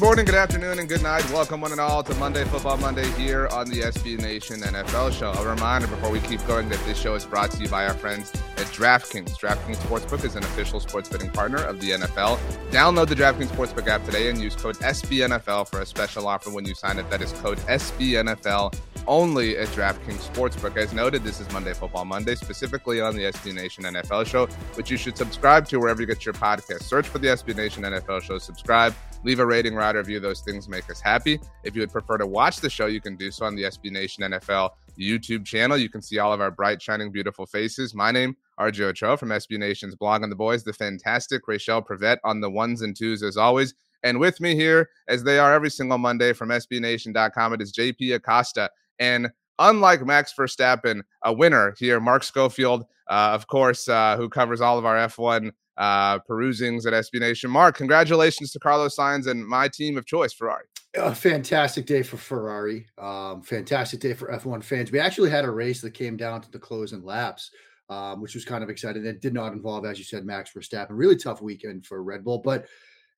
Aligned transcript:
Good 0.00 0.06
morning, 0.06 0.24
good 0.24 0.34
afternoon, 0.34 0.78
and 0.78 0.88
good 0.88 1.02
night. 1.02 1.30
Welcome, 1.30 1.60
one 1.60 1.72
and 1.72 1.80
all, 1.80 2.02
to 2.02 2.14
Monday 2.14 2.42
Football 2.44 2.78
Monday 2.78 3.06
here 3.18 3.48
on 3.48 3.68
the 3.68 3.82
SB 3.82 4.18
Nation 4.18 4.62
NFL 4.62 5.12
Show. 5.12 5.32
A 5.32 5.46
reminder 5.46 5.88
before 5.88 6.08
we 6.08 6.20
keep 6.20 6.44
going 6.46 6.70
that 6.70 6.82
this 6.86 6.98
show 6.98 7.14
is 7.16 7.26
brought 7.26 7.50
to 7.50 7.62
you 7.62 7.68
by 7.68 7.86
our 7.86 7.92
friends 7.92 8.32
at 8.56 8.64
DraftKings. 8.68 9.38
DraftKings 9.38 9.76
Sportsbook 9.76 10.24
is 10.24 10.36
an 10.36 10.42
official 10.42 10.80
sports 10.80 11.10
betting 11.10 11.30
partner 11.30 11.58
of 11.58 11.82
the 11.82 11.90
NFL. 11.90 12.38
Download 12.70 13.08
the 13.08 13.14
DraftKings 13.14 13.48
Sportsbook 13.48 13.88
app 13.88 14.02
today 14.06 14.30
and 14.30 14.40
use 14.40 14.56
code 14.56 14.76
SBNFL 14.76 15.68
for 15.68 15.82
a 15.82 15.86
special 15.86 16.26
offer 16.26 16.48
when 16.48 16.64
you 16.64 16.74
sign 16.74 16.98
up. 16.98 17.10
That 17.10 17.20
is 17.20 17.32
code 17.32 17.58
SBNFL 17.58 18.74
only 19.06 19.58
at 19.58 19.68
DraftKings 19.68 20.26
Sportsbook. 20.32 20.78
As 20.78 20.94
noted, 20.94 21.24
this 21.24 21.40
is 21.40 21.52
Monday 21.52 21.74
Football 21.74 22.06
Monday, 22.06 22.36
specifically 22.36 23.02
on 23.02 23.14
the 23.14 23.24
SB 23.24 23.52
Nation 23.52 23.84
NFL 23.84 24.24
Show, 24.24 24.46
which 24.76 24.90
you 24.90 24.96
should 24.96 25.18
subscribe 25.18 25.68
to 25.68 25.78
wherever 25.78 26.00
you 26.00 26.06
get 26.06 26.24
your 26.24 26.32
podcast. 26.32 26.84
Search 26.84 27.06
for 27.06 27.18
the 27.18 27.28
SB 27.28 27.54
Nation 27.54 27.82
NFL 27.82 28.22
Show, 28.22 28.38
subscribe 28.38 28.94
leave 29.24 29.38
a 29.40 29.46
rating, 29.46 29.74
write 29.74 29.96
a 29.96 29.98
review. 29.98 30.20
Those 30.20 30.40
things 30.40 30.68
make 30.68 30.88
us 30.90 31.00
happy. 31.00 31.38
If 31.64 31.74
you 31.74 31.82
would 31.82 31.92
prefer 31.92 32.18
to 32.18 32.26
watch 32.26 32.58
the 32.60 32.70
show, 32.70 32.86
you 32.86 33.00
can 33.00 33.16
do 33.16 33.30
so 33.30 33.44
on 33.44 33.54
the 33.54 33.64
SB 33.64 33.90
Nation 33.90 34.24
NFL 34.24 34.70
YouTube 34.98 35.44
channel. 35.44 35.76
You 35.76 35.88
can 35.88 36.02
see 36.02 36.18
all 36.18 36.32
of 36.32 36.40
our 36.40 36.50
bright, 36.50 36.80
shining, 36.80 37.10
beautiful 37.10 37.46
faces. 37.46 37.94
My 37.94 38.10
name, 38.10 38.36
RJ 38.58 38.80
Ochoa 38.80 39.16
from 39.16 39.30
SB 39.30 39.58
Nation's 39.58 39.94
Blogging 39.94 40.30
the 40.30 40.36
Boys, 40.36 40.64
the 40.64 40.72
fantastic 40.72 41.46
Rachel 41.48 41.82
Prevet 41.82 42.18
on 42.24 42.40
the 42.40 42.50
ones 42.50 42.82
and 42.82 42.96
twos 42.96 43.22
as 43.22 43.36
always. 43.36 43.74
And 44.02 44.18
with 44.18 44.40
me 44.40 44.54
here, 44.54 44.88
as 45.08 45.22
they 45.22 45.38
are 45.38 45.52
every 45.52 45.70
single 45.70 45.98
Monday 45.98 46.32
from 46.32 46.48
SBNation.com, 46.48 47.52
it 47.52 47.60
is 47.60 47.72
JP 47.72 48.14
Acosta. 48.14 48.70
And 48.98 49.30
unlike 49.58 50.04
Max 50.04 50.32
Verstappen, 50.34 51.02
a 51.24 51.32
winner 51.32 51.74
here, 51.78 52.00
Mark 52.00 52.22
Schofield, 52.22 52.84
uh, 53.08 53.32
of 53.34 53.46
course, 53.46 53.88
uh, 53.88 54.16
who 54.16 54.28
covers 54.28 54.60
all 54.60 54.78
of 54.78 54.86
our 54.86 54.96
F1 54.96 55.52
uh, 55.80 56.18
perusings 56.20 56.86
at 56.86 56.92
SB 56.92 57.20
Nation. 57.20 57.50
Mark, 57.50 57.76
congratulations 57.76 58.52
to 58.52 58.58
Carlos 58.58 58.94
Sainz 58.94 59.26
and 59.26 59.44
my 59.44 59.66
team 59.66 59.96
of 59.96 60.04
choice, 60.04 60.32
Ferrari. 60.32 60.64
A 60.94 61.14
fantastic 61.14 61.86
day 61.86 62.02
for 62.02 62.18
Ferrari. 62.18 62.86
Um, 62.98 63.42
fantastic 63.42 64.00
day 64.00 64.12
for 64.12 64.30
F1 64.30 64.62
fans. 64.62 64.92
We 64.92 65.00
actually 65.00 65.30
had 65.30 65.46
a 65.46 65.50
race 65.50 65.80
that 65.80 65.94
came 65.94 66.18
down 66.18 66.42
to 66.42 66.50
the 66.50 66.58
closing 66.58 67.02
laps, 67.02 67.50
um, 67.88 68.20
which 68.20 68.34
was 68.34 68.44
kind 68.44 68.62
of 68.62 68.68
exciting. 68.68 69.06
It 69.06 69.22
did 69.22 69.32
not 69.32 69.54
involve, 69.54 69.86
as 69.86 69.98
you 69.98 70.04
said, 70.04 70.26
Max 70.26 70.52
Verstappen. 70.52 70.88
Really 70.90 71.16
tough 71.16 71.40
weekend 71.40 71.86
for 71.86 72.02
Red 72.02 72.24
Bull, 72.24 72.42
but 72.44 72.66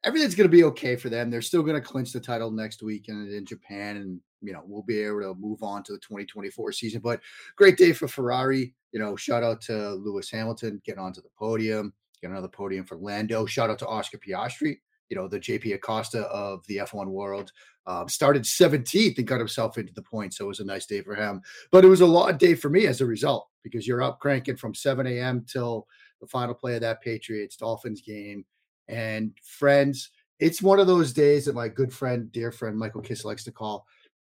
everything's 0.04 0.36
going 0.36 0.48
to 0.48 0.56
be 0.56 0.64
okay 0.64 0.94
for 0.94 1.08
them. 1.08 1.30
They're 1.30 1.42
still 1.42 1.62
going 1.62 1.80
to 1.80 1.86
clinch 1.86 2.12
the 2.12 2.20
title 2.20 2.52
next 2.52 2.82
week 2.82 3.08
in, 3.08 3.28
in 3.32 3.44
Japan, 3.44 3.96
and 3.96 4.20
you 4.40 4.52
know 4.52 4.62
we'll 4.64 4.82
be 4.82 5.00
able 5.00 5.22
to 5.22 5.34
move 5.34 5.64
on 5.64 5.82
to 5.84 5.92
the 5.92 5.98
2024 5.98 6.70
season. 6.72 7.00
But 7.00 7.20
great 7.56 7.76
day 7.76 7.92
for 7.92 8.06
Ferrari. 8.06 8.72
You 8.92 9.00
know, 9.00 9.16
shout 9.16 9.42
out 9.42 9.62
to 9.62 9.94
Lewis 9.94 10.30
Hamilton 10.30 10.80
getting 10.84 11.02
onto 11.02 11.22
the 11.22 11.30
podium. 11.36 11.92
Get 12.22 12.30
another 12.30 12.48
podium 12.48 12.84
for 12.84 12.96
Lando. 12.96 13.44
Shout 13.46 13.68
out 13.68 13.78
to 13.80 13.86
Oscar 13.86 14.18
Piastri, 14.18 14.78
you 15.08 15.16
know, 15.16 15.28
the 15.28 15.40
JP 15.40 15.74
Acosta 15.74 16.22
of 16.22 16.64
the 16.68 16.78
F1 16.78 17.08
world. 17.08 17.52
Um, 17.86 18.08
started 18.08 18.44
17th 18.44 19.18
and 19.18 19.26
got 19.26 19.40
himself 19.40 19.76
into 19.76 19.92
the 19.92 20.02
points. 20.02 20.38
So 20.38 20.44
it 20.44 20.48
was 20.48 20.60
a 20.60 20.64
nice 20.64 20.86
day 20.86 21.02
for 21.02 21.16
him. 21.16 21.42
But 21.72 21.84
it 21.84 21.88
was 21.88 22.00
a 22.00 22.06
long 22.06 22.36
day 22.36 22.54
for 22.54 22.70
me 22.70 22.86
as 22.86 23.00
a 23.00 23.06
result 23.06 23.48
because 23.64 23.86
you're 23.88 24.02
up 24.02 24.20
cranking 24.20 24.56
from 24.56 24.72
7 24.72 25.04
a.m. 25.06 25.44
till 25.48 25.88
the 26.20 26.28
final 26.28 26.54
play 26.54 26.76
of 26.76 26.80
that 26.82 27.02
Patriots 27.02 27.56
Dolphins 27.56 28.00
game. 28.00 28.44
And 28.86 29.32
friends, 29.42 30.10
it's 30.38 30.62
one 30.62 30.78
of 30.78 30.86
those 30.86 31.12
days 31.12 31.46
that 31.46 31.56
my 31.56 31.68
good 31.68 31.92
friend, 31.92 32.30
dear 32.30 32.52
friend 32.52 32.78
Michael 32.78 33.02
Kiss 33.02 33.24
likes 33.24 33.44
to 33.44 33.52
call 33.52 33.84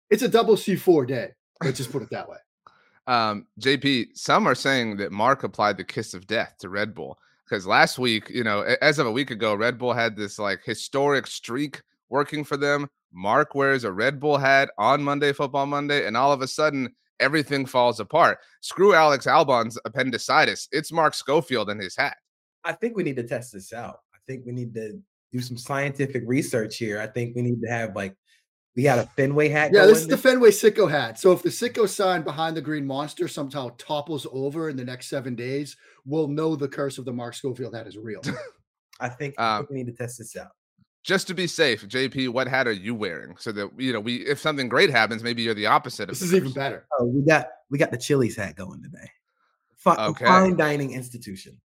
it's 0.09 0.21
a 0.21 0.27
double 0.27 0.55
C4 0.55 1.07
day. 1.07 1.29
Let's 1.63 1.77
just 1.77 1.91
put 1.91 2.03
it 2.03 2.09
that 2.11 2.29
way. 2.29 2.37
Um, 3.05 3.47
JP, 3.59 4.15
some 4.15 4.47
are 4.47 4.55
saying 4.55 4.95
that 4.95 5.11
Mark 5.11 5.43
applied 5.43 5.75
the 5.75 5.83
kiss 5.83 6.13
of 6.13 6.25
death 6.25 6.55
to 6.59 6.69
Red 6.69 6.95
Bull 6.95 7.19
because 7.45 7.67
last 7.67 7.99
week, 7.99 8.29
you 8.29 8.43
know, 8.43 8.61
as 8.81 8.99
of 8.99 9.07
a 9.07 9.11
week 9.11 9.31
ago, 9.31 9.53
Red 9.55 9.77
Bull 9.77 9.93
had 9.93 10.15
this 10.15 10.39
like 10.39 10.61
historic 10.63 11.27
streak 11.27 11.81
working 12.09 12.43
for 12.43 12.57
them. 12.57 12.87
Mark 13.11 13.53
wears 13.53 13.83
a 13.83 13.91
Red 13.91 14.19
Bull 14.19 14.37
hat 14.37 14.71
on 14.77 15.03
Monday 15.03 15.33
Football 15.33 15.67
Monday, 15.67 16.07
and 16.07 16.17
all 16.17 16.31
of 16.31 16.41
a 16.41 16.47
sudden, 16.47 16.93
everything 17.19 17.65
falls 17.65 17.99
apart. 17.99 18.39
Screw 18.61 18.93
Alex 18.93 19.27
Albon's 19.27 19.77
appendicitis. 19.85 20.67
It's 20.71 20.91
Mark 20.91 21.13
Schofield 21.13 21.69
and 21.69 21.81
his 21.81 21.95
hat. 21.95 22.17
I 22.63 22.73
think 22.73 22.97
we 22.97 23.03
need 23.03 23.17
to 23.17 23.23
test 23.23 23.53
this 23.53 23.73
out. 23.73 23.99
I 24.13 24.17
think 24.27 24.45
we 24.45 24.51
need 24.51 24.73
to 24.75 24.99
do 25.31 25.41
some 25.41 25.57
scientific 25.57 26.23
research 26.25 26.77
here. 26.77 26.99
I 26.99 27.07
think 27.07 27.35
we 27.35 27.41
need 27.41 27.61
to 27.61 27.69
have 27.69 27.95
like 27.95 28.15
we 28.75 28.83
had 28.83 28.99
a 28.99 29.05
Fenway 29.15 29.49
hat. 29.49 29.71
Yeah, 29.73 29.85
this 29.85 29.99
is 29.99 30.07
the 30.07 30.17
Fenway 30.17 30.49
Sicko 30.49 30.89
hat. 30.89 31.19
So 31.19 31.31
if 31.31 31.43
the 31.43 31.49
Sicko 31.49 31.87
sign 31.87 32.23
behind 32.23 32.57
the 32.57 32.61
green 32.61 32.85
monster 32.85 33.27
somehow 33.27 33.71
topples 33.77 34.25
over 34.31 34.69
in 34.69 34.77
the 34.77 34.85
next 34.85 35.07
seven 35.07 35.35
days, 35.35 35.77
we'll 36.05 36.27
know 36.27 36.55
the 36.55 36.67
curse 36.67 36.97
of 36.97 37.05
the 37.05 37.13
Mark 37.13 37.35
Schofield 37.35 37.75
hat 37.75 37.87
is 37.87 37.97
real. 37.97 38.21
I 38.99 39.09
think, 39.09 39.39
um, 39.39 39.67
we 39.69 39.77
need 39.77 39.87
to 39.87 39.93
test 39.93 40.17
this 40.17 40.35
out. 40.35 40.51
Just 41.03 41.27
to 41.27 41.33
be 41.33 41.47
safe, 41.47 41.85
JP, 41.87 42.29
what 42.29 42.47
hat 42.47 42.65
are 42.65 42.71
you 42.71 42.95
wearing? 42.95 43.35
So 43.37 43.51
that 43.51 43.69
you 43.77 43.91
know, 43.91 43.99
we 43.99 44.17
if 44.25 44.39
something 44.39 44.69
great 44.69 44.89
happens, 44.89 45.21
maybe 45.21 45.43
you're 45.43 45.53
the 45.53 45.65
opposite. 45.65 46.03
Of 46.03 46.17
this 46.17 46.21
of 46.21 46.27
is 46.27 46.33
even 46.33 46.51
better. 46.53 46.87
Oh, 46.97 47.05
we 47.05 47.21
got 47.25 47.47
we 47.69 47.77
got 47.77 47.91
the 47.91 47.97
Chili's 47.97 48.37
hat 48.37 48.55
going 48.55 48.81
today. 48.81 49.11
Fine, 49.75 49.99
okay. 49.99 50.25
fine 50.25 50.55
dining 50.55 50.93
institution. 50.93 51.59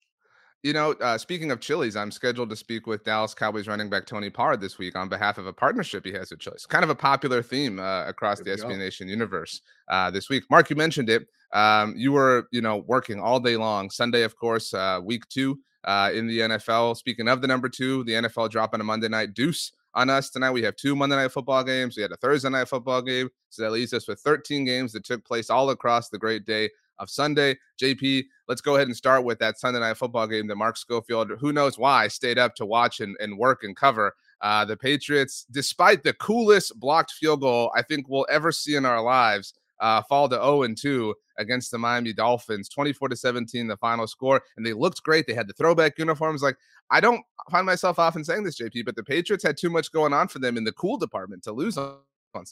You 0.65 0.73
know, 0.73 0.93
uh, 0.93 1.15
speaking 1.19 1.51
of 1.51 1.59
Chili's, 1.59 1.95
I'm 1.95 2.09
scheduled 2.09 2.49
to 2.49 2.55
speak 2.55 2.87
with 2.87 3.03
Dallas 3.03 3.35
Cowboys 3.35 3.67
running 3.67 3.87
back 3.87 4.07
Tony 4.07 4.31
Pollard 4.31 4.61
this 4.61 4.79
week 4.79 4.95
on 4.95 5.07
behalf 5.07 5.37
of 5.37 5.45
a 5.45 5.53
partnership 5.53 6.03
he 6.03 6.11
has 6.13 6.31
with 6.31 6.39
Chili's. 6.39 6.65
Kind 6.65 6.83
of 6.83 6.89
a 6.89 6.95
popular 6.95 7.43
theme 7.43 7.79
uh, 7.79 8.07
across 8.07 8.39
there 8.39 8.55
the 8.55 8.63
SB 8.63 8.79
Nation 8.79 9.07
universe 9.07 9.61
uh, 9.89 10.09
this 10.09 10.27
week. 10.27 10.43
Mark, 10.49 10.71
you 10.71 10.75
mentioned 10.75 11.07
it. 11.07 11.27
Um, 11.53 11.93
you 11.95 12.13
were, 12.13 12.47
you 12.51 12.61
know, 12.61 12.77
working 12.77 13.19
all 13.19 13.39
day 13.39 13.57
long. 13.57 13.91
Sunday, 13.91 14.23
of 14.23 14.35
course, 14.35 14.73
uh, 14.73 14.99
week 15.03 15.29
two 15.29 15.59
uh, 15.83 16.09
in 16.11 16.25
the 16.25 16.39
NFL. 16.39 16.97
Speaking 16.97 17.27
of 17.27 17.41
the 17.41 17.47
number 17.47 17.69
two, 17.69 18.03
the 18.05 18.13
NFL 18.13 18.49
dropping 18.49 18.81
a 18.81 18.83
Monday 18.83 19.07
night 19.07 19.35
deuce 19.35 19.71
on 19.93 20.09
us 20.09 20.31
tonight. 20.31 20.49
We 20.49 20.63
have 20.63 20.75
two 20.77 20.95
Monday 20.95 21.15
night 21.15 21.31
football 21.31 21.63
games. 21.63 21.95
We 21.95 22.01
had 22.01 22.11
a 22.11 22.17
Thursday 22.17 22.49
night 22.49 22.69
football 22.69 23.03
game. 23.03 23.29
So 23.51 23.61
that 23.61 23.71
leaves 23.71 23.93
us 23.93 24.07
with 24.07 24.19
13 24.19 24.65
games 24.65 24.93
that 24.93 25.05
took 25.05 25.23
place 25.25 25.51
all 25.51 25.69
across 25.69 26.09
the 26.09 26.17
great 26.17 26.43
day 26.43 26.71
of 26.99 27.09
Sunday. 27.09 27.57
JP, 27.81 28.25
let's 28.47 28.61
go 28.61 28.75
ahead 28.75 28.87
and 28.87 28.95
start 28.95 29.23
with 29.23 29.39
that 29.39 29.59
Sunday 29.59 29.79
night 29.79 29.97
football 29.97 30.27
game 30.27 30.47
that 30.47 30.55
Mark 30.55 30.77
Schofield, 30.77 31.31
who 31.39 31.53
knows 31.53 31.77
why, 31.77 32.07
stayed 32.07 32.37
up 32.37 32.55
to 32.55 32.65
watch 32.65 32.99
and, 32.99 33.15
and 33.19 33.37
work 33.37 33.63
and 33.63 33.75
cover. 33.75 34.15
Uh, 34.41 34.65
the 34.65 34.77
Patriots, 34.77 35.45
despite 35.51 36.03
the 36.03 36.13
coolest 36.13 36.79
blocked 36.79 37.11
field 37.11 37.41
goal 37.41 37.71
I 37.75 37.81
think 37.81 38.07
we'll 38.07 38.27
ever 38.29 38.51
see 38.51 38.75
in 38.75 38.85
our 38.85 39.01
lives, 39.01 39.53
uh, 39.79 40.01
fall 40.03 40.29
to 40.29 40.35
0 40.35 40.63
and 40.63 40.77
2 40.77 41.13
against 41.37 41.71
the 41.71 41.77
Miami 41.77 42.13
Dolphins, 42.13 42.69
24 42.69 43.09
to 43.09 43.15
17, 43.15 43.67
the 43.67 43.77
final 43.77 44.07
score. 44.07 44.41
And 44.57 44.65
they 44.65 44.73
looked 44.73 45.03
great. 45.03 45.27
They 45.27 45.33
had 45.33 45.47
the 45.47 45.53
throwback 45.53 45.97
uniforms. 45.97 46.41
Like, 46.41 46.57
I 46.91 46.99
don't 46.99 47.21
find 47.51 47.65
myself 47.65 47.99
often 47.99 48.23
saying 48.23 48.43
this, 48.43 48.59
JP, 48.59 48.85
but 48.85 48.95
the 48.95 49.03
Patriots 49.03 49.43
had 49.43 49.57
too 49.57 49.69
much 49.69 49.91
going 49.91 50.13
on 50.13 50.27
for 50.27 50.39
them 50.39 50.57
in 50.57 50.63
the 50.63 50.71
cool 50.73 50.97
department 50.97 51.43
to 51.43 51.51
lose 51.51 51.77
on 51.77 51.97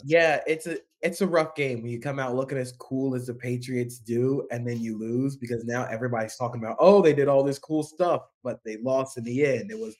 yeah, 0.05 0.41
it's 0.47 0.67
a 0.67 0.77
it's 1.01 1.21
a 1.21 1.27
rough 1.27 1.55
game 1.55 1.81
when 1.81 1.91
you 1.91 1.99
come 1.99 2.19
out 2.19 2.35
looking 2.35 2.57
as 2.57 2.71
cool 2.73 3.15
as 3.15 3.27
the 3.27 3.33
Patriots 3.33 3.99
do, 3.99 4.47
and 4.51 4.67
then 4.67 4.79
you 4.79 4.97
lose 4.97 5.35
because 5.35 5.65
now 5.65 5.85
everybody's 5.85 6.35
talking 6.35 6.61
about 6.61 6.77
oh 6.79 7.01
they 7.01 7.13
did 7.13 7.27
all 7.27 7.43
this 7.43 7.59
cool 7.59 7.83
stuff, 7.83 8.23
but 8.43 8.59
they 8.65 8.77
lost 8.77 9.17
in 9.17 9.23
the 9.23 9.45
end. 9.45 9.71
It 9.71 9.79
was 9.79 9.95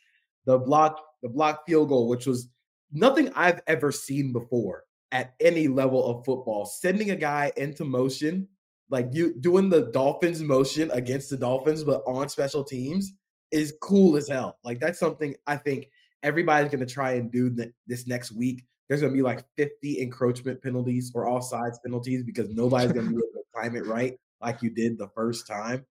the 0.45 0.57
block 0.57 1.01
the 1.21 1.29
block 1.29 1.65
field 1.65 1.89
goal, 1.89 2.07
which 2.07 2.25
was 2.25 2.49
nothing 2.91 3.31
I've 3.35 3.61
ever 3.67 3.91
seen 3.91 4.31
before 4.31 4.83
at 5.11 5.33
any 5.39 5.67
level 5.67 6.05
of 6.05 6.25
football. 6.25 6.65
Sending 6.65 7.11
a 7.11 7.15
guy 7.15 7.51
into 7.57 7.85
motion, 7.85 8.47
like 8.89 9.09
you 9.11 9.39
doing 9.39 9.69
the 9.69 9.91
Dolphins 9.91 10.41
motion 10.41 10.91
against 10.91 11.29
the 11.29 11.37
Dolphins, 11.37 11.83
but 11.83 12.03
on 12.05 12.29
special 12.29 12.63
teams 12.63 13.13
is 13.51 13.75
cool 13.81 14.17
as 14.17 14.27
hell. 14.27 14.57
Like 14.63 14.79
that's 14.79 14.99
something 14.99 15.35
I 15.47 15.57
think 15.57 15.89
everybody's 16.23 16.71
going 16.71 16.85
to 16.85 16.91
try 16.91 17.13
and 17.13 17.31
do 17.31 17.53
th- 17.55 17.71
this 17.85 18.07
next 18.07 18.31
week 18.31 18.63
there's 18.87 19.01
going 19.01 19.13
to 19.13 19.17
be 19.17 19.23
like 19.23 19.45
50 19.57 20.01
encroachment 20.01 20.61
penalties 20.61 21.11
or 21.15 21.25
offsides 21.25 21.77
penalties 21.83 22.23
because 22.23 22.49
nobody's 22.49 22.91
going 22.91 23.05
to 23.05 23.11
be 23.11 23.17
able 23.17 23.27
to 23.33 23.43
climb 23.53 23.75
it 23.75 23.85
right 23.85 24.17
like 24.41 24.61
you 24.61 24.69
did 24.69 24.97
the 24.97 25.09
first 25.15 25.47
time. 25.47 25.85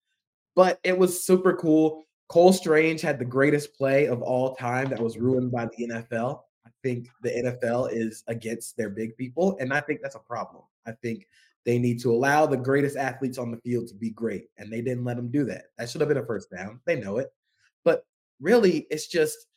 But 0.56 0.80
it 0.84 0.98
was 0.98 1.24
super 1.24 1.56
cool. 1.56 2.04
Cole 2.28 2.54
Strange 2.54 3.02
had 3.02 3.20
the 3.20 3.26
greatest 3.26 3.74
play 3.76 4.08
of 4.08 4.22
all 4.22 4.56
time 4.56 4.90
that 4.90 5.00
was 5.00 5.18
ruined 5.18 5.52
by 5.52 5.66
the 5.66 5.88
NFL. 5.88 6.42
I 6.66 6.70
think 6.84 7.08
the 7.22 7.30
NFL 7.30 7.92
is 7.92 8.24
against 8.28 8.78
their 8.78 8.90
big 8.90 9.16
people, 9.18 9.58
and 9.60 9.74
I 9.74 9.82
think 9.82 10.02
that's 10.02 10.16
a 10.16 10.20
problem. 10.20 10.64
I 10.86 10.92
think 11.02 11.28
they 11.66 11.78
need 11.78 12.00
to 12.02 12.12
allow 12.12 12.46
the 12.46 12.58
greatest 12.58 12.98
athletes 12.98 13.38
on 13.38 13.52
the 13.52 13.58
field 13.58 13.88
to 13.88 13.96
be 13.96 14.12
great, 14.12 14.46
and 14.58 14.72
they 14.72 14.82
didn't 14.82 15.04
let 15.04 15.18
them 15.18 15.30
do 15.30 15.44
that. 15.46 15.66
That 15.78 15.90
should 15.90 16.02
have 16.02 16.08
been 16.08 16.18
a 16.18 16.26
first 16.26 16.52
down. 16.52 16.80
They 16.86 17.00
know 17.00 17.18
it. 17.18 17.32
But 17.84 18.06
really, 18.40 18.88
it's 18.90 19.08
just 19.08 19.48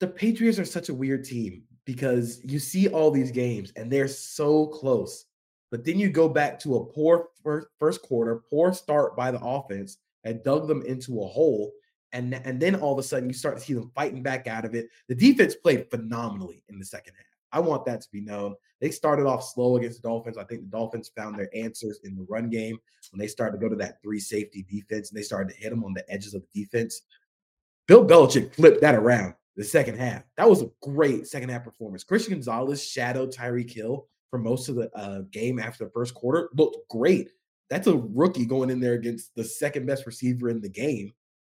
the 0.00 0.08
Patriots 0.08 0.58
are 0.58 0.64
such 0.64 0.88
a 0.88 0.94
weird 0.94 1.24
team 1.24 1.62
because 1.84 2.40
you 2.44 2.58
see 2.58 2.88
all 2.88 3.10
these 3.10 3.30
games 3.30 3.72
and 3.76 3.90
they're 3.90 4.08
so 4.08 4.66
close. 4.66 5.26
But 5.70 5.84
then 5.84 5.98
you 5.98 6.10
go 6.10 6.28
back 6.28 6.58
to 6.60 6.76
a 6.76 6.84
poor 6.84 7.28
first, 7.42 8.02
quarter, 8.02 8.42
poor 8.50 8.72
start 8.74 9.16
by 9.16 9.30
the 9.30 9.40
offense 9.40 9.98
and 10.24 10.42
dug 10.44 10.68
them 10.68 10.82
into 10.82 11.22
a 11.22 11.26
hole. 11.26 11.72
And, 12.12 12.34
and 12.34 12.60
then 12.60 12.74
all 12.74 12.92
of 12.92 12.98
a 12.98 13.02
sudden 13.02 13.28
you 13.28 13.34
start 13.34 13.56
to 13.56 13.64
see 13.64 13.72
them 13.72 13.90
fighting 13.94 14.22
back 14.22 14.46
out 14.46 14.66
of 14.66 14.74
it. 14.74 14.88
The 15.08 15.14
defense 15.14 15.54
played 15.54 15.90
phenomenally 15.90 16.62
in 16.68 16.78
the 16.78 16.84
second 16.84 17.14
half. 17.16 17.26
I 17.52 17.60
want 17.60 17.84
that 17.86 18.02
to 18.02 18.08
be 18.12 18.20
known. 18.20 18.54
They 18.80 18.90
started 18.90 19.26
off 19.26 19.44
slow 19.44 19.76
against 19.76 20.02
the 20.02 20.08
Dolphins. 20.08 20.38
I 20.38 20.44
think 20.44 20.62
the 20.62 20.76
Dolphins 20.76 21.10
found 21.16 21.38
their 21.38 21.50
answers 21.54 22.00
in 22.04 22.16
the 22.16 22.26
run 22.28 22.50
game 22.50 22.78
when 23.10 23.18
they 23.18 23.26
started 23.26 23.58
to 23.58 23.62
go 23.62 23.68
to 23.68 23.76
that 23.76 24.02
three 24.02 24.20
safety 24.20 24.64
defense 24.68 25.10
and 25.10 25.18
they 25.18 25.22
started 25.22 25.54
to 25.54 25.60
hit 25.60 25.70
them 25.70 25.84
on 25.84 25.94
the 25.94 26.10
edges 26.10 26.34
of 26.34 26.42
the 26.42 26.62
defense. 26.62 27.02
Bill 27.86 28.06
Belichick 28.06 28.54
flipped 28.54 28.80
that 28.80 28.94
around 28.94 29.34
the 29.56 29.64
second 29.64 29.98
half. 29.98 30.22
That 30.36 30.48
was 30.48 30.62
a 30.62 30.70
great 30.82 31.26
second 31.26 31.50
half 31.50 31.64
performance. 31.64 32.04
Christian 32.04 32.34
Gonzalez 32.34 32.82
shadowed 32.82 33.32
Tyreek 33.32 33.70
Hill 33.70 34.06
for 34.30 34.38
most 34.38 34.68
of 34.68 34.76
the 34.76 34.90
uh, 34.96 35.22
game 35.30 35.58
after 35.58 35.84
the 35.84 35.90
first 35.90 36.14
quarter. 36.14 36.48
Looked 36.54 36.88
great. 36.88 37.30
That's 37.68 37.86
a 37.86 37.96
rookie 37.96 38.46
going 38.46 38.70
in 38.70 38.80
there 38.80 38.94
against 38.94 39.34
the 39.34 39.44
second 39.44 39.86
best 39.86 40.06
receiver 40.06 40.48
in 40.48 40.60
the 40.60 40.68
game. 40.68 41.12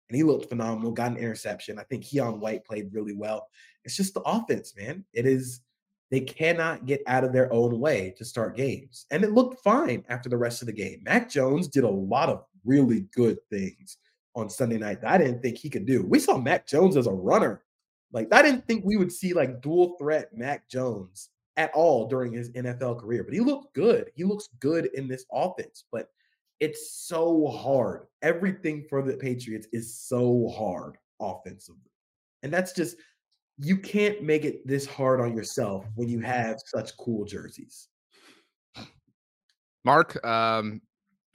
And 0.09 0.17
he 0.17 0.23
looked 0.23 0.49
phenomenal, 0.49 0.91
got 0.91 1.11
an 1.11 1.17
interception. 1.17 1.79
I 1.79 1.83
think 1.83 2.03
Keion 2.03 2.39
White 2.39 2.65
played 2.65 2.93
really 2.93 3.15
well. 3.15 3.47
It's 3.83 3.95
just 3.95 4.13
the 4.13 4.21
offense, 4.21 4.75
man. 4.75 5.05
It 5.13 5.25
is, 5.25 5.61
they 6.11 6.19
cannot 6.19 6.85
get 6.85 7.01
out 7.07 7.23
of 7.23 7.33
their 7.33 7.51
own 7.51 7.79
way 7.79 8.13
to 8.17 8.25
start 8.25 8.55
games. 8.55 9.05
And 9.11 9.23
it 9.23 9.31
looked 9.31 9.63
fine 9.63 10.03
after 10.09 10.29
the 10.29 10.37
rest 10.37 10.61
of 10.61 10.67
the 10.67 10.73
game. 10.73 11.01
Mac 11.03 11.29
Jones 11.29 11.67
did 11.67 11.83
a 11.83 11.89
lot 11.89 12.29
of 12.29 12.43
really 12.65 13.07
good 13.15 13.37
things 13.49 13.97
on 14.35 14.49
Sunday 14.49 14.77
night 14.77 15.01
that 15.01 15.11
I 15.11 15.17
didn't 15.17 15.41
think 15.41 15.57
he 15.57 15.69
could 15.69 15.85
do. 15.85 16.03
We 16.03 16.19
saw 16.19 16.37
Mac 16.37 16.67
Jones 16.67 16.97
as 16.97 17.07
a 17.07 17.11
runner 17.11 17.63
like 18.13 18.31
I 18.31 18.41
didn't 18.41 18.65
think 18.67 18.85
we 18.85 18.95
would 18.95 19.11
see 19.11 19.33
like 19.33 19.61
dual 19.61 19.95
threat 19.97 20.35
Mac 20.37 20.69
Jones 20.69 21.29
at 21.57 21.71
all 21.73 22.07
during 22.07 22.31
his 22.31 22.51
NFL 22.51 22.99
career, 23.01 23.23
but 23.23 23.33
he 23.33 23.39
looked 23.39 23.73
good. 23.75 24.11
He 24.15 24.23
looks 24.23 24.49
good 24.59 24.89
in 24.93 25.07
this 25.07 25.25
offense, 25.31 25.83
but 25.91 26.09
it's 26.59 26.91
so 26.91 27.47
hard. 27.47 28.07
Everything 28.21 28.85
for 28.89 29.01
the 29.01 29.17
Patriots 29.17 29.67
is 29.73 29.93
so 29.93 30.47
hard 30.55 30.97
offensively. 31.19 31.91
And 32.43 32.53
that's 32.53 32.73
just 32.73 32.97
you 33.59 33.77
can't 33.77 34.23
make 34.23 34.45
it 34.45 34.65
this 34.65 34.85
hard 34.85 35.19
on 35.19 35.35
yourself 35.35 35.85
when 35.95 36.09
you 36.09 36.19
have 36.21 36.59
such 36.65 36.95
cool 36.97 37.25
jerseys. 37.25 37.87
Mark, 39.85 40.25
um, 40.25 40.81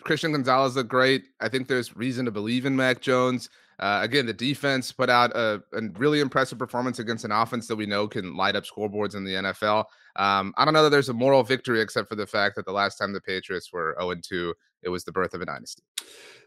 Christian 0.03 0.33
Gonzalez 0.33 0.77
looked 0.77 0.89
great. 0.89 1.25
I 1.41 1.49
think 1.49 1.69
there's 1.69 1.97
reason 1.97 2.25
to 2.25 2.31
believe 2.31 2.67
in 2.67 2.75
Mac 2.75 3.01
Jones. 3.01 3.51
Uh, 3.79 4.01
again, 4.03 4.27
the 4.27 4.33
defense 4.33 4.91
put 4.91 5.09
out 5.09 5.31
a, 5.37 5.63
a, 5.73 5.83
really 5.99 6.21
impressive 6.21 6.59
performance 6.59 6.99
against 6.99 7.25
an 7.25 7.31
offense 7.31 7.69
that 7.69 7.77
we 7.77 7.87
know 7.87 8.09
can 8.09 8.37
light 8.37 8.57
up 8.57 8.65
scoreboards 8.65 9.15
in 9.15 9.25
the 9.25 9.35
NFL. 9.35 9.85
Um, 10.17 10.53
I 10.57 10.65
don't 10.65 10.75
know 10.75 10.83
that 10.83 10.91
there's 10.91 11.11
a 11.11 11.15
moral 11.15 11.45
victory 11.45 11.81
except 11.81 12.09
for 12.09 12.17
the 12.17 12.27
fact 12.27 12.57
that 12.57 12.67
the 12.67 12.73
last 12.73 12.97
time 12.97 13.13
the 13.13 13.21
Patriots 13.21 13.73
were 13.73 13.97
0 14.01 14.17
2, 14.21 14.55
it 14.83 14.89
was 14.89 15.05
the 15.05 15.13
birth 15.13 15.33
of 15.35 15.43
a 15.43 15.47
dynasty. 15.47 15.83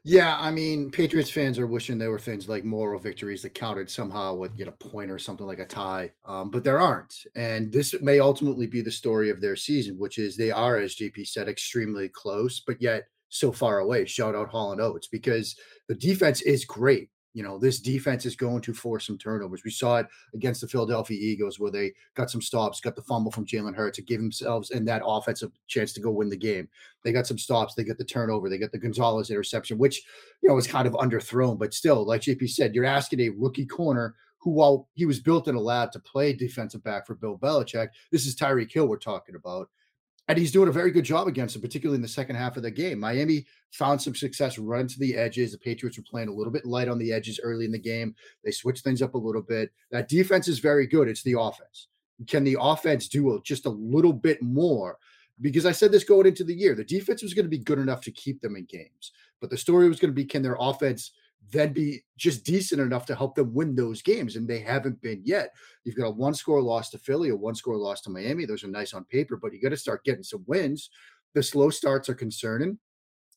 Yeah, 0.03 0.37
I 0.39 0.51
mean, 0.51 0.91
Patriots 0.91 1.29
fans 1.29 1.57
are 1.57 1.67
wishing 1.67 1.97
there 1.97 2.11
were 2.11 2.19
things 2.19 2.49
like 2.49 2.65
moral 2.65 2.99
victories 2.99 3.43
that 3.43 3.53
counted 3.53 3.89
somehow 3.89 4.33
with 4.33 4.57
get 4.57 4.67
a 4.67 4.73
point 4.73 5.11
or 5.11 5.19
something 5.19 5.45
like 5.45 5.59
a 5.59 5.65
tie, 5.65 6.11
um, 6.25 6.49
but 6.49 6.63
there 6.63 6.79
aren't. 6.79 7.15
And 7.35 7.71
this 7.71 7.95
may 8.01 8.19
ultimately 8.19 8.67
be 8.67 8.81
the 8.81 8.91
story 8.91 9.29
of 9.29 9.39
their 9.39 9.55
season, 9.55 9.97
which 9.97 10.17
is 10.17 10.35
they 10.35 10.51
are, 10.51 10.77
as 10.77 10.95
JP 10.95 11.27
said, 11.27 11.47
extremely 11.47 12.09
close, 12.09 12.59
but 12.59 12.81
yet 12.81 13.03
so 13.29 13.51
far 13.51 13.79
away. 13.79 14.05
Shout 14.05 14.35
out 14.35 14.49
Hall 14.49 14.73
and 14.73 14.81
Oates 14.81 15.07
because 15.07 15.55
the 15.87 15.95
defense 15.95 16.41
is 16.41 16.65
great 16.65 17.09
you 17.33 17.43
know, 17.43 17.57
this 17.57 17.79
defense 17.79 18.25
is 18.25 18.35
going 18.35 18.61
to 18.61 18.73
force 18.73 19.07
some 19.07 19.17
turnovers. 19.17 19.63
We 19.63 19.71
saw 19.71 19.97
it 19.97 20.07
against 20.33 20.61
the 20.61 20.67
Philadelphia 20.67 21.17
Eagles 21.19 21.59
where 21.59 21.71
they 21.71 21.93
got 22.13 22.29
some 22.29 22.41
stops, 22.41 22.81
got 22.81 22.95
the 22.95 23.01
fumble 23.01 23.31
from 23.31 23.45
Jalen 23.45 23.75
Hurts 23.75 23.97
to 23.97 24.01
give 24.01 24.19
themselves 24.19 24.71
and 24.71 24.87
that 24.87 25.01
offensive 25.05 25.51
chance 25.67 25.93
to 25.93 26.01
go 26.01 26.11
win 26.11 26.29
the 26.29 26.37
game. 26.37 26.67
They 27.03 27.11
got 27.11 27.27
some 27.27 27.37
stops, 27.37 27.73
they 27.73 27.83
got 27.83 27.97
the 27.97 28.03
turnover, 28.03 28.49
they 28.49 28.57
got 28.57 28.71
the 28.71 28.79
Gonzalez 28.79 29.29
interception, 29.29 29.77
which, 29.77 30.03
you 30.41 30.49
know, 30.49 30.55
was 30.55 30.67
kind 30.67 30.87
of 30.87 30.93
underthrown, 30.93 31.57
but 31.57 31.73
still, 31.73 32.05
like 32.05 32.21
JP 32.21 32.49
said, 32.49 32.75
you're 32.75 32.85
asking 32.85 33.21
a 33.21 33.29
rookie 33.29 33.65
corner 33.65 34.15
who, 34.39 34.51
while 34.51 34.89
he 34.93 35.05
was 35.05 35.19
built 35.19 35.47
in 35.47 35.55
a 35.55 35.61
lab 35.61 35.91
to 35.91 35.99
play 35.99 36.33
defensive 36.33 36.83
back 36.83 37.07
for 37.07 37.15
Bill 37.15 37.37
Belichick, 37.37 37.89
this 38.11 38.25
is 38.25 38.35
Tyreek 38.35 38.71
Hill 38.71 38.87
we're 38.87 38.97
talking 38.97 39.35
about 39.35 39.69
and 40.27 40.38
he's 40.38 40.51
doing 40.51 40.69
a 40.69 40.71
very 40.71 40.91
good 40.91 41.03
job 41.03 41.27
against 41.27 41.56
them, 41.56 41.62
particularly 41.62 41.95
in 41.95 42.01
the 42.01 42.07
second 42.07 42.35
half 42.35 42.56
of 42.56 42.63
the 42.63 42.71
game. 42.71 43.00
Miami 43.00 43.45
found 43.71 44.01
some 44.01 44.15
success 44.15 44.57
running 44.57 44.88
to 44.88 45.00
the 45.00 45.15
edges. 45.15 45.51
The 45.51 45.57
Patriots 45.57 45.97
were 45.97 46.03
playing 46.09 46.29
a 46.29 46.33
little 46.33 46.53
bit 46.53 46.65
light 46.65 46.88
on 46.88 47.00
the 47.00 47.12
edges 47.12 47.39
early 47.44 47.65
in 47.65 47.71
the 47.71 47.79
game. 47.79 48.15
They 48.44 48.51
switched 48.51 48.83
things 48.83 49.01
up 49.01 49.15
a 49.15 49.18
little 49.18 49.41
bit. 49.41 49.71
That 49.89 50.07
defense 50.07 50.47
is 50.47 50.59
very 50.59 50.88
good. 50.88 51.07
It's 51.07 51.23
the 51.23 51.39
offense. 51.39 51.88
Can 52.27 52.44
the 52.44 52.57
offense 52.59 53.07
do 53.07 53.41
just 53.44 53.65
a 53.65 53.69
little 53.69 54.13
bit 54.13 54.41
more? 54.41 54.97
Because 55.41 55.65
I 55.65 55.71
said 55.71 55.91
this 55.91 56.03
going 56.03 56.27
into 56.27 56.44
the 56.44 56.53
year, 56.53 56.75
the 56.75 56.83
defense 56.83 57.24
was 57.24 57.33
going 57.33 57.45
to 57.45 57.50
be 57.50 57.57
good 57.57 57.79
enough 57.79 58.01
to 58.01 58.12
keep 58.12 58.41
them 58.41 58.56
in 58.56 58.65
games, 58.65 59.12
but 59.39 59.50
the 59.50 59.57
story 59.57 59.89
was 59.89 60.00
going 60.00 60.12
to 60.12 60.15
be 60.15 60.25
can 60.25 60.44
their 60.44 60.57
offense 60.59 61.12
then 61.49 61.73
be 61.73 62.01
just 62.17 62.45
decent 62.45 62.81
enough 62.81 63.05
to 63.05 63.15
help 63.15 63.35
them 63.35 63.53
win 63.53 63.75
those 63.75 64.01
games. 64.01 64.35
And 64.35 64.47
they 64.47 64.59
haven't 64.59 65.01
been 65.01 65.21
yet. 65.23 65.53
You've 65.83 65.95
got 65.95 66.07
a 66.07 66.11
one 66.11 66.33
score 66.33 66.61
loss 66.61 66.89
to 66.91 66.97
Philly, 66.97 67.29
a 67.29 67.35
one 67.35 67.55
score 67.55 67.75
loss 67.75 68.01
to 68.01 68.09
Miami. 68.09 68.45
Those 68.45 68.63
are 68.63 68.69
nice 68.69 68.93
on 68.93 69.03
paper, 69.05 69.38
but 69.38 69.53
you 69.53 69.61
got 69.61 69.69
to 69.69 69.77
start 69.77 70.03
getting 70.03 70.23
some 70.23 70.43
wins. 70.47 70.89
The 71.33 71.43
slow 71.43 71.69
starts 71.69 72.09
are 72.09 72.15
concerning. 72.15 72.77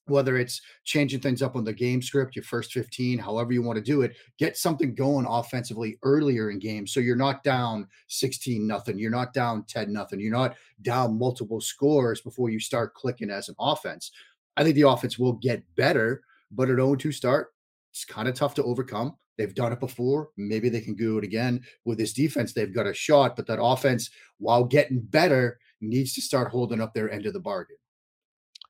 Whether 0.07 0.37
it's 0.37 0.61
changing 0.85 1.21
things 1.21 1.41
up 1.41 1.57
on 1.57 1.65
the 1.65 1.73
game 1.73 2.03
script, 2.03 2.37
your 2.37 2.43
first 2.43 2.73
15, 2.73 3.19
however 3.19 3.55
you 3.55 3.63
want 3.63 3.79
to 3.79 3.83
do 3.83 4.03
it, 4.03 4.15
get 4.39 4.59
something 4.59 4.95
going 4.95 5.25
offensively 5.27 5.99
earlier 6.03 6.51
in 6.51 6.59
games. 6.59 6.93
So 6.93 7.01
you're 7.01 7.17
not 7.17 7.43
down 7.43 7.89
16 8.09 8.67
nothing. 8.67 8.99
You're 8.99 9.11
not 9.11 9.33
down 9.33 9.65
10 9.67 9.91
nothing. 9.91 10.21
You're 10.21 10.31
not 10.31 10.57
down 10.83 11.19
multiple 11.19 11.59
scores 11.59 12.21
before 12.21 12.51
you 12.51 12.61
start 12.61 12.93
clicking 12.93 13.31
as 13.31 13.49
an 13.49 13.55
offense. 13.59 14.11
I 14.59 14.63
think 14.63 14.75
the 14.75 14.87
offense 14.87 15.19
will 15.19 15.33
get 15.33 15.65
better, 15.75 16.23
but 16.51 16.69
at 16.69 16.77
0 16.77 16.97
2 16.97 17.11
start, 17.11 17.54
it's 17.95 18.05
kind 18.05 18.27
of 18.27 18.35
tough 18.35 18.55
to 18.57 18.65
overcome. 18.65 19.17
They've 19.39 19.55
done 19.55 19.73
it 19.73 19.79
before. 19.79 20.31
Maybe 20.37 20.69
they 20.69 20.81
can 20.81 20.97
do 20.97 21.17
it 21.17 21.23
again 21.23 21.63
with 21.85 21.97
this 21.97 22.13
defense. 22.13 22.53
They've 22.53 22.75
got 22.75 22.89
a 22.89 22.93
shot, 22.95 23.37
but 23.37 23.47
that 23.47 23.63
offense, 23.63 24.11
while 24.39 24.65
getting 24.65 25.01
better, 25.01 25.61
needs 25.81 26.13
to 26.15 26.21
start 26.21 26.51
holding 26.51 26.81
up 26.81 26.93
their 26.93 27.09
end 27.09 27.25
of 27.27 27.35
the 27.35 27.41
bargain. 27.41 27.77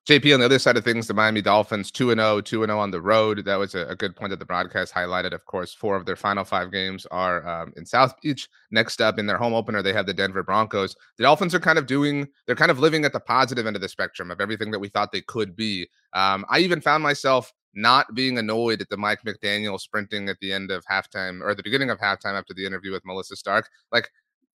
JP 0.06 0.34
on 0.34 0.40
the 0.40 0.44
other 0.46 0.58
side 0.58 0.76
of 0.76 0.84
things, 0.84 1.06
the 1.06 1.14
Miami 1.14 1.40
Dolphins 1.40 1.90
2 1.90 2.14
0, 2.14 2.42
2 2.42 2.66
0 2.66 2.78
on 2.78 2.90
the 2.90 3.00
road. 3.00 3.46
That 3.46 3.56
was 3.56 3.74
a, 3.74 3.86
a, 3.86 3.96
good 3.96 4.14
point 4.14 4.28
that 4.28 4.38
the 4.38 4.44
broadcast 4.44 4.92
highlighted. 4.92 5.32
Of 5.32 5.46
course, 5.46 5.72
four 5.72 5.96
of 5.96 6.04
their 6.04 6.16
final 6.16 6.44
five 6.44 6.70
games 6.70 7.06
are 7.10 7.48
um, 7.48 7.72
in 7.78 7.86
South 7.86 8.20
Beach. 8.20 8.46
Next 8.70 9.00
up 9.00 9.18
in 9.18 9.26
their 9.26 9.38
home 9.38 9.54
opener, 9.54 9.80
they 9.80 9.94
have 9.94 10.04
the 10.04 10.12
Denver 10.12 10.42
Broncos. 10.42 10.94
The 11.16 11.24
Dolphins 11.24 11.54
are 11.54 11.60
kind 11.60 11.78
of 11.78 11.86
doing, 11.86 12.28
they're 12.46 12.54
kind 12.54 12.70
of 12.70 12.80
living 12.80 13.06
at 13.06 13.14
the 13.14 13.20
positive 13.20 13.66
end 13.66 13.76
of 13.76 13.80
the 13.80 13.88
spectrum 13.88 14.30
of 14.30 14.42
everything 14.42 14.70
that 14.72 14.78
we 14.78 14.90
thought 14.90 15.10
they 15.10 15.22
could 15.22 15.56
be. 15.56 15.88
Um, 16.12 16.44
I 16.50 16.58
even 16.58 16.82
found 16.82 17.02
myself 17.02 17.50
not 17.74 18.14
being 18.14 18.38
annoyed 18.38 18.80
at 18.80 18.88
the 18.88 18.96
Mike 18.96 19.20
McDaniel 19.26 19.80
sprinting 19.80 20.28
at 20.28 20.38
the 20.40 20.52
end 20.52 20.70
of 20.70 20.84
halftime 20.84 21.42
or 21.42 21.54
the 21.54 21.62
beginning 21.62 21.90
of 21.90 21.98
halftime 21.98 22.38
after 22.38 22.54
the 22.54 22.64
interview 22.64 22.92
with 22.92 23.04
Melissa 23.04 23.36
Stark. 23.36 23.68
Like 23.92 24.08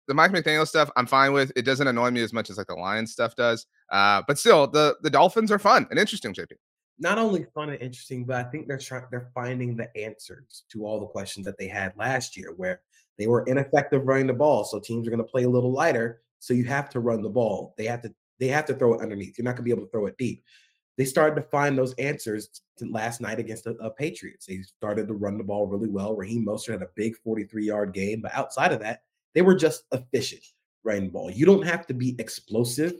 the 0.06 0.14
Mike 0.14 0.32
McDaniel 0.32 0.66
stuff, 0.66 0.90
I'm 0.96 1.06
fine 1.06 1.32
with. 1.32 1.52
It 1.54 1.62
doesn't 1.62 1.86
annoy 1.86 2.10
me 2.10 2.22
as 2.22 2.32
much 2.32 2.50
as 2.50 2.56
like 2.56 2.66
the 2.66 2.74
Lions 2.74 3.12
stuff 3.12 3.36
does. 3.36 3.66
Uh, 3.90 4.22
but 4.26 4.38
still, 4.38 4.66
the 4.66 4.96
the 5.02 5.10
Dolphins 5.10 5.52
are 5.52 5.58
fun 5.58 5.86
and 5.90 5.98
interesting, 5.98 6.34
JP. 6.34 6.52
Not 6.98 7.18
only 7.18 7.46
fun 7.54 7.70
and 7.70 7.80
interesting, 7.80 8.24
but 8.24 8.36
I 8.36 8.50
think 8.50 8.66
they're 8.66 8.78
trying 8.78 9.04
they're 9.10 9.30
finding 9.34 9.76
the 9.76 9.94
answers 9.96 10.64
to 10.72 10.84
all 10.84 10.98
the 10.98 11.06
questions 11.06 11.46
that 11.46 11.58
they 11.58 11.68
had 11.68 11.92
last 11.96 12.36
year, 12.36 12.54
where 12.56 12.80
they 13.18 13.26
were 13.26 13.44
ineffective 13.44 14.06
running 14.06 14.26
the 14.26 14.32
ball. 14.32 14.64
So 14.64 14.80
teams 14.80 15.06
are 15.06 15.10
going 15.10 15.22
to 15.22 15.30
play 15.30 15.44
a 15.44 15.50
little 15.50 15.72
lighter. 15.72 16.22
So 16.40 16.54
you 16.54 16.64
have 16.64 16.88
to 16.90 17.00
run 17.00 17.22
the 17.22 17.28
ball. 17.28 17.74
They 17.76 17.84
have 17.86 18.02
to 18.02 18.14
they 18.40 18.48
have 18.48 18.64
to 18.66 18.74
throw 18.74 18.94
it 18.94 19.02
underneath. 19.02 19.36
You're 19.36 19.44
not 19.44 19.56
going 19.56 19.58
to 19.58 19.62
be 19.64 19.72
able 19.72 19.84
to 19.84 19.90
throw 19.90 20.06
it 20.06 20.16
deep 20.16 20.42
they 20.98 21.04
started 21.04 21.36
to 21.36 21.48
find 21.48 21.78
those 21.78 21.94
answers 21.94 22.60
last 22.80 23.20
night 23.20 23.38
against 23.38 23.64
the 23.64 23.76
uh, 23.76 23.88
Patriots. 23.90 24.46
They 24.46 24.60
started 24.62 25.06
to 25.06 25.14
run 25.14 25.38
the 25.38 25.44
ball 25.44 25.68
really 25.68 25.88
well. 25.88 26.16
Raheem 26.16 26.44
Mostert 26.44 26.72
had 26.72 26.82
a 26.82 26.88
big 26.96 27.16
43 27.18 27.64
yard 27.64 27.94
game, 27.94 28.20
but 28.20 28.34
outside 28.34 28.72
of 28.72 28.80
that, 28.80 29.02
they 29.32 29.42
were 29.42 29.54
just 29.54 29.84
efficient 29.92 30.42
running 30.82 31.04
the 31.04 31.10
ball. 31.10 31.30
You 31.30 31.46
don't 31.46 31.64
have 31.64 31.86
to 31.86 31.94
be 31.94 32.16
explosive 32.18 32.94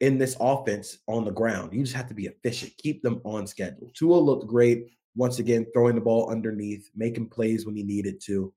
in 0.00 0.18
this 0.18 0.36
offense 0.40 0.98
on 1.08 1.24
the 1.24 1.30
ground. 1.30 1.72
You 1.72 1.82
just 1.82 1.96
have 1.96 2.08
to 2.08 2.14
be 2.14 2.26
efficient. 2.26 2.76
Keep 2.76 3.02
them 3.02 3.22
on 3.24 3.46
schedule. 3.46 3.90
Tua 3.94 4.16
looked 4.16 4.46
great 4.46 4.88
once 5.16 5.38
again, 5.38 5.66
throwing 5.72 5.94
the 5.94 6.00
ball 6.00 6.30
underneath, 6.30 6.90
making 6.94 7.28
plays 7.28 7.64
when 7.64 7.76
he 7.76 7.82
needed 7.82 8.20
to. 8.26 8.52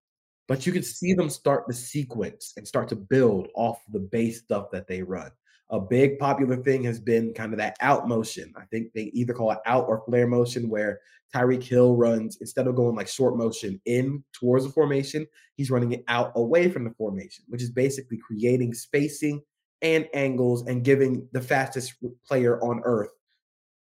but 0.48 0.65
you 0.65 0.72
can 0.72 0.84
see 0.84 1.13
them 1.13 1.29
start 1.29 1.65
the 1.67 1.74
sequence 1.74 2.53
and 2.58 2.67
start 2.67 2.88
to 2.89 2.96
build 2.96 3.48
off 3.55 3.82
the 3.91 4.00
base 4.00 4.39
stuff 4.41 4.70
that 4.72 4.88
they 4.88 5.01
run. 5.01 5.32
A 5.72 5.79
big 5.79 6.19
popular 6.19 6.57
thing 6.57 6.84
has 6.84 7.00
been 7.00 7.34
kind 7.34 7.51
of 7.51 7.57
that 7.60 7.75
out 7.81 8.07
motion. 8.07 8.53
I 8.55 8.65
think 8.65 8.93
they 8.93 9.12
either 9.13 9.34
call 9.34 9.51
it 9.51 9.60
out 9.65 9.86
or 9.88 10.03
flare 10.05 10.27
motion, 10.27 10.69
where 10.69 11.00
Tyreek 11.34 11.63
Hill 11.63 11.95
runs 11.95 12.38
instead 12.39 12.67
of 12.67 12.75
going 12.75 12.95
like 12.95 13.07
short 13.07 13.36
motion 13.36 13.81
in 13.86 14.24
towards 14.31 14.65
the 14.65 14.72
formation, 14.72 15.25
he's 15.55 15.72
running 15.72 15.91
it 15.91 16.03
out 16.07 16.31
away 16.36 16.69
from 16.69 16.84
the 16.84 16.91
formation, 16.91 17.43
which 17.48 17.63
is 17.63 17.72
basically 17.72 18.17
creating 18.17 18.74
spacing 18.74 19.41
and 19.81 20.07
angles 20.13 20.65
and 20.67 20.84
giving 20.84 21.27
the 21.31 21.41
fastest 21.41 21.95
player 22.27 22.62
on 22.62 22.81
earth 22.86 23.12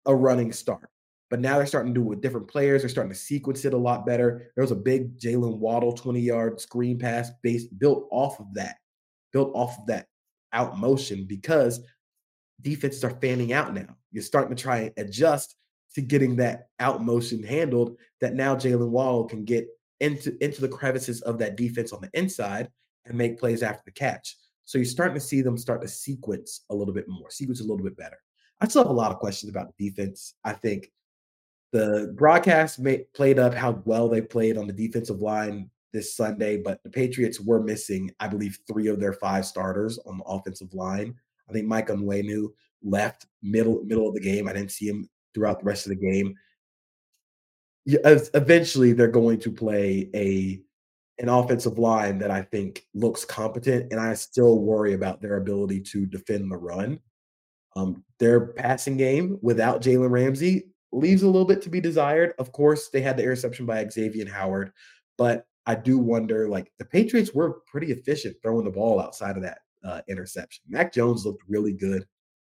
a 0.06 0.14
running 0.14 0.52
start. 0.52 0.88
But 1.30 1.40
now 1.40 1.56
they're 1.56 1.66
starting 1.66 1.94
to 1.94 2.00
do 2.00 2.04
it 2.04 2.08
with 2.08 2.20
different 2.20 2.48
players. 2.48 2.82
They're 2.82 2.88
starting 2.88 3.12
to 3.12 3.18
sequence 3.18 3.64
it 3.64 3.72
a 3.72 3.78
lot 3.78 4.06
better. 4.06 4.52
There 4.54 4.62
was 4.62 4.70
a 4.70 4.76
big 4.76 5.18
Jalen 5.18 5.58
Waddle 5.58 5.92
20 5.92 6.20
yard 6.20 6.60
screen 6.60 6.98
pass 6.98 7.30
based 7.42 7.76
built 7.78 8.06
off 8.10 8.38
of 8.38 8.52
that, 8.54 8.76
built 9.32 9.50
off 9.54 9.78
of 9.78 9.86
that 9.86 10.08
out 10.52 10.78
motion 10.78 11.24
because 11.24 11.80
defenses 12.60 13.04
are 13.04 13.18
fanning 13.20 13.52
out 13.52 13.74
now. 13.74 13.96
You're 14.10 14.22
starting 14.22 14.54
to 14.54 14.62
try 14.62 14.78
and 14.78 14.92
adjust 14.96 15.56
to 15.94 16.00
getting 16.00 16.36
that 16.36 16.68
out 16.80 17.02
motion 17.02 17.42
handled 17.42 17.96
that 18.20 18.34
now 18.34 18.54
Jalen 18.54 18.88
Waddle 18.88 19.24
can 19.24 19.44
get 19.44 19.66
into, 20.00 20.36
into 20.42 20.60
the 20.60 20.68
crevices 20.68 21.20
of 21.22 21.38
that 21.38 21.56
defense 21.56 21.92
on 21.92 22.00
the 22.00 22.10
inside 22.14 22.68
and 23.04 23.16
make 23.16 23.38
plays 23.38 23.62
after 23.62 23.82
the 23.84 23.92
catch. 23.92 24.36
So 24.64 24.78
you're 24.78 24.84
starting 24.84 25.14
to 25.14 25.20
see 25.20 25.42
them 25.42 25.58
start 25.58 25.82
to 25.82 25.88
sequence 25.88 26.64
a 26.70 26.74
little 26.74 26.94
bit 26.94 27.06
more, 27.08 27.30
sequence 27.30 27.60
a 27.60 27.64
little 27.64 27.84
bit 27.84 27.96
better. 27.96 28.16
I 28.60 28.68
still 28.68 28.82
have 28.82 28.90
a 28.90 28.94
lot 28.94 29.12
of 29.12 29.18
questions 29.18 29.50
about 29.50 29.72
the 29.76 29.88
defense. 29.88 30.34
I 30.44 30.52
think 30.52 30.90
the 31.72 32.14
broadcast 32.16 32.80
played 33.14 33.38
up 33.38 33.54
how 33.54 33.82
well 33.84 34.08
they 34.08 34.20
played 34.20 34.56
on 34.56 34.66
the 34.66 34.72
defensive 34.72 35.20
line 35.20 35.68
this 35.92 36.16
Sunday, 36.16 36.56
but 36.56 36.82
the 36.82 36.90
Patriots 36.90 37.40
were 37.40 37.62
missing, 37.62 38.10
I 38.20 38.28
believe, 38.28 38.58
three 38.66 38.88
of 38.88 39.00
their 39.00 39.12
five 39.12 39.46
starters 39.46 39.98
on 40.06 40.18
the 40.18 40.24
offensive 40.24 40.72
line. 40.74 41.14
I 41.48 41.52
think 41.52 41.66
Mike 41.66 41.88
Onwenu 41.88 42.48
left 42.82 43.26
middle 43.42 43.82
middle 43.84 44.08
of 44.08 44.14
the 44.14 44.20
game. 44.20 44.48
I 44.48 44.52
didn't 44.52 44.72
see 44.72 44.88
him 44.88 45.08
throughout 45.34 45.60
the 45.60 45.66
rest 45.66 45.86
of 45.86 45.90
the 45.90 45.96
game. 45.96 46.34
Eventually, 47.86 48.92
they're 48.92 49.08
going 49.08 49.40
to 49.40 49.50
play 49.50 50.08
a 50.14 50.62
an 51.18 51.28
offensive 51.28 51.78
line 51.78 52.18
that 52.18 52.30
I 52.30 52.42
think 52.42 52.86
looks 52.94 53.24
competent, 53.24 53.92
and 53.92 54.00
I 54.00 54.14
still 54.14 54.58
worry 54.58 54.94
about 54.94 55.20
their 55.20 55.36
ability 55.36 55.80
to 55.80 56.06
defend 56.06 56.50
the 56.50 56.56
run. 56.56 56.98
Um, 57.76 58.04
their 58.18 58.48
passing 58.48 58.96
game 58.96 59.38
without 59.42 59.82
Jalen 59.82 60.10
Ramsey 60.10 60.72
leaves 60.92 61.22
a 61.22 61.26
little 61.26 61.46
bit 61.46 61.62
to 61.62 61.70
be 61.70 61.80
desired. 61.80 62.34
Of 62.38 62.52
course, 62.52 62.88
they 62.88 63.00
had 63.00 63.16
the 63.16 63.22
interception 63.22 63.66
by 63.66 63.86
Xavier 63.88 64.30
Howard, 64.30 64.72
but 65.16 65.46
I 65.66 65.74
do 65.74 65.98
wonder 65.98 66.48
like 66.48 66.72
the 66.78 66.84
Patriots 66.84 67.32
were 67.32 67.60
pretty 67.66 67.92
efficient 67.92 68.36
throwing 68.42 68.64
the 68.64 68.70
ball 68.70 69.00
outside 69.00 69.36
of 69.36 69.42
that 69.42 69.58
uh, 69.84 70.00
interception. 70.08 70.64
Mac 70.68 70.92
Jones 70.92 71.24
looked 71.24 71.42
really 71.48 71.72
good. 71.72 72.04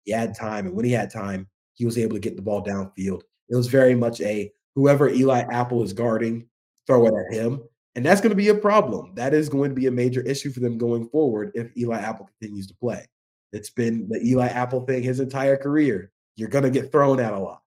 He 0.04 0.12
had 0.12 0.36
time, 0.36 0.68
and 0.68 0.76
when 0.76 0.86
he 0.86 0.92
had 0.92 1.12
time, 1.12 1.48
he 1.74 1.86
was 1.86 1.98
able 1.98 2.16
to 2.16 2.22
get 2.22 2.36
the 2.36 2.42
ball 2.42 2.64
downfield. 2.64 3.22
It 3.50 3.56
was 3.56 3.68
very 3.68 3.96
much 3.96 4.20
a 4.22 4.52
whoever 4.76 5.10
Eli 5.10 5.40
Apple 5.52 5.84
is 5.84 5.94
guarding, 5.94 6.48
throw 6.86 7.08
it 7.08 7.14
at 7.14 7.34
him. 7.34 7.62
And 7.96 8.06
that's 8.06 8.22
going 8.22 8.30
to 8.30 8.36
be 8.36 8.50
a 8.50 8.56
problem. 8.56 9.14
That 9.16 9.34
is 9.34 9.50
going 9.50 9.72
to 9.72 9.76
be 9.76 9.88
a 9.88 9.92
major 9.92 10.22
issue 10.22 10.52
for 10.52 10.60
them 10.60 10.78
going 10.78 11.10
forward 11.10 11.52
if 11.56 11.76
Eli 11.76 11.98
Apple 11.98 12.30
continues 12.40 12.68
to 12.68 12.76
play. 12.76 13.06
It's 13.54 13.72
been 13.72 14.08
the 14.08 14.22
Eli 14.24 14.48
Apple 14.48 14.86
thing 14.86 15.02
his 15.02 15.20
entire 15.20 15.58
career. 15.58 16.12
You're 16.36 16.50
going 16.50 16.64
to 16.64 16.70
get 16.70 16.92
thrown 16.92 17.20
at 17.20 17.34
a 17.34 17.40
lot. 17.40 17.64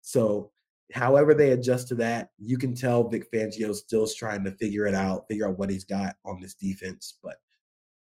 So, 0.00 0.52
however 0.92 1.34
they 1.34 1.52
adjust 1.52 1.88
to 1.88 1.94
that, 1.96 2.30
you 2.38 2.58
can 2.58 2.74
tell 2.74 3.08
Vic 3.08 3.30
Fangio 3.32 3.74
still's 3.74 4.14
trying 4.14 4.44
to 4.44 4.52
figure 4.52 4.86
it 4.86 4.94
out, 4.94 5.26
figure 5.28 5.48
out 5.48 5.58
what 5.58 5.70
he's 5.70 5.84
got 5.84 6.16
on 6.24 6.40
this 6.40 6.54
defense. 6.54 7.18
But 7.22 7.36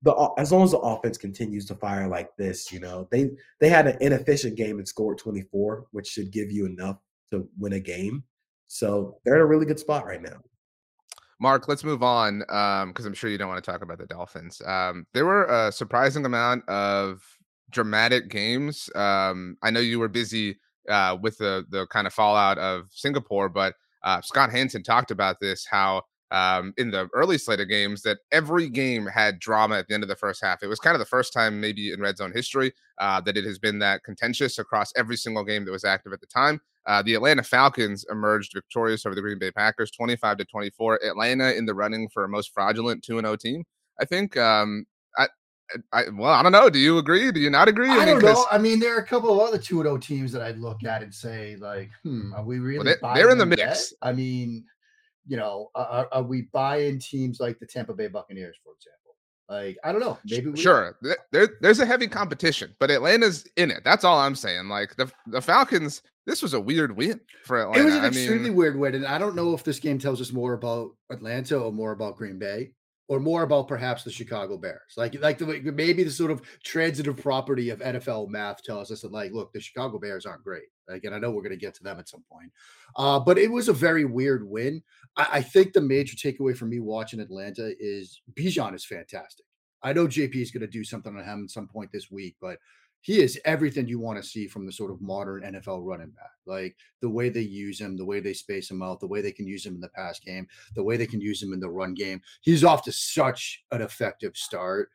the 0.02 0.30
as 0.38 0.50
long 0.52 0.62
as 0.62 0.70
the 0.70 0.78
offense 0.78 1.18
continues 1.18 1.66
to 1.66 1.75
fire 1.75 2.08
like 2.08 2.34
this, 2.37 2.72
you 2.72 2.80
know, 2.80 3.06
they 3.10 3.30
they 3.60 3.68
had 3.68 3.87
an 3.87 3.99
inefficient 4.00 4.56
game 4.56 4.78
and 4.78 4.88
scored 4.88 5.18
24, 5.18 5.87
which 5.92 6.08
should 6.08 6.30
give 6.30 6.50
you 6.50 6.66
enough 6.66 6.96
to 7.30 7.49
win 7.58 7.75
a 7.75 7.80
game. 7.80 8.25
So 8.68 9.18
they're 9.25 9.37
in 9.37 9.40
a 9.40 9.46
really 9.46 9.66
good 9.66 9.78
spot 9.78 10.06
right 10.06 10.22
now. 10.22 10.40
Mark, 11.40 11.68
let's 11.68 11.84
move 11.84 12.02
on 12.02 12.40
because 12.40 12.82
um, 12.82 13.06
I'm 13.06 13.14
sure 13.14 13.30
you 13.30 13.38
don't 13.38 13.49
want 13.49 13.62
to 13.64 13.70
talk 13.70 13.82
about 13.82 13.99
the 13.99 14.06
Dolphins. 14.06 14.60
Um, 14.66 15.06
there 15.14 15.25
were 15.25 15.46
a 15.46 15.72
surprising 15.72 16.26
amount 16.26 16.68
of 16.68 17.22
dramatic 17.70 18.28
games. 18.28 18.90
Um, 18.94 19.56
I 19.62 19.70
know 19.70 19.80
you 19.80 19.99
were 19.99 20.08
busy 20.08 20.58
uh, 20.88 21.16
with 21.20 21.38
the 21.38 21.64
the 21.70 21.87
kind 21.88 22.06
of 22.06 22.14
fallout 22.14 22.58
of 22.58 22.87
Singapore. 22.90 23.49
But 23.49 23.75
uh, 24.02 24.20
Scott 24.22 24.50
Hanson 24.50 24.82
talked 24.82 25.10
about 25.10 25.40
this 25.40 25.66
how 25.66 26.02
um, 26.30 26.72
in 26.76 26.90
the 26.90 27.08
early 27.12 27.38
slate 27.38 27.60
of 27.60 27.68
games 27.68 28.02
that 28.02 28.18
every 28.30 28.68
game 28.68 29.06
had 29.06 29.38
drama 29.40 29.76
at 29.78 29.88
the 29.88 29.94
end 29.94 30.02
of 30.02 30.08
the 30.08 30.16
first 30.16 30.42
half. 30.42 30.62
It 30.62 30.68
was 30.68 30.78
kind 30.78 30.94
of 30.94 31.00
the 31.00 31.06
first 31.06 31.32
time, 31.32 31.60
maybe 31.60 31.92
in 31.92 32.00
red 32.00 32.16
zone 32.16 32.32
history, 32.32 32.72
uh, 32.99 33.20
that 33.22 33.37
it 33.37 33.44
has 33.44 33.58
been 33.58 33.78
that 33.80 34.04
contentious 34.04 34.58
across 34.58 34.92
every 34.96 35.16
single 35.16 35.44
game 35.44 35.64
that 35.64 35.72
was 35.72 35.84
active 35.84 36.12
at 36.12 36.20
the 36.20 36.26
time. 36.26 36.60
Uh, 36.87 37.02
the 37.02 37.14
Atlanta 37.14 37.42
Falcons 37.42 38.06
emerged 38.10 38.52
victorious 38.54 39.04
over 39.04 39.14
the 39.14 39.20
Green 39.20 39.38
Bay 39.38 39.50
Packers, 39.50 39.90
25 39.90 40.38
to 40.38 40.44
24. 40.44 41.04
Atlanta 41.04 41.52
in 41.52 41.66
the 41.66 41.75
running 41.75 42.08
for 42.08 42.25
a 42.25 42.28
most 42.28 42.52
fraudulent 42.54 43.02
2 43.02 43.20
0 43.20 43.37
team. 43.37 43.64
I 44.00 44.04
think 44.04 44.37
um, 44.37 44.87
I, 45.93 46.05
well, 46.11 46.33
I 46.33 46.43
don't 46.43 46.53
know. 46.53 46.71
Do 46.71 46.79
you 46.79 46.99
agree? 46.99 47.31
Do 47.31 47.41
you 47.41 47.50
not 47.50 47.69
agree? 47.69 47.89
I, 47.89 47.95
I 47.95 48.05
mean, 48.07 48.21
don't 48.21 48.23
know. 48.23 48.47
I 48.50 48.59
mean, 48.59 48.81
there 48.81 48.97
are 48.97 49.00
a 49.00 49.07
couple 49.07 49.33
of 49.33 49.49
other 49.49 49.59
2 49.59 49.83
0 49.83 49.99
teams 49.99 50.33
that 50.33 50.43
I'd 50.43 50.59
look 50.59 50.85
at 50.85 51.03
and 51.03 51.15
say, 51.15 51.57
like, 51.57 51.91
hmm, 52.03 52.33
are 52.35 52.45
we 52.45 52.59
really 52.59 52.95
well, 53.03 53.15
they, 53.15 53.23
are 53.23 53.31
in 53.31 53.39
the 53.39 53.47
mix? 53.47 53.61
Yet? 53.61 53.79
I 54.03 54.12
mean, 54.12 54.65
you 55.27 55.37
know, 55.37 55.71
are, 55.75 56.09
are, 56.11 56.23
we 56.23 56.43
buying 56.53 56.99
teams 56.99 57.41
like 57.41 57.59
the 57.59 57.67
Tampa 57.67 57.95
Bay 57.95 58.09
Buccaneers, 58.09 58.57
for 58.65 58.73
example? 58.73 59.17
Like, 59.49 59.79
I 59.85 59.93
don't 59.93 60.00
know. 60.00 60.19
Maybe 60.25 60.50
we 60.50 60.61
sure. 60.61 60.97
There, 61.33 61.49
there's 61.61 61.81
a 61.81 61.87
heavy 61.87 62.09
competition, 62.09 62.75
but 62.79 62.91
Atlanta's 62.91 63.47
in 63.57 63.71
it. 63.71 63.83
That's 63.85 64.05
all 64.05 64.19
I'm 64.19 64.37
saying. 64.37 64.69
Like 64.69 64.97
the 64.97 65.11
the 65.27 65.43
Falcons, 65.43 66.03
this 66.27 66.43
was 66.43 66.55
a 66.55 66.61
weird 66.61 66.97
win 66.97 67.21
for 67.45 67.61
Atlanta. 67.61 67.81
It 67.81 67.85
was 67.85 67.95
an 67.95 68.05
I 68.05 68.09
extremely 68.09 68.50
mean, 68.50 68.55
weird 68.57 68.77
win, 68.77 68.95
and 68.95 69.07
I 69.07 69.19
don't 69.19 69.35
know 69.35 69.53
if 69.55 69.65
this 69.65 69.81
game 69.81 69.99
tells 69.99 70.21
us 70.21 70.33
more 70.33 70.55
about 70.55 70.91
Atlanta 71.11 71.59
or 71.59 71.73
more 71.73 71.93
about 71.93 72.17
Green 72.17 72.39
Bay 72.39 72.73
or 73.11 73.19
more 73.19 73.43
about 73.43 73.67
perhaps 73.67 74.05
the 74.05 74.11
Chicago 74.11 74.57
Bears. 74.57 74.93
Like, 74.97 75.21
like 75.21 75.37
the 75.37 75.73
maybe 75.75 76.05
the 76.05 76.12
sort 76.12 76.31
of 76.31 76.43
transitive 76.62 77.17
property 77.17 77.71
of 77.71 77.81
NFL 77.81 78.29
math 78.29 78.62
tells 78.62 78.93
us 78.93 79.00
that, 79.00 79.11
like, 79.11 79.33
look, 79.33 79.52
the 79.52 79.61
Chicago 79.61 79.99
Bears 79.99 80.26
aren't 80.26 80.45
great. 80.45 80.69
Again, 80.88 81.12
I 81.12 81.19
know 81.19 81.33
we're 81.33 81.43
going 81.43 81.50
to 81.50 81.57
get 81.57 81.75
to 81.75 81.83
them 81.83 81.99
at 81.99 82.09
some 82.09 82.23
point, 82.31 82.52
uh, 82.95 83.19
but 83.19 83.37
it 83.37 83.50
was 83.50 83.69
a 83.69 83.73
very 83.73 84.05
weird 84.05 84.49
win. 84.49 84.81
I, 85.17 85.26
I 85.33 85.43
think 85.43 85.73
the 85.73 85.81
major 85.81 86.14
takeaway 86.14 86.57
for 86.57 86.67
me 86.67 86.79
watching 86.79 87.19
Atlanta 87.19 87.73
is 87.81 88.23
Bijan 88.35 88.76
is 88.76 88.85
fantastic. 88.85 89.45
I 89.83 89.93
know 89.93 90.07
JP 90.07 90.37
is 90.37 90.52
going 90.52 90.61
to 90.61 90.69
do 90.69 90.85
something 90.85 91.17
on 91.17 91.25
him 91.25 91.45
at 91.45 91.50
some 91.50 91.67
point 91.67 91.90
this 91.90 92.12
week, 92.12 92.37
but 92.40 92.59
he 93.02 93.21
is 93.21 93.40
everything 93.45 93.88
you 93.88 93.99
want 93.99 94.23
to 94.23 94.28
see 94.28 94.47
from 94.47 94.66
the 94.66 94.73
sort 94.73 94.90
of 94.90 95.00
modern 95.00 95.42
NFL 95.42 95.80
running 95.83 96.11
back. 96.11 96.33
Like 96.47 96.76
the 97.00 97.09
way 97.09 97.28
they 97.30 97.40
use 97.40 97.80
him, 97.80 97.97
the 97.97 98.04
way 98.04 98.21
they 98.21 98.35
space 98.35 98.71
him 98.71 98.83
out, 98.83 99.00
the 99.00 99.07
way 99.07 99.23
they 99.23 99.33
can 99.33 99.47
use 99.47 99.64
him 99.64 99.75
in 99.75 99.80
the 99.80 99.88
pass 99.88 100.21
game, 100.21 100.47
the 100.75 100.83
way 100.83 100.97
they 100.97 101.07
can 101.07 101.21
use 101.21 101.42
him 101.42 101.52
in 101.52 101.61
the 101.61 101.71
run 101.71 101.95
game. 101.95 102.21
He's 102.42 102.64
off 102.64 102.83
to 102.85 102.92
such 102.92 103.64
an 103.71 103.80
effective 103.80 104.37
start. 104.37 104.90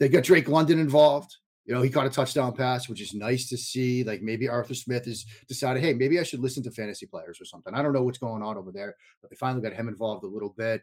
They 0.00 0.08
got 0.08 0.24
Drake 0.24 0.48
London 0.48 0.78
involved. 0.78 1.36
You 1.64 1.74
know, 1.74 1.82
he 1.82 1.90
caught 1.90 2.06
a 2.06 2.10
touchdown 2.10 2.54
pass, 2.54 2.88
which 2.88 3.00
is 3.00 3.14
nice 3.14 3.48
to 3.50 3.56
see. 3.56 4.02
Like 4.02 4.22
maybe 4.22 4.48
Arthur 4.48 4.74
Smith 4.74 5.04
has 5.04 5.24
decided, 5.46 5.82
hey, 5.82 5.92
maybe 5.92 6.18
I 6.18 6.24
should 6.24 6.40
listen 6.40 6.62
to 6.64 6.70
fantasy 6.70 7.06
players 7.06 7.40
or 7.40 7.44
something. 7.44 7.74
I 7.74 7.82
don't 7.82 7.92
know 7.92 8.02
what's 8.02 8.18
going 8.18 8.42
on 8.42 8.56
over 8.56 8.72
there, 8.72 8.96
but 9.20 9.30
they 9.30 9.36
finally 9.36 9.62
got 9.62 9.78
him 9.78 9.88
involved 9.88 10.24
a 10.24 10.28
little 10.28 10.54
bit 10.56 10.82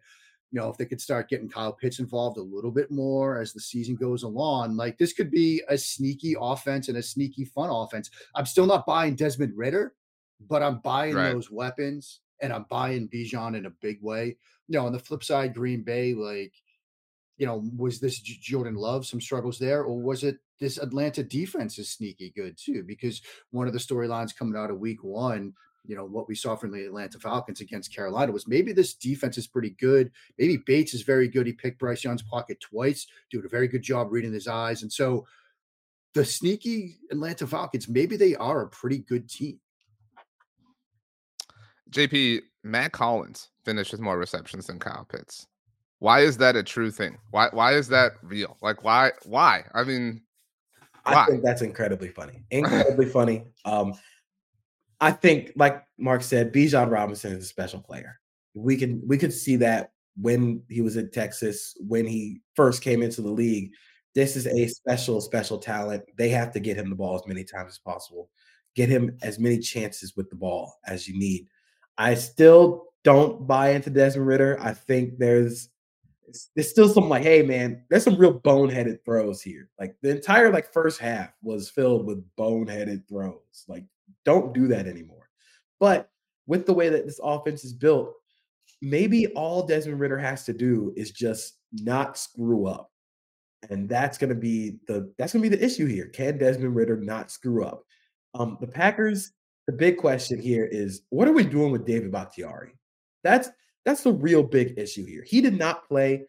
you 0.52 0.60
know, 0.60 0.70
if 0.70 0.78
they 0.78 0.86
could 0.86 1.02
start 1.02 1.30
getting 1.30 1.48
Kyle 1.48 1.74
Pitts 1.74 2.00
involved 2.00 2.38
a 2.38 2.42
little 2.42 2.72
bit 2.72 2.90
more 2.90 3.40
as 3.40 3.54
the 3.54 3.60
season 3.60 3.96
goes 3.96 4.24
along, 4.24 4.76
like 4.76 4.98
this 4.98 5.14
could 5.14 5.30
be 5.30 5.62
a 5.70 5.78
sneaky 5.78 6.36
offense 6.40 6.88
and 6.88 6.98
a 6.98 7.04
sneaky 7.04 7.46
fun 7.46 7.70
offense. 7.70 8.10
I'm 8.34 8.46
still 8.46 8.66
not 8.66 8.86
buying 8.86 9.16
Desmond 9.16 9.54
Ridder, 9.56 9.94
but 10.48 10.64
I'm 10.64 10.80
buying 10.80 11.16
right. 11.16 11.34
those 11.34 11.52
weapons 11.52 12.22
and 12.42 12.52
I'm 12.52 12.66
buying 12.70 13.10
Bijan 13.10 13.58
in 13.58 13.68
a 13.68 13.72
big 13.82 14.02
way. 14.02 14.38
You 14.68 14.80
know, 14.80 14.86
on 14.86 14.94
the 14.94 15.00
flip 15.00 15.24
side, 15.24 15.54
Green 15.54 15.84
Bay, 15.84 16.14
like, 16.14 16.54
you 17.38 17.46
know, 17.46 17.64
was 17.78 18.00
this 18.00 18.20
Jordan 18.20 18.76
Love 18.76 19.06
some 19.06 19.22
struggles 19.22 19.60
there, 19.60 19.84
or 19.84 20.02
was 20.02 20.24
it 20.24 20.38
this 20.60 20.78
Atlanta 20.78 21.24
defense 21.24 21.80
is 21.80 21.90
sneaky 21.90 22.34
good 22.36 22.58
too? 22.58 22.84
Because 22.86 23.22
one 23.52 23.68
of 23.68 23.74
the 23.74 23.80
storylines 23.80 24.36
coming 24.36 24.60
out 24.60 24.70
of 24.70 24.80
week 24.80 25.04
one 25.04 25.54
you 25.90 25.96
know 25.96 26.06
what 26.06 26.28
we 26.28 26.36
saw 26.36 26.56
from 26.56 26.72
the 26.72 26.86
Atlanta 26.86 27.18
Falcons 27.18 27.62
against 27.62 27.94
Carolina 27.94 28.32
was 28.32 28.48
maybe 28.48 28.72
this 28.72 28.94
defense 28.94 29.40
is 29.40 29.48
pretty 29.48 29.72
good. 29.72 30.12
Maybe 30.38 30.58
Bates 30.58 30.94
is 30.94 31.02
very 31.02 31.28
good. 31.28 31.48
He 31.48 31.54
picked 31.54 31.80
Bryce 31.80 32.04
Young's 32.04 32.22
pocket 32.22 32.62
twice, 32.62 33.08
doing 33.32 33.44
a 33.44 33.50
very 33.50 33.68
good 33.68 33.82
job 33.82 34.12
reading 34.12 34.32
his 34.32 34.48
eyes, 34.48 34.84
and 34.84 34.94
so 34.94 35.26
the 36.14 36.24
sneaky 36.24 37.00
Atlanta 37.12 37.48
Falcons 37.48 37.90
maybe 37.90 38.16
they 38.18 38.36
are 38.36 38.62
a 38.62 38.70
pretty 38.70 39.00
good 39.00 39.28
team. 39.28 39.60
JP 41.90 42.42
Mack 42.64 42.96
Hollins 42.96 43.50
finished 43.66 43.92
with 43.92 44.00
more 44.00 44.20
receptions 44.20 44.68
than 44.68 44.78
Kyle 44.78 45.08
Pitts. 45.10 45.48
Why 45.98 46.20
is 46.20 46.38
that 46.38 46.56
a 46.56 46.62
true 46.62 46.92
thing? 46.92 47.18
Why 47.32 47.50
why 47.52 47.74
is 47.74 47.88
that 47.88 48.12
real? 48.22 48.58
Like 48.62 48.84
why 48.84 49.14
why? 49.26 49.64
I 49.74 49.84
mean, 49.84 50.22
why? 51.04 51.24
I 51.24 51.26
think 51.26 51.44
that's 51.44 51.64
incredibly 51.64 52.10
funny. 52.10 52.44
Incredibly 52.52 53.08
funny. 53.08 53.46
Um, 53.66 53.96
I 55.02 55.12
think, 55.12 55.54
like 55.56 55.84
Mark 55.98 56.24
said, 56.24 56.54
Bijan 56.54 56.92
Robinson 56.92 57.34
is 57.34 57.44
a 57.44 57.48
special 57.48 57.80
player. 57.80 58.20
We 58.54 58.78
can 58.78 59.02
we 59.08 59.18
could 59.18 59.34
see 59.34 59.56
that 59.58 59.92
when 60.20 60.62
he 60.70 60.82
was 60.82 60.98
in 60.98 61.10
Texas, 61.12 61.76
when 61.88 62.06
he 62.06 62.42
first 62.56 62.82
came 62.82 63.02
into 63.02 63.22
the 63.22 63.32
league. 63.32 63.72
This 64.16 64.36
is 64.36 64.48
a 64.48 64.68
special, 64.68 65.22
special 65.22 65.60
talent. 65.60 66.04
They 66.18 66.30
have 66.30 66.52
to 66.54 66.60
get 66.60 66.76
him 66.76 66.90
the 66.90 66.96
ball 66.96 67.16
as 67.16 67.28
many 67.28 67.44
times 67.44 67.74
as 67.74 67.78
possible. 67.78 68.30
Get 68.76 68.90
him 68.90 69.18
as 69.22 69.40
many 69.40 69.60
chances 69.60 70.16
with 70.16 70.30
the 70.30 70.36
ball 70.36 70.80
as 70.88 71.08
you 71.08 71.18
need. 71.18 71.48
I 71.98 72.16
still 72.16 72.88
don't 73.04 73.46
buy 73.48 73.72
into 73.72 73.90
Desmond 73.90 74.28
Ridder. 74.28 74.58
I 74.60 74.74
think 74.74 75.20
there's 75.20 75.70
there's 76.56 76.70
still 76.70 76.90
some 76.90 77.10
like, 77.10 77.24
hey 77.24 77.42
man, 77.42 77.84
there's 77.90 78.04
some 78.04 78.18
real 78.18 78.40
boneheaded 78.40 79.04
throws 79.06 79.42
here. 79.42 79.70
Like 79.80 79.96
the 80.02 80.10
entire 80.10 80.52
like 80.52 80.72
first 80.72 81.00
half 81.00 81.32
was 81.42 81.70
filled 81.70 82.06
with 82.06 82.26
boneheaded 82.36 83.08
throws. 83.08 83.66
Like, 83.68 83.86
don't 84.30 84.54
do 84.54 84.68
that 84.68 84.86
anymore. 84.86 85.28
But 85.80 86.10
with 86.46 86.66
the 86.66 86.74
way 86.74 86.90
that 86.90 87.06
this 87.06 87.20
offense 87.24 87.64
is 87.64 87.74
built, 87.74 88.14
maybe 88.82 89.28
all 89.28 89.66
Desmond 89.66 90.00
Ridder 90.00 90.20
has 90.20 90.46
to 90.46 90.54
do 90.54 90.94
is 90.96 91.12
just 91.12 91.58
not 91.74 92.18
screw 92.18 92.68
up. 92.68 92.92
And 93.70 93.90
that's 93.90 94.18
gonna 94.18 94.36
be 94.36 94.78
the 94.88 95.12
that's 95.18 95.34
gonna 95.34 95.44
be 95.44 95.50
the 95.50 95.64
issue 95.64 95.88
here. 95.88 96.08
Can 96.08 96.38
Desmond 96.38 96.76
Ridder 96.76 96.98
not 96.98 97.32
screw 97.32 97.66
up? 97.66 97.84
Um, 98.36 98.58
the 98.62 98.68
Packers, 98.68 99.32
the 99.68 99.74
big 99.74 99.98
question 99.98 100.40
here 100.40 100.66
is 100.66 101.02
what 101.10 101.28
are 101.28 101.34
we 101.34 101.44
doing 101.44 101.72
with 101.72 101.86
David 101.86 102.12
Bakhtiari? 102.12 102.72
That's 103.24 103.50
that's 103.84 104.04
the 104.04 104.14
real 104.14 104.44
big 104.44 104.78
issue 104.78 105.06
here. 105.06 105.24
He 105.26 105.42
did 105.42 105.58
not 105.58 105.88
play 105.88 106.26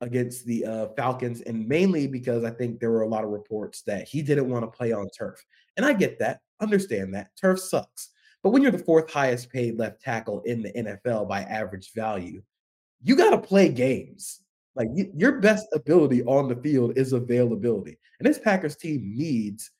against 0.00 0.44
the 0.44 0.64
uh, 0.66 0.86
Falcons, 0.96 1.40
and 1.42 1.66
mainly 1.66 2.06
because 2.06 2.44
I 2.44 2.50
think 2.50 2.80
there 2.80 2.90
were 2.90 3.02
a 3.02 3.08
lot 3.08 3.24
of 3.24 3.30
reports 3.30 3.82
that 3.82 4.08
he 4.08 4.22
didn't 4.22 4.50
want 4.50 4.64
to 4.64 4.76
play 4.76 4.92
on 4.92 5.08
turf. 5.16 5.42
And 5.76 5.86
I 5.86 5.92
get 5.92 6.18
that, 6.18 6.40
understand 6.60 7.14
that. 7.14 7.30
Turf 7.40 7.60
sucks. 7.60 8.10
But 8.42 8.50
when 8.50 8.62
you're 8.62 8.72
the 8.72 8.78
fourth 8.78 9.10
highest 9.10 9.50
paid 9.50 9.78
left 9.78 10.02
tackle 10.02 10.42
in 10.42 10.62
the 10.62 10.72
NFL 10.72 11.28
by 11.28 11.42
average 11.42 11.92
value, 11.94 12.42
you 13.02 13.16
got 13.16 13.30
to 13.30 13.38
play 13.38 13.70
games. 13.70 14.40
Like 14.76 14.88
you, 14.94 15.10
your 15.16 15.40
best 15.40 15.66
ability 15.72 16.22
on 16.24 16.48
the 16.48 16.56
field 16.56 16.98
is 16.98 17.12
availability. 17.12 17.98
And 18.18 18.28
this 18.28 18.38
Packers 18.38 18.76
team 18.76 19.14
needs 19.16 19.70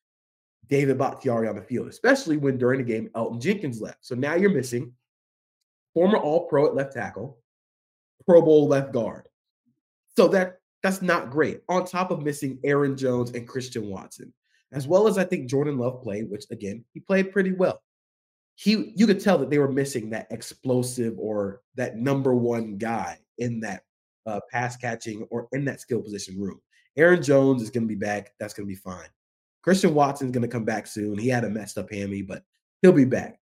David 0.69 0.99
Bakhtiari 0.99 1.49
on 1.49 1.57
the 1.57 1.63
field, 1.63 1.89
especially 1.89 2.37
when 2.37 2.57
during 2.57 2.79
the 2.79 2.91
game 2.91 3.11
Elgton 3.15 3.41
Jenkins 3.41 3.81
left. 3.81 3.99
So 4.01 4.15
now 4.15 4.35
you're 4.35 4.51
missing 4.51 4.93
former 5.93 6.17
All 6.17 6.47
Pro 6.47 6.67
at 6.67 6.75
left 6.75 6.95
tackle, 6.95 7.39
Pro 8.27 8.41
Bowl 8.41 8.67
left 8.67 8.93
guard. 8.93 9.29
So 10.17 10.29
that 10.29 10.59
that's 10.83 11.03
not 11.03 11.31
great. 11.31 11.61
On 11.69 11.85
top 11.85 12.11
of 12.11 12.23
missing 12.23 12.59
Aaron 12.65 12.97
Jones 12.97 13.31
and 13.31 13.49
Christian 13.49 13.89
Watson, 13.89 14.33
as 14.73 14.89
well 14.89 15.07
as 15.07 15.19
I 15.19 15.25
think 15.25 15.49
Jordan 15.49 15.79
Love 15.79 16.03
played, 16.03 16.31
which 16.31 16.45
again 16.51 16.85
he 16.93 17.01
played 17.01 17.33
pretty 17.33 17.53
well. 17.53 17.83
He 18.57 18.93
you 18.97 19.07
could 19.07 19.21
tell 19.21 19.39
that 19.39 19.51
they 19.51 19.59
were 19.59 19.71
missing 19.71 20.11
that 20.11 20.29
explosive 20.31 21.15
or 21.19 21.61
that 21.75 21.97
number 21.97 22.35
one 22.35 22.77
guy 22.77 23.19
in 23.39 23.61
that 23.61 23.83
uh, 24.27 24.41
pass 24.51 24.77
catching 24.77 25.27
or 25.31 25.49
in 25.53 25.65
that 25.67 25.81
skill 25.81 26.01
position 26.01 26.41
room. 26.41 26.61
Aaron 26.97 27.23
Jones 27.23 27.63
is 27.63 27.71
going 27.71 27.85
to 27.85 27.89
be 27.89 27.99
back. 27.99 28.33
That's 28.39 28.55
going 28.55 28.67
to 28.67 28.73
be 28.73 28.81
fine. 28.81 29.09
Christian 29.63 29.95
Watson 29.95 30.29
is 30.29 30.33
going 30.33 30.43
to 30.43 30.49
come 30.49 30.65
back 30.65 30.87
soon. 30.87 31.19
He 31.19 31.29
had 31.29 31.45
a 31.45 31.51
messed 31.51 31.79
up 31.79 31.91
hammy, 31.91 32.23
but 32.23 32.45
he'll 32.83 32.93
be 32.93 33.05
back. 33.05 33.41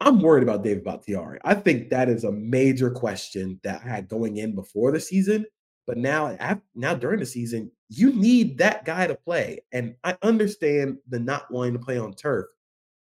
I'm 0.00 0.20
worried 0.20 0.42
about 0.42 0.64
David 0.64 0.84
Bakhtiari. 0.84 1.38
I 1.44 1.54
think 1.54 1.90
that 1.90 2.08
is 2.08 2.24
a 2.24 2.32
major 2.32 2.90
question 2.90 3.60
that 3.62 3.82
I 3.84 3.88
had 3.88 4.08
going 4.08 4.38
in 4.38 4.54
before 4.54 4.92
the 4.92 5.00
season. 5.00 5.46
But 5.86 5.98
now, 5.98 6.36
now 6.74 6.94
during 6.94 7.20
the 7.20 7.26
season, 7.26 7.70
you 7.90 8.12
need 8.12 8.56
that 8.58 8.84
guy 8.84 9.08
to 9.08 9.16
play. 9.16 9.60
And 9.72 9.96
I 10.04 10.16
understand 10.22 10.98
the 11.08 11.18
not 11.18 11.50
wanting 11.50 11.72
to 11.72 11.80
play 11.80 11.98
on 11.98 12.14
turf, 12.14 12.46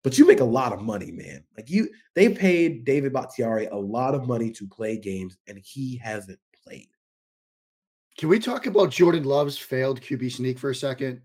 but 0.04 0.18
you 0.18 0.28
make 0.28 0.40
a 0.40 0.46
lot 0.46 0.74
of 0.74 0.82
money, 0.82 1.12
man. 1.12 1.44
Like 1.56 1.70
you, 1.70 1.90
they 2.16 2.30
paid 2.30 2.84
David 2.84 3.14
Bakhtiari 3.14 3.68
a 3.68 3.76
lot 3.76 4.16
of 4.16 4.28
money 4.28 4.52
to 4.52 4.68
play 4.68 4.98
games, 4.98 5.38
and 5.48 5.60
he 5.64 5.96
hasn't 5.98 6.40
played. 6.66 6.88
Can 8.18 8.30
we 8.30 8.40
talk 8.40 8.66
about 8.66 8.90
Jordan 8.90 9.24
Love's 9.24 9.58
failed 9.58 10.02
QB 10.02 10.32
sneak 10.32 10.58
for 10.58 10.72
a 10.72 10.76
second? 10.76 11.22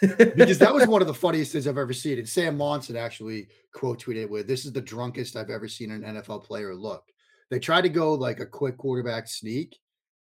because 0.00 0.58
that 0.58 0.74
was 0.74 0.86
one 0.88 1.00
of 1.00 1.06
the 1.06 1.14
funniest 1.14 1.52
things 1.52 1.68
I've 1.68 1.78
ever 1.78 1.92
seen. 1.92 2.18
And 2.18 2.28
Sam 2.28 2.56
Monson 2.56 2.96
actually 2.96 3.46
quote 3.72 4.02
tweeted 4.02 4.28
with, 4.28 4.48
"This 4.48 4.64
is 4.64 4.72
the 4.72 4.80
drunkest 4.80 5.36
I've 5.36 5.50
ever 5.50 5.68
seen 5.68 5.92
an 5.92 6.02
NFL 6.02 6.44
player 6.44 6.74
look." 6.74 7.04
They 7.50 7.60
tried 7.60 7.82
to 7.82 7.88
go 7.88 8.14
like 8.14 8.40
a 8.40 8.46
quick 8.46 8.76
quarterback 8.76 9.28
sneak, 9.28 9.78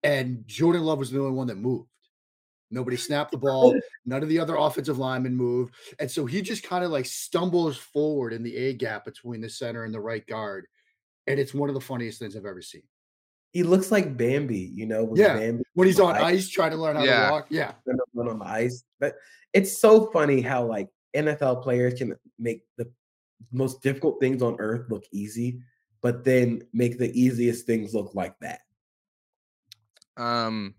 and 0.05 0.47
Jordan 0.47 0.83
Love 0.83 0.99
was 0.99 1.11
the 1.11 1.19
only 1.19 1.33
one 1.33 1.49
that 1.49 1.57
moved. 1.57 1.89
Nobody 2.73 2.97
snapped 2.97 3.31
the 3.31 3.39
ball. 3.39 3.75
None 4.07 4.23
of 4.23 4.29
the 4.29 4.39
other 4.39 4.57
offensive 4.57 4.99
linemen 4.99 5.37
moved, 5.37 5.75
and 5.99 6.11
so 6.11 6.27
he 6.27 6.43
just 6.43 6.65
kind 6.65 6.85
of 6.85 6.91
like 6.91 7.07
stumbles 7.07 7.77
forward 7.77 8.33
in 8.33 8.43
the 8.43 8.57
A 8.57 8.73
gap 8.75 9.05
between 9.05 9.41
the 9.41 9.51
center 9.51 9.85
and 9.85 9.95
the 9.95 10.01
right 10.01 10.27
guard, 10.27 10.67
and 11.27 11.39
it's 11.39 11.55
one 11.55 11.69
of 11.69 11.75
the 11.75 11.81
funniest 11.81 12.19
things 12.19 12.37
I've 12.37 12.47
ever 12.47 12.63
seen. 12.63 12.83
He 13.53 13.63
looks 13.63 13.93
like 13.93 14.17
Bambi, 14.17 14.73
you 14.75 14.87
know. 14.87 15.13
Yeah, 15.15 15.37
Bambi 15.37 15.63
when 15.75 15.87
he's 15.87 16.01
on 16.01 16.17
ice, 16.17 16.23
ice 16.23 16.49
trying 16.49 16.71
to 16.71 16.77
learn 16.77 16.97
how 16.97 17.05
yeah. 17.05 17.27
to 17.27 17.33
walk. 17.33 17.47
Yeah, 17.51 17.73
on 18.17 18.39
the 18.39 18.45
ice. 18.45 18.85
But 18.99 19.17
it's 19.53 19.79
so 19.79 20.11
funny 20.11 20.41
how 20.41 20.65
like 20.65 20.89
NFL 21.15 21.63
players 21.63 21.95
can 21.95 22.17
make 22.39 22.63
the 22.77 22.91
most 23.53 23.83
difficult 23.83 24.21
things 24.21 24.43
on 24.43 24.57
earth 24.59 24.91
look 24.91 25.05
easy, 25.13 25.61
but 26.01 26.25
then 26.25 26.63
make 26.73 26.99
the 26.99 27.13
easiest 27.19 27.67
things 27.67 27.95
look 27.95 28.15
like 28.15 28.39
that. 28.41 28.61
Um, 30.17 30.75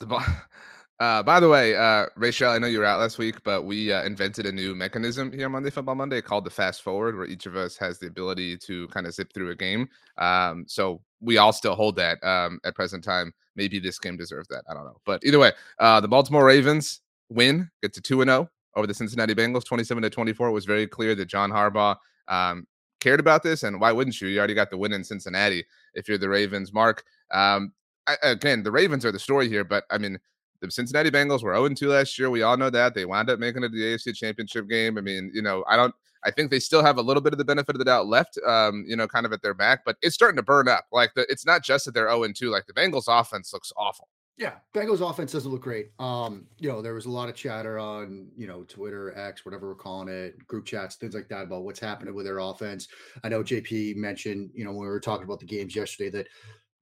the 0.00 0.06
uh, 1.00 1.22
by 1.22 1.38
the 1.38 1.48
way, 1.48 1.76
uh, 1.76 2.06
Rachel, 2.16 2.50
I 2.50 2.58
know 2.58 2.66
you 2.66 2.80
were 2.80 2.84
out 2.84 2.98
last 2.98 3.18
week, 3.18 3.42
but 3.44 3.62
we 3.62 3.92
uh, 3.92 4.02
invented 4.04 4.46
a 4.46 4.52
new 4.52 4.74
mechanism 4.74 5.30
here 5.30 5.46
on 5.46 5.52
Monday 5.52 5.70
Football 5.70 5.94
Monday 5.94 6.20
called 6.20 6.44
the 6.44 6.50
fast 6.50 6.82
forward, 6.82 7.16
where 7.16 7.26
each 7.26 7.46
of 7.46 7.54
us 7.54 7.76
has 7.76 7.98
the 7.98 8.08
ability 8.08 8.56
to 8.58 8.88
kind 8.88 9.06
of 9.06 9.14
zip 9.14 9.32
through 9.32 9.50
a 9.50 9.54
game. 9.54 9.88
Um, 10.16 10.64
so 10.66 11.00
we 11.20 11.38
all 11.38 11.52
still 11.52 11.76
hold 11.76 11.94
that 11.96 12.22
um, 12.24 12.58
at 12.64 12.74
present 12.74 13.04
time. 13.04 13.32
Maybe 13.54 13.78
this 13.78 13.98
game 13.98 14.16
deserves 14.16 14.48
that. 14.48 14.64
I 14.68 14.74
don't 14.74 14.84
know. 14.84 15.00
But 15.04 15.24
either 15.24 15.38
way, 15.38 15.52
uh, 15.78 16.00
the 16.00 16.08
Baltimore 16.08 16.44
Ravens 16.44 17.00
win, 17.28 17.70
get 17.80 17.92
to 17.94 18.00
2 18.00 18.24
0 18.24 18.50
over 18.74 18.86
the 18.86 18.94
Cincinnati 18.94 19.34
Bengals, 19.34 19.64
27 19.64 20.02
to 20.02 20.10
24. 20.10 20.48
It 20.48 20.52
was 20.52 20.64
very 20.64 20.86
clear 20.86 21.14
that 21.14 21.26
John 21.26 21.50
Harbaugh 21.50 21.96
um, 22.26 22.66
cared 23.00 23.20
about 23.20 23.44
this. 23.44 23.62
And 23.62 23.80
why 23.80 23.92
wouldn't 23.92 24.20
you? 24.20 24.26
You 24.26 24.38
already 24.38 24.54
got 24.54 24.70
the 24.70 24.78
win 24.78 24.92
in 24.92 25.04
Cincinnati 25.04 25.64
if 25.94 26.08
you're 26.08 26.18
the 26.18 26.28
Ravens. 26.28 26.72
Mark, 26.72 27.04
um, 27.30 27.72
I, 28.08 28.16
again, 28.22 28.62
the 28.62 28.72
Ravens 28.72 29.04
are 29.04 29.12
the 29.12 29.18
story 29.18 29.48
here, 29.48 29.64
but 29.64 29.84
I 29.90 29.98
mean, 29.98 30.18
the 30.60 30.70
Cincinnati 30.70 31.10
Bengals 31.10 31.42
were 31.42 31.54
0 31.54 31.68
2 31.68 31.88
last 31.88 32.18
year. 32.18 32.30
We 32.30 32.42
all 32.42 32.56
know 32.56 32.70
that. 32.70 32.94
They 32.94 33.04
wound 33.04 33.30
up 33.30 33.38
making 33.38 33.64
it 33.64 33.70
to 33.70 33.76
the 33.76 33.94
AFC 33.94 34.14
Championship 34.14 34.68
game. 34.68 34.98
I 34.98 35.00
mean, 35.00 35.30
you 35.34 35.42
know, 35.42 35.64
I 35.68 35.76
don't 35.76 35.94
I 36.24 36.30
think 36.30 36.50
they 36.50 36.60
still 36.60 36.84
have 36.84 36.98
a 36.98 37.02
little 37.02 37.22
bit 37.22 37.32
of 37.32 37.38
the 37.38 37.44
benefit 37.44 37.74
of 37.74 37.78
the 37.78 37.84
doubt 37.84 38.06
left, 38.06 38.38
um, 38.46 38.84
you 38.86 38.96
know, 38.96 39.06
kind 39.06 39.26
of 39.26 39.32
at 39.32 39.42
their 39.42 39.54
back, 39.54 39.84
but 39.84 39.96
it's 40.02 40.14
starting 40.14 40.36
to 40.36 40.42
burn 40.42 40.68
up. 40.68 40.86
Like 40.92 41.12
the, 41.14 41.26
it's 41.30 41.46
not 41.46 41.62
just 41.62 41.84
that 41.84 41.94
they're 41.94 42.10
0 42.10 42.32
2, 42.32 42.50
like 42.50 42.66
the 42.66 42.72
Bengals 42.72 43.04
offense 43.08 43.52
looks 43.52 43.72
awful. 43.76 44.08
Yeah, 44.36 44.54
Bengals 44.72 45.08
offense 45.08 45.32
doesn't 45.32 45.50
look 45.50 45.62
great. 45.62 45.90
Um, 45.98 46.46
you 46.58 46.68
know, 46.68 46.80
there 46.80 46.94
was 46.94 47.06
a 47.06 47.10
lot 47.10 47.28
of 47.28 47.34
chatter 47.34 47.76
on, 47.76 48.28
you 48.36 48.46
know, 48.46 48.62
Twitter, 48.62 49.16
X, 49.18 49.44
whatever 49.44 49.68
we're 49.68 49.74
calling 49.74 50.08
it, 50.08 50.46
group 50.46 50.64
chats, 50.64 50.94
things 50.94 51.14
like 51.14 51.28
that 51.28 51.42
about 51.42 51.64
what's 51.64 51.80
happening 51.80 52.14
with 52.14 52.24
their 52.24 52.38
offense. 52.38 52.86
I 53.24 53.28
know 53.28 53.42
JP 53.42 53.96
mentioned, 53.96 54.50
you 54.54 54.64
know, 54.64 54.70
when 54.70 54.82
we 54.82 54.86
were 54.86 55.00
talking 55.00 55.24
about 55.24 55.40
the 55.40 55.46
games 55.46 55.74
yesterday 55.74 56.10
that 56.10 56.28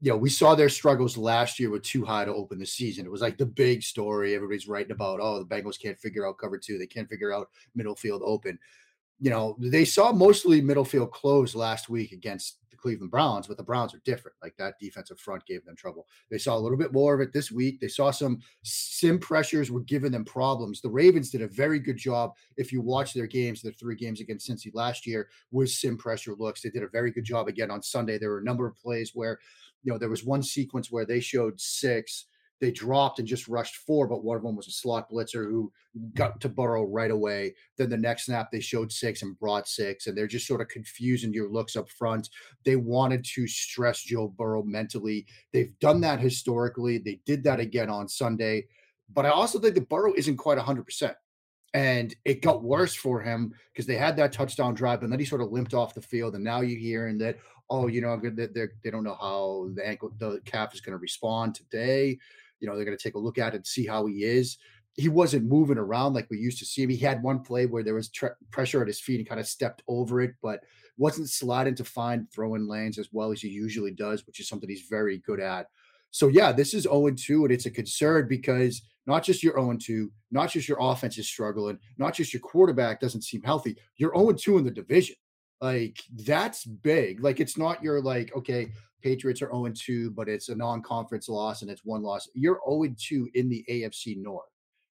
you 0.00 0.10
know, 0.10 0.16
we 0.16 0.28
saw 0.28 0.54
their 0.54 0.68
struggles 0.68 1.16
last 1.16 1.58
year 1.58 1.70
with 1.70 1.82
two 1.82 2.04
high 2.04 2.24
to 2.24 2.34
open 2.34 2.58
the 2.58 2.66
season. 2.66 3.06
It 3.06 3.10
was 3.10 3.22
like 3.22 3.38
the 3.38 3.46
big 3.46 3.82
story. 3.82 4.34
Everybody's 4.34 4.68
writing 4.68 4.92
about, 4.92 5.20
oh, 5.22 5.38
the 5.38 5.46
Bengals 5.46 5.80
can't 5.80 5.98
figure 5.98 6.28
out 6.28 6.38
cover 6.38 6.58
two. 6.58 6.76
They 6.76 6.86
can't 6.86 7.08
figure 7.08 7.32
out 7.32 7.48
middle 7.74 7.96
field 7.96 8.22
open 8.24 8.58
you 9.18 9.30
know, 9.30 9.56
they 9.58 9.84
saw 9.84 10.12
mostly 10.12 10.60
middle 10.60 10.84
field 10.84 11.10
close 11.10 11.54
last 11.54 11.88
week 11.88 12.12
against 12.12 12.58
the 12.70 12.76
Cleveland 12.76 13.10
Browns, 13.10 13.46
but 13.46 13.56
the 13.56 13.62
Browns 13.62 13.94
are 13.94 14.02
different. 14.04 14.36
Like 14.42 14.54
that 14.58 14.74
defensive 14.78 15.18
front 15.18 15.46
gave 15.46 15.64
them 15.64 15.74
trouble. 15.74 16.06
They 16.30 16.36
saw 16.36 16.56
a 16.56 16.60
little 16.60 16.76
bit 16.76 16.92
more 16.92 17.14
of 17.14 17.20
it 17.20 17.32
this 17.32 17.50
week. 17.50 17.80
They 17.80 17.88
saw 17.88 18.10
some 18.10 18.40
sim 18.62 19.18
pressures 19.18 19.70
were 19.70 19.80
giving 19.80 20.12
them 20.12 20.24
problems. 20.24 20.82
The 20.82 20.90
Ravens 20.90 21.30
did 21.30 21.40
a 21.40 21.48
very 21.48 21.78
good 21.78 21.96
job. 21.96 22.32
If 22.58 22.72
you 22.72 22.82
watch 22.82 23.14
their 23.14 23.26
games, 23.26 23.62
their 23.62 23.72
three 23.72 23.96
games 23.96 24.20
against 24.20 24.50
Cincy 24.50 24.70
last 24.74 25.06
year 25.06 25.30
was 25.50 25.78
sim 25.78 25.96
pressure 25.96 26.34
looks. 26.34 26.60
They 26.60 26.70
did 26.70 26.82
a 26.82 26.88
very 26.88 27.10
good 27.10 27.24
job 27.24 27.48
again 27.48 27.70
on 27.70 27.82
Sunday. 27.82 28.18
There 28.18 28.30
were 28.30 28.40
a 28.40 28.44
number 28.44 28.66
of 28.66 28.76
plays 28.76 29.12
where, 29.14 29.38
you 29.86 29.92
know, 29.92 29.98
there 29.98 30.10
was 30.10 30.24
one 30.24 30.42
sequence 30.42 30.90
where 30.90 31.06
they 31.06 31.20
showed 31.20 31.58
six 31.60 32.26
they 32.60 32.70
dropped 32.70 33.18
and 33.18 33.28
just 33.28 33.48
rushed 33.48 33.76
four, 33.76 34.06
but 34.06 34.24
one 34.24 34.36
of 34.36 34.42
them 34.42 34.56
was 34.56 34.68
a 34.68 34.72
slot 34.72 35.10
blitzer 35.10 35.44
who 35.44 35.70
got 36.14 36.40
to 36.40 36.48
Burrow 36.48 36.84
right 36.84 37.10
away. 37.10 37.54
Then 37.76 37.90
the 37.90 37.96
next 37.98 38.26
snap, 38.26 38.50
they 38.50 38.60
showed 38.60 38.90
six 38.90 39.22
and 39.22 39.38
brought 39.38 39.68
six, 39.68 40.06
and 40.06 40.16
they're 40.16 40.26
just 40.26 40.46
sort 40.46 40.62
of 40.62 40.68
confusing 40.68 41.34
your 41.34 41.50
looks 41.50 41.76
up 41.76 41.90
front. 41.90 42.30
They 42.64 42.76
wanted 42.76 43.24
to 43.34 43.46
stress 43.46 44.00
Joe 44.02 44.28
Burrow 44.28 44.62
mentally. 44.62 45.26
They've 45.52 45.78
done 45.80 46.00
that 46.02 46.20
historically. 46.20 46.98
They 46.98 47.20
did 47.26 47.44
that 47.44 47.60
again 47.60 47.90
on 47.90 48.08
Sunday. 48.08 48.66
But 49.12 49.26
I 49.26 49.30
also 49.30 49.58
think 49.58 49.74
that 49.74 49.88
Burrow 49.88 50.14
isn't 50.16 50.36
quite 50.36 50.58
100%. 50.58 51.14
And 51.74 52.14
it 52.24 52.40
got 52.40 52.62
worse 52.62 52.94
for 52.94 53.20
him 53.20 53.52
because 53.72 53.84
they 53.84 53.96
had 53.96 54.16
that 54.16 54.32
touchdown 54.32 54.74
drive, 54.74 55.02
and 55.02 55.12
then 55.12 55.18
he 55.18 55.26
sort 55.26 55.42
of 55.42 55.52
limped 55.52 55.74
off 55.74 55.94
the 55.94 56.00
field. 56.00 56.34
And 56.34 56.42
now 56.42 56.62
you're 56.62 56.80
hearing 56.80 57.18
that, 57.18 57.36
oh, 57.70 57.86
you 57.86 58.00
know, 58.00 58.18
they 58.22 58.48
they 58.82 58.90
don't 58.90 59.04
know 59.04 59.16
how 59.20 59.68
the 59.74 59.86
ankle, 59.86 60.12
the 60.18 60.40
calf 60.44 60.74
is 60.74 60.80
going 60.80 60.92
to 60.92 60.98
respond 60.98 61.54
today. 61.54 62.18
You 62.60 62.68
know, 62.68 62.76
they're 62.76 62.84
going 62.84 62.96
to 62.96 63.02
take 63.02 63.14
a 63.14 63.18
look 63.18 63.38
at 63.38 63.52
it 63.52 63.56
and 63.56 63.66
see 63.66 63.86
how 63.86 64.06
he 64.06 64.24
is. 64.24 64.58
he 64.96 65.08
wasn't 65.08 65.44
moving 65.44 65.76
around 65.76 66.14
like 66.14 66.26
we 66.30 66.38
used 66.38 66.58
to 66.58 66.64
see 66.64 66.82
him. 66.82 66.90
He 66.90 66.96
had 66.96 67.22
one 67.22 67.40
play 67.40 67.66
where 67.66 67.82
there 67.82 67.94
was 67.94 68.08
tre- 68.08 68.30
pressure 68.50 68.80
at 68.80 68.86
his 68.86 69.00
feet 69.00 69.20
and 69.20 69.28
kind 69.28 69.40
of 69.40 69.46
stepped 69.46 69.82
over 69.88 70.22
it, 70.22 70.34
but 70.42 70.60
wasn't 70.96 71.28
sliding 71.28 71.74
to 71.74 71.84
find 71.84 72.30
throwing 72.32 72.66
lanes 72.66 72.98
as 72.98 73.08
well 73.12 73.30
as 73.30 73.42
he 73.42 73.48
usually 73.48 73.90
does, 73.90 74.26
which 74.26 74.40
is 74.40 74.48
something 74.48 74.68
he's 74.68 74.86
very 74.88 75.18
good 75.18 75.40
at. 75.40 75.66
So 76.10 76.28
yeah, 76.28 76.50
this 76.52 76.72
is 76.72 76.84
0 76.84 77.10
2, 77.10 77.44
and 77.44 77.52
it's 77.52 77.66
a 77.66 77.70
concern 77.70 78.26
because 78.26 78.82
not 79.06 79.22
just 79.22 79.42
your 79.42 79.52
0 79.54 79.76
2, 79.78 80.10
not 80.30 80.50
just 80.50 80.68
your 80.68 80.78
offense 80.80 81.18
is 81.18 81.28
struggling, 81.28 81.78
not 81.98 82.14
just 82.14 82.32
your 82.32 82.40
quarterback 82.40 83.00
doesn't 83.00 83.22
seem 83.22 83.42
healthy. 83.42 83.76
You're 83.96 84.16
0 84.16 84.32
2 84.32 84.58
in 84.58 84.64
the 84.64 84.70
division. 84.70 85.16
Like 85.60 85.98
that's 86.26 86.64
big. 86.64 87.22
Like 87.22 87.40
it's 87.40 87.56
not 87.56 87.82
your 87.82 88.00
like, 88.00 88.34
okay, 88.36 88.72
Patriots 89.02 89.42
are 89.42 89.50
0 89.50 89.72
2, 89.74 90.10
but 90.10 90.28
it's 90.28 90.48
a 90.48 90.54
non-conference 90.54 91.28
loss 91.28 91.62
and 91.62 91.70
it's 91.70 91.84
one 91.84 92.02
loss. 92.02 92.28
You're 92.34 92.60
0 92.68 92.94
2 92.98 93.30
in 93.34 93.48
the 93.48 93.64
AFC 93.70 94.16
North. 94.18 94.48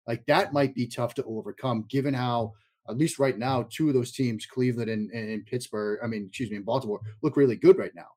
Like 0.07 0.25
that 0.27 0.53
might 0.53 0.75
be 0.75 0.87
tough 0.87 1.13
to 1.15 1.23
overcome, 1.23 1.85
given 1.89 2.13
how 2.13 2.53
at 2.89 2.97
least 2.97 3.19
right 3.19 3.37
now, 3.37 3.67
two 3.69 3.87
of 3.87 3.93
those 3.93 4.11
teams, 4.11 4.45
Cleveland 4.45 4.89
and, 4.89 5.09
and 5.11 5.45
Pittsburgh, 5.45 5.99
I 6.03 6.07
mean, 6.07 6.25
excuse 6.27 6.51
me, 6.51 6.57
in 6.57 6.63
Baltimore, 6.63 6.99
look 7.21 7.37
really 7.37 7.55
good 7.55 7.77
right 7.77 7.95
now. 7.95 8.07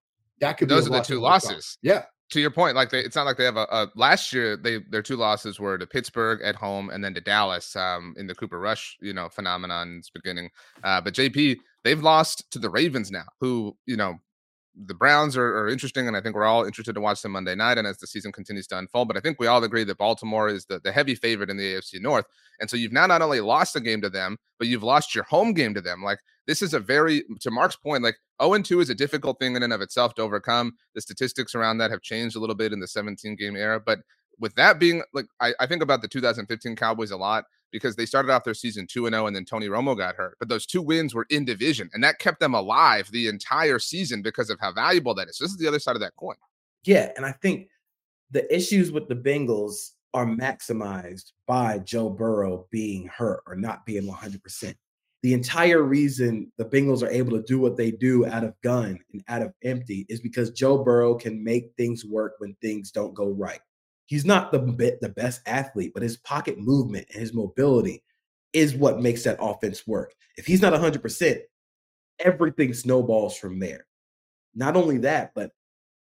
That 0.41 0.59
could 0.59 0.69
be 0.69 0.75
those 0.75 0.89
are 0.89 0.91
the 0.91 1.01
two 1.01 1.21
losses. 1.21 1.79
Yeah. 1.83 2.05
To 2.31 2.41
your 2.41 2.51
point, 2.51 2.75
like 2.75 2.91
they, 2.91 2.99
it's 2.99 3.15
not 3.15 3.25
like 3.25 3.37
they 3.37 3.45
have 3.45 3.57
a, 3.57 3.69
a, 3.71 3.89
last 3.95 4.33
year. 4.33 4.57
They 4.57 4.81
their 4.91 5.03
two 5.03 5.15
losses 5.15 5.61
were 5.61 5.79
to 5.79 5.87
Pittsburgh 5.87 6.41
at 6.43 6.57
home 6.57 6.91
and 6.91 7.03
then 7.03 7.15
to 7.15 7.21
Dallas 7.21 7.77
um, 7.77 8.17
in 8.19 8.27
the 8.27 8.35
Cooper 8.35 8.59
Rush, 8.59 8.97
you 9.01 9.15
know, 9.15 9.29
phenomenon's 9.29 10.11
beginning. 10.11 10.51
Uh, 10.83 11.01
but 11.01 11.15
JP, 11.15 11.59
they've 11.87 12.03
lost 12.03 12.51
to 12.51 12.59
the 12.59 12.69
Ravens 12.69 13.13
now, 13.13 13.27
who 13.41 13.77
you 13.87 13.97
know 13.97 14.17
the 14.89 14.95
Browns 14.95 15.37
are, 15.37 15.59
are, 15.59 15.69
interesting, 15.69 16.07
and 16.07 16.17
I 16.17 16.21
think 16.21 16.35
we're 16.35 16.45
all 16.45 16.65
interested 16.65 16.95
to 16.95 17.01
watch 17.01 17.23
them 17.23 17.33
Monday 17.33 17.55
night 17.55 17.79
and 17.79 17.87
as 17.87 17.97
the 17.97 18.07
season 18.07 18.31
continues 18.31 18.67
to 18.67 18.79
unfold. 18.79 19.09
But 19.09 19.17
I 19.17 19.21
think 19.21 19.39
we 19.39 19.47
all 19.47 19.65
agree 19.65 19.85
that 19.85 19.97
Baltimore 19.97 20.49
is 20.49 20.67
the, 20.67 20.81
the 20.81 20.93
heavy 20.93 21.15
favorite 21.15 21.49
in 21.49 21.57
the 21.57 21.75
AFC 21.75 21.99
North. 21.99 22.27
And 22.61 22.69
so 22.69 22.77
you've 22.77 22.93
now 22.93 23.07
not 23.07 23.23
only 23.23 23.41
lost 23.41 23.77
a 23.77 23.81
game 23.81 24.03
to 24.03 24.11
them, 24.11 24.37
but 24.59 24.69
you've 24.69 24.83
lost 24.83 25.15
your 25.15 25.25
home 25.25 25.55
game 25.55 25.73
to 25.75 25.81
them. 25.81 26.03
Like 26.03 26.19
this 26.47 26.61
is 26.61 26.75
a 26.75 26.81
very, 26.81 27.23
to 27.41 27.51
Mark's 27.51 27.77
point, 27.77 28.03
like 28.03 28.17
0 28.43 28.61
2 28.61 28.81
is 28.81 28.91
a 28.91 28.95
difficult 28.95 29.39
thing 29.39 29.57
in 29.57 29.63
and 29.63 29.73
of 29.73 29.81
itself 29.81 30.15
to 30.17 30.23
overcome. 30.23 30.75
The 30.95 31.01
statistics 31.01 31.55
around 31.55 31.79
that 31.79 31.91
have 31.91 32.03
changed 32.03 32.37
a 32.37 32.41
little 32.41 32.57
bit 32.57 32.75
in 32.75 32.81
the 32.81 32.89
17 32.89 33.37
game 33.37 33.57
era. 33.57 33.81
But 33.81 34.01
with 34.39 34.55
that 34.57 34.79
being 34.79 35.03
like, 35.15 35.27
I, 35.41 35.55
I 35.59 35.67
think 35.67 35.83
about 35.83 36.03
the 36.03 36.09
2015 36.09 36.77
Cowboys 36.77 37.13
a 37.13 37.17
lot 37.17 37.45
because 37.73 37.97
they 37.97 38.07
started 38.07 38.31
off 38.33 38.45
their 38.45 38.55
season 38.55 38.87
2 38.87 39.07
and 39.07 39.15
0 39.15 39.27
and 39.27 39.37
then 39.37 39.45
Tony 39.45 39.69
Romo 39.69 39.97
got 39.97 40.17
hurt. 40.17 40.37
But 40.39 40.49
those 40.49 40.67
two 40.67 40.83
wins 40.83 41.15
were 41.15 41.27
in 41.31 41.45
division 41.45 41.91
and 41.93 42.03
that 42.05 42.19
kept 42.19 42.41
them 42.41 42.55
alive 42.55 43.11
the 43.13 43.29
entire 43.29 43.79
season 43.79 44.23
because 44.23 44.51
of 44.51 44.59
how 44.61 44.73
valuable 44.73 45.15
that 45.15 45.29
is. 45.29 45.39
This 45.39 45.51
is 45.51 45.57
the 45.57 45.69
other 45.69 45.79
side 45.79 45.97
of 45.97 46.01
that 46.01 46.17
coin. 46.17 46.37
Yeah, 46.85 47.11
and 47.17 47.27
I 47.27 47.33
think 47.33 47.69
the 48.31 48.53
issues 48.55 48.93
with 48.93 49.09
the 49.09 49.17
Bengals 49.17 49.91
are 50.15 50.27
maximized 50.27 51.33
by 51.47 51.79
Joe 51.81 52.09
Burrow 52.09 52.67
being 52.71 53.09
hurt 53.09 53.43
or 53.47 53.57
not 53.57 53.85
being 53.85 54.05
100%. 54.05 54.75
The 55.23 55.35
entire 55.35 55.83
reason 55.83 56.53
the 56.57 56.65
Bengals 56.65 57.03
are 57.03 57.11
able 57.11 57.33
to 57.33 57.43
do 57.43 57.59
what 57.59 57.77
they 57.77 57.91
do 57.91 58.27
out 58.27 58.45
of 58.45 58.55
gun 58.63 58.99
and 59.13 59.23
out 59.29 59.43
of 59.43 59.53
empty 59.65 60.07
is 60.09 60.21
because 60.21 60.53
Joe 60.53 60.85
Burrow 60.85 61.17
can 61.17 61.43
make 61.43 61.73
things 61.77 62.05
work 62.05 62.35
when 62.39 62.55
things 62.63 62.93
don't 62.93 63.15
go 63.15 63.31
right 63.31 63.61
he's 64.07 64.25
not 64.25 64.53
the 64.53 64.59
the 65.01 65.09
best 65.11 65.43
athlete, 65.47 65.93
but 65.95 66.03
his 66.03 66.17
pocket 66.19 66.59
movement 66.59 67.07
and 67.13 67.21
his 67.21 67.35
mobility 67.35 68.03
is 68.53 68.75
what 68.75 69.03
makes 69.03 69.25
that 69.25 69.39
offense 69.41 69.87
work. 69.87 70.15
If 70.37 70.47
he's 70.47 70.63
not 70.63 70.73
100%, 70.73 71.41
everything 72.21 72.73
snowballs 72.73 73.37
from 73.37 73.59
there. 73.59 73.87
Not 74.55 74.77
only 74.77 74.99
that, 74.99 75.33
but 75.35 75.51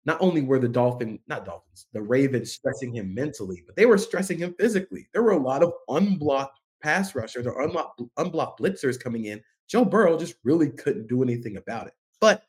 not 0.05 0.17
only 0.21 0.41
were 0.41 0.59
the 0.59 0.67
Dolphin, 0.67 1.19
not 1.27 1.45
Dolphins, 1.45 1.87
the 1.93 2.01
Ravens 2.01 2.53
stressing 2.53 2.93
him 2.93 3.13
mentally, 3.13 3.63
but 3.65 3.75
they 3.75 3.85
were 3.85 3.97
stressing 3.97 4.39
him 4.39 4.55
physically. 4.57 5.07
There 5.13 5.21
were 5.21 5.33
a 5.33 5.37
lot 5.37 5.61
of 5.61 5.73
unblocked 5.89 6.59
pass 6.81 7.13
rushers 7.13 7.45
or 7.45 7.61
unblocked, 7.61 8.01
unblocked 8.17 8.59
blitzers 8.59 8.99
coming 8.99 9.25
in. 9.25 9.41
Joe 9.67 9.85
Burrow 9.85 10.17
just 10.17 10.35
really 10.43 10.69
couldn't 10.69 11.07
do 11.07 11.21
anything 11.21 11.57
about 11.57 11.87
it. 11.87 11.93
But 12.19 12.43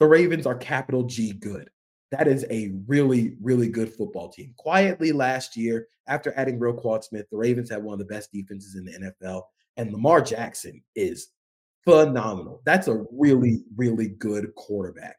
the 0.00 0.06
Ravens 0.06 0.46
are 0.46 0.56
capital 0.56 1.04
G 1.04 1.32
good 1.32 1.70
that 2.12 2.28
is 2.28 2.44
a 2.50 2.72
really, 2.86 3.36
really 3.40 3.68
good 3.68 3.92
football 3.92 4.28
team. 4.28 4.52
Quietly 4.58 5.12
last 5.12 5.56
year, 5.56 5.88
after 6.06 6.32
adding 6.36 6.60
Roquan 6.60 7.02
Smith, 7.02 7.26
the 7.30 7.38
Ravens 7.38 7.70
had 7.70 7.82
one 7.82 7.94
of 7.94 7.98
the 7.98 8.12
best 8.12 8.30
defenses 8.30 8.76
in 8.76 8.84
the 8.84 8.92
NFL, 8.92 9.44
and 9.78 9.90
Lamar 9.90 10.20
Jackson 10.20 10.82
is 10.94 11.28
phenomenal. 11.84 12.60
That's 12.66 12.88
a 12.88 13.04
really, 13.10 13.64
really 13.74 14.08
good 14.08 14.54
quarterback. 14.54 15.16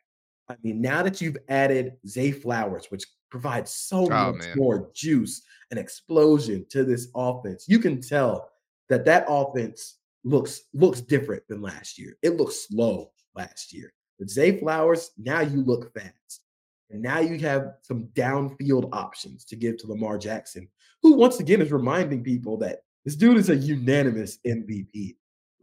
I 0.47 0.56
mean, 0.62 0.82
now 0.82 1.01
that 1.01 1.19
you've 1.19 1.38
added 1.49 1.93
Zay 2.08 2.32
Flowers, 2.32 2.86
which 2.89 3.06
provides 3.32 3.71
so 3.71 4.06
oh, 4.12 4.32
much 4.32 4.45
man. 4.45 4.58
more 4.58 4.91
juice 4.93 5.41
and 5.71 5.79
explosion 5.79 6.63
to 6.69 6.84
this 6.84 7.08
offense, 7.15 7.65
you 7.67 7.79
can 7.79 8.01
tell 8.01 8.49
that 8.89 9.03
that 9.06 9.25
offense 9.27 9.97
looks 10.23 10.65
looks 10.73 11.01
different 11.01 11.41
than 11.47 11.62
last 11.62 11.97
year. 11.97 12.17
It 12.21 12.38
looks 12.38 12.67
slow 12.67 13.12
last 13.36 13.73
year. 13.73 13.93
With 14.19 14.29
Zay 14.29 14.60
Flowers, 14.60 15.10
now 15.17 15.41
you 15.41 15.63
look 15.63 15.91
fast. 15.93 16.42
And 16.89 17.01
now 17.01 17.19
you 17.19 17.39
have 17.39 17.73
some 17.81 18.05
downfield 18.13 18.89
options 18.93 19.45
to 19.45 19.55
give 19.55 19.77
to 19.77 19.87
Lamar 19.87 20.17
Jackson, 20.17 20.67
who 21.01 21.13
once 21.13 21.39
again 21.39 21.61
is 21.61 21.71
reminding 21.71 22.23
people 22.23 22.57
that 22.57 22.79
this 23.03 23.15
dude 23.15 23.37
is 23.37 23.49
a 23.49 23.55
unanimous 23.55 24.37
MVP. 24.45 25.15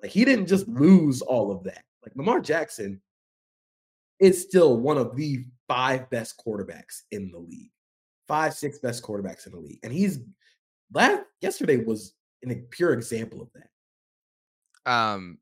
Like 0.02 0.10
he 0.10 0.24
didn't 0.24 0.46
just 0.46 0.66
lose 0.68 1.22
all 1.22 1.52
of 1.52 1.62
that. 1.64 1.84
Like 2.02 2.16
Lamar 2.16 2.40
Jackson 2.40 3.00
is 4.18 4.42
still 4.42 4.78
one 4.78 4.98
of 4.98 5.16
the 5.16 5.44
five 5.68 6.08
best 6.10 6.42
quarterbacks 6.44 7.02
in 7.10 7.30
the 7.30 7.38
league. 7.38 7.70
Five, 8.28 8.54
six 8.54 8.78
best 8.78 9.02
quarterbacks 9.02 9.46
in 9.46 9.52
the 9.52 9.58
league. 9.58 9.80
And 9.82 9.92
he's 9.92 10.20
last 10.92 11.22
yesterday 11.40 11.78
was 11.78 12.14
a 12.48 12.54
pure 12.70 12.92
example 12.92 13.42
of 13.42 13.48
that. 13.54 14.90
Um 14.92 15.38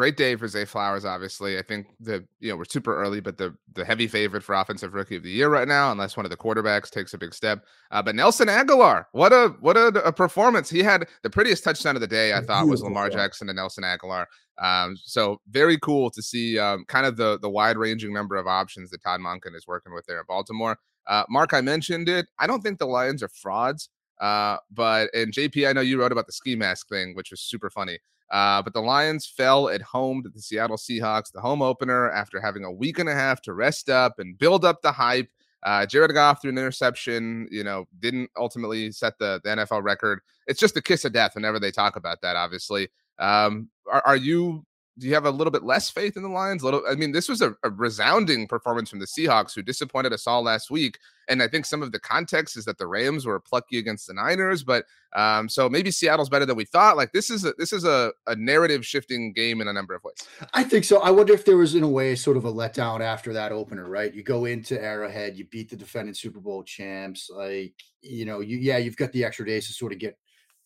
great 0.00 0.16
day 0.16 0.34
for 0.34 0.48
Zay 0.48 0.64
Flowers. 0.64 1.04
Obviously, 1.04 1.58
I 1.58 1.62
think 1.62 1.88
the 2.00 2.24
you 2.38 2.50
know 2.50 2.56
we're 2.56 2.64
super 2.64 2.96
early, 2.96 3.20
but 3.20 3.36
the 3.36 3.54
the 3.74 3.84
heavy 3.84 4.06
favorite 4.06 4.42
for 4.42 4.54
offensive 4.54 4.94
rookie 4.94 5.16
of 5.16 5.22
the 5.22 5.30
year 5.30 5.50
right 5.50 5.68
now, 5.68 5.92
unless 5.92 6.16
one 6.16 6.24
of 6.24 6.30
the 6.30 6.38
quarterbacks 6.38 6.88
takes 6.88 7.12
a 7.12 7.18
big 7.18 7.34
step. 7.34 7.66
Uh, 7.90 8.00
but 8.00 8.14
Nelson 8.14 8.48
Agholor, 8.48 9.04
what 9.12 9.30
a 9.34 9.54
what 9.60 9.76
a, 9.76 9.88
a, 10.02 10.10
performance! 10.10 10.70
He 10.70 10.82
had 10.82 11.06
the 11.22 11.28
prettiest 11.28 11.64
touchdown 11.64 11.96
of 11.96 12.00
the 12.00 12.06
day. 12.06 12.32
I 12.32 12.40
thought 12.40 12.66
was 12.66 12.82
Lamar 12.82 13.10
Jackson 13.10 13.50
and 13.50 13.56
Nelson 13.56 13.84
Agholor. 13.84 14.24
Um, 14.56 14.96
so 14.96 15.38
very 15.50 15.78
cool 15.78 16.10
to 16.12 16.22
see 16.22 16.58
um, 16.58 16.86
kind 16.88 17.04
of 17.04 17.18
the 17.18 17.38
the 17.38 17.50
wide 17.50 17.76
ranging 17.76 18.14
number 18.14 18.36
of 18.36 18.46
options 18.46 18.88
that 18.92 19.02
Todd 19.02 19.20
Monken 19.20 19.54
is 19.54 19.66
working 19.66 19.92
with 19.92 20.06
there 20.06 20.20
in 20.20 20.24
Baltimore. 20.26 20.78
Uh, 21.06 21.24
Mark, 21.28 21.52
I 21.52 21.60
mentioned 21.60 22.08
it. 22.08 22.26
I 22.38 22.46
don't 22.46 22.62
think 22.62 22.78
the 22.78 22.86
Lions 22.86 23.22
are 23.22 23.28
frauds. 23.28 23.90
Uh, 24.18 24.56
but 24.70 25.10
and 25.14 25.30
JP, 25.30 25.68
I 25.68 25.74
know 25.74 25.82
you 25.82 26.00
wrote 26.00 26.12
about 26.12 26.26
the 26.26 26.32
ski 26.32 26.56
mask 26.56 26.88
thing, 26.88 27.14
which 27.14 27.30
was 27.30 27.42
super 27.42 27.68
funny. 27.68 27.98
Uh, 28.30 28.62
but 28.62 28.72
the 28.72 28.80
Lions 28.80 29.26
fell 29.26 29.68
at 29.68 29.82
home 29.82 30.22
to 30.22 30.28
the 30.28 30.40
Seattle 30.40 30.76
Seahawks, 30.76 31.32
the 31.32 31.40
home 31.40 31.62
opener, 31.62 32.10
after 32.10 32.40
having 32.40 32.64
a 32.64 32.70
week 32.70 32.98
and 32.98 33.08
a 33.08 33.14
half 33.14 33.42
to 33.42 33.52
rest 33.52 33.90
up 33.90 34.18
and 34.18 34.38
build 34.38 34.64
up 34.64 34.82
the 34.82 34.92
hype. 34.92 35.28
Uh, 35.62 35.84
Jared 35.84 36.14
Goff 36.14 36.40
threw 36.40 36.50
an 36.50 36.58
interception, 36.58 37.48
you 37.50 37.64
know, 37.64 37.86
didn't 37.98 38.30
ultimately 38.36 38.92
set 38.92 39.18
the, 39.18 39.40
the 39.44 39.50
NFL 39.50 39.82
record. 39.82 40.20
It's 40.46 40.60
just 40.60 40.76
a 40.76 40.82
kiss 40.82 41.04
of 41.04 41.12
death 41.12 41.34
whenever 41.34 41.58
they 41.58 41.70
talk 41.70 41.96
about 41.96 42.22
that, 42.22 42.36
obviously. 42.36 42.88
Um, 43.18 43.68
are, 43.90 44.02
are 44.06 44.16
you 44.16 44.64
do 44.98 45.06
you 45.06 45.14
have 45.14 45.24
a 45.24 45.30
little 45.30 45.50
bit 45.50 45.62
less 45.62 45.88
faith 45.88 46.16
in 46.16 46.22
the 46.22 46.28
Lions? 46.28 46.62
A 46.62 46.64
little, 46.64 46.82
I 46.88 46.94
mean, 46.94 47.12
this 47.12 47.28
was 47.28 47.40
a, 47.40 47.54
a, 47.62 47.70
resounding 47.70 48.46
performance 48.46 48.90
from 48.90 48.98
the 48.98 49.06
Seahawks, 49.06 49.54
who 49.54 49.62
disappointed 49.62 50.12
us 50.12 50.26
all 50.26 50.42
last 50.42 50.70
week. 50.70 50.98
And 51.28 51.42
I 51.42 51.48
think 51.48 51.64
some 51.64 51.80
of 51.80 51.92
the 51.92 52.00
context 52.00 52.56
is 52.56 52.64
that 52.64 52.76
the 52.76 52.86
Rams 52.86 53.24
were 53.24 53.38
plucky 53.40 53.78
against 53.78 54.06
the 54.06 54.14
Niners, 54.14 54.64
but 54.64 54.84
um, 55.14 55.48
so 55.48 55.68
maybe 55.68 55.90
Seattle's 55.90 56.28
better 56.28 56.44
than 56.44 56.56
we 56.56 56.64
thought. 56.64 56.96
Like 56.96 57.12
this 57.12 57.30
is 57.30 57.44
a, 57.44 57.54
this 57.56 57.72
is 57.72 57.84
a, 57.84 58.12
a 58.26 58.34
narrative 58.36 58.84
shifting 58.84 59.32
game 59.32 59.60
in 59.60 59.68
a 59.68 59.72
number 59.72 59.94
of 59.94 60.02
ways. 60.02 60.16
I 60.54 60.64
think 60.64 60.84
so. 60.84 61.00
I 61.00 61.10
wonder 61.10 61.32
if 61.32 61.44
there 61.44 61.56
was, 61.56 61.74
in 61.74 61.82
a 61.82 61.88
way, 61.88 62.14
sort 62.14 62.36
of 62.36 62.44
a 62.44 62.52
letdown 62.52 63.00
after 63.00 63.32
that 63.32 63.52
opener. 63.52 63.88
Right? 63.88 64.12
You 64.12 64.22
go 64.22 64.44
into 64.44 64.80
Arrowhead, 64.82 65.36
you 65.36 65.46
beat 65.46 65.70
the 65.70 65.76
defending 65.76 66.14
Super 66.14 66.40
Bowl 66.40 66.62
champs. 66.62 67.30
Like 67.30 67.74
you 68.02 68.24
know, 68.24 68.40
you 68.40 68.58
yeah, 68.58 68.78
you've 68.78 68.96
got 68.96 69.12
the 69.12 69.24
extra 69.24 69.46
days 69.46 69.66
to 69.68 69.72
sort 69.72 69.92
of 69.92 69.98
get 69.98 70.18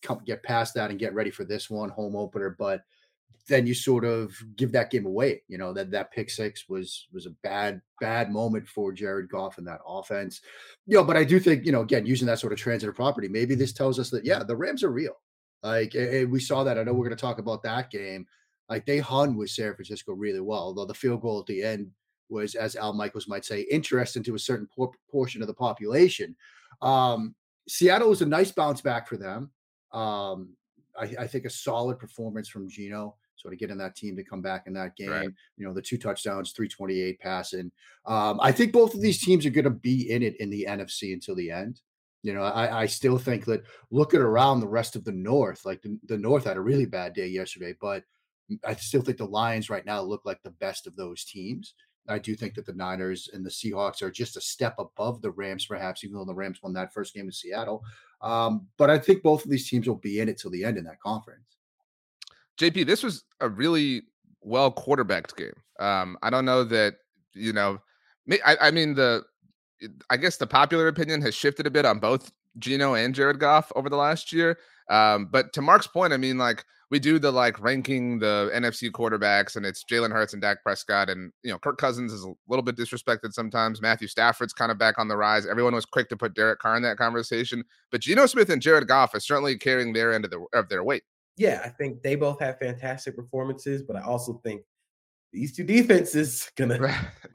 come 0.03 0.21
get 0.25 0.43
past 0.43 0.75
that 0.75 0.91
and 0.91 0.99
get 0.99 1.15
ready 1.15 1.31
for 1.31 1.45
this 1.45 1.69
one 1.69 1.89
home 1.89 2.17
opener, 2.17 2.55
but 2.59 2.83
then 3.49 3.67
you 3.67 3.75
sort 3.75 4.05
of 4.05 4.35
give 4.57 4.73
that 4.73 4.91
game 4.91 5.07
away. 5.07 5.43
You 5.49 5.59
know 5.59 5.73
that 5.73 5.91
that 5.91 6.13
pick 6.13 6.31
six 6.31 6.69
was 6.69 7.09
was 7.13 7.27
a 7.27 7.35
bad 7.43 7.81
bad 8.01 8.31
moment 8.31 8.67
for 8.67 8.93
Jared 8.93 9.29
Goff 9.29 9.59
and 9.59 9.67
that 9.67 9.81
offense. 9.87 10.41
You 10.87 10.97
know, 10.97 11.05
but 11.05 11.17
I 11.17 11.25
do 11.25 11.39
think 11.39 11.65
you 11.67 11.73
know 11.73 11.83
again 11.83 12.07
using 12.07 12.27
that 12.27 12.39
sort 12.39 12.53
of 12.53 12.59
transitive 12.59 12.95
property, 12.95 13.29
maybe 13.29 13.55
this 13.55 13.73
tells 13.73 13.99
us 13.99 14.11
that 14.11 14.25
yeah, 14.25 14.43
the 14.43 14.57
Rams 14.57 14.83
are 14.83 14.91
real. 14.91 15.21
Like 15.63 15.95
we 15.95 16.41
saw 16.41 16.65
that. 16.65 16.79
I 16.79 16.83
know 16.83 16.93
we're 16.93 17.07
going 17.07 17.17
to 17.17 17.21
talk 17.21 17.39
about 17.39 17.63
that 17.63 17.91
game. 17.91 18.27
Like 18.69 18.87
they 18.87 18.99
hung 18.99 19.37
with 19.37 19.51
San 19.51 19.75
Francisco 19.75 20.13
really 20.13 20.41
well, 20.41 20.61
although 20.61 20.87
the 20.87 20.95
field 20.95 21.23
goal 21.23 21.41
at 21.41 21.47
the 21.47 21.63
end 21.63 21.91
was, 22.29 22.55
as 22.55 22.77
Al 22.77 22.93
Michaels 22.93 23.29
might 23.29 23.45
say, 23.45 23.63
interesting 23.63 24.23
to 24.25 24.35
a 24.35 24.39
certain 24.39 24.69
por- 24.75 24.93
portion 25.11 25.43
of 25.43 25.49
the 25.49 25.55
population. 25.55 26.35
Um, 26.83 27.35
Seattle 27.69 28.11
was 28.11 28.23
a 28.23 28.27
nice 28.27 28.53
bounce 28.53 28.81
back 28.81 29.07
for 29.07 29.17
them. 29.17 29.51
Um, 29.93 30.51
I, 30.99 31.15
I, 31.21 31.27
think 31.27 31.45
a 31.45 31.51
solid 31.51 31.99
performance 31.99 32.49
from 32.49 32.69
Geno 33.45 33.51
sort 33.51 33.55
of 33.55 33.61
getting 33.61 33.79
that 33.79 33.97
team 33.97 34.17
to 34.17 34.25
come 34.25 34.43
back 34.43 34.67
in 34.67 34.73
that 34.75 34.97
game. 34.97 35.11
Right. 35.11 35.29
You 35.57 35.67
know, 35.67 35.75
the 35.75 35.83
two 35.83 35.99
touchdowns, 35.99 36.53
328 36.53 37.21
passing. 37.21 37.71
Um, 38.07 38.41
I 38.43 38.53
think 38.53 38.73
both 38.73 38.95
of 38.95 39.01
these 39.01 39.21
teams 39.21 39.45
are 39.45 39.51
going 39.51 39.65
to 39.65 39.71
be 39.71 40.11
in 40.11 40.23
it 40.23 40.37
in 40.41 40.51
the 40.51 40.67
NFC 40.69 41.13
until 41.13 41.35
the 41.35 41.51
end. 41.51 41.81
You 42.23 42.33
know, 42.33 42.43
I, 42.43 42.83
I 42.83 42.87
still 42.87 43.19
think 43.19 43.45
that 43.45 43.65
looking 43.91 44.21
around 44.21 44.61
the 44.61 44.69
rest 44.69 44.97
of 44.97 45.05
the 45.05 45.13
North, 45.13 45.67
like 45.67 45.83
the, 45.83 45.99
the 46.07 46.17
North 46.17 46.45
had 46.45 46.57
a 46.57 46.61
really 46.61 46.87
bad 46.87 47.13
day 47.13 47.27
yesterday, 47.27 47.75
but 47.81 48.03
I 48.65 48.75
still 48.75 49.03
think 49.03 49.19
the 49.19 49.27
Lions 49.27 49.69
right 49.69 49.85
now 49.85 50.01
look 50.01 50.23
like 50.25 50.43
the 50.43 50.51
best 50.51 50.87
of 50.87 50.97
those 50.97 51.25
teams. 51.25 51.75
I 52.09 52.19
do 52.19 52.35
think 52.35 52.55
that 52.55 52.67
the 52.67 52.75
Niners 52.75 53.31
and 53.33 53.45
the 53.45 53.51
Seahawks 53.51 54.03
are 54.03 54.11
just 54.11 54.37
a 54.37 54.41
step 54.41 54.75
above 54.79 55.23
the 55.23 55.31
Rams, 55.31 55.67
perhaps, 55.67 56.05
even 56.05 56.17
though 56.17 56.25
the 56.25 56.35
Rams 56.35 56.63
won 56.63 56.75
that 56.75 56.93
first 56.93 57.15
game 57.15 57.27
in 57.27 57.33
Seattle. 57.33 57.83
Um, 58.21 58.67
but 58.77 58.91
I 58.91 58.99
think 58.99 59.23
both 59.23 59.45
of 59.45 59.51
these 59.51 59.69
teams 59.69 59.87
will 59.89 59.97
be 59.97 60.21
in 60.21 60.29
it 60.29 60.39
till 60.39 60.51
the 60.51 60.65
end 60.65 60.77
in 60.77 60.85
that 60.85 61.01
conference. 61.01 61.54
JP, 62.61 62.87
this 62.87 63.03
was 63.03 63.25
a 63.40 63.49
really 63.49 64.03
well 64.40 64.71
quarterbacked 64.71 65.37
game. 65.37 65.55
Um, 65.81 66.17
I 66.23 66.31
don't 66.31 66.45
know 66.45 66.64
that 66.64 66.95
you 67.35 67.53
know. 67.53 67.79
I, 68.45 68.57
I 68.61 68.71
mean 68.71 68.95
the. 68.95 69.25
I 70.09 70.17
guess 70.17 70.37
the 70.38 70.47
popular 70.47 70.88
opinion 70.88 71.21
has 71.23 71.35
shifted 71.35 71.67
a 71.67 71.71
bit 71.71 71.85
on 71.85 71.99
both 71.99 72.33
Geno 72.59 72.95
and 72.95 73.14
Jared 73.14 73.38
Goff 73.38 73.71
over 73.77 73.90
the 73.90 73.97
last 73.97 74.33
year. 74.33 74.59
Um, 74.88 75.27
but 75.31 75.53
to 75.55 75.62
Mark's 75.62 75.87
point, 75.87 76.12
I 76.12 76.17
mean, 76.17 76.38
like 76.38 76.64
we 76.90 76.99
do 76.99 77.19
the 77.19 77.31
like 77.31 77.61
ranking 77.61 78.19
the 78.19 78.51
NFC 78.55 78.90
quarterbacks, 78.90 79.57
and 79.57 79.64
it's 79.64 79.85
Jalen 79.85 80.12
Hurts 80.12 80.33
and 80.33 80.43
Dak 80.43 80.62
Prescott, 80.62 81.09
and 81.11 81.33
you 81.43 81.51
know 81.51 81.59
Kirk 81.59 81.79
Cousins 81.79 82.12
is 82.12 82.25
a 82.25 82.33
little 82.49 82.62
bit 82.62 82.77
disrespected 82.77 83.33
sometimes. 83.33 83.81
Matthew 83.81 84.09
Stafford's 84.09 84.53
kind 84.53 84.71
of 84.71 84.79
back 84.79 84.99
on 84.99 85.09
the 85.09 85.17
rise. 85.17 85.47
Everyone 85.47 85.75
was 85.75 85.87
quick 85.87 86.09
to 86.11 86.17
put 86.17 86.35
Derek 86.35 86.61
Carr 86.61 86.77
in 86.77 86.83
that 86.83 86.99
conversation, 86.99 87.64
but 87.90 88.01
Geno 88.01 88.27
Smith 88.27 88.51
and 88.51 88.62
Jared 88.62 88.87
Goff 88.87 89.14
are 89.14 89.21
certainly 89.21 89.59
carrying 89.59 89.93
their 89.93 90.12
end 90.12 90.25
of, 90.25 90.31
the, 90.31 90.45
of 90.53 90.69
their 90.69 90.85
weight. 90.85 91.03
Yeah, 91.37 91.62
I 91.64 91.68
think 91.68 92.03
they 92.03 92.14
both 92.14 92.40
have 92.40 92.59
fantastic 92.59 93.16
performances, 93.16 93.83
but 93.83 93.97
I 93.97 94.03
also 94.03 94.40
think 94.44 94.62
these 95.33 95.55
two 95.55 95.64
defenses 95.64 96.51
gonna 96.57 96.79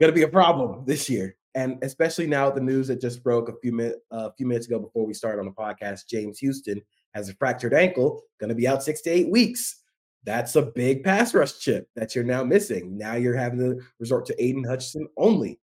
gonna 0.00 0.12
be 0.12 0.22
a 0.22 0.28
problem 0.28 0.84
this 0.86 1.08
year, 1.08 1.36
and 1.54 1.78
especially 1.82 2.26
now 2.26 2.46
with 2.46 2.54
the 2.54 2.62
news 2.62 2.88
that 2.88 3.00
just 3.00 3.22
broke 3.22 3.48
a 3.48 3.54
few 3.60 3.72
minutes 3.72 3.98
uh, 4.12 4.28
a 4.30 4.32
few 4.32 4.46
minutes 4.46 4.66
ago 4.66 4.78
before 4.78 5.06
we 5.06 5.14
started 5.14 5.40
on 5.40 5.46
the 5.46 5.52
podcast, 5.52 6.08
James 6.08 6.38
Houston 6.38 6.80
has 7.14 7.28
a 7.28 7.34
fractured 7.34 7.74
ankle, 7.74 8.22
going 8.38 8.48
to 8.48 8.54
be 8.54 8.68
out 8.68 8.82
six 8.82 9.00
to 9.02 9.10
eight 9.10 9.30
weeks. 9.30 9.82
That's 10.24 10.54
a 10.56 10.62
big 10.62 11.02
pass 11.02 11.34
rush 11.34 11.58
chip 11.58 11.88
that 11.96 12.14
you're 12.14 12.24
now 12.24 12.44
missing. 12.44 12.96
Now 12.96 13.14
you're 13.14 13.36
having 13.36 13.58
to 13.58 13.80
resort 13.98 14.26
to 14.26 14.42
Aidan 14.42 14.64
Hutchinson 14.64 15.08
only 15.16 15.58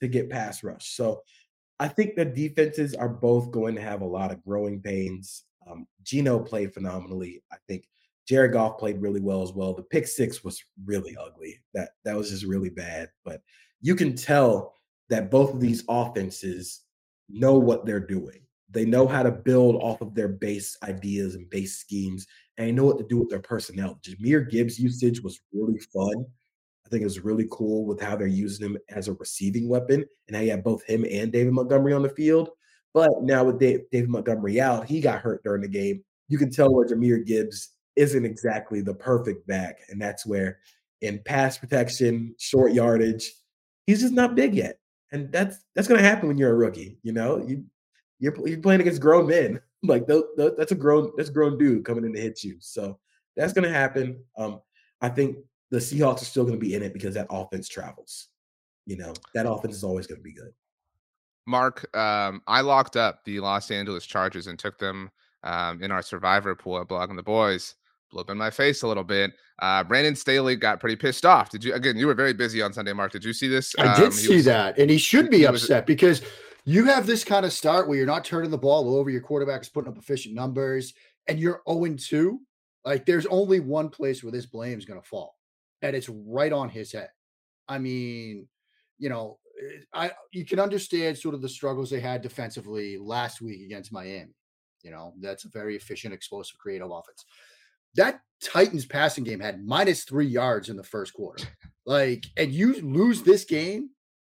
to 0.00 0.08
get 0.08 0.30
pass 0.30 0.64
rush. 0.64 0.88
So 0.96 1.22
I 1.78 1.88
think 1.88 2.16
the 2.16 2.24
defenses 2.24 2.94
are 2.94 3.08
both 3.08 3.50
going 3.50 3.74
to 3.74 3.80
have 3.82 4.00
a 4.00 4.06
lot 4.06 4.32
of 4.32 4.42
growing 4.42 4.80
pains. 4.80 5.44
Um, 5.68 5.86
Geno 6.02 6.38
played 6.38 6.72
phenomenally. 6.72 7.42
I 7.52 7.56
think 7.68 7.88
Jared 8.26 8.52
Goff 8.52 8.78
played 8.78 9.00
really 9.00 9.20
well 9.20 9.42
as 9.42 9.52
well. 9.52 9.74
The 9.74 9.82
pick 9.82 10.06
six 10.06 10.44
was 10.44 10.62
really 10.84 11.16
ugly. 11.16 11.60
That 11.74 11.90
that 12.04 12.16
was 12.16 12.30
just 12.30 12.44
really 12.44 12.70
bad. 12.70 13.08
But 13.24 13.42
you 13.80 13.94
can 13.94 14.14
tell 14.14 14.74
that 15.08 15.30
both 15.30 15.52
of 15.52 15.60
these 15.60 15.84
offenses 15.88 16.82
know 17.28 17.58
what 17.58 17.84
they're 17.84 17.98
doing. 17.98 18.40
They 18.70 18.84
know 18.84 19.08
how 19.08 19.24
to 19.24 19.32
build 19.32 19.76
off 19.76 20.00
of 20.00 20.14
their 20.14 20.28
base 20.28 20.76
ideas 20.82 21.34
and 21.34 21.50
base 21.50 21.78
schemes, 21.78 22.26
and 22.56 22.68
they 22.68 22.72
know 22.72 22.84
what 22.84 22.98
to 22.98 23.06
do 23.08 23.18
with 23.18 23.28
their 23.28 23.40
personnel. 23.40 23.98
Jahmyr 24.02 24.48
Gibbs' 24.48 24.78
usage 24.78 25.20
was 25.22 25.40
really 25.52 25.80
fun. 25.92 26.24
I 26.86 26.88
think 26.88 27.02
it 27.02 27.06
was 27.06 27.20
really 27.20 27.48
cool 27.50 27.84
with 27.84 28.00
how 28.00 28.16
they're 28.16 28.26
using 28.28 28.66
him 28.66 28.78
as 28.88 29.08
a 29.08 29.14
receiving 29.14 29.68
weapon, 29.68 30.04
and 30.28 30.36
how 30.36 30.42
you 30.42 30.52
have 30.52 30.62
both 30.62 30.84
him 30.84 31.04
and 31.10 31.32
David 31.32 31.52
Montgomery 31.52 31.92
on 31.92 32.02
the 32.02 32.08
field. 32.10 32.50
But 32.92 33.22
now 33.22 33.44
with 33.44 33.58
Dave, 33.58 33.82
David 33.92 34.10
Montgomery 34.10 34.60
out, 34.60 34.86
he 34.86 35.00
got 35.00 35.20
hurt 35.20 35.42
during 35.44 35.62
the 35.62 35.68
game. 35.68 36.02
You 36.28 36.38
can 36.38 36.50
tell 36.50 36.72
where 36.72 36.86
Jahmyr 36.86 37.24
Gibbs 37.24 37.70
isn't 37.96 38.24
exactly 38.24 38.80
the 38.80 38.94
perfect 38.94 39.46
back, 39.46 39.78
and 39.90 40.00
that's 40.00 40.26
where 40.26 40.58
in 41.00 41.20
pass 41.24 41.58
protection, 41.58 42.34
short 42.38 42.72
yardage, 42.72 43.32
he's 43.86 44.00
just 44.00 44.14
not 44.14 44.34
big 44.34 44.54
yet. 44.54 44.78
And 45.12 45.30
that's 45.32 45.58
that's 45.74 45.88
going 45.88 46.00
to 46.00 46.06
happen 46.06 46.28
when 46.28 46.38
you're 46.38 46.52
a 46.52 46.56
rookie. 46.56 46.98
You 47.02 47.12
know, 47.12 47.44
you 47.46 47.64
you're, 48.20 48.34
you're 48.46 48.60
playing 48.60 48.80
against 48.80 49.00
grown 49.00 49.26
men. 49.26 49.60
Like 49.82 50.06
that's 50.06 50.72
a 50.72 50.74
grown 50.74 51.10
that's 51.16 51.30
a 51.30 51.32
grown 51.32 51.56
dude 51.56 51.86
coming 51.86 52.04
in 52.04 52.12
to 52.12 52.20
hit 52.20 52.44
you. 52.44 52.56
So 52.60 52.98
that's 53.34 53.54
going 53.54 53.66
to 53.66 53.72
happen. 53.74 54.22
Um, 54.36 54.60
I 55.00 55.08
think 55.08 55.38
the 55.70 55.78
Seahawks 55.78 56.20
are 56.20 56.26
still 56.26 56.44
going 56.44 56.60
to 56.60 56.60
be 56.60 56.74
in 56.74 56.82
it 56.82 56.92
because 56.92 57.14
that 57.14 57.28
offense 57.30 57.66
travels. 57.66 58.28
You 58.84 58.98
know 58.98 59.14
that 59.32 59.50
offense 59.50 59.74
is 59.74 59.82
always 59.82 60.06
going 60.06 60.18
to 60.18 60.22
be 60.22 60.34
good. 60.34 60.52
Mark, 61.50 61.94
um, 61.96 62.42
I 62.46 62.60
locked 62.60 62.96
up 62.96 63.24
the 63.24 63.40
Los 63.40 63.70
Angeles 63.70 64.06
Chargers 64.06 64.46
and 64.46 64.58
took 64.58 64.78
them 64.78 65.10
um, 65.42 65.82
in 65.82 65.90
our 65.90 66.02
survivor 66.02 66.54
pool 66.54 66.80
at 66.80 66.88
Blogging 66.88 67.16
the 67.16 67.22
Boys. 67.22 67.74
Blew 68.10 68.20
up 68.20 68.30
in 68.30 68.38
my 68.38 68.50
face 68.50 68.82
a 68.82 68.88
little 68.88 69.04
bit. 69.04 69.32
Uh, 69.60 69.84
Brandon 69.84 70.16
Staley 70.16 70.56
got 70.56 70.80
pretty 70.80 70.96
pissed 70.96 71.24
off. 71.24 71.50
Did 71.50 71.64
you? 71.64 71.74
Again, 71.74 71.96
you 71.96 72.06
were 72.06 72.14
very 72.14 72.32
busy 72.32 72.62
on 72.62 72.72
Sunday, 72.72 72.92
Mark. 72.92 73.12
Did 73.12 73.24
you 73.24 73.32
see 73.32 73.46
this? 73.46 73.74
I 73.78 73.94
did 73.96 74.06
um, 74.06 74.12
see 74.12 74.36
was, 74.36 74.44
that, 74.46 74.78
and 74.78 74.90
he 74.90 74.98
should 74.98 75.30
be 75.30 75.46
upset 75.46 75.84
was, 75.84 75.86
because 75.86 76.22
you 76.64 76.86
have 76.86 77.06
this 77.06 77.24
kind 77.24 77.44
of 77.44 77.52
start 77.52 77.88
where 77.88 77.96
you're 77.96 78.06
not 78.06 78.24
turning 78.24 78.50
the 78.50 78.58
ball 78.58 78.96
over, 78.96 79.10
your 79.10 79.20
quarterback 79.20 79.62
is 79.62 79.68
putting 79.68 79.92
up 79.92 79.98
efficient 79.98 80.34
numbers, 80.34 80.94
and 81.28 81.38
you're 81.38 81.62
0 81.68 81.96
2. 81.96 82.40
Like 82.84 83.06
there's 83.06 83.26
only 83.26 83.60
one 83.60 83.90
place 83.90 84.22
where 84.22 84.32
this 84.32 84.46
blame 84.46 84.78
is 84.78 84.84
going 84.84 85.00
to 85.00 85.06
fall, 85.06 85.36
and 85.82 85.94
it's 85.94 86.08
right 86.08 86.52
on 86.52 86.68
his 86.68 86.92
head. 86.92 87.10
I 87.68 87.78
mean, 87.78 88.48
you 88.98 89.08
know, 89.08 89.38
I 89.92 90.12
you 90.32 90.44
can 90.44 90.60
understand 90.60 91.18
sort 91.18 91.34
of 91.34 91.42
the 91.42 91.48
struggles 91.48 91.90
they 91.90 92.00
had 92.00 92.22
defensively 92.22 92.98
last 92.98 93.40
week 93.40 93.62
against 93.62 93.92
Miami. 93.92 94.34
You 94.82 94.90
know, 94.90 95.14
that's 95.20 95.44
a 95.44 95.48
very 95.48 95.76
efficient, 95.76 96.14
explosive, 96.14 96.58
creative 96.58 96.90
offense. 96.90 97.24
That 97.96 98.20
Titans 98.42 98.86
passing 98.86 99.24
game 99.24 99.40
had 99.40 99.64
minus 99.64 100.04
three 100.04 100.26
yards 100.26 100.68
in 100.68 100.76
the 100.76 100.82
first 100.82 101.12
quarter. 101.12 101.44
Like, 101.86 102.24
and 102.36 102.52
you 102.52 102.74
lose 102.82 103.22
this 103.22 103.44
game 103.44 103.90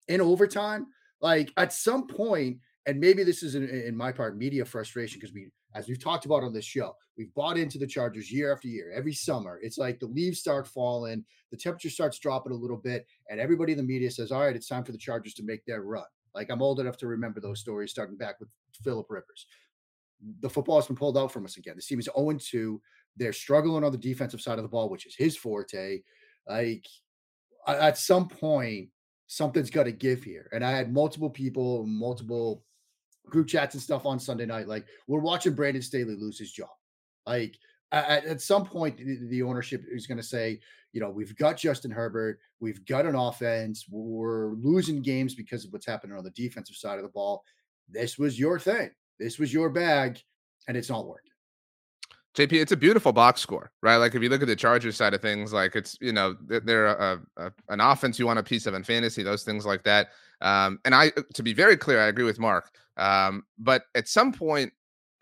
in 0.08 0.20
overtime 0.20 0.86
like 1.24 1.50
at 1.56 1.72
some 1.72 2.06
point, 2.06 2.58
and 2.84 3.00
maybe 3.00 3.24
this 3.24 3.42
is 3.42 3.54
in, 3.54 3.66
in 3.66 3.96
my 3.96 4.12
part 4.12 4.36
media 4.36 4.62
frustration 4.62 5.18
because 5.18 5.32
we, 5.34 5.48
as 5.74 5.88
we've 5.88 6.02
talked 6.02 6.24
about 6.24 6.44
on 6.44 6.52
this 6.52 6.64
show, 6.64 6.94
we've 7.16 7.34
bought 7.34 7.58
into 7.58 7.78
the 7.78 7.86
Chargers 7.86 8.30
year 8.30 8.52
after 8.52 8.68
year. 8.68 8.92
Every 8.94 9.12
summer, 9.12 9.58
it's 9.62 9.78
like 9.78 9.98
the 9.98 10.06
leaves 10.06 10.40
start 10.40 10.66
falling, 10.66 11.24
the 11.50 11.56
temperature 11.56 11.90
starts 11.90 12.18
dropping 12.18 12.52
a 12.52 12.56
little 12.56 12.76
bit, 12.76 13.06
and 13.28 13.40
everybody 13.40 13.72
in 13.72 13.78
the 13.78 13.84
media 13.84 14.10
says, 14.10 14.30
"All 14.30 14.40
right, 14.40 14.56
it's 14.56 14.68
time 14.68 14.84
for 14.84 14.92
the 14.92 14.98
Chargers 14.98 15.34
to 15.34 15.42
make 15.42 15.64
their 15.64 15.82
run." 15.82 16.04
Like 16.34 16.50
I'm 16.50 16.62
old 16.62 16.80
enough 16.80 16.96
to 16.98 17.06
remember 17.06 17.40
those 17.40 17.60
stories 17.60 17.90
starting 17.90 18.16
back 18.16 18.40
with 18.40 18.48
Philip 18.82 19.06
Rivers. 19.08 19.46
The 20.40 20.50
football 20.50 20.76
has 20.76 20.86
been 20.86 20.96
pulled 20.96 21.18
out 21.18 21.32
from 21.32 21.44
us 21.44 21.56
again. 21.56 21.76
The 21.76 21.82
team 21.82 21.98
is 21.98 22.08
0 22.16 22.38
2. 22.38 22.80
They're 23.16 23.32
struggling 23.32 23.84
on 23.84 23.92
the 23.92 23.98
defensive 23.98 24.40
side 24.40 24.58
of 24.58 24.64
the 24.64 24.68
ball, 24.68 24.88
which 24.88 25.06
is 25.06 25.14
his 25.14 25.36
forte. 25.36 26.02
Like 26.48 26.86
at 27.66 27.98
some 27.98 28.28
point, 28.28 28.90
something's 29.26 29.70
got 29.70 29.84
to 29.84 29.92
give 29.92 30.22
here. 30.22 30.48
And 30.52 30.64
I 30.64 30.72
had 30.72 30.92
multiple 30.92 31.30
people, 31.30 31.86
multiple 31.86 32.64
group 33.28 33.48
chats 33.48 33.74
and 33.74 33.82
stuff 33.82 34.06
on 34.06 34.18
Sunday 34.18 34.46
night. 34.46 34.68
Like, 34.68 34.86
we're 35.06 35.20
watching 35.20 35.54
Brandon 35.54 35.82
Staley 35.82 36.16
lose 36.16 36.38
his 36.38 36.52
job. 36.52 36.70
Like, 37.26 37.56
at, 37.92 38.24
at 38.24 38.40
some 38.40 38.64
point, 38.64 38.98
the, 38.98 39.18
the 39.28 39.42
ownership 39.42 39.84
is 39.90 40.06
going 40.06 40.18
to 40.18 40.24
say, 40.24 40.60
you 40.92 41.00
know, 41.00 41.10
we've 41.10 41.36
got 41.36 41.56
Justin 41.56 41.90
Herbert, 41.90 42.38
we've 42.60 42.84
got 42.86 43.06
an 43.06 43.14
offense, 43.14 43.86
we're 43.90 44.54
losing 44.54 45.02
games 45.02 45.34
because 45.34 45.64
of 45.64 45.72
what's 45.72 45.86
happening 45.86 46.16
on 46.16 46.24
the 46.24 46.30
defensive 46.30 46.76
side 46.76 46.98
of 46.98 47.02
the 47.02 47.08
ball. 47.08 47.42
This 47.88 48.18
was 48.18 48.38
your 48.38 48.58
thing, 48.58 48.90
this 49.18 49.38
was 49.38 49.52
your 49.52 49.70
bag, 49.70 50.20
and 50.68 50.76
it's 50.76 50.88
not 50.88 51.06
working. 51.06 51.30
JP, 52.36 52.52
it's 52.54 52.72
a 52.72 52.76
beautiful 52.76 53.12
box 53.12 53.40
score, 53.40 53.70
right? 53.80 53.96
Like 53.96 54.16
if 54.16 54.22
you 54.22 54.28
look 54.28 54.42
at 54.42 54.48
the 54.48 54.56
Chargers 54.56 54.96
side 54.96 55.14
of 55.14 55.22
things, 55.22 55.52
like 55.52 55.76
it's 55.76 55.96
you 56.00 56.12
know 56.12 56.36
they're 56.40 56.86
a, 56.86 57.20
a, 57.36 57.52
an 57.68 57.80
offense 57.80 58.18
you 58.18 58.26
want 58.26 58.40
a 58.40 58.42
piece 58.42 58.66
of 58.66 58.74
in 58.74 58.82
fantasy, 58.82 59.22
those 59.22 59.44
things 59.44 59.64
like 59.64 59.84
that. 59.84 60.08
Um, 60.40 60.78
and 60.84 60.94
I, 60.94 61.12
to 61.34 61.42
be 61.42 61.52
very 61.54 61.76
clear, 61.76 62.00
I 62.00 62.06
agree 62.06 62.24
with 62.24 62.38
Mark. 62.38 62.70
Um, 62.96 63.44
but 63.58 63.84
at 63.94 64.08
some 64.08 64.32
point, 64.32 64.72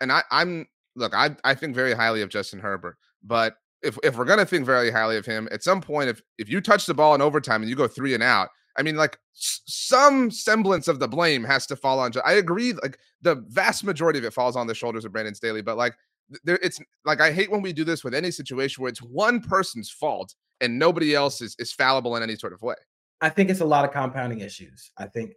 and 0.01 0.11
I, 0.11 0.23
I'm 0.31 0.67
look, 0.95 1.13
I 1.15 1.35
I 1.43 1.55
think 1.55 1.75
very 1.75 1.93
highly 1.93 2.21
of 2.21 2.29
Justin 2.29 2.59
Herbert, 2.59 2.97
but 3.23 3.55
if 3.81 3.97
if 4.03 4.17
we're 4.17 4.25
gonna 4.25 4.45
think 4.45 4.65
very 4.65 4.91
highly 4.91 5.17
of 5.17 5.25
him, 5.25 5.47
at 5.51 5.63
some 5.63 5.81
point, 5.81 6.09
if 6.09 6.21
if 6.37 6.49
you 6.49 6.61
touch 6.61 6.85
the 6.85 6.93
ball 6.93 7.15
in 7.15 7.21
overtime 7.21 7.61
and 7.61 7.69
you 7.69 7.75
go 7.75 7.87
three 7.87 8.13
and 8.13 8.23
out, 8.23 8.49
I 8.77 8.83
mean, 8.83 8.95
like 8.95 9.17
s- 9.35 9.61
some 9.65 10.31
semblance 10.31 10.87
of 10.87 10.99
the 10.99 11.07
blame 11.07 11.43
has 11.43 11.65
to 11.67 11.75
fall 11.75 11.99
on. 11.99 12.11
I 12.25 12.33
agree, 12.33 12.73
like 12.73 12.97
the 13.21 13.35
vast 13.49 13.83
majority 13.83 14.19
of 14.19 14.25
it 14.25 14.33
falls 14.33 14.55
on 14.55 14.67
the 14.67 14.75
shoulders 14.75 15.05
of 15.05 15.11
Brandon 15.11 15.35
Staley, 15.35 15.61
but 15.61 15.77
like 15.77 15.95
there 16.43 16.59
it's 16.61 16.79
like 17.05 17.21
I 17.21 17.31
hate 17.31 17.51
when 17.51 17.61
we 17.61 17.73
do 17.73 17.83
this 17.83 18.03
with 18.03 18.13
any 18.13 18.31
situation 18.31 18.81
where 18.81 18.89
it's 18.89 19.01
one 19.01 19.41
person's 19.41 19.89
fault 19.89 20.33
and 20.61 20.79
nobody 20.79 21.13
else 21.15 21.41
is, 21.41 21.55
is 21.59 21.73
fallible 21.73 22.15
in 22.15 22.23
any 22.23 22.35
sort 22.35 22.53
of 22.53 22.61
way. 22.61 22.75
I 23.21 23.29
think 23.29 23.49
it's 23.49 23.61
a 23.61 23.65
lot 23.65 23.85
of 23.85 23.91
compounding 23.91 24.41
issues. 24.41 24.91
I 24.97 25.05
think 25.05 25.33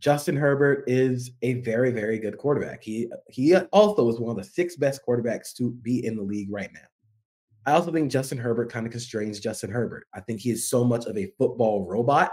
Justin 0.00 0.36
Herbert 0.36 0.84
is 0.86 1.32
a 1.42 1.54
very, 1.54 1.90
very 1.90 2.18
good 2.18 2.38
quarterback. 2.38 2.82
He 2.82 3.08
uh, 3.12 3.16
he 3.28 3.54
uh, 3.54 3.64
also 3.72 4.08
is 4.08 4.20
one 4.20 4.30
of 4.30 4.44
the 4.44 4.50
six 4.50 4.76
best 4.76 5.00
quarterbacks 5.06 5.54
to 5.56 5.70
be 5.70 6.04
in 6.04 6.16
the 6.16 6.22
league 6.22 6.52
right 6.52 6.70
now. 6.72 6.86
I 7.66 7.72
also 7.72 7.92
think 7.92 8.10
Justin 8.10 8.38
Herbert 8.38 8.70
kind 8.70 8.86
of 8.86 8.92
constrains 8.92 9.40
Justin 9.40 9.70
Herbert. 9.70 10.06
I 10.14 10.20
think 10.20 10.40
he 10.40 10.50
is 10.50 10.70
so 10.70 10.84
much 10.84 11.06
of 11.06 11.16
a 11.18 11.32
football 11.38 11.86
robot 11.86 12.32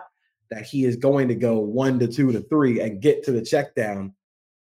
that 0.52 0.66
he 0.66 0.86
is 0.86 0.96
going 0.96 1.28
to 1.28 1.36
go 1.36 1.60
one 1.60 2.00
to 2.00 2.08
two 2.08 2.32
to 2.32 2.42
three 2.42 2.80
and 2.80 3.02
get 3.02 3.24
to 3.24 3.32
the 3.32 3.44
check 3.44 3.76
down 3.76 4.14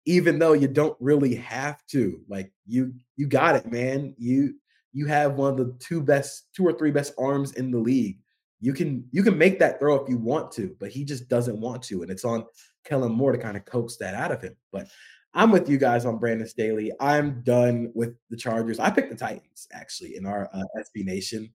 even 0.07 0.39
though 0.39 0.53
you 0.53 0.69
don't 0.69 0.97
really 1.01 1.35
have 1.35 1.85
to. 1.87 2.21
Like 2.29 2.53
you 2.67 2.95
you 3.17 3.27
got 3.27 3.57
it, 3.57 3.71
man. 3.71 4.15
You 4.19 4.55
you 4.93 5.07
have 5.07 5.35
one 5.35 5.53
of 5.53 5.59
the 5.59 5.77
two 5.79 6.03
best 6.03 6.49
two 6.55 6.67
or 6.67 6.73
three 6.73 6.91
best 6.91 7.15
arms 7.19 7.53
in 7.53 7.71
the 7.71 7.79
league. 7.79 8.19
You 8.65 8.73
can 8.73 9.07
you 9.11 9.23
can 9.23 9.37
make 9.37 9.59
that 9.59 9.79
throw 9.79 9.95
if 9.97 10.09
you 10.09 10.17
want 10.17 10.51
to, 10.53 10.75
but 10.81 10.91
he 10.91 11.05
just 11.05 11.29
doesn't 11.29 11.61
want 11.61 11.83
to 11.83 12.01
and 12.01 12.11
it's 12.11 12.25
on 12.25 12.47
Kellen 12.83 13.13
Moore 13.13 13.33
to 13.33 13.39
kind 13.39 13.59
of 13.59 13.67
coax 13.67 13.97
that 13.99 14.15
out 14.15 14.33
of 14.33 14.41
him. 14.41 14.57
But 14.73 14.89
I'm 15.35 15.51
with 15.51 15.69
you 15.69 15.77
guys 15.77 16.07
on 16.07 16.17
Brandon 16.17 16.49
Staley. 16.49 16.91
I'm 16.99 17.43
done 17.43 17.93
with 17.95 18.15
the 18.31 18.39
Chargers. 18.39 18.79
I 18.79 18.89
picked 18.89 19.11
the 19.11 19.17
Titans 19.17 19.69
actually 19.71 20.17
in 20.17 20.25
our 20.25 20.49
uh, 20.55 20.63
SB 20.79 21.05
Nation, 21.05 21.53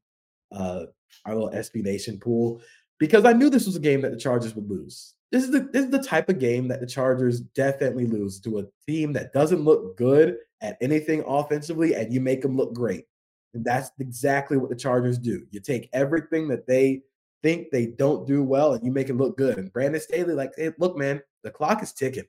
uh, 0.51 0.83
our 1.25 1.33
little 1.33 1.49
SB 1.49 1.81
Nation 1.83 2.19
pool, 2.19 2.61
because 2.99 3.25
I 3.25 3.33
knew 3.33 3.49
this 3.49 3.65
was 3.65 3.75
a 3.75 3.79
game 3.79 4.01
that 4.01 4.11
the 4.11 4.19
Chargers 4.19 4.53
would 4.53 4.69
lose. 4.69 5.15
This 5.31 5.43
is 5.43 5.49
the 5.49 5.61
this 5.73 5.85
is 5.85 5.91
the 5.91 6.03
type 6.03 6.29
of 6.29 6.37
game 6.37 6.67
that 6.67 6.79
the 6.79 6.85
Chargers 6.85 7.39
definitely 7.41 8.05
lose 8.05 8.39
to 8.41 8.59
a 8.59 8.65
team 8.87 9.13
that 9.13 9.33
doesn't 9.33 9.63
look 9.63 9.97
good 9.97 10.37
at 10.61 10.77
anything 10.79 11.23
offensively, 11.25 11.95
and 11.95 12.13
you 12.13 12.21
make 12.21 12.43
them 12.43 12.55
look 12.55 12.75
great. 12.75 13.05
And 13.53 13.65
that's 13.65 13.91
exactly 13.99 14.57
what 14.57 14.69
the 14.69 14.75
Chargers 14.75 15.17
do. 15.17 15.45
You 15.51 15.59
take 15.59 15.89
everything 15.93 16.47
that 16.49 16.67
they 16.67 17.01
think 17.41 17.71
they 17.71 17.87
don't 17.87 18.27
do 18.27 18.43
well, 18.43 18.73
and 18.73 18.85
you 18.85 18.91
make 18.91 19.09
it 19.09 19.17
look 19.17 19.37
good. 19.37 19.57
And 19.57 19.71
Brandon 19.71 20.01
Staley, 20.01 20.33
like, 20.33 20.51
hey, 20.55 20.71
look, 20.77 20.97
man, 20.97 21.21
the 21.43 21.51
clock 21.51 21.81
is 21.81 21.93
ticking. 21.93 22.25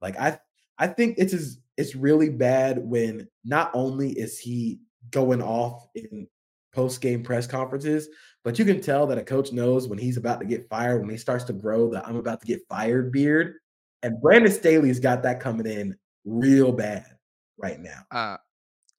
Like 0.00 0.18
I 0.18 0.38
I 0.78 0.88
think 0.88 1.14
it's 1.18 1.32
is 1.32 1.60
it's 1.76 1.94
really 1.94 2.28
bad 2.28 2.78
when 2.78 3.28
not 3.44 3.70
only 3.72 4.10
is 4.10 4.38
he 4.38 4.80
going 5.10 5.40
off 5.42 5.86
in 5.94 6.26
post 6.74 7.00
game 7.00 7.22
press 7.22 7.46
conferences, 7.46 8.08
but 8.44 8.58
you 8.58 8.64
can 8.64 8.80
tell 8.80 9.06
that 9.06 9.18
a 9.18 9.22
coach 9.22 9.52
knows 9.52 9.88
when 9.88 9.98
he's 9.98 10.16
about 10.16 10.40
to 10.40 10.46
get 10.46 10.68
fired, 10.68 11.00
when 11.00 11.10
he 11.10 11.16
starts 11.16 11.44
to 11.44 11.52
grow 11.52 11.88
the 11.88 12.04
I'm 12.06 12.16
about 12.16 12.40
to 12.40 12.46
get 12.46 12.66
fired 12.68 13.12
beard. 13.12 13.54
And 14.02 14.20
Brandon 14.20 14.50
Staley's 14.50 14.98
got 14.98 15.22
that 15.22 15.38
coming 15.38 15.66
in 15.66 15.96
real 16.24 16.72
bad 16.72 17.06
right 17.56 17.78
now. 17.78 18.00
Uh, 18.10 18.36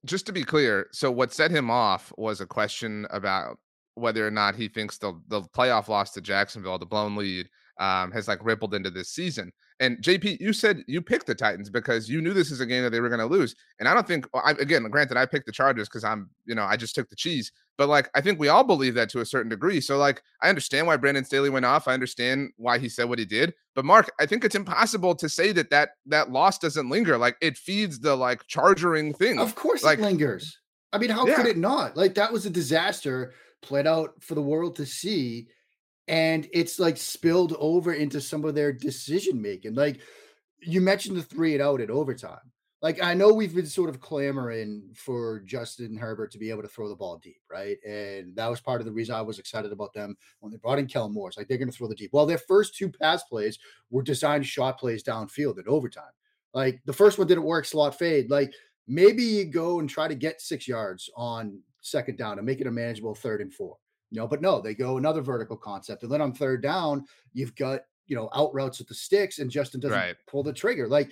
just 0.05 0.25
to 0.25 0.33
be 0.33 0.43
clear, 0.43 0.87
so 0.91 1.11
what 1.11 1.33
set 1.33 1.51
him 1.51 1.69
off 1.69 2.11
was 2.17 2.41
a 2.41 2.45
question 2.45 3.07
about 3.09 3.57
whether 3.95 4.25
or 4.25 4.31
not 4.31 4.55
he 4.55 4.67
thinks 4.67 4.97
the 4.97 5.19
the 5.27 5.41
playoff 5.55 5.87
loss 5.87 6.11
to 6.11 6.21
Jacksonville, 6.21 6.79
the 6.79 6.85
blown 6.85 7.15
lead, 7.15 7.47
um, 7.79 8.11
has 8.11 8.27
like 8.27 8.43
rippled 8.43 8.73
into 8.73 8.89
this 8.89 9.09
season. 9.09 9.51
And 9.83 9.97
JP, 10.01 10.39
you 10.39 10.53
said 10.53 10.81
you 10.87 11.01
picked 11.01 11.27
the 11.27 11.35
Titans 11.35 11.69
because 11.69 12.07
you 12.07 12.21
knew 12.21 12.33
this 12.33 12.51
is 12.51 12.61
a 12.61 12.65
game 12.65 12.83
that 12.83 12.91
they 12.91 13.01
were 13.01 13.09
going 13.09 13.19
to 13.19 13.25
lose. 13.25 13.53
And 13.79 13.89
I 13.89 13.93
don't 13.93 14.07
think, 14.07 14.25
I, 14.33 14.51
again, 14.51 14.81
granted, 14.83 15.17
I 15.17 15.25
picked 15.25 15.45
the 15.45 15.51
Chargers 15.51 15.89
because 15.89 16.05
I'm, 16.05 16.29
you 16.45 16.55
know, 16.55 16.63
I 16.63 16.77
just 16.77 16.95
took 16.95 17.09
the 17.09 17.17
cheese. 17.17 17.51
But 17.77 17.89
like, 17.89 18.09
I 18.15 18.21
think 18.21 18.39
we 18.39 18.47
all 18.47 18.63
believe 18.63 18.93
that 18.93 19.09
to 19.09 19.19
a 19.19 19.25
certain 19.25 19.49
degree. 19.49 19.81
So 19.81 19.97
like, 19.97 20.23
I 20.41 20.47
understand 20.47 20.87
why 20.87 20.95
Brandon 20.95 21.25
Staley 21.25 21.49
went 21.49 21.65
off. 21.65 21.89
I 21.89 21.93
understand 21.93 22.51
why 22.55 22.77
he 22.77 22.87
said 22.87 23.09
what 23.09 23.19
he 23.19 23.25
did. 23.25 23.53
But 23.75 23.83
Mark, 23.83 24.09
I 24.21 24.25
think 24.25 24.45
it's 24.45 24.55
impossible 24.55 25.15
to 25.15 25.27
say 25.27 25.51
that 25.51 25.69
that 25.71 25.89
that 26.05 26.31
loss 26.31 26.59
doesn't 26.59 26.89
linger. 26.89 27.17
Like, 27.17 27.35
it 27.41 27.57
feeds 27.57 27.99
the 27.99 28.15
like 28.15 28.47
chargering 28.47 29.13
thing. 29.13 29.37
Of 29.37 29.53
course, 29.55 29.83
like, 29.83 29.99
it 29.99 30.03
lingers. 30.03 30.59
I 30.93 30.97
mean, 30.97 31.09
how 31.09 31.27
yeah. 31.27 31.35
could 31.35 31.47
it 31.47 31.57
not? 31.57 31.97
Like, 31.97 32.15
that 32.15 32.31
was 32.31 32.45
a 32.45 32.49
disaster 32.49 33.33
played 33.61 33.87
out 33.87 34.23
for 34.23 34.35
the 34.35 34.41
world 34.41 34.77
to 34.77 34.85
see 34.85 35.49
and 36.07 36.47
it's 36.51 36.79
like 36.79 36.97
spilled 36.97 37.55
over 37.59 37.93
into 37.93 38.19
some 38.19 38.43
of 38.45 38.55
their 38.55 38.73
decision 38.73 39.41
making. 39.41 39.75
Like 39.75 40.01
you 40.61 40.81
mentioned 40.81 41.17
the 41.17 41.23
three 41.23 41.53
and 41.53 41.61
out 41.61 41.81
at 41.81 41.89
overtime. 41.89 42.51
Like 42.81 43.01
I 43.01 43.13
know 43.13 43.31
we've 43.31 43.55
been 43.55 43.65
sort 43.65 43.89
of 43.89 44.01
clamoring 44.01 44.89
for 44.93 45.39
Justin 45.45 45.95
Herbert 45.95 46.31
to 46.31 46.37
be 46.37 46.49
able 46.49 46.63
to 46.63 46.67
throw 46.67 46.89
the 46.89 46.95
ball 46.95 47.17
deep, 47.17 47.39
right? 47.49 47.77
And 47.87 48.35
that 48.35 48.49
was 48.49 48.59
part 48.59 48.81
of 48.81 48.85
the 48.85 48.91
reason 48.91 49.15
I 49.15 49.21
was 49.21 49.39
excited 49.39 49.71
about 49.71 49.93
them 49.93 50.17
when 50.41 50.51
they 50.51 50.57
brought 50.57 50.79
in 50.79 50.87
Kellen 50.87 51.13
Moore. 51.13 51.29
It's 51.29 51.37
like 51.37 51.47
they're 51.47 51.57
going 51.57 51.71
to 51.71 51.75
throw 51.75 51.87
the 51.87 51.95
deep. 51.95 52.11
Well, 52.11 52.25
their 52.25 52.37
first 52.37 52.75
two 52.75 52.89
pass 52.89 53.23
plays 53.23 53.57
were 53.89 54.03
designed 54.03 54.45
shot 54.45 54.77
plays 54.77 55.01
downfield 55.01 55.59
at 55.59 55.67
overtime. 55.67 56.11
Like 56.53 56.81
the 56.85 56.91
first 56.91 57.17
one 57.17 57.27
didn't 57.27 57.45
work, 57.45 57.63
slot 57.63 57.97
fade. 57.97 58.29
Like 58.29 58.53
maybe 58.85 59.23
you 59.23 59.45
go 59.45 59.79
and 59.79 59.89
try 59.89 60.09
to 60.09 60.15
get 60.15 60.41
six 60.41 60.67
yards 60.67 61.09
on 61.15 61.61
second 61.79 62.17
down 62.17 62.37
and 62.37 62.45
make 62.45 62.59
it 62.59 62.67
a 62.67 62.71
manageable 62.71 63.15
third 63.15 63.39
and 63.39 63.53
four. 63.53 63.77
You 64.13 64.19
know, 64.19 64.27
but 64.27 64.43
no, 64.43 64.61
they 64.61 64.75
go 64.75 64.99
another 64.99 65.21
vertical 65.21 65.57
concept. 65.57 66.03
And 66.03 66.11
then 66.11 66.21
on 66.21 66.33
third 66.33 66.61
down, 66.61 67.03
you've 67.33 67.55
got, 67.55 67.79
you 68.05 68.15
know, 68.15 68.29
out 68.35 68.53
routes 68.53 68.77
with 68.77 68.87
the 68.87 68.93
sticks 68.93 69.39
and 69.39 69.49
Justin 69.49 69.79
doesn't 69.79 69.97
right. 69.97 70.15
pull 70.27 70.43
the 70.43 70.53
trigger. 70.53 70.87
Like 70.87 71.11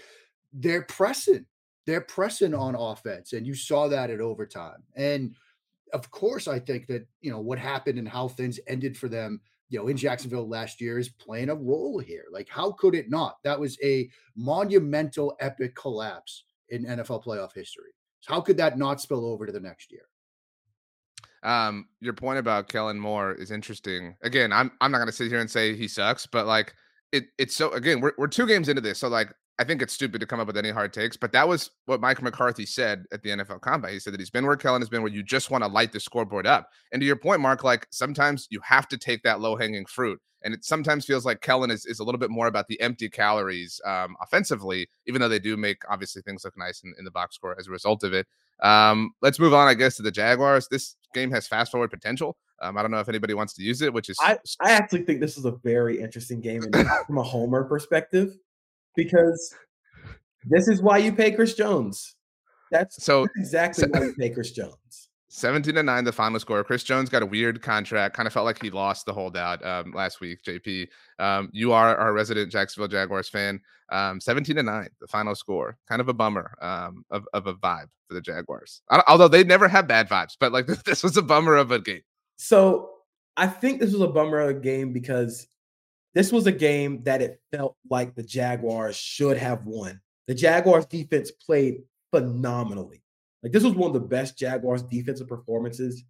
they're 0.54 0.84
pressing, 0.84 1.48
they're 1.88 2.02
pressing 2.02 2.54
on 2.54 2.76
offense. 2.76 3.34
And 3.34 3.48
you 3.48 3.56
saw 3.56 3.88
that 3.88 4.12
at 4.12 4.22
overtime. 4.22 4.84
And 4.96 5.36
of 5.94 6.12
course, 6.12 6.48
I 6.48 6.60
think 6.60 6.86
that, 6.88 7.08
you 7.22 7.32
know, 7.32 7.40
what 7.40 7.58
happened 7.58 7.98
and 7.98 8.08
how 8.08 8.28
things 8.28 8.60
ended 8.68 8.96
for 8.96 9.10
them, 9.10 9.42
you 9.70 9.80
know, 9.80 9.88
in 9.88 9.98
Jacksonville 9.98 10.48
last 10.48 10.80
year 10.80 11.00
is 11.00 11.10
playing 11.10 11.50
a 11.50 11.56
role 11.56 11.98
here. 11.98 12.26
Like, 12.32 12.50
how 12.50 12.72
could 12.74 12.94
it 12.94 13.10
not? 13.10 13.38
That 13.44 13.60
was 13.60 13.80
a 13.84 14.12
monumental, 14.36 15.36
epic 15.40 15.74
collapse 15.74 16.44
in 16.70 16.86
NFL 16.86 17.26
playoff 17.26 17.56
history. 17.56 17.96
So 18.20 18.36
how 18.36 18.42
could 18.42 18.58
that 18.58 18.78
not 18.78 19.02
spill 19.02 19.26
over 19.26 19.48
to 19.48 19.52
the 19.52 19.60
next 19.60 19.92
year? 19.92 20.04
Um, 21.44 21.88
your 22.00 22.14
point 22.14 22.40
about 22.40 22.68
Kellen 22.68 23.00
Moore 23.00 23.34
is 23.34 23.52
interesting. 23.52 24.16
Again, 24.22 24.54
I'm 24.54 24.72
I'm 24.82 24.92
not 24.92 25.00
gonna 25.00 25.12
sit 25.12 25.30
here 25.30 25.40
and 25.40 25.50
say 25.50 25.76
he 25.76 25.88
sucks, 25.88 26.26
but 26.26 26.46
like 26.46 26.74
it 27.12 27.26
it's 27.38 27.56
so 27.56 27.72
again, 27.72 28.00
we're 28.02 28.14
we're 28.18 28.28
two 28.28 28.48
games 28.48 28.70
into 28.70 28.82
this. 28.82 29.00
So 29.00 29.08
like 29.08 29.34
I 29.60 29.64
think 29.64 29.82
it's 29.82 29.94
stupid 29.94 30.20
to 30.22 30.26
come 30.28 30.40
up 30.40 30.48
with 30.48 30.58
any 30.58 30.72
hard 30.72 30.92
takes, 30.92 31.18
but 31.18 31.32
that 31.34 31.48
was 31.48 31.70
what 31.86 32.02
Mike 32.02 32.22
McCarthy 32.22 32.66
said 32.66 33.06
at 33.12 33.22
the 33.22 33.30
NFL 33.30 33.62
Combine. 33.62 33.94
He 33.94 34.00
said 34.00 34.14
that 34.14 34.20
he's 34.20 34.32
been 34.32 34.46
where 34.46 34.56
Kellen 34.56 34.82
has 34.82 34.90
been, 34.90 35.04
where 35.04 35.12
you 35.12 35.22
just 35.22 35.52
want 35.52 35.64
to 35.64 35.70
light 35.70 35.92
the 35.92 36.00
scoreboard 36.00 36.48
up. 36.48 36.70
And 36.92 37.00
to 37.00 37.06
your 37.06 37.16
point, 37.16 37.42
Mark, 37.42 37.64
like 37.64 37.86
sometimes 37.92 38.48
you 38.50 38.60
have 38.64 38.88
to 38.88 38.98
take 38.98 39.22
that 39.24 39.40
low 39.40 39.56
hanging 39.56 39.86
fruit. 39.86 40.20
And 40.44 40.52
it 40.56 40.66
sometimes 40.66 41.06
feels 41.06 41.26
like 41.28 41.42
Kellen 41.42 41.70
is, 41.70 41.86
is 41.86 42.00
a 42.00 42.04
little 42.04 42.18
bit 42.18 42.32
more 42.32 42.48
about 42.48 42.68
the 42.68 42.82
empty 42.82 43.08
calories 43.08 43.80
um, 43.86 44.16
offensively, 44.20 44.90
even 45.06 45.22
though 45.22 45.30
they 45.30 45.38
do 45.38 45.56
make 45.56 45.84
obviously 45.88 46.24
things 46.24 46.44
look 46.44 46.58
nice 46.58 46.82
in, 46.84 46.96
in 46.98 47.06
the 47.06 47.12
box 47.12 47.36
score 47.36 47.56
as 47.60 47.68
a 47.68 47.72
result 47.72 48.04
of 48.04 48.14
it. 48.14 48.26
Um, 48.64 49.12
let's 49.22 49.40
move 49.40 49.54
on, 49.54 49.68
I 49.68 49.76
guess, 49.76 49.98
to 49.98 50.02
the 50.02 50.12
Jaguars. 50.12 50.68
This 50.70 50.96
game 51.14 51.32
has 51.32 51.48
fast 51.48 51.72
forward 51.72 51.90
potential. 51.90 52.38
Um, 52.62 52.78
I 52.78 52.82
don't 52.82 52.92
know 52.92 53.00
if 53.00 53.10
anybody 53.10 53.34
wants 53.34 53.54
to 53.56 53.64
use 53.64 53.82
it, 53.82 53.94
which 53.94 54.10
is 54.10 54.18
I, 54.22 54.38
I 54.60 54.72
actually 54.72 55.04
think 55.04 55.20
this 55.20 55.38
is 55.38 55.46
a 55.46 55.52
very 55.64 56.00
interesting 56.00 56.42
game 56.42 56.62
from 57.08 57.18
a 57.18 57.24
homer 57.24 57.64
perspective 57.64 58.38
because 58.96 59.54
this 60.46 60.68
is 60.68 60.82
why 60.82 60.98
you 60.98 61.14
pay 61.14 61.32
Chris 61.32 61.56
Jones. 61.56 62.16
That's 62.72 63.04
so 63.04 63.24
that's 63.24 63.38
exactly 63.38 63.84
so, 63.84 63.90
why 63.92 64.06
you 64.06 64.14
pay 64.14 64.30
Chris 64.30 64.52
Jones. 64.52 64.76
17 65.34 65.76
to 65.76 65.84
9, 65.84 66.04
the 66.04 66.12
final 66.12 66.42
score. 66.42 66.62
Chris 66.62 66.84
Jones 66.84 67.10
got 67.10 67.24
a 67.24 67.26
weird 67.26 67.62
contract. 67.62 68.18
Kind 68.18 68.28
of 68.28 68.34
felt 68.34 68.46
like 68.46 68.62
he 68.62 68.70
lost 68.70 69.06
the 69.06 69.14
holdout 69.14 69.66
um, 69.66 69.94
last 69.94 70.20
week, 70.20 70.44
JP. 70.44 70.90
Um, 71.20 71.50
you 71.54 71.72
are 71.72 71.96
our 71.96 72.12
resident 72.12 72.52
Jacksonville 72.52 72.90
Jaguars 72.90 73.30
fan. 73.30 73.62
Um, 73.94 74.20
17 74.20 74.58
to 74.58 74.64
9, 74.64 74.90
the 75.00 75.08
final 75.08 75.34
score. 75.34 75.78
Kind 75.88 76.02
of 76.02 76.10
a 76.10 76.14
bummer 76.14 76.54
um, 76.62 77.06
of, 77.12 77.26
of 77.32 77.48
a 77.48 77.54
vibe 77.54 77.88
for 78.10 78.14
the 78.14 78.20
Jaguars. 78.20 78.82
Although 79.08 79.30
they 79.30 79.46
never 79.46 79.70
have 79.70 79.88
bad 79.88 80.10
vibes, 80.10 80.36
but 80.38 80.52
like 80.52 80.68
this 80.86 81.02
was 81.02 81.16
a 81.16 81.22
bummer 81.22 81.56
of 81.56 81.72
a 81.72 81.80
game. 81.80 82.02
So 82.36 82.90
I 83.38 83.48
think 83.48 83.80
this 83.80 83.94
was 83.94 84.02
a 84.02 84.08
bummer 84.08 84.42
of 84.42 84.58
a 84.58 84.60
game 84.60 84.92
because 84.92 85.48
this 86.14 86.34
was 86.34 86.46
a 86.46 86.52
game 86.52 87.04
that 87.04 87.22
it 87.22 87.40
felt 87.54 87.78
like 87.90 88.16
the 88.16 88.24
Jaguars 88.24 88.98
should 88.98 89.38
have 89.38 89.66
won. 89.66 90.02
The 90.28 90.36
Jaguars 90.36 90.88
defense 90.88 91.32
played 91.32 91.84
phenomenally. 92.12 93.01
Like 93.44 93.52
this 93.52 93.64
was 93.64 93.74
one 93.74 93.90
of 93.90 93.94
the 93.94 94.08
best 94.08 94.38
Jaguars 94.38 94.84
defensive 94.84 95.28
performances 95.28 96.04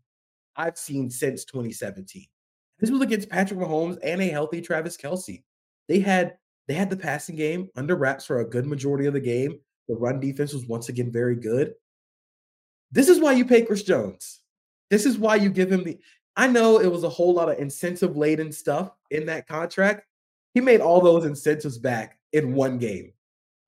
I've 0.56 0.78
seen 0.78 1.10
since 1.10 1.46
2017. 1.46 2.26
This 2.80 2.92
was 2.92 3.02
against 3.02 3.30
Patrick 3.30 3.60
Mahomes 3.60 3.98
and 4.04 4.22
a 4.22 4.28
healthy 4.28 4.62
Travis 4.62 4.98
Kelce. 4.98 5.44
They 5.88 6.00
had 6.00 6.38
they 6.68 6.74
had 6.74 6.90
the 6.90 6.98
passing 6.98 7.36
game 7.36 7.70
under 7.76 7.96
wraps 7.96 8.26
for 8.26 8.40
a 8.40 8.50
good 8.50 8.66
majority 8.66 9.06
of 9.06 9.14
the 9.14 9.20
game. 9.20 9.60
The 9.88 9.96
run 9.96 10.20
defense 10.20 10.54
was 10.54 10.68
once 10.68 10.90
again 10.90 11.12
very 11.12 11.36
good. 11.36 11.74
This 12.92 13.10
is 13.10 13.20
why 13.20 13.34
you 13.34 13.46
pay 13.46 13.64
Chris 13.64 13.84
Jones. 13.84 14.42
This 14.90 15.06
is 15.06 15.18
why 15.18 15.36
you 15.36 15.50
give 15.50 15.72
him 15.72 15.84
the. 15.84 15.98
I 16.36 16.48
know 16.48 16.80
it 16.80 16.92
was 16.92 17.04
a 17.04 17.10
whole 17.10 17.34
lot 17.34 17.50
of 17.50 17.60
incentive 17.60 18.16
laden 18.16 18.52
stuff 18.52 18.92
in 19.10 19.26
that 19.28 19.48
contract. 19.48 20.06
He 20.54 20.62
made 20.62 20.82
all 20.82 21.02
those 21.02 21.26
incentives 21.26 21.78
back 21.78 22.18
in 22.34 22.54
one 22.54 22.78
game. 22.78 23.14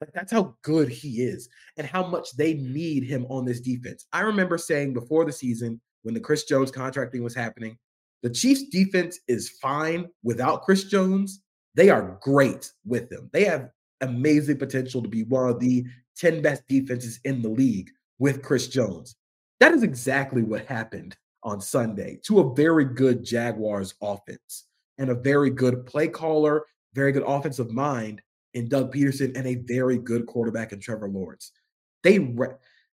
Like 0.03 0.11
that's 0.11 0.33
how 0.33 0.53
good 0.63 0.89
he 0.89 1.21
is 1.21 1.47
and 1.77 1.87
how 1.87 2.05
much 2.05 2.35
they 2.35 2.55
need 2.55 3.05
him 3.05 3.25
on 3.29 3.45
this 3.45 3.61
defense. 3.61 4.05
I 4.11 4.19
remember 4.19 4.57
saying 4.57 4.93
before 4.93 5.23
the 5.23 5.31
season 5.31 5.79
when 6.01 6.13
the 6.13 6.19
Chris 6.19 6.43
Jones 6.43 6.71
contracting 6.71 7.23
was 7.23 7.33
happening, 7.33 7.77
the 8.21 8.29
Chiefs 8.29 8.63
defense 8.63 9.17
is 9.29 9.51
fine 9.61 10.09
without 10.21 10.63
Chris 10.63 10.83
Jones. 10.83 11.41
They 11.75 11.89
are 11.89 12.19
great 12.21 12.69
with 12.85 13.09
him. 13.09 13.29
They 13.31 13.45
have 13.45 13.69
amazing 14.01 14.57
potential 14.57 15.01
to 15.01 15.07
be 15.07 15.23
one 15.23 15.47
of 15.47 15.61
the 15.61 15.85
10 16.17 16.41
best 16.41 16.67
defenses 16.67 17.21
in 17.23 17.41
the 17.41 17.49
league 17.49 17.89
with 18.19 18.43
Chris 18.43 18.67
Jones. 18.67 19.15
That 19.61 19.73
is 19.73 19.83
exactly 19.83 20.43
what 20.43 20.65
happened 20.65 21.15
on 21.43 21.61
Sunday 21.61 22.19
to 22.25 22.41
a 22.41 22.53
very 22.53 22.83
good 22.83 23.23
Jaguars 23.23 23.93
offense 24.01 24.65
and 24.97 25.09
a 25.09 25.15
very 25.15 25.49
good 25.49 25.85
play 25.85 26.09
caller, 26.09 26.65
very 26.93 27.13
good 27.13 27.23
offensive 27.25 27.71
mind 27.71 28.21
in 28.53 28.69
Doug 28.69 28.93
Pederson 28.93 29.35
and 29.37 29.47
a 29.47 29.55
very 29.55 29.97
good 29.97 30.25
quarterback 30.25 30.73
in 30.73 30.79
Trevor 30.79 31.09
Lawrence. 31.09 31.51
They 32.03 32.15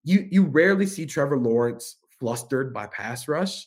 you 0.04 0.28
you 0.30 0.44
rarely 0.44 0.86
see 0.86 1.06
Trevor 1.06 1.38
Lawrence 1.38 1.96
flustered 2.18 2.72
by 2.72 2.86
pass 2.86 3.28
rush. 3.28 3.66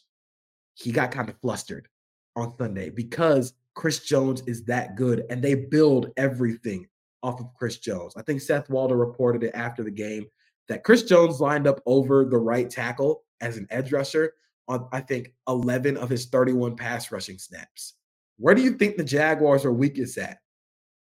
He 0.74 0.92
got 0.92 1.12
kind 1.12 1.30
of 1.30 1.40
flustered 1.40 1.88
on 2.36 2.54
Sunday 2.58 2.90
because 2.90 3.54
Chris 3.74 4.00
Jones 4.06 4.42
is 4.48 4.64
that 4.66 4.96
good 4.96 5.24
and 5.30 5.44
they 5.44 5.56
build 5.56 6.12
everything 6.18 6.88
off 7.24 7.40
of 7.40 7.54
Chris 7.58 7.78
Jones. 7.78 8.14
I 8.16 8.22
think 8.22 8.42
Seth 8.42 8.70
Walder 8.70 8.96
reported 8.96 9.44
it 9.44 9.52
after 9.56 9.84
the 9.84 9.92
game 9.92 10.26
that 10.68 10.84
Chris 10.84 11.04
Jones 11.04 11.40
lined 11.40 11.68
up 11.68 11.82
over 11.86 12.26
the 12.26 12.38
right 12.38 12.70
tackle 12.70 13.24
as 13.42 13.58
an 13.58 13.68
edge 13.70 13.92
rusher 13.92 14.34
on 14.68 14.88
I 14.92 15.00
think 15.02 15.34
11 15.48 15.98
of 15.98 16.10
his 16.10 16.26
31 16.28 16.76
pass 16.76 17.12
rushing 17.12 17.38
snaps. 17.38 17.94
Where 18.38 18.54
do 18.54 18.62
you 18.62 18.74
think 18.74 18.98
the 18.98 19.04
Jaguars 19.04 19.66
are 19.66 19.74
weakest 19.74 20.18
at? 20.18 20.40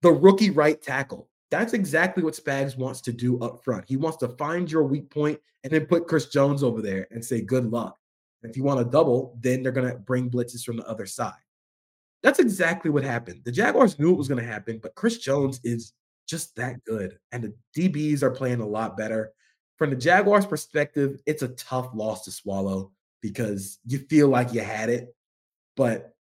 The 0.05 0.13
rookie 0.13 0.51
right 0.51 0.81
tackle. 0.83 1.31
That's 1.51 1.73
exactly 1.73 2.23
what 2.23 2.35
Spags 2.35 2.77
wants 2.77 3.01
to 3.01 3.13
do 3.13 3.41
up 3.41 3.65
front. 3.65 3.87
He 3.89 3.97
wants 3.97 4.19
to 4.19 4.29
find 4.29 4.71
your 4.71 4.85
weak 4.85 5.09
point 5.09 5.41
and 5.63 5.73
then 5.73 5.87
put 5.87 6.07
Chris 6.07 6.27
Jones 6.27 6.63
over 6.63 6.83
there 6.83 7.09
and 7.11 7.25
say, 7.25 7.41
good 7.41 7.71
luck. 7.71 7.97
If 8.43 8.55
you 8.55 8.65
want 8.65 8.81
to 8.81 8.85
double, 8.85 9.39
then 9.41 9.63
they're 9.63 9.73
going 9.73 9.91
to 9.91 9.99
bring 9.99 10.29
blitzes 10.29 10.63
from 10.63 10.77
the 10.77 10.87
other 10.87 11.07
side. 11.07 11.33
That's 12.23 12.39
exactly 12.39 12.91
what 12.91 13.03
happened. 13.03 13.41
The 13.45 13.53
Jaguars 13.53 13.99
knew 13.99 14.13
it 14.13 14.19
was 14.19 14.29
going 14.29 14.45
to 14.45 14.47
happen, 14.47 14.79
but 14.83 14.95
Chris 14.95 15.17
Jones 15.17 15.59
is 15.65 15.95
just 16.29 16.55
that 16.57 16.85
good. 16.85 17.19
And 17.33 17.43
the 17.43 17.55
DBs 17.75 18.23
are 18.23 18.31
playing 18.31 18.61
a 18.61 18.67
lot 18.67 18.99
better. 18.99 19.33
From 19.79 19.89
the 19.89 19.97
Jaguars' 19.97 20.45
perspective, 20.45 21.19
it's 21.25 21.43
a 21.43 21.49
tough 21.49 21.89
loss 21.95 22.27
to 22.27 22.31
swallow 22.31 22.93
because 23.23 23.79
you 23.87 24.01
feel 24.01 24.29
like 24.29 24.53
you 24.53 24.61
had 24.61 24.91
it. 24.91 25.15
But 25.77 26.15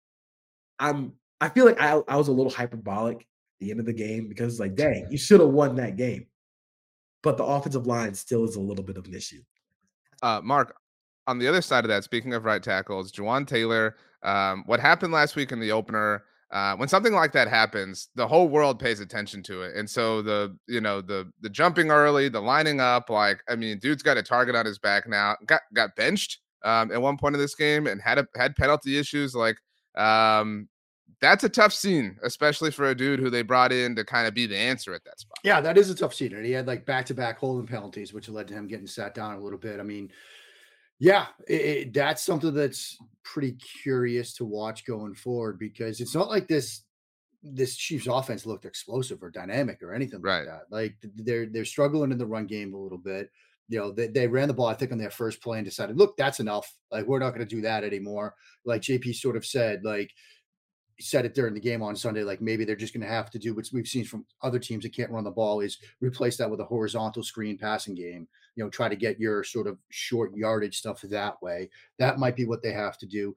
I'm 0.80 1.16
I 1.42 1.50
feel 1.50 1.66
like 1.66 1.82
I, 1.82 2.02
I 2.08 2.16
was 2.16 2.30
a 2.30 2.32
little 2.32 2.50
hyperbolic 2.50 3.28
the 3.64 3.72
end 3.72 3.80
of 3.80 3.86
the 3.86 3.94
game 3.94 4.28
because 4.28 4.54
it's 4.54 4.60
like, 4.60 4.76
dang, 4.76 5.08
you 5.10 5.18
should 5.18 5.40
have 5.40 5.50
won 5.50 5.76
that 5.76 5.96
game. 5.98 6.28
But 7.22 7.38
the 7.38 7.46
offensive 7.46 7.88
line 7.88 8.14
still 8.14 8.44
is 8.44 8.56
a 8.56 8.62
little 8.62 8.84
bit 8.84 8.98
of 8.98 9.06
an 9.06 9.14
issue. 9.14 9.42
Uh, 10.22 10.42
Mark, 10.44 10.76
on 11.28 11.40
the 11.40 11.48
other 11.48 11.62
side 11.62 11.86
of 11.86 11.90
that, 11.90 12.04
speaking 12.04 12.34
of 12.34 12.44
right 12.44 12.62
tackles, 12.62 13.12
Jawaan 13.12 13.48
Taylor, 13.48 13.96
um, 14.24 14.64
what 14.66 14.80
happened 14.80 15.14
last 15.14 15.36
week 15.36 15.52
in 15.52 15.60
the 15.60 15.72
opener, 15.72 16.24
uh, 16.52 16.76
when 16.76 16.88
something 16.88 17.14
like 17.14 17.32
that 17.32 17.48
happens, 17.48 18.10
the 18.16 18.28
whole 18.28 18.48
world 18.48 18.80
pays 18.80 19.00
attention 19.00 19.42
to 19.44 19.64
it. 19.64 19.76
And 19.76 19.90
so 19.90 20.22
the, 20.22 20.56
you 20.68 20.82
know, 20.82 21.02
the 21.02 21.32
the 21.42 21.50
jumping 21.50 21.90
early, 21.90 22.30
the 22.30 22.42
lining 22.42 22.80
up, 22.80 23.10
like, 23.10 23.42
I 23.50 23.56
mean, 23.56 23.80
dude's 23.80 24.04
got 24.04 24.18
a 24.18 24.24
target 24.24 24.56
on 24.56 24.66
his 24.66 24.78
back 24.78 25.08
now, 25.08 25.36
got 25.48 25.62
got 25.74 25.96
benched 25.96 26.40
um, 26.64 26.92
at 26.92 27.02
one 27.02 27.18
point 27.18 27.36
of 27.36 27.42
this 27.42 27.56
game 27.56 27.88
and 27.88 28.02
had 28.02 28.20
a, 28.20 28.28
had 28.36 28.56
penalty 28.56 29.00
issues. 29.00 29.34
Like, 29.34 29.58
um, 29.98 30.68
that's 31.22 31.44
a 31.44 31.50
tough 31.50 31.74
scene, 31.74 32.18
especially 32.24 32.72
for 32.72 32.90
a 32.90 32.96
dude 32.96 33.20
who 33.20 33.30
they 33.30 33.42
brought 33.42 33.72
in 33.72 33.96
to 33.96 34.04
kind 34.04 34.28
of 34.28 34.34
be 34.34 34.46
the 34.46 34.58
answer 34.58 34.94
at 34.94 35.04
that 35.06 35.20
spot. 35.20 35.38
Yeah, 35.44 35.62
that 35.62 35.78
is 35.78 35.90
a 35.90 35.96
tough 35.96 36.14
scene. 36.14 36.34
And 36.34 36.46
he 36.46 36.52
had 36.52 36.68
like 36.68 36.86
back 36.86 37.06
to 37.08 37.14
back 37.14 37.40
holding 37.40 37.68
penalties, 37.68 38.14
which 38.14 38.30
led 38.30 38.48
to 38.50 38.54
him 38.54 38.68
getting 38.68 38.88
sat 38.88 39.14
down 39.14 39.36
a 39.36 39.40
little 39.40 39.60
bit. 39.60 39.80
I 39.80 39.84
mean, 39.84 40.12
yeah, 41.00 41.28
it, 41.48 41.62
it, 41.62 41.94
that's 41.94 42.24
something 42.24 42.54
that's 42.54 42.98
pretty 43.24 43.58
curious 43.84 44.34
to 44.36 44.46
watch 44.46 44.86
going 44.86 45.16
forward 45.16 45.60
because 45.60 46.00
it's 46.00 46.16
not 46.16 46.30
like 46.30 46.48
this 46.48 46.84
this 47.44 47.76
Chiefs 47.76 48.08
offense 48.08 48.46
looked 48.46 48.66
explosive 48.66 49.22
or 49.22 49.30
dynamic 49.30 49.84
or 49.84 49.94
anything 49.94 50.22
right. 50.22 50.40
like 50.40 50.48
that. 50.48 50.62
Like 50.70 50.96
they're 51.16 51.46
they're 51.46 51.66
struggling 51.66 52.12
in 52.12 52.18
the 52.18 52.26
run 52.26 52.48
game 52.48 52.74
a 52.74 52.78
little 52.78 52.98
bit. 52.98 53.30
You 53.70 53.80
know, 53.80 53.92
they, 53.92 54.08
they 54.08 54.28
ran 54.28 54.48
the 54.48 54.54
ball, 54.54 54.68
I 54.68 54.74
think, 54.74 54.92
on 54.92 54.98
their 54.98 55.10
first 55.10 55.42
play 55.42 55.58
and 55.58 55.66
decided, 55.66 55.98
look, 55.98 56.18
that's 56.18 56.42
enough. 56.42 56.72
Like, 56.92 57.06
we're 57.06 57.20
not 57.20 57.30
going 57.30 57.48
to 57.48 57.56
do 57.56 57.62
that 57.62 57.86
anymore. 57.86 58.36
Like 58.66 58.82
JP 58.82 59.16
sort 59.16 59.38
of 59.38 59.46
said, 59.46 59.82
like, 59.86 60.12
said 61.00 61.26
it 61.26 61.34
during 61.34 61.54
the 61.54 61.60
game 61.60 61.82
on 61.82 61.96
Sunday, 61.96 62.24
like 62.24 62.42
maybe 62.42 62.66
they're 62.66 62.76
just 62.76 62.94
going 62.94 63.06
to 63.06 63.12
have 63.12 63.30
to 63.32 63.40
do 63.40 63.56
what 63.56 63.68
we've 63.74 63.88
seen 63.88 64.06
from 64.06 64.26
other 64.42 64.60
teams 64.60 64.84
that 64.84 64.96
can't 64.96 65.12
run 65.12 65.24
the 65.24 65.32
ball 65.32 65.60
is 65.62 65.78
replace 66.02 66.38
that 66.38 66.50
with 66.50 66.60
a 66.60 66.66
horizontal 66.66 67.24
screen 67.24 67.58
passing 67.58 67.96
game. 67.96 68.28
You 68.56 68.64
know, 68.64 68.70
try 68.70 68.90
to 68.90 68.96
get 68.96 69.20
your 69.20 69.44
sort 69.44 69.68
of 69.68 69.78
short 69.90 70.36
yardage 70.36 70.78
stuff 70.78 71.02
that 71.02 71.42
way. 71.42 71.70
That 72.00 72.20
might 72.20 72.36
be 72.36 72.46
what 72.46 72.62
they 72.62 72.72
have 72.72 72.98
to 73.00 73.06
do. 73.06 73.36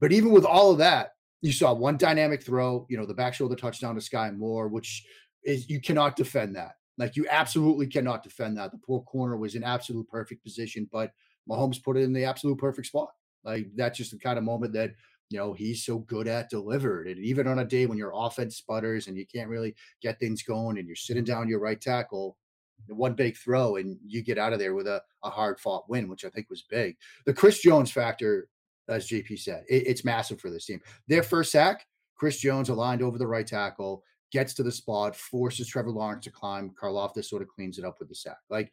But 0.00 0.12
even 0.12 0.32
with 0.32 0.44
all 0.44 0.70
of 0.70 0.78
that, 0.78 1.12
you 1.42 1.52
saw 1.52 1.74
one 1.74 1.98
dynamic 1.98 2.42
throw, 2.42 2.86
you 2.88 2.96
know, 2.96 3.04
the 3.04 3.14
back 3.14 3.34
shoulder 3.34 3.54
touchdown 3.54 3.94
to 3.94 4.00
Skyy 4.00 4.34
Moore, 4.36 4.68
which 4.68 5.04
is 5.44 5.68
you 5.68 5.80
cannot 5.80 6.16
defend 6.16 6.56
that. 6.56 6.76
Like 6.96 7.16
you 7.16 7.26
absolutely 7.30 7.86
cannot 7.86 8.22
defend 8.22 8.56
that. 8.56 8.72
The 8.72 8.78
poor 8.78 9.02
corner 9.02 9.36
was 9.36 9.54
in 9.54 9.62
absolute 9.62 10.08
perfect 10.08 10.42
position, 10.42 10.88
but 10.90 11.12
Mahomes 11.48 11.82
put 11.82 11.96
it 11.96 12.02
in 12.02 12.12
the 12.12 12.24
absolute 12.24 12.58
perfect 12.58 12.86
spot. 12.86 13.10
Like 13.44 13.66
that's 13.74 13.98
just 13.98 14.12
the 14.12 14.18
kind 14.18 14.38
of 14.38 14.44
moment 14.44 14.72
that 14.72 14.92
you 15.34 15.40
know 15.40 15.52
he's 15.52 15.84
so 15.84 15.98
good 15.98 16.28
at 16.28 16.48
delivered. 16.48 17.08
And 17.08 17.18
even 17.18 17.48
on 17.48 17.58
a 17.58 17.64
day 17.64 17.86
when 17.86 17.98
your 17.98 18.12
offense 18.14 18.56
sputters 18.56 19.08
and 19.08 19.16
you 19.16 19.26
can't 19.26 19.48
really 19.48 19.74
get 20.00 20.20
things 20.20 20.44
going, 20.44 20.78
and 20.78 20.86
you're 20.86 20.94
sitting 20.94 21.24
down 21.24 21.48
your 21.48 21.58
right 21.58 21.80
tackle, 21.80 22.36
one 22.86 23.14
big 23.14 23.36
throw 23.36 23.74
and 23.76 23.98
you 24.06 24.22
get 24.22 24.38
out 24.38 24.52
of 24.52 24.60
there 24.60 24.74
with 24.74 24.86
a, 24.86 25.02
a 25.24 25.30
hard 25.30 25.58
fought 25.58 25.88
win, 25.88 26.08
which 26.08 26.24
I 26.24 26.28
think 26.28 26.48
was 26.50 26.62
big. 26.62 26.96
The 27.26 27.34
Chris 27.34 27.60
Jones 27.60 27.90
factor, 27.90 28.46
as 28.88 29.08
JP 29.08 29.40
said, 29.40 29.64
it, 29.68 29.88
it's 29.88 30.04
massive 30.04 30.40
for 30.40 30.50
this 30.50 30.66
team. 30.66 30.80
Their 31.08 31.24
first 31.24 31.50
sack, 31.50 31.84
Chris 32.14 32.38
Jones 32.38 32.68
aligned 32.68 33.02
over 33.02 33.18
the 33.18 33.26
right 33.26 33.46
tackle, 33.46 34.04
gets 34.30 34.54
to 34.54 34.62
the 34.62 34.70
spot, 34.70 35.16
forces 35.16 35.66
Trevor 35.66 35.90
Lawrence 35.90 36.26
to 36.26 36.30
climb. 36.30 36.70
Karlaftis 36.80 37.24
sort 37.24 37.42
of 37.42 37.48
cleans 37.48 37.76
it 37.76 37.84
up 37.84 37.96
with 37.98 38.08
the 38.08 38.14
sack. 38.14 38.38
Like 38.50 38.70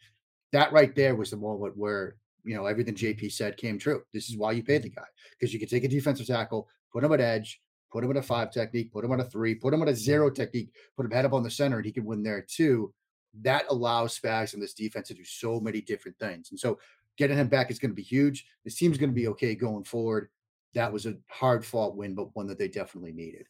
that 0.51 0.71
right 0.71 0.93
there 0.93 1.15
was 1.15 1.31
the 1.31 1.37
moment 1.37 1.75
where 1.75 2.17
you 2.43 2.55
know 2.55 2.65
everything 2.65 2.95
JP 2.95 3.31
said 3.31 3.57
came 3.57 3.77
true. 3.77 4.03
This 4.13 4.29
is 4.29 4.37
why 4.37 4.51
you 4.53 4.63
paid 4.63 4.83
the 4.83 4.89
guy 4.89 5.05
because 5.31 5.53
you 5.53 5.59
can 5.59 5.69
take 5.69 5.83
a 5.83 5.87
defensive 5.87 6.27
tackle, 6.27 6.67
put 6.91 7.03
him 7.03 7.13
at 7.13 7.21
edge, 7.21 7.61
put 7.91 8.03
him 8.03 8.11
in 8.11 8.17
a 8.17 8.21
five 8.21 8.51
technique, 8.51 8.91
put 8.91 9.05
him 9.05 9.11
on 9.11 9.19
a 9.19 9.25
three, 9.25 9.55
put 9.55 9.73
him 9.73 9.81
on 9.81 9.89
a 9.89 9.95
zero 9.95 10.29
technique, 10.29 10.73
put 10.95 11.05
him 11.05 11.11
head 11.11 11.25
up 11.25 11.33
on 11.33 11.43
the 11.43 11.51
center, 11.51 11.77
and 11.77 11.85
he 11.85 11.91
can 11.91 12.05
win 12.05 12.23
there 12.23 12.41
too. 12.41 12.93
That 13.41 13.65
allows 13.69 14.19
Spags 14.19 14.53
and 14.53 14.61
this 14.61 14.73
defense 14.73 15.07
to 15.07 15.13
do 15.13 15.23
so 15.23 15.59
many 15.59 15.81
different 15.81 16.17
things. 16.19 16.51
And 16.51 16.59
so 16.59 16.79
getting 17.17 17.37
him 17.37 17.47
back 17.47 17.71
is 17.71 17.79
going 17.79 17.91
to 17.91 17.95
be 17.95 18.01
huge. 18.01 18.45
This 18.63 18.75
team's 18.75 18.97
going 18.97 19.09
to 19.09 19.15
be 19.15 19.27
okay 19.29 19.55
going 19.55 19.83
forward. 19.83 20.29
That 20.73 20.91
was 20.91 21.05
a 21.05 21.15
hard 21.29 21.65
fought 21.65 21.95
win, 21.95 22.15
but 22.15 22.35
one 22.35 22.47
that 22.47 22.57
they 22.57 22.67
definitely 22.67 23.13
needed. 23.13 23.47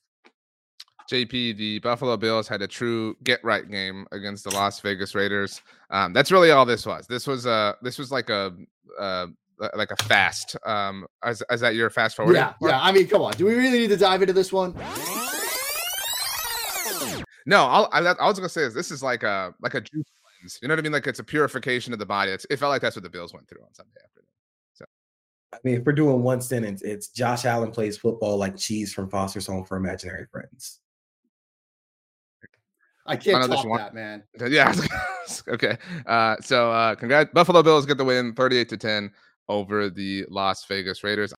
JP, 1.12 1.58
the 1.58 1.80
Buffalo 1.80 2.16
Bills 2.16 2.48
had 2.48 2.62
a 2.62 2.68
true 2.68 3.18
get 3.26 3.44
right 3.44 3.70
game 3.70 4.08
against 4.14 4.46
the 4.46 4.52
Las 4.52 4.80
Vegas 4.80 5.14
Raiders. 5.14 5.62
Um, 5.90 6.14
that's 6.14 6.32
really 6.32 6.52
all 6.52 6.66
this 6.66 6.86
was. 6.86 7.06
This 7.06 7.28
was 7.28 7.46
a 7.46 7.76
this 7.82 8.00
was 8.00 8.14
like 8.14 8.30
a 8.30 8.56
uh, 8.98 9.28
like 9.76 9.92
a 9.92 10.04
fast. 10.04 10.56
Um, 10.66 11.06
is, 11.28 11.44
is 11.52 11.60
that 11.60 11.76
your 11.76 11.90
fast 11.90 12.16
forward? 12.16 12.36
Yeah, 12.36 12.54
yeah. 12.62 12.80
I 12.82 12.94
mean, 12.94 13.08
come 13.08 13.24
on. 13.24 13.34
Do 13.34 13.46
we 13.46 13.56
really 13.56 13.80
need 13.80 13.90
to 13.90 13.98
dive 13.98 14.22
into 14.22 14.34
this 14.34 14.54
one? 14.54 14.74
No, 17.46 17.66
I'll, 17.66 17.90
I, 17.92 18.00
I 18.00 18.28
was 18.28 18.40
gonna 18.40 18.48
say 18.48 18.62
is 18.62 18.74
this 18.74 18.90
is 18.90 19.04
like 19.04 19.24
a 19.24 19.54
like 19.62 19.74
a 19.74 19.82
juice 19.82 20.06
cleanse. 20.24 20.60
You 20.62 20.70
know 20.70 20.76
what 20.76 20.80
I 20.80 20.84
mean? 20.84 20.94
Like 20.94 21.08
it's 21.08 21.20
a 21.20 21.26
purification 21.26 21.92
of 21.92 22.00
the 22.00 22.06
body. 22.06 22.32
It's, 22.32 22.46
it 22.50 22.56
felt 22.56 22.70
like 22.70 22.82
that's 22.82 22.96
what 22.96 23.04
the 23.04 23.10
Bills 23.10 23.34
went 23.34 23.50
through 23.50 23.64
on 23.64 23.74
Sunday 23.74 24.00
afternoon. 24.02 24.28
So, 24.76 24.86
I 25.54 25.58
mean, 25.66 25.76
if 25.76 25.86
we're 25.86 25.92
doing 25.92 26.24
one 26.24 26.40
sentence, 26.40 26.82
it's 26.84 27.10
Josh 27.10 27.44
Allen 27.44 27.72
plays 27.72 27.98
football 27.98 28.38
like 28.38 28.56
cheese 28.56 28.94
from 28.94 29.10
Foster's 29.10 29.48
Home 29.48 29.66
for 29.66 29.76
Imaginary 29.76 30.28
Friends. 30.32 30.80
I 33.06 33.16
can't 33.16 33.44
top 33.50 33.66
that, 33.78 33.94
man. 33.94 34.24
Yeah. 34.48 34.74
okay. 35.48 35.78
Uh, 36.06 36.36
so, 36.42 36.72
uh, 36.72 36.96
congrats. 36.96 37.32
Buffalo 37.34 37.64
Bills 37.64 37.86
get 37.86 37.98
the 37.98 38.06
win 38.06 38.34
38 38.34 38.70
to 38.70 38.78
10 38.78 39.12
over 39.50 39.90
the 39.90 40.26
Las 40.30 40.66
Vegas 40.66 41.04
Raiders. 41.04 41.34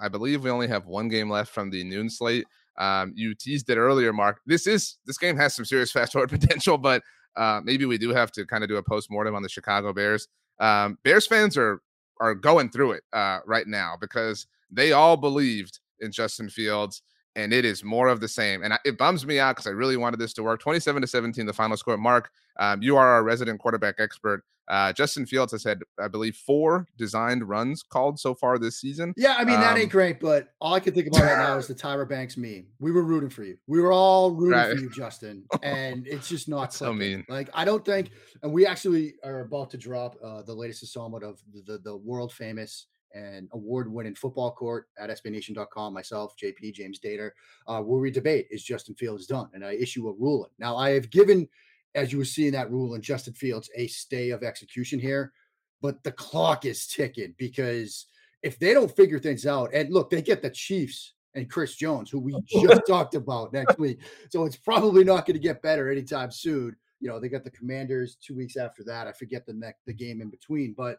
I 0.00 0.08
believe 0.08 0.42
we 0.42 0.50
only 0.50 0.68
have 0.68 0.86
one 0.86 1.08
game 1.08 1.30
left 1.30 1.52
from 1.52 1.70
the 1.70 1.84
noon 1.84 2.08
slate. 2.10 2.46
Um, 2.78 3.12
you 3.14 3.34
teased 3.34 3.70
it 3.70 3.76
earlier, 3.76 4.12
Mark. 4.12 4.40
This 4.46 4.66
is 4.66 4.98
this 5.06 5.18
game 5.18 5.36
has 5.36 5.54
some 5.54 5.64
serious 5.64 5.92
fast 5.92 6.12
forward 6.12 6.30
potential, 6.30 6.78
but 6.78 7.02
uh, 7.36 7.60
maybe 7.62 7.84
we 7.84 7.98
do 7.98 8.10
have 8.10 8.32
to 8.32 8.46
kind 8.46 8.64
of 8.64 8.68
do 8.68 8.76
a 8.76 8.82
post 8.82 9.10
mortem 9.10 9.34
on 9.34 9.42
the 9.42 9.48
Chicago 9.48 9.92
Bears. 9.92 10.28
Um, 10.58 10.98
Bears 11.04 11.26
fans 11.26 11.56
are 11.56 11.80
are 12.20 12.34
going 12.34 12.70
through 12.70 12.92
it 12.92 13.02
uh, 13.12 13.40
right 13.46 13.66
now 13.66 13.94
because 14.00 14.46
they 14.70 14.92
all 14.92 15.16
believed 15.16 15.80
in 16.00 16.10
Justin 16.10 16.48
Fields 16.48 17.02
and 17.36 17.52
it 17.52 17.64
is 17.64 17.82
more 17.82 18.08
of 18.08 18.20
the 18.20 18.28
same. 18.28 18.62
And 18.62 18.78
it 18.84 18.98
bums 18.98 19.26
me 19.26 19.38
out 19.38 19.56
because 19.56 19.66
I 19.66 19.70
really 19.70 19.96
wanted 19.96 20.20
this 20.20 20.32
to 20.34 20.42
work. 20.42 20.60
27 20.60 21.02
to 21.02 21.08
17, 21.08 21.46
the 21.46 21.52
final 21.52 21.76
score. 21.76 21.96
Mark, 21.96 22.30
um, 22.58 22.82
you 22.82 22.96
are 22.96 23.08
our 23.08 23.24
resident 23.24 23.60
quarterback 23.60 23.96
expert. 23.98 24.44
Uh, 24.66 24.92
Justin 24.92 25.26
Fields 25.26 25.52
has 25.52 25.62
had, 25.62 25.82
I 26.00 26.08
believe, 26.08 26.36
four 26.36 26.86
designed 26.96 27.46
runs 27.46 27.82
called 27.82 28.18
so 28.18 28.34
far 28.34 28.58
this 28.58 28.80
season. 28.80 29.12
Yeah, 29.16 29.34
I 29.36 29.44
mean, 29.44 29.60
that 29.60 29.74
um, 29.74 29.78
ain't 29.78 29.90
great, 29.90 30.20
but 30.20 30.48
all 30.58 30.72
I 30.72 30.80
can 30.80 30.94
think 30.94 31.08
about 31.08 31.20
right 31.20 31.36
now 31.36 31.58
is 31.58 31.66
the 31.66 31.74
Tyra 31.74 32.08
Banks 32.08 32.38
meme. 32.38 32.66
We 32.78 32.90
were 32.90 33.02
rooting 33.02 33.28
for 33.28 33.44
you. 33.44 33.58
We 33.66 33.80
were 33.80 33.92
all 33.92 34.30
rooting 34.30 34.58
right. 34.58 34.74
for 34.74 34.80
you, 34.80 34.88
Justin. 34.96 35.44
And 35.62 36.06
it's 36.06 36.28
just 36.28 36.48
not 36.48 36.72
so 36.72 36.94
mean. 36.94 37.26
Like, 37.28 37.50
I 37.52 37.66
don't 37.66 37.84
think, 37.84 38.10
and 38.42 38.52
we 38.52 38.64
actually 38.66 39.16
are 39.22 39.40
about 39.40 39.70
to 39.72 39.76
drop 39.76 40.16
uh, 40.24 40.42
the 40.42 40.54
latest 40.54 40.82
installment 40.82 41.24
of 41.24 41.42
the, 41.52 41.72
the, 41.72 41.78
the 41.78 41.96
world 41.96 42.32
famous 42.32 42.86
and 43.14 43.48
award-winning 43.52 44.14
football 44.14 44.50
court 44.50 44.88
at 44.98 45.10
SBNation.com, 45.10 45.94
myself, 45.94 46.34
JP, 46.42 46.74
James 46.74 46.98
Dator, 46.98 47.30
uh, 47.68 47.80
where 47.80 48.00
we 48.00 48.10
debate 48.10 48.46
is 48.50 48.64
Justin 48.64 48.94
Fields 48.94 49.26
done, 49.26 49.48
and 49.54 49.64
I 49.64 49.74
issue 49.74 50.08
a 50.08 50.12
ruling. 50.12 50.50
Now, 50.58 50.76
I 50.76 50.90
have 50.90 51.10
given, 51.10 51.48
as 51.94 52.12
you 52.12 52.18
were 52.18 52.24
seeing 52.24 52.52
that 52.52 52.70
ruling, 52.70 53.00
Justin 53.00 53.34
Fields 53.34 53.70
a 53.76 53.86
stay 53.86 54.30
of 54.30 54.42
execution 54.42 54.98
here, 54.98 55.32
but 55.80 56.02
the 56.02 56.12
clock 56.12 56.64
is 56.64 56.86
ticking 56.86 57.34
because 57.38 58.06
if 58.42 58.58
they 58.58 58.74
don't 58.74 58.94
figure 58.94 59.18
things 59.18 59.46
out, 59.46 59.72
and 59.72 59.92
look, 59.92 60.10
they 60.10 60.20
get 60.20 60.42
the 60.42 60.50
Chiefs 60.50 61.14
and 61.34 61.50
Chris 61.50 61.76
Jones, 61.76 62.10
who 62.10 62.20
we 62.20 62.34
just 62.48 62.82
talked 62.88 63.14
about 63.14 63.52
next 63.52 63.78
week, 63.78 64.00
so 64.28 64.44
it's 64.44 64.56
probably 64.56 65.04
not 65.04 65.24
going 65.24 65.34
to 65.34 65.42
get 65.42 65.62
better 65.62 65.90
anytime 65.90 66.30
soon. 66.30 66.76
You 67.00 67.10
know, 67.10 67.20
they 67.20 67.28
got 67.28 67.44
the 67.44 67.50
Commanders 67.50 68.16
two 68.16 68.34
weeks 68.34 68.56
after 68.56 68.82
that. 68.84 69.06
I 69.06 69.12
forget 69.12 69.46
the 69.46 69.52
next 69.52 69.84
the 69.86 69.92
game 69.92 70.20
in 70.20 70.30
between, 70.30 70.74
but 70.76 70.98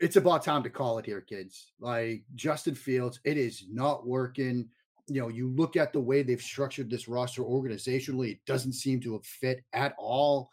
it's 0.00 0.16
about 0.16 0.44
time 0.44 0.62
to 0.62 0.70
call 0.70 0.98
it 0.98 1.06
here, 1.06 1.20
kids. 1.20 1.72
Like 1.80 2.24
Justin 2.34 2.74
Fields, 2.74 3.20
it 3.24 3.36
is 3.36 3.64
not 3.70 4.06
working. 4.06 4.68
You 5.08 5.20
know, 5.20 5.28
you 5.28 5.48
look 5.48 5.76
at 5.76 5.92
the 5.92 6.00
way 6.00 6.22
they've 6.22 6.40
structured 6.40 6.90
this 6.90 7.08
roster 7.08 7.42
organizationally, 7.42 8.32
it 8.32 8.44
doesn't 8.46 8.74
seem 8.74 9.00
to 9.00 9.14
have 9.14 9.24
fit 9.24 9.64
at 9.72 9.94
all. 9.98 10.50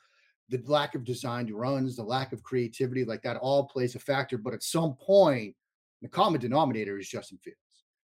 The 0.50 0.62
lack 0.66 0.96
of 0.96 1.04
designed 1.04 1.52
runs, 1.52 1.96
the 1.96 2.04
lack 2.04 2.32
of 2.32 2.44
creativity, 2.44 3.04
like 3.04 3.22
that 3.24 3.38
all 3.38 3.66
plays 3.68 3.96
a 3.96 4.00
factor. 4.00 4.38
But 4.38 4.54
at 4.54 4.64
some 4.64 4.96
point, 4.96 5.56
the 6.02 6.08
common 6.08 6.40
denominator 6.40 6.98
is 6.98 7.10
Justin 7.10 7.40
Fields. 7.44 7.60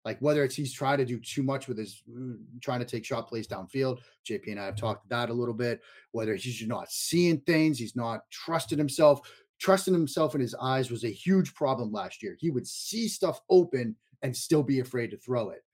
Like 0.04 0.18
whether 0.20 0.44
it's 0.44 0.54
he's 0.54 0.72
trying 0.72 0.98
to 0.98 1.04
do 1.04 1.18
too 1.18 1.42
much 1.42 1.68
with 1.68 1.76
his 1.76 2.02
mm, 2.08 2.38
trying 2.62 2.78
to 2.78 2.86
take 2.86 3.04
shot 3.04 3.28
plays 3.28 3.46
downfield. 3.46 3.98
JP 4.26 4.52
and 4.52 4.60
I 4.60 4.66
have 4.66 4.76
talked 4.76 5.08
that 5.10 5.28
a 5.28 5.34
little 5.34 5.54
bit. 5.54 5.82
Whether 6.12 6.34
he's 6.34 6.66
not 6.66 6.90
seeing 6.90 7.40
things, 7.40 7.78
he's 7.78 7.96
not 7.96 8.20
trusting 8.30 8.78
himself. 8.78 9.20
Trusting 9.58 9.94
himself 9.94 10.34
in 10.34 10.40
his 10.40 10.54
eyes 10.54 10.90
was 10.90 11.04
a 11.04 11.08
huge 11.08 11.54
problem 11.54 11.92
last 11.92 12.22
year. 12.22 12.36
He 12.38 12.50
would 12.50 12.66
see 12.66 13.08
stuff 13.08 13.40
open 13.50 13.96
and 14.22 14.36
still 14.36 14.62
be 14.62 14.80
afraid 14.80 15.10
to 15.10 15.16
throw 15.16 15.50
it. 15.50 15.64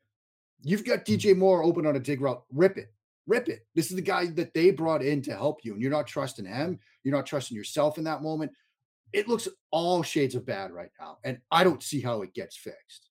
You've 0.62 0.84
got 0.84 1.04
DJ 1.04 1.34
mm. 1.34 1.38
Moore 1.38 1.62
open 1.62 1.86
on 1.86 1.96
a 1.96 2.00
dig 2.00 2.20
route, 2.20 2.42
rip 2.50 2.78
it, 2.78 2.92
rip 3.26 3.48
it. 3.48 3.66
This 3.74 3.90
is 3.90 3.96
the 3.96 4.02
guy 4.02 4.26
that 4.26 4.54
they 4.54 4.70
brought 4.70 5.02
in 5.02 5.20
to 5.22 5.32
help 5.32 5.64
you, 5.64 5.74
and 5.74 5.82
you're 5.82 5.90
not 5.90 6.06
trusting 6.06 6.46
him. 6.46 6.78
You're 7.02 7.14
not 7.14 7.26
trusting 7.26 7.56
yourself 7.56 7.98
in 7.98 8.04
that 8.04 8.22
moment. 8.22 8.52
It 9.12 9.28
looks 9.28 9.46
all 9.70 10.02
shades 10.02 10.34
of 10.34 10.46
bad 10.46 10.72
right 10.72 10.90
now, 10.98 11.18
and 11.24 11.38
I 11.50 11.62
don't 11.62 11.82
see 11.82 12.00
how 12.00 12.22
it 12.22 12.34
gets 12.34 12.56
fixed. 12.56 13.10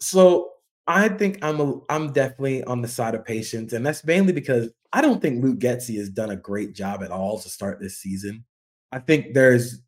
So 0.00 0.50
I 0.86 1.08
think 1.08 1.38
I'm 1.42 1.60
a 1.60 1.80
I'm 1.90 2.12
definitely 2.12 2.64
on 2.64 2.80
the 2.80 2.88
side 2.88 3.14
of 3.14 3.24
patience, 3.24 3.72
and 3.72 3.84
that's 3.84 4.04
mainly 4.04 4.32
because 4.32 4.70
I 4.92 5.00
don't 5.00 5.22
think 5.22 5.42
Luke 5.42 5.58
Getsy 5.58 5.96
has 5.98 6.08
done 6.08 6.30
a 6.30 6.36
great 6.36 6.74
job 6.74 7.02
at 7.02 7.10
all 7.10 7.38
to 7.38 7.48
start 7.48 7.80
this 7.80 7.98
season. 7.98 8.44
I 8.92 8.98
think 8.98 9.34
there's 9.34 9.82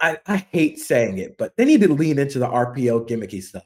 I, 0.00 0.18
I 0.26 0.36
hate 0.36 0.80
saying 0.80 1.18
it, 1.18 1.38
but 1.38 1.56
they 1.56 1.64
need 1.64 1.80
to 1.82 1.92
lean 1.92 2.18
into 2.18 2.38
the 2.38 2.48
RPO 2.48 3.08
gimmicky 3.08 3.42
stuff. 3.42 3.64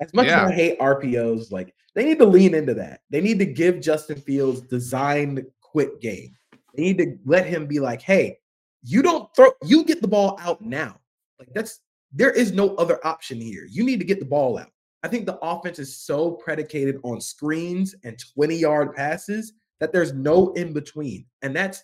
As 0.00 0.12
much 0.12 0.26
yeah. 0.26 0.44
as 0.44 0.50
I 0.50 0.54
hate 0.54 0.78
RPOs, 0.78 1.50
like 1.50 1.74
they 1.94 2.04
need 2.04 2.18
to 2.18 2.26
lean 2.26 2.54
into 2.54 2.74
that. 2.74 3.00
They 3.10 3.20
need 3.20 3.38
to 3.38 3.46
give 3.46 3.80
Justin 3.80 4.20
Fields 4.20 4.60
designed 4.60 5.44
quick 5.62 6.00
game. 6.00 6.36
They 6.74 6.82
need 6.82 6.98
to 6.98 7.16
let 7.24 7.46
him 7.46 7.66
be 7.66 7.80
like, 7.80 8.02
hey, 8.02 8.38
you 8.82 9.02
don't 9.02 9.34
throw, 9.34 9.50
you 9.64 9.84
get 9.84 10.02
the 10.02 10.08
ball 10.08 10.38
out 10.42 10.60
now. 10.60 11.00
Like 11.38 11.48
that's 11.54 11.80
there 12.12 12.30
is 12.30 12.52
no 12.52 12.74
other 12.76 13.04
option 13.04 13.40
here. 13.40 13.66
You 13.68 13.84
need 13.84 13.98
to 13.98 14.06
get 14.06 14.20
the 14.20 14.26
ball 14.26 14.58
out. 14.58 14.70
I 15.02 15.08
think 15.08 15.26
the 15.26 15.38
offense 15.38 15.78
is 15.78 15.96
so 15.98 16.32
predicated 16.32 16.98
on 17.02 17.20
screens 17.20 17.94
and 18.04 18.18
20 18.34 18.56
yard 18.56 18.94
passes 18.94 19.52
that 19.80 19.92
there's 19.92 20.12
no 20.12 20.52
in 20.52 20.72
between. 20.72 21.26
And 21.42 21.54
that's 21.54 21.82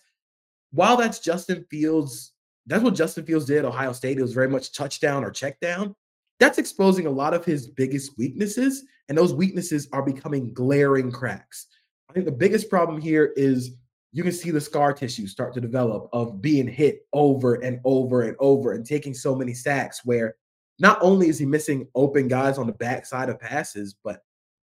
while 0.73 0.97
that's 0.97 1.19
Justin 1.19 1.65
Fields, 1.69 2.33
that's 2.65 2.83
what 2.83 2.95
Justin 2.95 3.25
Fields 3.25 3.45
did 3.45 3.59
at 3.59 3.65
Ohio 3.65 3.93
State. 3.93 4.17
It 4.17 4.23
was 4.23 4.33
very 4.33 4.49
much 4.49 4.73
touchdown 4.73 5.23
or 5.23 5.31
check 5.31 5.59
down. 5.59 5.95
That's 6.39 6.57
exposing 6.57 7.05
a 7.05 7.11
lot 7.11 7.33
of 7.33 7.45
his 7.45 7.67
biggest 7.67 8.17
weaknesses. 8.17 8.83
And 9.07 9.17
those 9.17 9.33
weaknesses 9.33 9.87
are 9.93 10.01
becoming 10.01 10.53
glaring 10.53 11.11
cracks. 11.11 11.67
I 12.09 12.13
think 12.13 12.25
the 12.25 12.31
biggest 12.31 12.69
problem 12.69 12.99
here 12.99 13.33
is 13.35 13.75
you 14.11 14.23
can 14.23 14.31
see 14.31 14.51
the 14.51 14.61
scar 14.61 14.93
tissue 14.93 15.27
start 15.27 15.53
to 15.53 15.61
develop 15.61 16.09
of 16.13 16.41
being 16.41 16.67
hit 16.67 17.05
over 17.13 17.55
and 17.55 17.79
over 17.83 18.23
and 18.23 18.35
over 18.39 18.73
and 18.73 18.85
taking 18.85 19.13
so 19.13 19.35
many 19.35 19.53
sacks 19.53 20.01
where 20.05 20.35
not 20.79 20.97
only 21.01 21.29
is 21.29 21.39
he 21.39 21.45
missing 21.45 21.87
open 21.95 22.27
guys 22.27 22.57
on 22.57 22.67
the 22.67 22.73
backside 22.73 23.29
of 23.29 23.39
passes, 23.39 23.95
but 24.03 24.23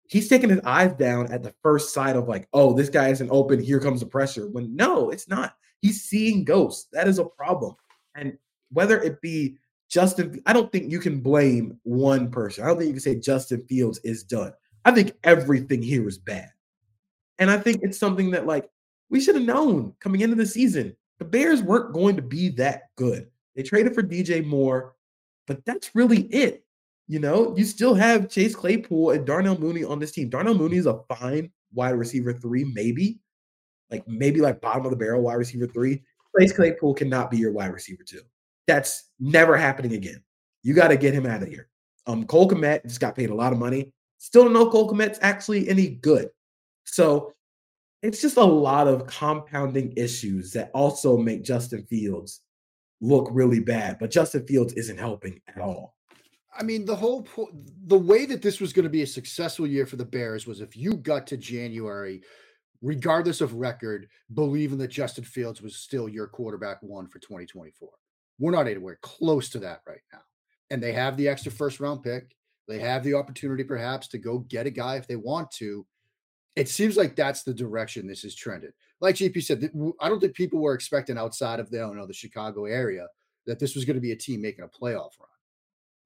he's 0.08 0.28
taking 0.28 0.50
his 0.50 0.60
eyes 0.60 0.92
down 0.94 1.30
at 1.32 1.42
the 1.42 1.54
first 1.62 1.94
sight 1.94 2.16
of 2.16 2.28
like, 2.28 2.48
oh, 2.52 2.72
this 2.74 2.88
guy 2.88 3.08
isn't 3.08 3.30
open. 3.30 3.62
Here 3.62 3.80
comes 3.80 4.00
the 4.00 4.06
pressure. 4.06 4.48
When 4.48 4.74
no, 4.76 5.10
it's 5.10 5.28
not. 5.28 5.54
He's 5.84 6.02
seeing 6.02 6.44
ghosts. 6.44 6.88
That 6.94 7.08
is 7.08 7.18
a 7.18 7.26
problem. 7.26 7.74
And 8.14 8.38
whether 8.72 9.02
it 9.02 9.20
be 9.20 9.58
Justin, 9.90 10.40
I 10.46 10.54
don't 10.54 10.72
think 10.72 10.90
you 10.90 10.98
can 10.98 11.20
blame 11.20 11.78
one 11.82 12.30
person. 12.30 12.64
I 12.64 12.68
don't 12.68 12.78
think 12.78 12.86
you 12.86 12.94
can 12.94 13.02
say 13.02 13.20
Justin 13.20 13.66
Fields 13.68 14.00
is 14.02 14.22
done. 14.24 14.54
I 14.86 14.92
think 14.92 15.12
everything 15.24 15.82
here 15.82 16.08
is 16.08 16.16
bad. 16.16 16.50
And 17.38 17.50
I 17.50 17.58
think 17.58 17.80
it's 17.82 17.98
something 17.98 18.30
that 18.30 18.46
like 18.46 18.70
we 19.10 19.20
should 19.20 19.34
have 19.34 19.44
known 19.44 19.92
coming 20.00 20.22
into 20.22 20.36
the 20.36 20.46
season. 20.46 20.96
The 21.18 21.26
Bears 21.26 21.62
weren't 21.62 21.92
going 21.92 22.16
to 22.16 22.22
be 22.22 22.48
that 22.52 22.84
good. 22.96 23.28
They 23.54 23.62
traded 23.62 23.94
for 23.94 24.02
DJ 24.02 24.42
Moore, 24.42 24.94
but 25.46 25.62
that's 25.66 25.94
really 25.94 26.22
it. 26.32 26.64
You 27.08 27.18
know, 27.18 27.54
you 27.58 27.66
still 27.66 27.94
have 27.94 28.30
Chase 28.30 28.56
Claypool 28.56 29.10
and 29.10 29.26
Darnell 29.26 29.58
Mooney 29.58 29.84
on 29.84 29.98
this 29.98 30.12
team. 30.12 30.30
Darnell 30.30 30.54
Mooney 30.54 30.78
is 30.78 30.86
a 30.86 31.00
fine 31.14 31.50
wide 31.74 31.90
receiver 31.90 32.32
three, 32.32 32.64
maybe, 32.64 33.20
like 33.90 34.06
maybe 34.08 34.40
like 34.40 34.60
bottom 34.60 34.84
of 34.84 34.90
the 34.90 34.96
barrel 34.96 35.22
wide 35.22 35.34
receiver 35.34 35.66
three. 35.66 36.02
Chase 36.38 36.52
Claypool 36.52 36.94
cannot 36.94 37.30
be 37.30 37.36
your 37.36 37.52
wide 37.52 37.72
receiver 37.72 38.02
two. 38.04 38.22
That's 38.66 39.10
never 39.20 39.56
happening 39.56 39.92
again. 39.92 40.22
You 40.62 40.74
got 40.74 40.88
to 40.88 40.96
get 40.96 41.14
him 41.14 41.26
out 41.26 41.42
of 41.42 41.48
here. 41.48 41.68
Um, 42.06 42.26
Cole 42.26 42.48
Kmet 42.48 42.82
just 42.84 43.00
got 43.00 43.14
paid 43.14 43.30
a 43.30 43.34
lot 43.34 43.52
of 43.52 43.58
money. 43.58 43.92
Still 44.18 44.44
don't 44.44 44.52
know 44.52 44.70
Cole 44.70 44.90
Kmet's 44.90 45.18
actually 45.22 45.68
any 45.68 45.90
good. 45.90 46.28
So 46.84 47.34
it's 48.02 48.20
just 48.20 48.36
a 48.36 48.44
lot 48.44 48.88
of 48.88 49.06
compounding 49.06 49.92
issues 49.96 50.52
that 50.52 50.70
also 50.74 51.16
make 51.16 51.44
Justin 51.44 51.84
Fields 51.86 52.40
look 53.00 53.28
really 53.32 53.60
bad. 53.60 53.98
But 53.98 54.10
Justin 54.10 54.46
Fields 54.46 54.72
isn't 54.74 54.98
helping 54.98 55.40
at 55.48 55.60
all. 55.60 55.94
I 56.56 56.62
mean, 56.62 56.84
the 56.84 56.94
whole 56.94 57.22
po- 57.22 57.50
the 57.86 57.98
way 57.98 58.26
that 58.26 58.42
this 58.42 58.60
was 58.60 58.72
going 58.72 58.84
to 58.84 58.90
be 58.90 59.02
a 59.02 59.06
successful 59.06 59.66
year 59.66 59.86
for 59.86 59.96
the 59.96 60.04
Bears 60.04 60.46
was 60.46 60.60
if 60.60 60.76
you 60.76 60.94
got 60.94 61.26
to 61.28 61.36
January, 61.36 62.22
regardless 62.84 63.40
of 63.40 63.54
record, 63.54 64.08
believing 64.34 64.78
that 64.78 64.88
Justin 64.88 65.24
Fields 65.24 65.62
was 65.62 65.76
still 65.76 66.08
your 66.08 66.26
quarterback 66.26 66.82
one 66.82 67.06
for 67.06 67.18
2024. 67.18 67.88
We're 68.38 68.50
not 68.50 68.66
anywhere 68.66 68.98
close 69.02 69.48
to 69.50 69.58
that 69.60 69.80
right 69.86 70.02
now. 70.12 70.20
And 70.70 70.82
they 70.82 70.92
have 70.92 71.16
the 71.16 71.28
extra 71.28 71.50
first 71.50 71.80
round 71.80 72.02
pick. 72.02 72.36
They 72.68 72.78
have 72.78 73.02
the 73.02 73.14
opportunity 73.14 73.64
perhaps 73.64 74.08
to 74.08 74.18
go 74.18 74.38
get 74.38 74.66
a 74.66 74.70
guy 74.70 74.96
if 74.96 75.06
they 75.06 75.16
want 75.16 75.50
to 75.52 75.86
it 76.56 76.68
seems 76.68 76.96
like 76.96 77.16
that's 77.16 77.42
the 77.42 77.54
direction 77.54 78.06
this 78.06 78.24
is 78.24 78.34
trended. 78.34 78.72
Like 79.00 79.16
JP 79.16 79.42
said, 79.42 79.70
I 80.00 80.08
don't 80.08 80.20
think 80.20 80.34
people 80.34 80.60
were 80.60 80.74
expecting 80.74 81.18
outside 81.18 81.58
of 81.58 81.70
the, 81.70 81.78
don't 81.78 81.96
know, 81.96 82.06
the 82.06 82.12
Chicago 82.12 82.64
area 82.66 83.08
that 83.46 83.58
this 83.58 83.74
was 83.74 83.84
going 83.84 83.96
to 83.96 84.00
be 84.00 84.12
a 84.12 84.16
team 84.16 84.40
making 84.40 84.64
a 84.64 84.68
playoff 84.68 85.18
run. 85.18 85.28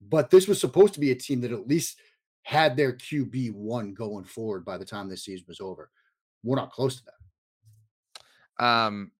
But 0.09 0.31
this 0.31 0.49
was 0.49 0.61
supposed 0.61 0.95
to 0.95 1.01
be 1.01 1.11
a 1.11 1.15
team 1.15 1.41
that 1.43 1.53
at 1.53 1.69
least 1.69 2.01
had 2.43 2.77
their 2.77 2.95
QB 2.95 3.53
one 3.53 3.93
going 3.93 4.25
forward 4.25 4.65
by 4.65 4.79
the 4.79 4.85
time 4.85 5.09
this 5.09 5.25
season 5.25 5.45
was 5.49 5.61
over. 5.61 5.91
We're 6.43 6.57
not 6.57 6.73
close 6.73 6.97
to 6.97 7.03
that. 7.05 8.65
Um, 8.65 9.13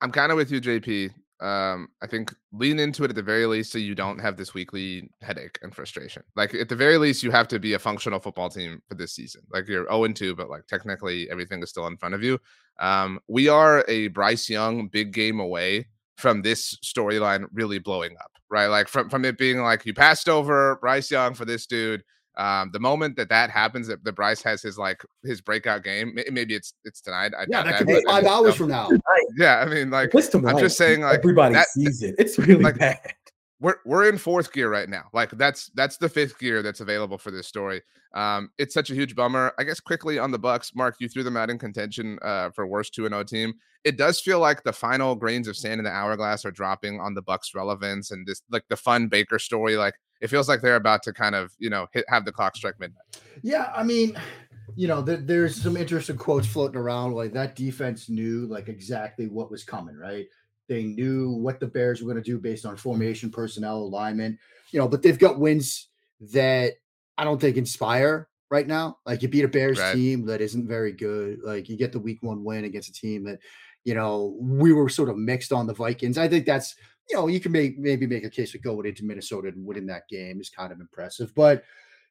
I'm 0.00 0.12
kind 0.12 0.30
of 0.30 0.36
with 0.36 0.50
you, 0.50 0.60
JP. 0.60 1.12
Um, 1.38 1.88
I 2.02 2.06
think 2.06 2.34
lean 2.52 2.78
into 2.78 3.04
it 3.04 3.10
at 3.10 3.16
the 3.16 3.22
very 3.22 3.44
least 3.44 3.70
so 3.70 3.76
you 3.76 3.94
don't 3.94 4.18
have 4.18 4.38
this 4.38 4.54
weekly 4.54 5.10
headache 5.20 5.58
and 5.62 5.74
frustration. 5.74 6.22
Like 6.34 6.54
at 6.54 6.70
the 6.70 6.76
very 6.76 6.96
least, 6.96 7.22
you 7.22 7.30
have 7.30 7.48
to 7.48 7.58
be 7.58 7.74
a 7.74 7.78
functional 7.78 8.20
football 8.20 8.48
team 8.48 8.80
for 8.88 8.94
this 8.94 9.12
season. 9.14 9.42
Like 9.52 9.68
you're 9.68 9.86
0 9.86 10.08
2, 10.08 10.34
but 10.34 10.48
like 10.48 10.66
technically 10.66 11.30
everything 11.30 11.62
is 11.62 11.68
still 11.68 11.86
in 11.88 11.98
front 11.98 12.14
of 12.14 12.22
you. 12.22 12.38
Um, 12.78 13.20
we 13.28 13.48
are 13.48 13.84
a 13.86 14.08
Bryce 14.08 14.48
Young 14.48 14.88
big 14.88 15.12
game 15.12 15.40
away 15.40 15.88
from 16.16 16.40
this 16.40 16.78
storyline 16.82 17.46
really 17.52 17.78
blowing 17.78 18.16
up, 18.22 18.32
right? 18.50 18.68
Like 18.68 18.88
from 18.88 19.10
from 19.10 19.26
it 19.26 19.36
being 19.36 19.60
like 19.60 19.84
you 19.84 19.92
passed 19.92 20.30
over 20.30 20.76
Bryce 20.76 21.10
Young 21.10 21.34
for 21.34 21.44
this 21.44 21.66
dude 21.66 22.02
um, 22.36 22.70
the 22.72 22.80
moment 22.80 23.16
that 23.16 23.28
that 23.30 23.50
happens, 23.50 23.88
that, 23.88 24.04
the 24.04 24.12
Bryce 24.12 24.42
has 24.42 24.62
his 24.62 24.76
like 24.76 25.02
his 25.24 25.40
breakout 25.40 25.82
game, 25.82 26.18
maybe 26.30 26.54
it's 26.54 26.74
it's 26.84 27.00
tonight. 27.00 27.32
I 27.38 27.46
yeah, 27.48 27.62
that 27.62 27.78
could 27.78 27.86
be 27.86 28.02
five 28.06 28.24
hours 28.24 28.54
from 28.56 28.68
now. 28.68 28.90
Yeah, 29.38 29.58
I 29.58 29.66
mean, 29.66 29.90
like 29.90 30.10
I'm 30.14 30.58
just 30.58 30.76
saying, 30.76 31.00
like 31.00 31.20
everybody 31.20 31.54
that, 31.54 31.68
sees 31.68 32.02
it. 32.02 32.14
It's 32.18 32.38
really 32.38 32.62
like, 32.62 32.78
bad. 32.78 33.14
We're 33.58 33.76
we're 33.86 34.08
in 34.08 34.18
fourth 34.18 34.52
gear 34.52 34.70
right 34.70 34.88
now. 34.88 35.04
Like 35.14 35.30
that's 35.30 35.70
that's 35.74 35.96
the 35.96 36.10
fifth 36.10 36.38
gear 36.38 36.62
that's 36.62 36.80
available 36.80 37.16
for 37.16 37.30
this 37.30 37.46
story. 37.46 37.80
Um, 38.14 38.50
it's 38.58 38.74
such 38.74 38.90
a 38.90 38.94
huge 38.94 39.14
bummer. 39.14 39.52
I 39.58 39.64
guess 39.64 39.80
quickly 39.80 40.18
on 40.18 40.30
the 40.30 40.38
Bucs, 40.38 40.74
Mark, 40.74 40.96
you 41.00 41.08
threw 41.08 41.22
them 41.22 41.38
out 41.38 41.48
in 41.48 41.58
contention 41.58 42.18
uh, 42.20 42.50
for 42.50 42.66
worst 42.66 42.94
two 42.94 43.06
and 43.06 43.12
zero 43.12 43.20
oh 43.20 43.24
team. 43.24 43.54
It 43.84 43.96
does 43.96 44.20
feel 44.20 44.40
like 44.40 44.62
the 44.62 44.72
final 44.72 45.14
grains 45.14 45.48
of 45.48 45.56
sand 45.56 45.78
in 45.78 45.84
the 45.84 45.90
hourglass 45.90 46.44
are 46.44 46.50
dropping 46.50 47.00
on 47.00 47.14
the 47.14 47.22
Bucs' 47.22 47.54
relevance 47.54 48.10
and 48.10 48.26
this 48.26 48.42
like 48.50 48.64
the 48.68 48.76
fun 48.76 49.08
Baker 49.08 49.38
story. 49.38 49.76
Like 49.76 49.94
it 50.20 50.28
feels 50.28 50.48
like 50.48 50.60
they're 50.60 50.76
about 50.76 51.02
to 51.04 51.12
kind 51.12 51.34
of 51.34 51.52
you 51.58 51.70
know 51.70 51.86
hit, 51.92 52.04
have 52.08 52.24
the 52.24 52.32
clock 52.32 52.56
strike 52.56 52.78
midnight. 52.80 53.20
Yeah, 53.42 53.72
I 53.74 53.82
mean, 53.82 54.16
you 54.76 54.88
know, 54.88 55.02
there, 55.02 55.18
there's 55.18 55.60
some 55.60 55.76
interesting 55.76 56.16
quotes 56.16 56.46
floating 56.46 56.78
around. 56.78 57.12
Like 57.12 57.32
that 57.32 57.56
defense 57.56 58.08
knew 58.08 58.46
like 58.46 58.68
exactly 58.68 59.28
what 59.28 59.50
was 59.50 59.64
coming, 59.64 59.96
right? 59.96 60.26
They 60.68 60.82
knew 60.82 61.30
what 61.30 61.60
the 61.60 61.66
Bears 61.66 62.02
were 62.02 62.12
going 62.12 62.22
to 62.22 62.30
do 62.30 62.38
based 62.38 62.66
on 62.66 62.76
formation, 62.76 63.30
personnel, 63.30 63.78
alignment. 63.78 64.38
You 64.72 64.80
know, 64.80 64.88
but 64.88 65.02
they've 65.02 65.18
got 65.18 65.38
wins 65.38 65.88
that 66.32 66.74
I 67.16 67.24
don't 67.24 67.40
think 67.40 67.56
inspire 67.56 68.28
right 68.50 68.66
now. 68.66 68.98
Like 69.06 69.22
you 69.22 69.28
beat 69.28 69.44
a 69.44 69.48
Bears 69.48 69.78
right. 69.78 69.94
team 69.94 70.26
that 70.26 70.40
isn't 70.40 70.66
very 70.66 70.92
good. 70.92 71.40
Like 71.42 71.68
you 71.68 71.76
get 71.76 71.92
the 71.92 72.00
week 72.00 72.18
one 72.22 72.44
win 72.44 72.64
against 72.64 72.88
a 72.88 72.92
team 72.92 73.24
that, 73.24 73.38
you 73.84 73.94
know, 73.94 74.36
we 74.40 74.72
were 74.72 74.88
sort 74.88 75.08
of 75.08 75.16
mixed 75.16 75.52
on 75.52 75.66
the 75.66 75.74
Vikings. 75.74 76.18
I 76.18 76.28
think 76.28 76.46
that's 76.46 76.74
you 77.08 77.16
know, 77.16 77.28
you 77.28 77.40
can 77.40 77.52
make 77.52 77.78
maybe 77.78 78.06
make 78.06 78.24
a 78.24 78.30
case 78.30 78.54
of 78.54 78.62
going 78.62 78.86
into 78.86 79.04
Minnesota 79.04 79.48
and 79.48 79.64
winning 79.64 79.86
that 79.86 80.08
game 80.08 80.40
is 80.40 80.50
kind 80.50 80.72
of 80.72 80.80
impressive. 80.80 81.34
But 81.34 81.64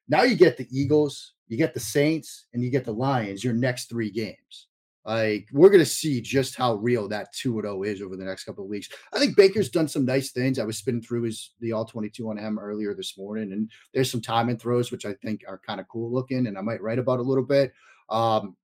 now 0.08 0.22
you 0.22 0.36
get 0.36 0.56
the 0.56 0.68
Eagles, 0.70 1.34
you 1.48 1.56
get 1.56 1.74
the 1.74 1.80
Saints, 1.80 2.46
and 2.54 2.62
you 2.62 2.70
get 2.70 2.84
the 2.84 2.92
Lions, 2.92 3.44
your 3.44 3.54
next 3.54 3.88
three 3.88 4.10
games. 4.10 4.68
Like 5.04 5.48
we're 5.52 5.70
gonna 5.70 5.84
see 5.84 6.20
just 6.20 6.56
how 6.56 6.74
real 6.74 7.06
that 7.08 7.32
2 7.32 7.60
0 7.60 7.82
is 7.84 8.02
over 8.02 8.16
the 8.16 8.24
next 8.24 8.44
couple 8.44 8.64
of 8.64 8.70
weeks. 8.70 8.88
I 9.14 9.20
think 9.20 9.36
Baker's 9.36 9.68
done 9.68 9.86
some 9.86 10.04
nice 10.04 10.32
things. 10.32 10.58
I 10.58 10.64
was 10.64 10.78
spinning 10.78 11.02
through 11.02 11.22
his 11.22 11.52
the 11.60 11.72
all 11.72 11.84
22 11.84 12.28
on 12.28 12.38
him 12.38 12.58
earlier 12.58 12.92
this 12.92 13.16
morning, 13.16 13.52
and 13.52 13.70
there's 13.94 14.10
some 14.10 14.20
time 14.20 14.48
and 14.48 14.60
throws 14.60 14.90
which 14.90 15.06
I 15.06 15.12
think 15.14 15.42
are 15.46 15.60
kind 15.64 15.78
of 15.78 15.86
cool 15.88 16.12
looking, 16.12 16.48
and 16.48 16.58
I 16.58 16.60
might 16.60 16.82
write 16.82 16.98
about 16.98 17.20
a 17.20 17.22
little 17.22 17.44
bit. 17.44 17.72
Um, 18.10 18.56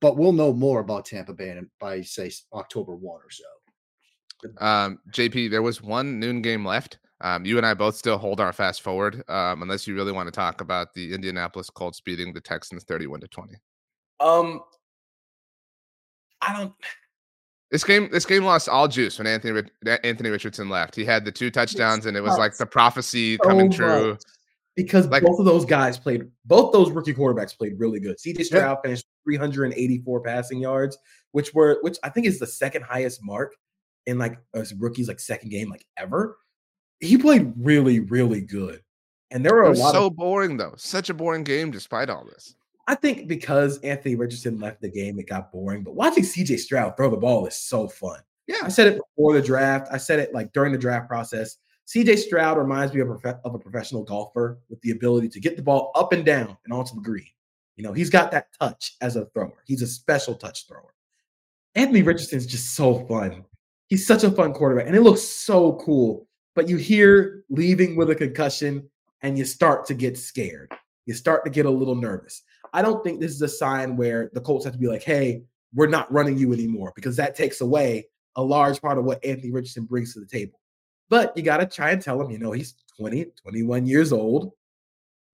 but 0.00 0.18
we'll 0.18 0.32
know 0.32 0.52
more 0.52 0.80
about 0.80 1.06
Tampa 1.06 1.32
Bay 1.32 1.58
by 1.80 2.02
say 2.02 2.30
October 2.52 2.94
1 2.96 3.20
or 3.20 3.30
so. 3.30 3.44
Um, 4.58 4.98
JP, 5.10 5.50
there 5.50 5.62
was 5.62 5.82
one 5.82 6.18
noon 6.18 6.42
game 6.42 6.64
left. 6.64 6.98
Um, 7.22 7.44
you 7.44 7.56
and 7.56 7.64
I 7.64 7.74
both 7.74 7.94
still 7.94 8.18
hold 8.18 8.40
our 8.40 8.52
fast 8.52 8.82
forward, 8.82 9.22
um, 9.28 9.62
unless 9.62 9.86
you 9.86 9.94
really 9.94 10.10
want 10.10 10.26
to 10.26 10.32
talk 10.32 10.60
about 10.60 10.92
the 10.92 11.14
Indianapolis 11.14 11.70
Colts 11.70 12.00
beating 12.00 12.32
the 12.32 12.40
Texans 12.40 12.82
31 12.82 13.20
to 13.20 13.28
20. 13.28 13.54
Um, 14.18 14.60
I 16.40 16.58
don't. 16.58 16.72
This 17.70 17.84
game, 17.84 18.08
this 18.10 18.26
game 18.26 18.44
lost 18.44 18.68
all 18.68 18.88
juice 18.88 19.18
when 19.18 19.26
Anthony 19.26 19.62
Anthony 20.04 20.30
Richardson 20.30 20.68
left. 20.68 20.94
He 20.94 21.04
had 21.04 21.24
the 21.24 21.32
two 21.32 21.50
touchdowns, 21.50 22.06
and 22.06 22.16
it 22.16 22.20
was 22.20 22.36
like 22.36 22.56
the 22.56 22.66
prophecy 22.66 23.38
coming 23.38 23.70
true. 23.70 24.18
Because 24.74 25.06
like, 25.08 25.22
both 25.22 25.38
of 25.38 25.44
those 25.44 25.64
guys 25.64 25.98
played, 25.98 26.24
both 26.44 26.72
those 26.72 26.90
rookie 26.90 27.14
quarterbacks 27.14 27.56
played 27.56 27.78
really 27.78 28.00
good. 28.00 28.16
CJ 28.18 28.44
Stroud 28.44 28.78
yeah. 28.78 28.80
finished 28.82 29.06
384 29.24 30.20
passing 30.22 30.58
yards, 30.58 30.98
which 31.32 31.54
were 31.54 31.78
which 31.82 31.98
I 32.02 32.08
think 32.08 32.26
is 32.26 32.38
the 32.38 32.46
second 32.46 32.82
highest 32.82 33.22
mark 33.22 33.54
in 34.06 34.18
like 34.18 34.38
a 34.54 34.66
rookie's 34.78 35.08
like 35.08 35.20
second 35.20 35.50
game 35.50 35.70
like 35.70 35.86
ever. 35.96 36.38
He 37.00 37.18
played 37.18 37.52
really, 37.56 38.00
really 38.00 38.40
good. 38.40 38.80
And 39.30 39.44
there 39.44 39.54
were 39.54 39.62
a 39.62 39.72
lot 39.72 39.92
so 39.92 40.06
of, 40.06 40.16
boring 40.16 40.56
though. 40.56 40.74
Such 40.76 41.10
a 41.10 41.14
boring 41.14 41.44
game 41.44 41.70
despite 41.70 42.10
all 42.10 42.24
this. 42.24 42.54
I 42.86 42.94
think 42.94 43.28
because 43.28 43.78
Anthony 43.78 44.14
Richardson 44.14 44.58
left 44.58 44.80
the 44.80 44.90
game, 44.90 45.18
it 45.18 45.28
got 45.28 45.52
boring. 45.52 45.82
But 45.82 45.94
watching 45.94 46.24
CJ 46.24 46.58
Stroud 46.58 46.96
throw 46.96 47.10
the 47.10 47.16
ball 47.16 47.46
is 47.46 47.56
so 47.56 47.88
fun. 47.88 48.20
Yeah. 48.46 48.58
I 48.62 48.68
said 48.68 48.88
it 48.88 49.00
before 49.16 49.34
the 49.34 49.42
draft. 49.42 49.88
I 49.90 49.96
said 49.96 50.18
it 50.18 50.34
like 50.34 50.52
during 50.52 50.72
the 50.72 50.78
draft 50.78 51.08
process. 51.08 51.56
CJ 51.86 52.18
Stroud 52.18 52.58
reminds 52.58 52.92
me 52.92 53.00
of 53.00 53.08
a, 53.10 53.40
of 53.44 53.54
a 53.54 53.58
professional 53.58 54.04
golfer 54.04 54.58
with 54.68 54.80
the 54.82 54.90
ability 54.90 55.28
to 55.30 55.40
get 55.40 55.56
the 55.56 55.62
ball 55.62 55.92
up 55.94 56.12
and 56.12 56.24
down 56.24 56.56
and 56.64 56.72
onto 56.72 56.94
the 56.94 57.00
green. 57.00 57.26
You 57.76 57.84
know, 57.84 57.92
he's 57.92 58.10
got 58.10 58.30
that 58.32 58.48
touch 58.60 58.96
as 59.00 59.16
a 59.16 59.26
thrower. 59.26 59.62
He's 59.64 59.82
a 59.82 59.86
special 59.86 60.34
touch 60.34 60.66
thrower. 60.68 60.94
Anthony 61.74 62.02
Richardson 62.02 62.38
is 62.38 62.46
just 62.46 62.74
so 62.74 63.06
fun. 63.06 63.44
He's 63.92 64.06
such 64.06 64.24
a 64.24 64.30
fun 64.30 64.54
quarterback, 64.54 64.86
and 64.86 64.96
it 64.96 65.02
looks 65.02 65.20
so 65.20 65.74
cool. 65.74 66.26
But 66.54 66.66
you 66.66 66.78
hear 66.78 67.44
leaving 67.50 67.94
with 67.94 68.08
a 68.08 68.14
concussion, 68.14 68.88
and 69.20 69.36
you 69.36 69.44
start 69.44 69.84
to 69.84 69.92
get 69.92 70.16
scared. 70.16 70.72
You 71.04 71.12
start 71.12 71.44
to 71.44 71.50
get 71.50 71.66
a 71.66 71.70
little 71.70 71.94
nervous. 71.94 72.40
I 72.72 72.80
don't 72.80 73.04
think 73.04 73.20
this 73.20 73.32
is 73.32 73.42
a 73.42 73.48
sign 73.48 73.98
where 73.98 74.30
the 74.32 74.40
Colts 74.40 74.64
have 74.64 74.72
to 74.72 74.78
be 74.78 74.86
like, 74.86 75.02
hey, 75.02 75.42
we're 75.74 75.88
not 75.88 76.10
running 76.10 76.38
you 76.38 76.54
anymore 76.54 76.94
because 76.96 77.16
that 77.16 77.36
takes 77.36 77.60
away 77.60 78.06
a 78.36 78.42
large 78.42 78.80
part 78.80 78.96
of 78.96 79.04
what 79.04 79.22
Anthony 79.22 79.50
Richardson 79.50 79.84
brings 79.84 80.14
to 80.14 80.20
the 80.20 80.26
table. 80.26 80.58
But 81.10 81.36
you 81.36 81.42
got 81.42 81.58
to 81.58 81.66
try 81.66 81.90
and 81.90 82.00
tell 82.00 82.18
him, 82.18 82.30
you 82.30 82.38
know, 82.38 82.52
he's 82.52 82.76
20, 82.98 83.26
21 83.42 83.84
years 83.84 84.10
old. 84.10 84.52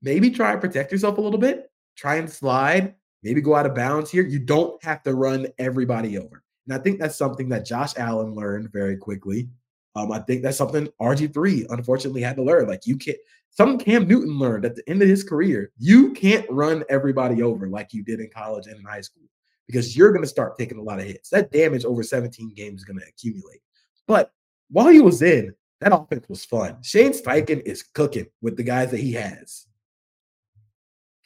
Maybe 0.02 0.30
try 0.30 0.50
and 0.50 0.60
protect 0.60 0.90
yourself 0.90 1.18
a 1.18 1.20
little 1.20 1.38
bit. 1.38 1.70
Try 1.96 2.16
and 2.16 2.28
slide. 2.28 2.96
Maybe 3.22 3.40
go 3.40 3.54
out 3.54 3.66
of 3.66 3.76
bounds 3.76 4.10
here. 4.10 4.24
You 4.24 4.40
don't 4.40 4.82
have 4.82 5.04
to 5.04 5.14
run 5.14 5.46
everybody 5.60 6.18
over. 6.18 6.42
And 6.68 6.78
I 6.78 6.82
think 6.82 7.00
that's 7.00 7.16
something 7.16 7.48
that 7.48 7.64
Josh 7.64 7.94
Allen 7.96 8.34
learned 8.34 8.70
very 8.70 8.96
quickly. 8.96 9.48
Um, 9.96 10.12
I 10.12 10.18
think 10.18 10.42
that's 10.42 10.58
something 10.58 10.88
RG3 11.00 11.66
unfortunately 11.70 12.20
had 12.20 12.36
to 12.36 12.42
learn. 12.42 12.68
Like 12.68 12.86
you 12.86 12.96
can't, 12.96 13.16
something 13.50 13.78
Cam 13.78 14.06
Newton 14.06 14.38
learned 14.38 14.66
at 14.66 14.76
the 14.76 14.88
end 14.88 15.02
of 15.02 15.08
his 15.08 15.24
career. 15.24 15.72
You 15.78 16.12
can't 16.12 16.48
run 16.50 16.84
everybody 16.90 17.42
over 17.42 17.68
like 17.68 17.94
you 17.94 18.04
did 18.04 18.20
in 18.20 18.28
college 18.34 18.66
and 18.66 18.76
in 18.76 18.84
high 18.84 19.00
school 19.00 19.22
because 19.66 19.96
you're 19.96 20.12
going 20.12 20.22
to 20.22 20.28
start 20.28 20.58
taking 20.58 20.78
a 20.78 20.82
lot 20.82 20.98
of 20.98 21.06
hits. 21.06 21.30
That 21.30 21.50
damage 21.50 21.84
over 21.84 22.02
17 22.02 22.52
games 22.54 22.80
is 22.80 22.84
going 22.84 22.98
to 22.98 23.06
accumulate. 23.06 23.60
But 24.06 24.32
while 24.70 24.88
he 24.88 25.00
was 25.00 25.22
in, 25.22 25.54
that 25.80 25.94
offense 25.94 26.28
was 26.28 26.44
fun. 26.44 26.82
Shane 26.82 27.12
Steichen 27.12 27.62
is 27.62 27.82
cooking 27.82 28.26
with 28.42 28.56
the 28.56 28.62
guys 28.62 28.90
that 28.90 29.00
he 29.00 29.12
has. 29.12 29.67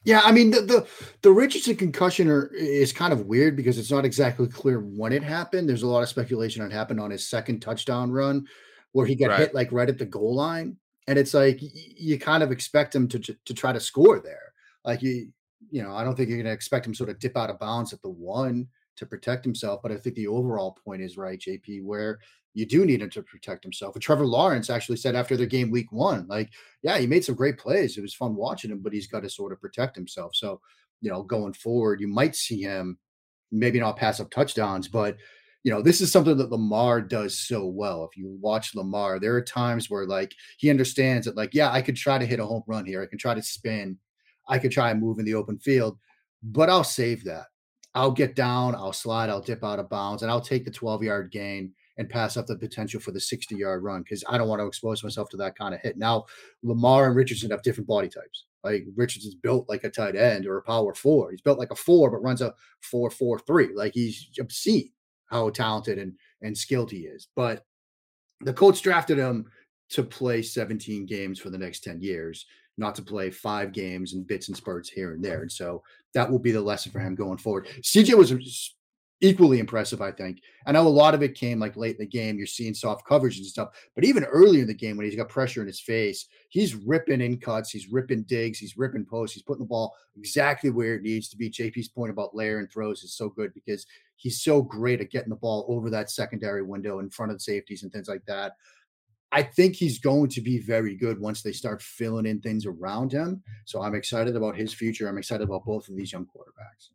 Yeah, 0.05 0.21
I 0.25 0.33
mean 0.33 0.51
the 0.51 0.63
the, 0.63 0.87
the 1.23 1.33
Richardson 1.33 1.77
concussion 1.77 2.29
are, 2.29 2.47
is 2.55 2.93
kind 2.93 3.13
of 3.13 3.27
weird 3.27 3.57
because 3.57 3.79
it's 3.79 3.91
not 3.91 4.05
exactly 4.05 4.49
clear 4.49 4.81
when 4.81 5.13
it 5.13 5.23
happened. 5.23 5.69
There's 5.69 5.83
a 5.83 5.89
lot 5.89 6.03
of 6.03 6.09
speculation 6.09 6.63
on 6.63 6.71
it 6.71 6.75
happened 6.75 7.01
on 7.01 7.11
his 7.11 7.29
second 7.29 7.61
touchdown 7.61 8.11
run, 8.11 8.47
where 8.93 9.07
he 9.07 9.15
got 9.15 9.31
right. 9.31 9.39
hit 9.39 9.55
like 9.55 9.71
right 9.71 9.89
at 9.89 9.99
the 9.99 10.07
goal 10.07 10.35
line 10.35 10.77
and 11.07 11.19
it's 11.19 11.35
like 11.35 11.59
you 11.61 12.19
kind 12.19 12.43
of 12.43 12.53
expect 12.53 12.95
him 12.95 13.09
to 13.09 13.19
to 13.19 13.55
try 13.55 13.73
to 13.73 13.81
score 13.81 14.21
there. 14.21 14.53
Like 14.85 15.03
you, 15.03 15.29
you 15.71 15.83
know, 15.83 15.95
I 15.95 16.05
don't 16.05 16.17
think 16.17 16.29
you're 16.29 16.39
going 16.39 16.47
to 16.47 16.53
expect 16.53 16.87
him 16.87 16.95
sort 16.95 17.11
of 17.11 17.19
dip 17.19 17.37
out 17.37 17.51
of 17.51 17.59
bounds 17.59 17.93
at 17.93 18.03
the 18.03 18.11
one 18.11 18.69
to 18.97 19.07
protect 19.07 19.45
himself. 19.45 19.81
But 19.83 19.93
I 19.93 19.97
think 19.97 20.17
the 20.17 20.27
overall 20.27 20.77
point 20.85 21.03
is 21.03 21.17
right, 21.17 21.39
JP, 21.39 21.85
where 21.85 22.19
you 22.55 22.67
do 22.67 22.85
need 22.85 23.01
him 23.01 23.11
to 23.11 23.23
protect 23.23 23.65
himself. 23.65 23.95
And 23.95 24.03
Trevor 24.03 24.27
Lawrence 24.27 24.69
actually 24.69 24.99
said 24.99 25.15
after 25.15 25.37
their 25.37 25.47
game 25.47 25.71
week 25.71 25.91
one, 25.91 26.27
like, 26.29 26.51
yeah, 26.83 26.99
he 26.99 27.07
made 27.07 27.25
some 27.25 27.35
great 27.35 27.59
plays. 27.59 27.97
It 27.97 28.03
was 28.03 28.15
fun 28.15 28.35
watching 28.35 28.71
him, 28.71 28.81
but 28.81 28.93
he's 28.93 29.07
got 29.07 29.23
to 29.23 29.31
sort 29.31 29.53
of 29.53 29.61
protect 29.61 29.97
himself. 29.97 30.35
So, 30.35 30.61
you 31.01 31.11
know, 31.11 31.23
going 31.23 31.55
forward, 31.55 32.01
you 32.01 32.09
might 32.09 32.37
see 32.37 32.61
him 32.61 32.99
maybe 33.51 33.81
not 33.81 33.97
pass 33.97 34.21
up 34.21 34.31
touchdowns, 34.31 34.89
but 34.89 35.17
you 35.65 35.71
know, 35.71 35.81
this 35.81 36.01
is 36.01 36.11
something 36.11 36.37
that 36.39 36.51
Lamar 36.51 37.01
does 37.01 37.39
so 37.39 37.67
well. 37.67 38.05
If 38.05 38.17
you 38.17 38.37
watch 38.41 38.75
Lamar, 38.75 39.21
there 39.21 39.37
are 39.37 39.43
times 39.43 39.89
where 39.89 40.07
like 40.07 40.35
he 40.59 40.71
understands 40.71 41.27
that, 41.27 41.37
like, 41.37 41.55
yeah, 41.55 41.71
I 41.71 41.83
could 41.83 41.97
try 41.97 42.19
to 42.19 42.27
hit 42.27 42.41
a 42.41 42.47
home 42.47 42.65
run 42.67 42.85
here. 42.85 43.01
I 43.01 43.07
can 43.07 43.19
try 43.19 43.35
to 43.35 43.43
spin. 43.43 43.97
I 44.49 44.59
could 44.59 44.73
try 44.73 44.91
and 44.91 45.01
move 45.01 45.21
in 45.21 45.25
the 45.25 45.35
open 45.35 45.59
field, 45.59 45.99
but 46.43 46.69
I'll 46.69 46.83
save 46.83 47.23
that. 47.25 47.47
I'll 47.95 48.11
get 48.11 48.35
down, 48.35 48.75
I'll 48.75 48.93
slide, 48.93 49.29
I'll 49.29 49.43
dip 49.43 49.63
out 49.63 49.79
of 49.79 49.91
bounds, 49.91 50.23
and 50.23 50.31
I'll 50.31 50.41
take 50.41 50.65
the 50.65 50.71
12 50.71 51.03
yard 51.03 51.31
gain 51.31 51.73
and 51.99 52.09
pass 52.09 52.37
up 52.37 52.47
the 52.47 52.57
potential 52.57 53.01
for 53.01 53.11
the 53.13 53.21
60 53.21 53.55
yard 53.55 53.83
run 53.83 54.03
because 54.03 54.25
I 54.29 54.39
don't 54.39 54.49
want 54.49 54.61
to 54.61 54.67
expose 54.67 55.05
myself 55.05 55.29
to 55.31 55.37
that 55.39 55.57
kind 55.57 55.75
of 55.75 55.81
hit. 55.81 55.99
Now, 55.99 56.25
Lamar 56.63 57.07
and 57.07 57.17
Richardson 57.17 57.51
have 57.51 57.63
different 57.63 57.89
body 57.89 58.09
types. 58.09 58.47
Like 58.65 58.85
Richardson's 58.97 59.35
built 59.35 59.69
like 59.69 59.85
a 59.85 59.91
tight 59.91 60.17
end 60.17 60.47
or 60.47 60.59
a 60.59 60.63
power 60.63 60.95
four. 60.95 61.31
He's 61.31 61.41
built 61.41 61.59
like 61.59 61.73
a 61.73 61.77
four, 61.77 62.11
but 62.11 62.23
runs 62.23 62.41
a 62.41 62.55
four, 62.81 63.11
four, 63.11 63.39
three. 63.41 63.71
Like 63.75 63.93
he's 63.95 64.31
obscene 64.41 64.91
how 65.27 65.51
talented 65.51 65.99
and 65.99 66.15
and 66.43 66.57
skilled 66.57 66.91
he 66.91 67.01
is. 67.01 67.29
But 67.35 67.65
the 68.41 68.53
Colts 68.53 68.81
drafted 68.81 69.19
him 69.19 69.47
to 69.91 70.03
play 70.03 70.43
17 70.43 71.07
games 71.07 71.39
for 71.39 71.51
the 71.51 71.59
next 71.59 71.81
10 71.85 72.01
years, 72.01 72.47
not 72.79 72.95
to 72.95 73.03
play 73.03 73.31
five 73.31 73.73
games 73.73 74.15
and 74.15 74.27
bits 74.27 74.49
and 74.49 74.57
spurts 74.57 74.89
here 74.89 75.13
and 75.13 75.23
there. 75.23 75.43
And 75.43 75.53
so 75.53 75.83
that 76.15 76.31
will 76.31 76.39
be 76.39 76.53
the 76.53 76.61
lesson 76.61 76.93
for 76.93 77.01
him 77.01 77.15
going 77.15 77.39
forward. 77.39 77.69
CJ 77.83 78.15
was 78.17 78.75
equally 79.23 79.61
impressive, 79.61 80.03
I 80.03 80.11
think. 80.11 80.43
I 80.67 80.73
know 80.73 80.87
a 80.87 80.89
lot 80.89 81.15
of 81.15 81.23
it 81.23 81.37
came 81.37 81.61
like 81.61 81.77
late 81.77 81.97
in 81.97 82.01
the 82.01 82.07
game. 82.07 82.37
You're 82.37 82.47
seeing 82.47 82.75
soft 82.75 83.07
coverage 83.07 83.39
and 83.39 83.47
stuff, 83.47 83.71
but 83.95 84.05
even 84.05 84.25
earlier 84.25 84.63
in 84.63 84.67
the 84.67 84.75
game 84.75 84.97
when 84.97 85.07
he's 85.07 85.17
got 85.17 85.29
pressure 85.29 85.61
in 85.61 85.69
his 85.69 85.81
face, 85.81 86.27
he's 86.49 86.75
ripping 86.75 87.21
in 87.21 87.39
cuts, 87.39 87.71
he's 87.71 87.89
ripping 87.89 88.25
digs, 88.25 88.59
he's 88.59 88.77
ripping 88.77 89.07
posts, 89.07 89.35
he's 89.35 89.45
putting 89.45 89.63
the 89.63 89.69
ball 89.69 89.95
exactly 90.17 90.71
where 90.71 90.97
it 90.97 91.03
needs 91.03 91.29
to 91.29 91.37
be. 91.37 91.49
JP's 91.49 91.89
point 91.89 92.11
about 92.11 92.35
layering 92.35 92.67
throws 92.67 93.05
is 93.05 93.15
so 93.15 93.29
good 93.29 93.55
because 93.55 93.87
he's 94.17 94.41
so 94.41 94.61
great 94.61 95.01
at 95.01 95.11
getting 95.11 95.31
the 95.31 95.37
ball 95.37 95.65
over 95.69 95.89
that 95.89 96.11
secondary 96.11 96.63
window 96.63 96.99
in 96.99 97.09
front 97.09 97.31
of 97.31 97.41
safeties 97.41 97.85
and 97.85 97.93
things 97.93 98.09
like 98.09 98.25
that. 98.27 98.57
I 99.33 99.43
think 99.43 99.75
he's 99.75 99.99
going 99.99 100.29
to 100.31 100.43
be 100.43 100.59
very 100.59 100.95
good 100.95 101.19
once 101.19 101.43
they 101.43 101.53
start 101.53 101.81
filling 101.81 102.27
in 102.27 102.41
things 102.41 102.67
around 102.67 103.13
him. 103.13 103.43
So 103.65 103.83
I'm 103.83 103.95
excited 103.95 104.37
about 104.37 104.57
his 104.57 104.75
future. 104.75 105.09
I'm 105.09 105.17
excited 105.17 105.45
about 105.45 105.65
both 105.65 105.89
of 105.89 105.97
these 105.97 106.13
young 106.13 106.27
quarterbacks. 106.27 106.91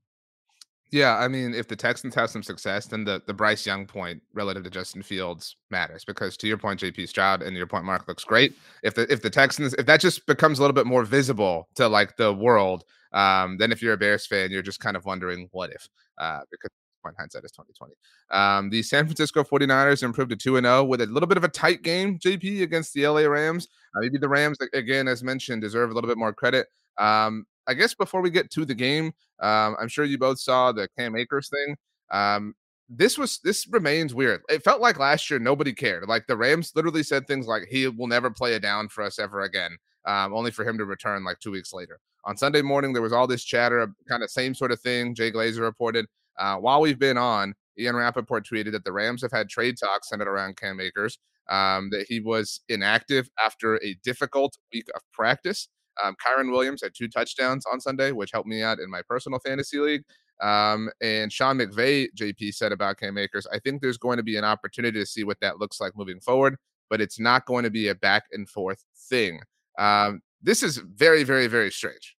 Yeah, 0.91 1.17
I 1.17 1.27
mean, 1.27 1.53
if 1.53 1.67
the 1.67 1.75
Texans 1.75 2.15
have 2.15 2.29
some 2.29 2.43
success, 2.43 2.85
then 2.85 3.03
the, 3.03 3.21
the 3.27 3.33
Bryce 3.33 3.65
Young 3.65 3.85
point 3.85 4.21
relative 4.33 4.63
to 4.63 4.69
Justin 4.69 5.01
Fields 5.01 5.57
matters 5.69 6.05
because 6.05 6.37
to 6.37 6.47
your 6.47 6.57
point, 6.57 6.79
JP 6.79 7.09
Stroud 7.09 7.41
and 7.41 7.57
your 7.57 7.67
point, 7.67 7.83
Mark 7.83 8.07
looks 8.07 8.23
great. 8.23 8.55
If 8.83 8.95
the 8.95 9.11
if 9.11 9.21
the 9.21 9.29
Texans 9.29 9.73
if 9.73 9.85
that 9.85 9.99
just 9.99 10.25
becomes 10.27 10.59
a 10.59 10.61
little 10.61 10.73
bit 10.73 10.85
more 10.85 11.03
visible 11.03 11.67
to 11.75 11.89
like 11.89 12.15
the 12.15 12.31
world, 12.31 12.85
um, 13.11 13.57
then 13.57 13.73
if 13.73 13.81
you're 13.81 13.93
a 13.93 13.97
Bears 13.97 14.27
fan, 14.27 14.49
you're 14.49 14.61
just 14.61 14.79
kind 14.79 14.95
of 14.95 15.03
wondering 15.03 15.49
what 15.51 15.71
if, 15.71 15.89
uh, 16.19 16.39
because 16.51 16.71
point 17.01 17.15
hindsight 17.17 17.43
is 17.43 17.51
2020. 17.51 17.93
Um, 18.31 18.69
the 18.69 18.83
San 18.83 19.05
Francisco 19.05 19.43
49ers 19.43 20.03
improved 20.03 20.31
to 20.31 20.35
2 20.35 20.59
0 20.61 20.83
with 20.83 21.01
a 21.01 21.05
little 21.05 21.27
bit 21.27 21.37
of 21.37 21.43
a 21.43 21.49
tight 21.49 21.83
game, 21.83 22.19
JP, 22.19 22.61
against 22.61 22.93
the 22.93 23.07
LA 23.07 23.21
Rams. 23.21 23.67
Uh, 23.95 24.01
maybe 24.01 24.17
the 24.17 24.29
Rams, 24.29 24.57
again, 24.73 25.07
as 25.07 25.23
mentioned, 25.23 25.61
deserve 25.61 25.91
a 25.91 25.93
little 25.93 26.07
bit 26.07 26.17
more 26.17 26.33
credit. 26.33 26.67
Um, 26.97 27.45
I 27.67 27.73
guess 27.73 27.93
before 27.93 28.21
we 28.21 28.29
get 28.29 28.49
to 28.51 28.65
the 28.65 28.75
game, 28.75 29.13
um, 29.39 29.75
I'm 29.79 29.87
sure 29.87 30.05
you 30.05 30.17
both 30.17 30.39
saw 30.39 30.71
the 30.71 30.87
Cam 30.97 31.15
Akers 31.15 31.49
thing. 31.49 31.75
Um, 32.11 32.55
this 32.89 33.17
was 33.17 33.39
this 33.43 33.67
remains 33.67 34.15
weird. 34.15 34.41
It 34.49 34.63
felt 34.63 34.81
like 34.81 34.97
last 34.97 35.29
year 35.29 35.39
nobody 35.39 35.73
cared. 35.73 36.07
Like 36.07 36.25
the 36.27 36.37
Rams 36.37 36.71
literally 36.75 37.03
said 37.03 37.27
things 37.27 37.47
like 37.47 37.63
he 37.69 37.87
will 37.87 38.07
never 38.07 38.29
play 38.31 38.53
a 38.53 38.59
down 38.59 38.87
for 38.87 39.03
us 39.03 39.19
ever 39.19 39.41
again. 39.41 39.77
Um, 40.05 40.33
only 40.33 40.51
for 40.51 40.63
him 40.63 40.77
to 40.77 40.85
return 40.85 41.25
like 41.25 41.39
two 41.39 41.51
weeks 41.51 41.73
later. 41.73 41.99
On 42.23 42.37
Sunday 42.37 42.61
morning, 42.61 42.93
there 42.93 43.01
was 43.01 43.11
all 43.11 43.27
this 43.27 43.43
chatter, 43.43 43.93
kind 44.07 44.23
of 44.23 44.29
same 44.29 44.53
sort 44.53 44.71
of 44.71 44.79
thing. 44.79 45.13
Jay 45.13 45.31
Glazer 45.31 45.61
reported. 45.61 46.05
Uh, 46.37 46.57
while 46.57 46.81
we've 46.81 46.99
been 46.99 47.17
on, 47.17 47.53
Ian 47.79 47.95
Rapoport 47.95 48.45
tweeted 48.45 48.71
that 48.71 48.83
the 48.83 48.91
Rams 48.91 49.21
have 49.21 49.31
had 49.31 49.49
trade 49.49 49.77
talks 49.77 50.09
centered 50.09 50.27
around 50.27 50.57
Cam 50.57 50.79
Akers, 50.79 51.17
um, 51.49 51.89
that 51.91 52.05
he 52.07 52.19
was 52.19 52.61
inactive 52.69 53.29
after 53.43 53.75
a 53.83 53.95
difficult 54.03 54.57
week 54.73 54.87
of 54.95 55.01
practice. 55.13 55.69
Um, 56.03 56.15
Kyren 56.23 56.51
Williams 56.51 56.81
had 56.83 56.93
two 56.95 57.07
touchdowns 57.07 57.65
on 57.71 57.79
Sunday, 57.79 58.11
which 58.11 58.31
helped 58.31 58.47
me 58.47 58.61
out 58.61 58.79
in 58.79 58.89
my 58.89 59.01
personal 59.07 59.39
fantasy 59.39 59.79
league. 59.79 60.03
Um, 60.41 60.89
and 61.01 61.31
Sean 61.31 61.57
McVay, 61.57 62.09
JP 62.15 62.53
said 62.53 62.71
about 62.71 62.99
Cam 62.99 63.17
Akers, 63.17 63.47
I 63.51 63.59
think 63.59 63.81
there's 63.81 63.97
going 63.97 64.17
to 64.17 64.23
be 64.23 64.37
an 64.37 64.43
opportunity 64.43 64.99
to 64.99 65.05
see 65.05 65.23
what 65.23 65.39
that 65.41 65.57
looks 65.59 65.81
like 65.81 65.97
moving 65.97 66.19
forward, 66.19 66.57
but 66.89 67.01
it's 67.01 67.19
not 67.19 67.45
going 67.45 67.63
to 67.63 67.71
be 67.71 67.87
a 67.87 67.95
back 67.95 68.25
and 68.31 68.47
forth 68.47 68.83
thing. 69.09 69.41
Um, 69.79 70.21
this 70.41 70.61
is 70.61 70.77
very, 70.77 71.23
very, 71.23 71.47
very 71.47 71.71
strange. 71.71 72.16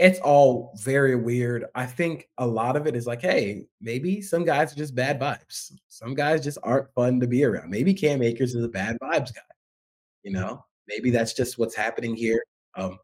It's 0.00 0.18
all 0.20 0.72
very 0.82 1.14
weird. 1.14 1.66
I 1.74 1.84
think 1.84 2.30
a 2.38 2.46
lot 2.46 2.74
of 2.74 2.86
it 2.86 2.96
is 2.96 3.06
like, 3.06 3.20
hey, 3.20 3.66
maybe 3.82 4.22
some 4.22 4.46
guys 4.46 4.72
are 4.72 4.76
just 4.76 4.94
bad 4.94 5.20
vibes. 5.20 5.72
Some 5.88 6.14
guys 6.14 6.42
just 6.42 6.56
aren't 6.62 6.90
fun 6.94 7.20
to 7.20 7.26
be 7.26 7.44
around. 7.44 7.68
Maybe 7.68 7.92
Cam 7.92 8.22
Akers 8.22 8.54
is 8.54 8.64
a 8.64 8.68
bad 8.68 8.96
vibes 9.02 9.34
guy. 9.34 9.42
You 10.22 10.32
know, 10.32 10.64
maybe 10.88 11.10
that's 11.10 11.34
just 11.34 11.58
what's 11.58 11.76
happening 11.76 12.16
here. 12.16 12.42
Um, 12.76 12.98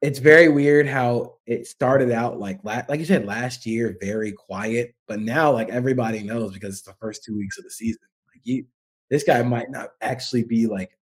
it's 0.00 0.18
very 0.18 0.48
weird 0.48 0.86
how 0.86 1.34
it 1.44 1.66
started 1.66 2.10
out 2.10 2.38
like 2.38 2.58
like 2.64 2.98
you 2.98 3.04
said 3.04 3.26
last 3.26 3.66
year, 3.66 3.98
very 4.00 4.32
quiet, 4.32 4.94
but 5.06 5.20
now 5.20 5.52
like 5.52 5.68
everybody 5.68 6.22
knows 6.22 6.54
because 6.54 6.70
it's 6.74 6.86
the 6.86 6.94
first 6.94 7.22
two 7.22 7.36
weeks 7.36 7.58
of 7.58 7.64
the 7.64 7.70
season. 7.70 8.00
Like 8.34 8.40
you, 8.44 8.64
this 9.10 9.24
guy 9.24 9.42
might 9.42 9.70
not 9.70 9.90
actually 10.00 10.44
be 10.44 10.66
like 10.66 10.96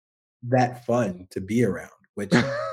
that 0.43 0.85
fun 0.85 1.27
to 1.31 1.41
be 1.41 1.65
around, 1.65 1.89
which 2.15 2.31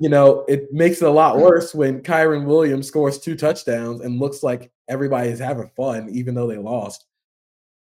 you 0.00 0.08
know 0.08 0.44
it 0.48 0.72
makes 0.72 1.02
it 1.02 1.08
a 1.08 1.10
lot 1.10 1.38
worse 1.38 1.74
when 1.74 2.02
Kyren 2.02 2.44
Williams 2.44 2.88
scores 2.88 3.18
two 3.18 3.36
touchdowns 3.36 4.00
and 4.00 4.20
looks 4.20 4.42
like 4.42 4.70
everybody 4.88 5.30
is 5.30 5.38
having 5.38 5.70
fun, 5.76 6.08
even 6.10 6.34
though 6.34 6.46
they 6.46 6.58
lost. 6.58 7.06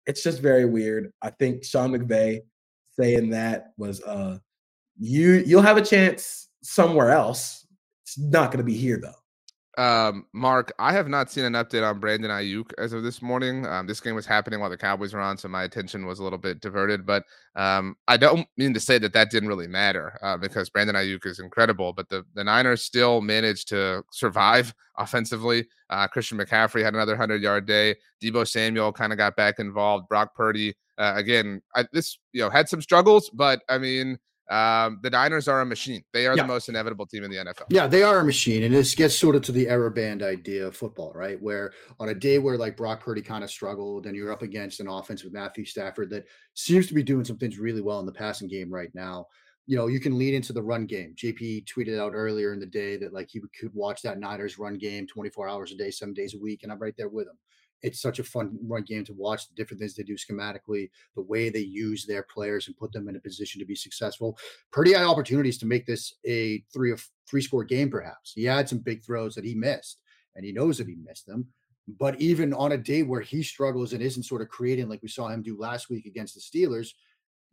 It's 0.06 0.24
just 0.24 0.42
very 0.42 0.66
weird. 0.66 1.12
I 1.22 1.30
think 1.32 1.64
Sean 1.64 1.92
McVay 1.92 2.42
saying 2.98 3.30
that 3.32 3.74
was 3.78 4.02
uh 4.04 4.40
you 5.00 5.44
you'll 5.46 5.62
have 5.62 5.78
a 5.78 5.86
chance 5.86 6.50
somewhere 6.64 7.12
else. 7.12 7.66
It's 8.04 8.18
not 8.18 8.52
going 8.52 8.60
to 8.60 8.64
be 8.64 8.78
here 8.78 9.00
though. 9.02 9.12
Um, 9.78 10.26
Mark, 10.34 10.74
I 10.80 10.92
have 10.92 11.08
not 11.08 11.30
seen 11.30 11.46
an 11.46 11.54
update 11.54 11.88
on 11.88 12.00
Brandon 12.00 12.32
Aiyuk 12.32 12.72
as 12.80 12.94
of 12.94 13.04
this 13.04 13.22
morning. 13.22 13.64
Um, 13.68 13.86
this 13.86 14.00
game 14.00 14.16
was 14.16 14.26
happening 14.26 14.60
while 14.60 14.72
the 14.72 14.78
Cowboys 14.78 15.14
were 15.14 15.20
on, 15.20 15.38
so 15.38 15.48
my 15.48 15.64
attention 15.64 16.08
was 16.08 16.18
a 16.18 16.24
little 16.24 16.40
bit 16.40 16.62
diverted. 16.62 17.06
But 17.06 17.24
um, 17.56 17.96
I 18.08 18.18
don't 18.18 18.48
mean 18.58 18.74
to 18.74 18.80
say 18.80 18.98
that 18.98 19.14
that 19.14 19.30
didn't 19.30 19.50
really 19.50 19.68
matter 19.68 20.18
uh, 20.24 20.36
because 20.36 20.72
Brandon 20.72 20.96
Aiyuk 20.96 21.28
is 21.28 21.40
incredible. 21.40 21.94
But 21.94 22.10
the, 22.10 22.26
the 22.34 22.44
Niners 22.44 22.82
still 22.82 23.22
managed 23.22 23.68
to 23.70 24.04
survive 24.12 24.74
offensively. 24.98 25.68
Uh, 25.92 26.08
Christian 26.08 26.40
McCaffrey 26.40 26.84
had 26.84 26.96
another 26.96 27.14
100 27.14 27.44
yard 27.44 27.68
day. 27.68 27.96
Deebo 28.22 28.48
Samuel 28.48 28.92
kind 28.92 29.14
of 29.14 29.20
got 29.20 29.36
back 29.36 29.60
involved. 29.60 30.10
Brock 30.10 30.34
Purdy, 30.34 30.76
uh, 30.98 31.14
again, 31.16 31.62
I, 31.76 31.86
this, 31.94 32.18
you 32.34 32.42
know, 32.42 32.50
had 32.50 32.68
some 32.68 32.82
struggles, 32.82 33.30
but 33.30 33.62
I 33.70 33.78
mean, 33.78 34.18
um, 34.50 35.00
the 35.04 35.10
Niners 35.10 35.48
are 35.48 35.62
a 35.62 35.66
machine. 35.66 36.04
They 36.14 36.26
are 36.26 36.36
yeah. 36.36 36.44
the 36.44 36.48
most 36.48 36.70
inevitable 36.70 37.06
team 37.06 37.24
in 37.24 37.32
the 37.32 37.38
NFL. 37.38 37.66
Yeah, 37.70 37.88
they 37.88 38.04
are 38.04 38.20
a 38.20 38.24
machine. 38.24 38.64
And 38.64 38.74
this 38.74 38.96
gets 38.96 39.18
sort 39.18 39.36
of 39.36 39.42
to 39.44 39.52
the 39.52 39.68
error 39.68 39.90
band 39.90 40.24
idea 40.24 40.68
of 40.68 40.76
football, 40.76 41.12
right? 41.14 41.42
Where 41.42 41.74
on 42.00 42.10
a 42.10 42.14
day 42.14 42.40
where 42.40 42.58
like 42.58 42.78
Brock 42.78 43.02
Purdy 43.02 43.22
kind 43.22 43.44
of 43.44 43.52
struggled 43.52 44.06
and 44.06 44.16
you're 44.16 44.32
up 44.32 44.44
against 44.44 44.80
an 44.80 44.88
offense 44.88 45.24
with 45.24 45.34
Matthew 45.34 45.66
Stafford 45.66 46.10
that 46.12 46.26
seems 46.54 46.88
to 46.88 46.94
be 46.94 47.04
doing 47.04 47.26
some 47.26 47.38
things 47.38 47.60
really 47.60 47.82
well 47.82 48.00
in 48.00 48.06
the 48.06 48.12
passing 48.12 48.48
game 48.48 48.72
right 48.72 48.94
now. 48.94 49.26
You 49.66 49.76
know, 49.76 49.88
you 49.88 50.00
can 50.00 50.18
lead 50.18 50.34
into 50.34 50.54
the 50.54 50.64
run 50.64 50.86
game. 50.86 51.14
JP 51.18 51.66
tweeted 51.66 52.00
out 52.00 52.14
earlier 52.14 52.54
in 52.54 52.60
the 52.62 52.66
day 52.66 52.96
that 52.98 53.14
like 53.14 53.30
he 53.30 53.42
could 53.60 53.74
watch 53.74 54.02
that 54.04 54.18
Niners 54.18 54.58
run 54.58 54.78
game 54.78 55.06
24 55.08 55.50
hours 55.50 55.74
a 55.74 55.76
day, 55.76 55.92
seven 55.92 56.14
days 56.14 56.36
a 56.36 56.40
week. 56.40 56.64
And 56.64 56.72
I'm 56.72 56.80
right 56.80 56.96
there 56.98 57.10
with 57.10 57.28
him 57.28 57.38
it's 57.82 58.02
such 58.02 58.20
a 58.20 58.24
fun 58.24 58.58
run 58.64 58.84
game 58.84 59.06
to 59.06 59.14
watch 59.14 59.48
the 59.48 59.56
different 59.56 59.80
things 59.80 59.96
they 59.96 60.04
do 60.04 60.16
schematically, 60.16 60.90
the 61.16 61.22
way 61.22 61.50
they 61.50 61.60
use 61.60 62.06
their 62.06 62.24
players 62.24 62.68
and 62.68 62.78
put 62.78 62.92
them 62.92 63.08
in 63.08 63.16
a 63.16 63.20
position 63.20 63.60
to 63.60 63.66
be 63.66 63.76
successful. 63.76 64.38
Pretty 64.72 64.94
high 64.94 65.04
opportunities 65.04 65.58
to 65.60 65.66
make 65.66 65.86
this 65.86 66.16
a 66.26 66.64
three 66.74 66.92
or 66.92 66.98
three 67.30 67.42
score 67.42 67.64
game, 67.64 67.90
perhaps. 67.90 68.34
He 68.34 68.46
had 68.46 68.68
some 68.68 68.80
big 68.80 69.04
throws 69.04 69.36
that 69.36 69.46
he 69.46 69.54
missed, 69.54 70.02
and 70.36 70.46
he 70.46 70.52
knows 70.52 70.78
that 70.78 70.88
he 70.88 70.96
missed 70.96 71.28
them. 71.28 71.48
But 72.00 72.20
even 72.20 72.54
on 72.54 72.74
a 72.74 72.78
day 72.78 73.04
where 73.04 73.22
he 73.22 73.44
struggles 73.44 73.94
and 73.94 74.02
isn't 74.02 74.24
sort 74.24 74.42
of 74.42 74.50
creating 74.50 74.90
like 74.90 75.02
we 75.02 75.08
saw 75.08 75.30
him 75.30 75.42
do 75.42 75.58
last 75.58 75.90
week 75.90 76.06
against 76.06 76.36
the 76.36 76.42
Steelers, 76.42 76.90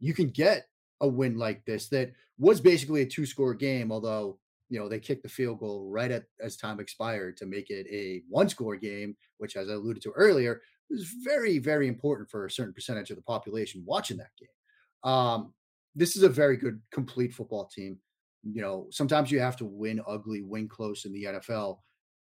you 0.00 0.12
can 0.12 0.28
get 0.28 0.66
a 1.00 1.08
win 1.08 1.36
like 1.36 1.64
this 1.64 1.88
that 1.90 2.12
was 2.38 2.60
basically 2.60 3.02
a 3.02 3.06
two 3.06 3.26
score 3.26 3.54
game, 3.54 3.92
although 3.92 4.38
you 4.68 4.78
know, 4.78 4.88
they 4.88 4.98
kicked 4.98 5.22
the 5.22 5.28
field 5.28 5.60
goal 5.60 5.88
right 5.90 6.10
at 6.10 6.24
as 6.40 6.56
time 6.56 6.80
expired 6.80 7.36
to 7.36 7.46
make 7.46 7.70
it 7.70 7.86
a 7.90 8.22
one 8.28 8.48
score 8.48 8.76
game, 8.76 9.16
which, 9.38 9.56
as 9.56 9.68
I 9.68 9.74
alluded 9.74 10.02
to 10.02 10.12
earlier, 10.12 10.62
was 10.90 11.06
very, 11.22 11.58
very 11.58 11.88
important 11.88 12.30
for 12.30 12.46
a 12.46 12.50
certain 12.50 12.74
percentage 12.74 13.10
of 13.10 13.16
the 13.16 13.22
population 13.22 13.82
watching 13.86 14.16
that 14.18 14.30
game. 14.38 15.10
Um, 15.10 15.52
this 15.94 16.16
is 16.16 16.22
a 16.22 16.28
very 16.28 16.56
good, 16.56 16.80
complete 16.90 17.34
football 17.34 17.66
team. 17.66 17.98
You 18.42 18.62
know, 18.62 18.88
sometimes 18.90 19.30
you 19.30 19.40
have 19.40 19.56
to 19.58 19.64
win 19.64 20.00
ugly, 20.06 20.42
win 20.42 20.68
close 20.68 21.04
in 21.04 21.12
the 21.12 21.24
NFL, 21.24 21.78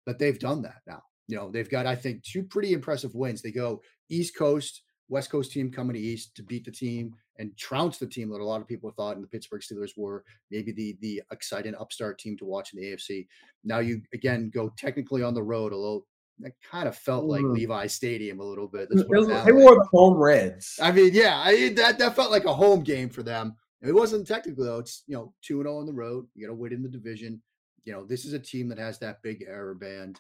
but 0.06 0.20
they've 0.20 0.40
done 0.40 0.62
that 0.64 0.82
now. 0.88 1.02
You 1.28 1.36
know, 1.36 1.52
they've 1.52 1.70
got, 1.70 1.86
I 1.86 1.96
think, 1.96 2.24
two 2.24 2.44
pretty 2.44 2.74
impressive 2.74 3.14
wins. 3.14 3.42
They 3.42 3.52
go 3.52 3.82
East 4.10 4.36
Coast 4.36 4.82
West 5.10 5.32
Coast 5.32 5.52
team 5.52 5.72
coming 5.72 5.96
to 5.96 6.00
East 6.00 6.36
to 6.36 6.44
beat 6.44 6.64
the 6.64 6.72
team 6.72 7.14
and 7.40 7.56
trounce 7.58 7.98
the 7.98 8.06
team 8.06 8.30
that 8.30 8.42
a 8.42 8.46
lot 8.46 8.62
of 8.62 8.68
people 8.68 8.92
thought 8.92 9.16
in 9.16 9.22
the 9.22 9.28
Pittsburgh 9.28 9.62
Steelers 9.62 9.98
were 9.98 10.24
maybe 10.52 10.72
the 10.72 10.98
the 11.02 11.24
exciting 11.32 11.74
upstart 11.76 12.20
team 12.20 12.38
to 12.38 12.46
watch 12.46 12.74
in 12.74 12.80
the 12.80 12.88
AFC. 12.88 13.26
Now 13.64 13.80
you 13.80 14.02
again 14.14 14.52
go 14.54 14.72
technically 14.78 15.24
on 15.24 15.34
the 15.34 15.42
road, 15.42 15.74
although 15.74 16.06
that 16.40 16.54
kind 16.70 16.88
of 16.88 16.96
felt 16.96 17.26
like 17.26 17.42
mm. 17.42 17.54
Levi 17.54 17.88
Stadium 17.88 18.40
a 18.40 18.44
little 18.44 18.68
bit. 18.68 18.90
they 18.90 19.52
wore 19.52 19.76
the 19.76 19.88
home 19.92 20.18
Reds. 20.18 20.80
I 20.82 20.92
mean, 20.92 21.12
yeah, 21.14 21.42
I, 21.44 21.70
that 21.70 21.98
that 21.98 22.16
felt 22.16 22.32
like 22.32 22.46
a 22.46 22.54
home 22.54 22.84
game 22.84 23.10
for 23.10 23.24
them. 23.24 23.56
It 23.82 23.94
wasn't 23.94 24.28
technically 24.28 24.66
though. 24.66 24.80
It's 24.80 25.04
you 25.08 25.16
know 25.16 25.34
two 25.42 25.60
and 25.60 25.66
zero 25.66 25.78
oh 25.78 25.80
on 25.80 25.86
the 25.86 25.94
road. 25.94 26.28
You 26.36 26.46
got 26.46 26.52
to 26.52 26.60
win 26.60 26.74
in 26.74 26.84
the 26.84 26.90
division. 26.90 27.42
You 27.86 27.94
know 27.94 28.06
this 28.06 28.26
is 28.26 28.34
a 28.34 28.40
team 28.40 28.68
that 28.70 28.78
has 28.78 29.00
that 29.00 29.22
big 29.24 29.46
error 29.48 29.74
band. 29.74 30.20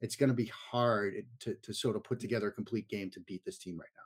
It's 0.00 0.16
going 0.16 0.28
to 0.28 0.34
be 0.34 0.50
hard 0.70 1.14
to 1.40 1.54
to 1.62 1.74
sort 1.74 1.96
of 1.96 2.04
put 2.04 2.20
together 2.20 2.48
a 2.48 2.52
complete 2.52 2.88
game 2.88 3.10
to 3.10 3.20
beat 3.20 3.44
this 3.44 3.58
team 3.58 3.78
right 3.78 3.88
now. 3.96 4.03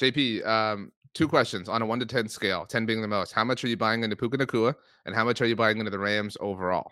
JP, 0.00 0.46
um, 0.46 0.92
two 1.12 1.28
questions 1.28 1.68
on 1.68 1.82
a 1.82 1.86
one 1.86 2.00
to 2.00 2.06
10 2.06 2.28
scale, 2.28 2.64
10 2.64 2.86
being 2.86 3.02
the 3.02 3.08
most. 3.08 3.32
How 3.32 3.44
much 3.44 3.62
are 3.64 3.68
you 3.68 3.76
buying 3.76 4.02
into 4.02 4.16
Puka 4.16 4.38
Nacua 4.38 4.74
and 5.04 5.14
how 5.14 5.24
much 5.24 5.40
are 5.42 5.46
you 5.46 5.56
buying 5.56 5.78
into 5.78 5.90
the 5.90 5.98
Rams 5.98 6.36
overall? 6.40 6.90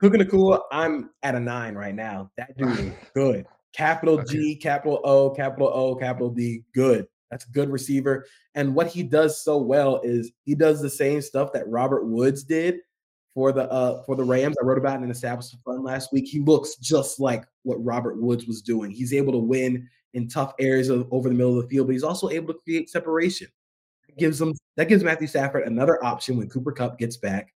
Puka 0.00 0.18
Nacua, 0.18 0.60
I'm 0.70 1.10
at 1.24 1.34
a 1.34 1.40
nine 1.40 1.74
right 1.74 1.94
now. 1.94 2.30
That 2.36 2.56
dude 2.56 2.78
is 2.78 2.92
good. 3.14 3.46
Capital. 3.74 4.22
G, 4.22 4.54
capital 4.54 5.00
O, 5.04 5.30
capital 5.30 5.68
O, 5.68 5.96
capital 5.96 6.30
D, 6.30 6.62
good. 6.74 7.06
That's 7.30 7.44
a 7.44 7.50
good 7.50 7.70
receiver. 7.70 8.24
And 8.54 8.74
what 8.74 8.86
he 8.86 9.02
does 9.02 9.42
so 9.42 9.58
well 9.58 10.00
is 10.02 10.30
he 10.44 10.54
does 10.54 10.80
the 10.80 10.88
same 10.88 11.20
stuff 11.20 11.52
that 11.52 11.68
Robert 11.68 12.06
Woods 12.06 12.44
did 12.44 12.78
for 13.34 13.52
the 13.52 13.70
uh 13.70 14.02
for 14.04 14.16
the 14.16 14.24
Rams. 14.24 14.56
I 14.60 14.64
wrote 14.64 14.78
about 14.78 15.02
in 15.02 15.10
Establishment 15.10 15.62
Fun 15.64 15.84
last 15.84 16.12
week. 16.12 16.26
He 16.26 16.40
looks 16.40 16.76
just 16.76 17.20
like 17.20 17.44
what 17.64 17.84
Robert 17.84 18.20
Woods 18.20 18.46
was 18.46 18.62
doing. 18.62 18.90
He's 18.90 19.12
able 19.12 19.32
to 19.32 19.38
win 19.38 19.88
in 20.18 20.28
tough 20.28 20.52
areas 20.58 20.88
of, 20.88 21.08
over 21.10 21.28
the 21.28 21.34
middle 21.34 21.56
of 21.56 21.62
the 21.62 21.68
field, 21.68 21.86
but 21.86 21.92
he's 21.92 22.02
also 22.02 22.28
able 22.28 22.52
to 22.52 22.60
create 22.60 22.90
separation. 22.90 23.48
That 24.06 24.18
gives 24.18 24.38
them 24.38 24.54
that 24.76 24.88
gives 24.88 25.02
Matthew 25.02 25.26
Stafford 25.26 25.66
another 25.66 26.04
option 26.04 26.36
when 26.36 26.48
Cooper 26.48 26.72
Kupp 26.72 26.98
gets 26.98 27.16
back. 27.16 27.54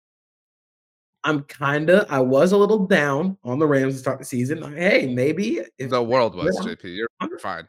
I'm 1.24 1.44
kinda 1.44 2.06
I 2.11 2.20
was 2.20 2.52
a 2.52 2.56
little 2.56 2.86
down 2.86 3.38
on 3.44 3.59
the 3.59 3.66
Rams 3.66 3.94
to 3.94 4.00
start 4.00 4.18
the 4.18 4.24
season. 4.24 4.76
Hey, 4.76 5.06
maybe 5.06 5.62
if 5.78 5.90
the 5.90 6.02
world 6.02 6.34
was 6.34 6.59
JP, 6.61 6.96
you're 6.96 7.09
I'm, 7.20 7.38
fine. 7.38 7.68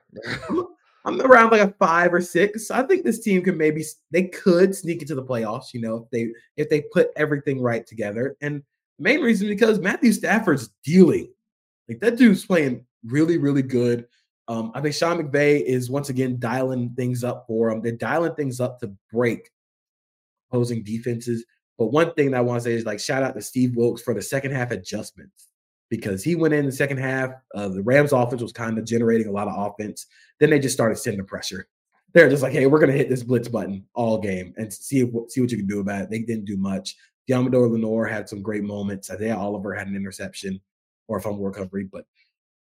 I'm 1.05 1.21
around 1.21 1.51
like 1.51 1.61
a 1.61 1.73
five 1.79 2.13
or 2.13 2.21
six. 2.21 2.69
I 2.71 2.83
think 2.83 3.03
this 3.03 3.19
team 3.19 3.41
could 3.41 3.57
maybe 3.57 3.83
they 4.11 4.23
could 4.23 4.75
sneak 4.75 5.01
into 5.01 5.15
the 5.15 5.23
playoffs. 5.23 5.73
You 5.73 5.81
know, 5.81 5.97
if 5.97 6.09
they 6.11 6.33
if 6.57 6.69
they 6.69 6.81
put 6.93 7.09
everything 7.15 7.61
right 7.61 7.85
together. 7.85 8.35
And 8.41 8.63
the 8.97 9.03
main 9.03 9.21
reason 9.21 9.47
because 9.47 9.79
Matthew 9.79 10.11
Stafford's 10.11 10.69
dealing. 10.83 11.31
Like 11.87 11.99
that 12.01 12.17
dude's 12.17 12.45
playing 12.45 12.85
really, 13.05 13.37
really 13.37 13.61
good. 13.61 14.05
Um, 14.49 14.71
I 14.73 14.81
think 14.81 14.95
Sean 14.95 15.21
McVay 15.21 15.61
is 15.61 15.91
once 15.91 16.09
again 16.09 16.39
dialing 16.39 16.89
things 16.95 17.23
up 17.23 17.45
for 17.47 17.69
them. 17.69 17.81
They're 17.81 17.91
dialing 17.91 18.33
things 18.33 18.59
up 18.59 18.79
to 18.79 18.91
break 19.13 19.51
opposing 20.49 20.83
defenses. 20.83 21.45
But 21.77 21.93
one 21.93 22.13
thing 22.15 22.31
that 22.31 22.37
I 22.37 22.41
want 22.41 22.61
to 22.61 22.63
say 22.63 22.73
is 22.73 22.83
like 22.83 22.99
shout 22.99 23.21
out 23.21 23.35
to 23.35 23.41
Steve 23.41 23.75
Wilks 23.75 24.01
for 24.01 24.15
the 24.15 24.21
second 24.23 24.51
half 24.51 24.71
adjustments 24.71 25.49
because 25.89 26.23
he 26.23 26.35
went 26.35 26.55
in 26.55 26.65
the 26.65 26.71
second 26.71 26.97
half. 26.97 27.31
Uh, 27.53 27.69
the 27.69 27.83
Rams 27.83 28.11
offense 28.11 28.41
was 28.41 28.51
kind 28.51 28.77
of 28.79 28.85
generating 28.85 29.27
a 29.27 29.31
lot 29.31 29.47
of 29.47 29.53
offense. 29.55 30.07
Then 30.39 30.49
they 30.49 30.59
just 30.59 30.73
started 30.73 30.97
sending 30.97 31.19
the 31.19 31.25
pressure. 31.25 31.67
They're 32.13 32.29
just 32.29 32.41
like, 32.41 32.53
hey, 32.53 32.65
we're 32.65 32.79
gonna 32.79 32.93
hit 32.93 33.07
this 33.07 33.23
blitz 33.23 33.47
button 33.47 33.85
all 33.93 34.17
game 34.17 34.55
and 34.57 34.73
see 34.73 35.01
if, 35.01 35.09
see 35.29 35.41
what 35.41 35.51
you 35.51 35.57
can 35.57 35.67
do 35.67 35.79
about 35.79 36.01
it. 36.01 36.09
They 36.09 36.19
didn't 36.19 36.45
do 36.45 36.57
much. 36.57 36.95
Deommodore 37.29 37.71
Lenoir 37.71 38.07
had 38.07 38.27
some 38.27 38.41
great 38.41 38.63
moments. 38.63 39.11
Isaiah 39.11 39.37
Oliver 39.37 39.75
had 39.75 39.87
an 39.87 39.95
interception 39.95 40.59
or 41.07 41.17
a 41.17 41.21
fumble 41.21 41.45
recovery, 41.45 41.83
but 41.83 42.05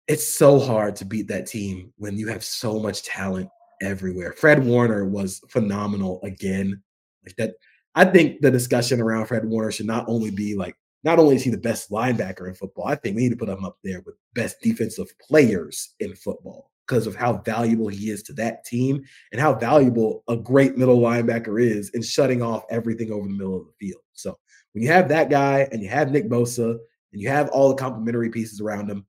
it's 0.08 0.26
so 0.26 0.58
hard 0.58 0.96
to 0.96 1.04
beat 1.04 1.28
that 1.28 1.46
team 1.46 1.92
when 1.96 2.16
you 2.16 2.28
have 2.28 2.44
so 2.44 2.78
much 2.78 3.02
talent 3.02 3.48
everywhere. 3.82 4.32
Fred 4.32 4.64
Warner 4.64 5.04
was 5.04 5.40
phenomenal 5.48 6.20
again. 6.22 6.82
Like 7.24 7.36
that, 7.36 7.54
I 7.94 8.04
think 8.04 8.40
the 8.40 8.50
discussion 8.50 9.00
around 9.00 9.26
Fred 9.26 9.44
Warner 9.44 9.72
should 9.72 9.86
not 9.86 10.04
only 10.08 10.30
be 10.30 10.54
like, 10.54 10.76
not 11.02 11.18
only 11.18 11.36
is 11.36 11.42
he 11.42 11.50
the 11.50 11.58
best 11.58 11.90
linebacker 11.90 12.48
in 12.48 12.54
football, 12.54 12.86
I 12.86 12.94
think 12.94 13.16
we 13.16 13.22
need 13.22 13.30
to 13.30 13.36
put 13.36 13.48
him 13.48 13.64
up 13.64 13.78
there 13.82 14.00
with 14.04 14.16
best 14.34 14.60
defensive 14.60 15.08
players 15.20 15.94
in 16.00 16.14
football 16.14 16.70
because 16.86 17.06
of 17.06 17.16
how 17.16 17.38
valuable 17.38 17.88
he 17.88 18.10
is 18.10 18.22
to 18.24 18.32
that 18.34 18.64
team 18.64 19.02
and 19.32 19.40
how 19.40 19.54
valuable 19.54 20.22
a 20.28 20.36
great 20.36 20.76
middle 20.76 21.00
linebacker 21.00 21.60
is 21.60 21.90
in 21.90 22.02
shutting 22.02 22.42
off 22.42 22.64
everything 22.70 23.10
over 23.10 23.26
the 23.26 23.34
middle 23.34 23.56
of 23.56 23.66
the 23.66 23.72
field. 23.86 24.00
So 24.12 24.36
when 24.72 24.82
you 24.82 24.90
have 24.90 25.08
that 25.08 25.30
guy 25.30 25.68
and 25.72 25.82
you 25.82 25.88
have 25.88 26.12
Nick 26.12 26.28
Bosa 26.28 26.70
and 27.12 27.20
you 27.20 27.28
have 27.28 27.48
all 27.48 27.68
the 27.68 27.74
complementary 27.74 28.30
pieces 28.30 28.60
around 28.60 28.88
him, 28.88 29.04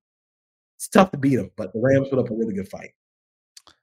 it's 0.78 0.88
tough 0.88 1.10
to 1.12 1.18
beat 1.18 1.38
them, 1.38 1.50
but 1.58 1.74
the 1.74 1.80
Rams 1.80 2.08
put 2.08 2.20
up 2.20 2.30
a 2.30 2.34
really 2.34 2.54
good 2.54 2.70
fight. 2.70 2.92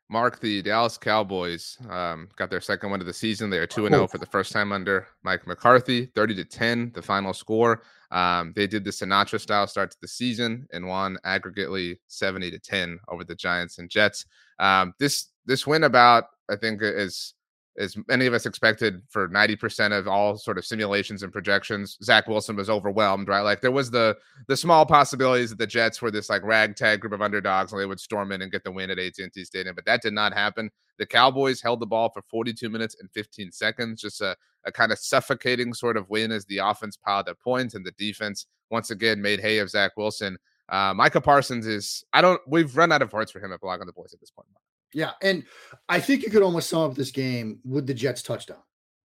Mark, 0.08 0.38
the 0.38 0.62
Dallas 0.62 0.96
Cowboys 0.96 1.76
um, 1.90 2.28
got 2.36 2.48
their 2.48 2.60
second 2.60 2.90
win 2.90 3.00
of 3.00 3.06
the 3.06 3.12
season. 3.12 3.50
They 3.50 3.58
are 3.58 3.66
2 3.66 3.88
0 3.88 4.06
for 4.06 4.18
the 4.18 4.26
first 4.26 4.52
time 4.52 4.70
under 4.70 5.08
Mike 5.24 5.44
McCarthy, 5.44 6.06
30 6.06 6.36
to 6.36 6.44
10, 6.44 6.92
the 6.94 7.02
final 7.02 7.32
score. 7.32 7.82
Um, 8.12 8.52
they 8.54 8.68
did 8.68 8.84
the 8.84 8.90
Sinatra 8.90 9.40
style 9.40 9.66
start 9.66 9.90
to 9.90 9.96
the 10.00 10.06
season 10.06 10.68
and 10.72 10.86
won 10.86 11.18
aggregately 11.26 11.98
70 12.06 12.52
to 12.52 12.58
10 12.60 13.00
over 13.08 13.24
the 13.24 13.34
Giants 13.34 13.78
and 13.78 13.90
Jets. 13.90 14.26
Um, 14.60 14.94
this 15.00 15.30
this 15.46 15.66
win 15.66 15.82
about, 15.82 16.24
I 16.48 16.54
think, 16.56 16.80
is 16.80 17.34
as 17.76 17.96
many 18.08 18.26
of 18.26 18.34
us 18.34 18.46
expected 18.46 19.02
for 19.08 19.28
90% 19.28 19.98
of 19.98 20.06
all 20.06 20.36
sort 20.36 20.58
of 20.58 20.64
simulations 20.64 21.22
and 21.22 21.32
projections, 21.32 21.98
Zach 22.02 22.28
Wilson 22.28 22.56
was 22.56 22.70
overwhelmed, 22.70 23.28
right? 23.28 23.40
Like 23.40 23.60
there 23.60 23.72
was 23.72 23.90
the 23.90 24.16
the 24.46 24.56
small 24.56 24.86
possibilities 24.86 25.50
that 25.50 25.58
the 25.58 25.66
Jets 25.66 26.00
were 26.00 26.10
this 26.10 26.30
like 26.30 26.42
ragtag 26.44 27.00
group 27.00 27.12
of 27.12 27.22
underdogs 27.22 27.72
and 27.72 27.80
they 27.80 27.86
would 27.86 28.00
storm 28.00 28.32
in 28.32 28.42
and 28.42 28.52
get 28.52 28.64
the 28.64 28.70
win 28.70 28.90
at 28.90 28.98
AT&T 28.98 29.44
Stadium, 29.44 29.74
but 29.74 29.84
that 29.86 30.02
did 30.02 30.12
not 30.12 30.32
happen. 30.32 30.70
The 30.98 31.06
Cowboys 31.06 31.60
held 31.60 31.80
the 31.80 31.86
ball 31.86 32.10
for 32.10 32.22
42 32.22 32.68
minutes 32.68 32.96
and 33.00 33.10
15 33.10 33.50
seconds, 33.50 34.00
just 34.00 34.20
a, 34.20 34.36
a 34.64 34.70
kind 34.70 34.92
of 34.92 34.98
suffocating 34.98 35.74
sort 35.74 35.96
of 35.96 36.08
win 36.08 36.30
as 36.30 36.44
the 36.44 36.58
offense 36.58 36.96
piled 36.96 37.28
up 37.28 37.40
points 37.40 37.74
and 37.74 37.84
the 37.84 37.92
defense 37.92 38.46
once 38.70 38.90
again 38.90 39.20
made 39.20 39.40
hay 39.40 39.58
of 39.58 39.70
Zach 39.70 39.92
Wilson. 39.96 40.38
Uh, 40.68 40.94
Micah 40.94 41.20
Parsons 41.20 41.66
is, 41.66 42.04
I 42.12 42.22
don't, 42.22 42.40
we've 42.46 42.76
run 42.76 42.92
out 42.92 43.02
of 43.02 43.12
words 43.12 43.32
for 43.32 43.40
him 43.40 43.52
at 43.52 43.60
Blogging 43.60 43.86
the 43.86 43.92
Boys 43.92 44.14
at 44.14 44.20
this 44.20 44.30
point. 44.30 44.48
Yeah. 44.94 45.12
And 45.20 45.44
I 45.88 46.00
think 46.00 46.22
you 46.22 46.30
could 46.30 46.42
almost 46.42 46.70
sum 46.70 46.90
up 46.90 46.94
this 46.94 47.10
game 47.10 47.58
with 47.64 47.86
the 47.86 47.94
Jets 47.94 48.22
touchdown, 48.22 48.62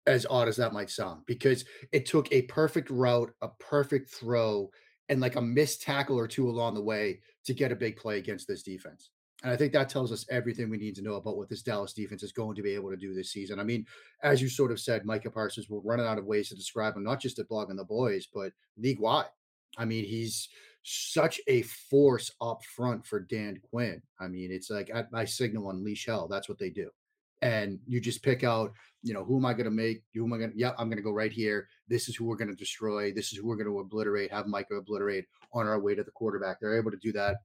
as 0.07 0.27
odd 0.29 0.47
as 0.47 0.57
that 0.59 0.73
might 0.73 0.91
sound, 0.91 1.23
because 1.27 1.65
it 1.91 2.07
took 2.07 2.31
a 2.33 2.43
perfect 2.43 2.91
route, 2.91 3.33
a 3.43 3.49
perfect 3.59 4.11
throw, 4.11 4.71
and 5.09 5.21
like 5.21 5.37
a 5.37 5.41
missed 5.41 5.83
tackle 5.83 6.19
or 6.19 6.29
two 6.29 6.49
along 6.49 6.75
the 6.75 6.83
way 6.83 7.21
to 7.45 7.55
get 7.55 7.73
a 7.73 7.77
big 7.77 7.97
play 7.97 8.19
against 8.19 8.47
this 8.47 8.63
defense. 8.63 9.11
And 9.43 9.51
I 9.51 9.57
think 9.57 9.73
that 9.73 9.89
tells 9.89 10.13
us 10.13 10.27
everything 10.31 10.69
we 10.69 10.77
need 10.77 10.95
to 10.97 11.03
know 11.03 11.15
about 11.15 11.39
what 11.39 11.49
this 11.49 11.63
Dallas 11.63 11.95
defense 11.95 12.23
is 12.23 12.31
going 12.31 12.57
to 12.57 12.63
be 12.63 12.75
able 12.75 12.91
to 12.91 12.97
do 12.97 13.15
this 13.15 13.33
season. 13.33 13.59
I 13.59 13.65
mean, 13.65 13.87
as 14.23 14.43
you 14.43 14.51
sort 14.51 14.71
of 14.71 14.79
said, 14.79 15.07
Micah 15.07 15.31
Parsons, 15.31 15.71
we're 15.71 15.81
running 15.81 16.05
out 16.05 16.19
of 16.19 16.27
ways 16.27 16.51
to 16.51 16.55
describe 16.55 16.95
him, 16.95 17.05
not 17.05 17.21
just 17.21 17.39
at 17.39 17.49
Blogging 17.49 17.79
the 17.79 17.85
Boys, 17.85 18.29
but 18.33 18.53
league 18.77 19.01
wide. 19.01 19.31
I 19.79 19.87
mean, 19.87 20.05
he's 20.05 20.51
such 20.83 21.41
a 21.47 21.63
force 21.63 22.33
up 22.41 22.65
front 22.65 23.07
for 23.07 23.21
Dan 23.21 23.61
Quinn. 23.71 24.03
I 24.19 24.29
mean, 24.29 24.51
it's 24.51 24.71
like 24.71 24.91
at 24.93 25.13
my 25.13 25.25
signal 25.25 25.71
unleash 25.71 26.07
hell. 26.07 26.29
That's 26.29 26.49
what 26.49 26.59
they 26.59 26.71
do. 26.71 26.91
And 27.43 27.79
you 27.87 28.01
just 28.01 28.23
pick 28.23 28.45
out, 28.45 28.73
you 29.03 29.15
know, 29.15 29.25
who 29.25 29.39
am 29.39 29.47
I 29.47 29.55
going 29.55 29.65
to 29.65 29.71
make? 29.71 30.03
Who 30.15 30.25
am 30.25 30.33
I 30.33 30.39
going 30.39 30.53
to? 30.53 30.59
Yeah, 30.59 30.73
I'm 30.79 30.89
going 30.89 30.99
to 30.99 31.03
go 31.03 31.13
right 31.13 31.33
here. 31.33 31.69
This 31.89 32.09
is 32.09 32.17
who 32.17 32.27
we're 32.27 32.37
going 32.37 32.51
to 32.51 32.55
destroy. 32.55 33.13
This 33.13 33.33
is 33.33 33.39
who 33.39 33.47
we're 33.47 33.57
going 33.57 33.67
to 33.67 33.79
obliterate. 33.79 34.31
Have 34.31 34.47
Micah 34.47 34.75
obliterate 34.75 35.25
on 35.53 35.67
our 35.67 35.81
way 35.81 35.95
to 35.95 36.03
the 36.03 36.11
quarterback. 36.11 36.61
They're 36.61 36.79
able 36.79 36.91
to 36.91 36.99
do 36.99 37.13
that 37.13 37.37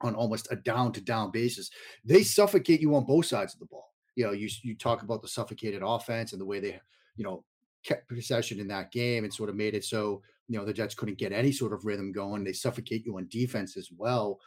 on 0.00 0.14
almost 0.14 0.48
a 0.50 0.56
down 0.56 0.92
to 0.92 1.00
down 1.00 1.30
basis. 1.30 1.70
They 2.04 2.22
suffocate 2.22 2.80
you 2.80 2.94
on 2.94 3.04
both 3.04 3.26
sides 3.26 3.54
of 3.54 3.60
the 3.60 3.66
ball. 3.66 3.92
You 4.14 4.24
know, 4.24 4.32
you 4.32 4.48
you 4.62 4.74
talk 4.74 5.02
about 5.02 5.20
the 5.20 5.28
suffocated 5.28 5.82
offense 5.84 6.32
and 6.32 6.40
the 6.40 6.46
way 6.46 6.60
they, 6.60 6.80
you 7.16 7.24
know, 7.24 7.44
kept 7.84 8.08
possession 8.08 8.58
in 8.58 8.68
that 8.68 8.90
game 8.90 9.24
and 9.24 9.32
sort 9.32 9.50
of 9.50 9.56
made 9.56 9.74
it 9.74 9.84
so 9.84 10.22
you 10.48 10.58
know 10.58 10.64
the 10.64 10.72
Jets 10.72 10.94
couldn't 10.94 11.18
get 11.18 11.32
any 11.32 11.52
sort 11.52 11.72
of 11.72 11.84
rhythm 11.84 12.12
going. 12.12 12.44
They 12.44 12.52
suffocate 12.52 13.04
you 13.04 13.16
on 13.16 13.28
defense 13.28 13.76
as 13.76 13.90
well. 13.96 14.38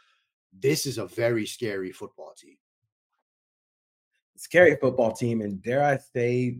This 0.58 0.86
is 0.86 0.98
a 0.98 1.06
very 1.06 1.46
scary 1.46 1.92
football 1.92 2.34
team. 2.36 2.56
Scary 4.36 4.76
football 4.80 5.12
team, 5.12 5.42
and 5.42 5.62
dare 5.62 5.84
I 5.84 5.98
say, 6.14 6.58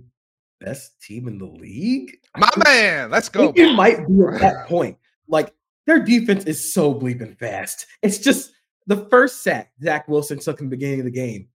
best 0.61 1.01
team 1.01 1.27
in 1.27 1.39
the 1.39 1.47
league. 1.47 2.19
My 2.37 2.51
man, 2.65 3.11
let's 3.11 3.29
go. 3.29 3.53
It 3.57 3.75
might 3.75 4.07
be 4.07 4.23
at 4.23 4.41
that 4.41 4.67
point. 4.69 4.97
Like 5.29 5.53
their 5.87 6.01
defense 6.01 6.45
is 6.45 6.73
so 6.73 6.95
bleeping 6.95 7.39
fast. 7.39 7.87
It's 8.03 8.19
just 8.19 8.53
the 8.87 9.07
first 9.11 9.43
sack 9.43 9.73
Zach 9.83 10.07
Wilson 10.09 10.39
took 10.39 10.61
in 10.61 10.67
the 10.67 10.77
beginning 10.77 11.01
of 11.01 11.07
the 11.07 11.11
game. 11.11 11.49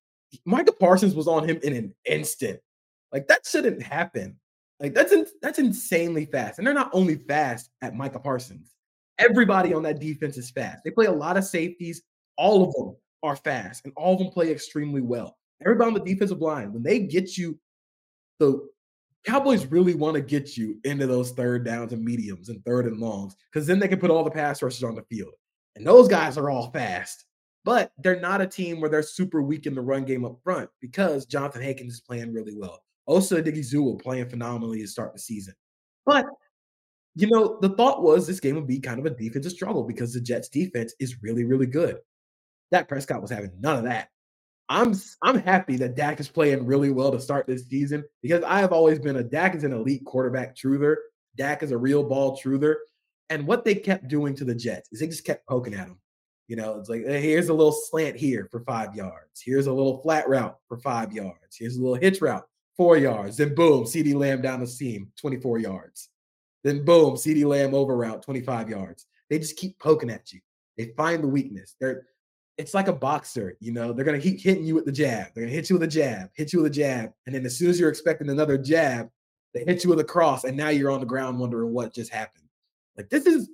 Micah 0.46 0.74
Parsons 0.74 1.16
was 1.16 1.28
on 1.28 1.48
him 1.48 1.60
in 1.64 1.74
an 1.74 1.94
instant. 2.06 2.60
Like 3.14 3.28
that 3.28 3.46
shouldn't 3.46 3.82
happen. 3.82 4.38
Like 4.80 4.94
that's 4.94 5.14
in, 5.14 5.26
that's 5.42 5.60
insanely 5.60 6.26
fast, 6.26 6.58
and 6.58 6.68
they're 6.68 6.74
not 6.74 6.90
only 6.94 7.16
fast 7.16 7.70
at 7.82 7.96
Micah 7.96 8.20
Parsons. 8.20 8.76
Everybody 9.18 9.74
on 9.74 9.84
that 9.84 10.00
defense 10.00 10.38
is 10.38 10.52
fast. 10.52 10.84
They 10.84 10.92
play 10.92 11.06
a 11.06 11.12
lot 11.12 11.38
of 11.38 11.46
safeties. 11.46 12.02
All 12.38 12.64
of 12.64 12.74
them 12.74 12.96
are 13.24 13.38
fast, 13.38 13.86
and 13.86 13.94
all 13.96 14.14
of 14.14 14.20
them 14.20 14.30
play 14.30 14.52
extremely 14.52 15.02
well. 15.02 15.38
Everybody 15.62 15.88
on 15.88 15.94
the 15.94 16.14
defensive 16.14 16.42
line, 16.42 16.74
when 16.74 16.84
they 16.84 17.00
get 17.00 17.38
you, 17.38 17.58
the 18.40 18.68
Cowboys 19.26 19.66
really 19.66 19.96
want 19.96 20.16
to 20.16 20.22
get 20.22 20.56
you 20.56 20.78
into 20.84 21.08
those 21.08 21.32
third 21.32 21.66
downs 21.66 21.94
and 21.94 22.04
mediums 22.04 22.50
and 22.50 22.64
third 22.64 22.86
and 22.86 23.00
longs 23.00 23.36
because 23.52 23.66
then 23.66 23.80
they 23.80 23.88
can 23.88 24.00
put 24.00 24.12
all 24.12 24.24
the 24.24 24.30
pass 24.30 24.62
rushers 24.62 24.84
on 24.84 24.96
the 24.96 25.04
field. 25.04 25.34
And 25.76 25.86
those 25.86 26.08
guys 26.08 26.38
are 26.38 26.50
all 26.50 26.72
fast, 26.72 27.26
but 27.64 27.92
they're 27.98 28.20
not 28.20 28.42
a 28.42 28.48
team 28.48 28.80
where 28.80 28.90
they're 28.90 29.02
super 29.02 29.42
weak 29.42 29.66
in 29.66 29.74
the 29.74 29.82
run 29.82 30.06
game 30.06 30.26
up 30.26 30.38
front 30.44 30.70
because 30.80 31.26
Johnathan 31.26 31.64
Hankins 31.64 31.96
is 31.96 32.02
playing 32.02 32.34
really 32.34 32.56
well. 32.56 32.85
Osa 33.08 33.42
Odighizuwa 33.42 34.02
playing 34.02 34.30
phenomenally 34.30 34.82
to 34.82 34.88
start 34.88 35.14
the 35.14 35.20
season. 35.20 35.54
But 36.06 36.26
you 37.16 37.28
know, 37.28 37.58
the 37.62 37.70
thought 37.70 38.04
was 38.04 38.28
this 38.28 38.42
game 38.42 38.56
would 38.56 38.68
be 38.68 38.80
kind 38.80 39.00
of 39.00 39.06
a 39.06 39.10
defensive 39.10 39.54
struggle 39.54 39.84
because 39.84 40.14
the 40.14 40.20
Jets 40.20 40.50
defense 40.50 40.94
is 41.00 41.22
really, 41.24 41.46
really 41.46 41.66
good. 41.66 41.98
Dak 42.72 42.90
Prescott 42.90 43.22
was 43.22 43.32
having 43.32 43.52
none 43.60 43.78
of 43.78 43.84
that. 43.86 44.10
I'm 44.68 44.96
I'm 45.22 45.40
happy 45.40 45.78
that 45.78 45.96
Dak 45.96 46.20
is 46.20 46.28
playing 46.28 46.66
really 46.66 46.90
well 46.90 47.12
to 47.12 47.20
start 47.20 47.46
this 47.48 47.68
season 47.68 48.04
because 48.22 48.44
I 48.44 48.60
have 48.60 48.74
always 48.74 49.00
been 49.00 49.18
a 49.18 49.24
Dak 49.24 49.56
is 49.56 49.64
an 49.64 49.72
elite 49.72 50.04
quarterback 50.06 50.56
truther. 50.56 50.96
Dak 51.38 51.64
is 51.64 51.72
a 51.72 51.78
real 51.78 52.04
ball 52.04 52.38
truther. 52.38 52.76
And 53.30 53.48
what 53.48 53.64
they 53.64 53.76
kept 53.76 54.08
doing 54.08 54.36
to 54.36 54.44
the 54.44 54.56
Jets 54.56 54.90
is 54.92 55.00
they 55.00 55.08
just 55.08 55.26
kept 55.26 55.48
poking 55.48 55.74
at 55.74 55.88
him. 55.88 56.00
You 56.48 56.56
know, 56.56 56.80
it's 56.80 56.90
like 56.90 57.06
hey, 57.06 57.22
here's 57.22 57.50
a 57.50 57.54
little 57.54 57.72
slant 57.72 58.18
here 58.18 58.48
for 58.52 58.62
five 58.62 58.96
yards. 58.96 59.42
Here's 59.44 59.68
a 59.68 59.74
little 59.74 60.02
flat 60.02 60.28
route 60.28 60.58
for 60.68 60.78
five 60.80 61.14
yards. 61.14 61.56
Here's 61.58 61.78
a 61.78 61.82
little 61.82 61.96
hitch 61.96 62.20
route 62.22 62.44
four 62.78 62.98
yards. 62.98 63.38
Then 63.38 63.56
boom, 63.56 63.84
CeeDee 63.84 64.16
Lamb 64.16 64.42
down 64.42 64.60
the 64.60 64.68
seam, 64.68 65.12
24 65.20 65.60
yards. 65.60 66.10
Then 66.64 66.84
boom, 66.84 67.16
CeeDee 67.16 67.46
Lamb 67.46 67.74
over 67.74 67.96
route, 67.96 68.24
25 68.24 68.70
yards. 68.70 69.06
They 69.30 69.40
just 69.40 69.58
keep 69.58 69.78
poking 69.80 70.10
at 70.10 70.32
you. 70.34 70.40
They 70.78 70.94
find 70.98 71.24
the 71.24 71.28
weakness. 71.28 71.76
They're 71.80 72.04
it's 72.58 72.74
like 72.74 72.88
a 72.88 72.94
boxer, 72.94 73.58
you 73.60 73.74
know. 73.74 73.92
They're 73.92 74.06
gonna 74.06 74.20
keep 74.20 74.40
hitting 74.40 74.64
you 74.64 74.76
with 74.76 74.86
the 74.86 74.92
jab. 74.92 75.28
They're 75.34 75.44
gonna 75.44 75.56
hit 75.56 75.70
you 75.70 75.76
with 75.76 75.84
a 75.84 75.92
jab, 75.92 76.30
hit 76.34 76.54
you 76.54 76.62
with 76.62 76.72
a 76.72 76.76
jab, 76.76 77.12
and 77.26 77.36
then 77.36 77.46
as 77.46 77.58
soon 77.58 77.70
as 77.70 77.80
you're 77.80 77.90
expecting 77.90 78.30
another 78.30 78.58
jab, 78.58 79.10
they 79.54 79.64
hit 79.64 79.84
you 79.84 79.90
with 79.90 80.00
a 80.00 80.06
cross, 80.06 80.44
and 80.44 80.56
now 80.56 80.70
you're 80.70 80.92
on 80.92 81.00
the 81.00 81.06
ground 81.06 81.40
wondering 81.40 81.74
what 81.74 81.94
just 81.94 82.14
happened. 82.14 82.46
Like 82.98 83.10
this 83.10 83.26
is 83.26 83.50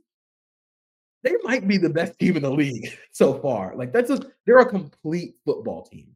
they 1.24 1.34
might 1.44 1.68
be 1.68 1.78
the 1.78 1.90
best 1.90 2.18
team 2.20 2.36
in 2.36 2.44
the 2.44 2.52
league 2.52 2.90
so 3.12 3.40
far. 3.40 3.76
Like 3.76 3.92
that's 3.92 4.10
a 4.10 4.20
they're 4.46 4.60
a 4.60 4.70
complete 4.70 5.36
football 5.46 5.84
team. 5.84 6.16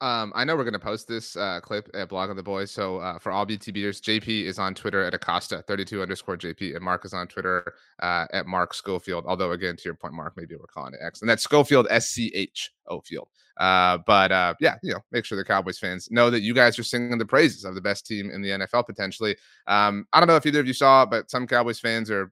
Um, 0.00 0.32
I 0.36 0.44
know 0.44 0.54
we're 0.54 0.64
gonna 0.64 0.78
post 0.78 1.08
this 1.08 1.36
uh, 1.36 1.60
clip 1.60 1.88
at 1.92 2.08
Blogging 2.08 2.36
the 2.36 2.42
Boys. 2.42 2.70
So 2.70 2.98
uh, 2.98 3.18
for 3.18 3.32
all 3.32 3.44
BT 3.44 3.72
beaters, 3.72 4.00
JP 4.00 4.44
is 4.44 4.58
on 4.58 4.74
Twitter 4.74 5.02
at 5.02 5.12
Acosta 5.12 5.62
thirty 5.66 5.84
two 5.84 6.02
underscore 6.02 6.36
JP, 6.36 6.76
and 6.76 6.84
Mark 6.84 7.04
is 7.04 7.12
on 7.12 7.26
Twitter 7.26 7.74
uh, 8.00 8.26
at 8.32 8.46
Mark 8.46 8.74
Schofield. 8.74 9.24
Although 9.26 9.52
again, 9.52 9.76
to 9.76 9.82
your 9.84 9.94
point, 9.94 10.14
Mark, 10.14 10.34
maybe 10.36 10.54
we're 10.54 10.66
calling 10.66 10.94
it 10.94 11.00
X, 11.04 11.20
and 11.20 11.28
that's 11.28 11.42
Schofield 11.42 11.88
S 11.90 12.10
C 12.10 12.30
H 12.34 12.70
O 12.86 13.00
Field. 13.00 13.28
Uh, 13.58 13.98
but 14.06 14.30
uh, 14.30 14.54
yeah, 14.60 14.76
you 14.84 14.92
know, 14.92 15.00
make 15.10 15.24
sure 15.24 15.36
the 15.36 15.44
Cowboys 15.44 15.80
fans 15.80 16.08
know 16.12 16.30
that 16.30 16.42
you 16.42 16.54
guys 16.54 16.78
are 16.78 16.84
singing 16.84 17.18
the 17.18 17.26
praises 17.26 17.64
of 17.64 17.74
the 17.74 17.80
best 17.80 18.06
team 18.06 18.30
in 18.30 18.40
the 18.40 18.50
NFL 18.50 18.86
potentially. 18.86 19.36
Um, 19.66 20.06
I 20.12 20.20
don't 20.20 20.28
know 20.28 20.36
if 20.36 20.46
either 20.46 20.60
of 20.60 20.66
you 20.68 20.74
saw, 20.74 21.04
but 21.06 21.28
some 21.30 21.46
Cowboys 21.46 21.80
fans 21.80 22.10
are. 22.10 22.30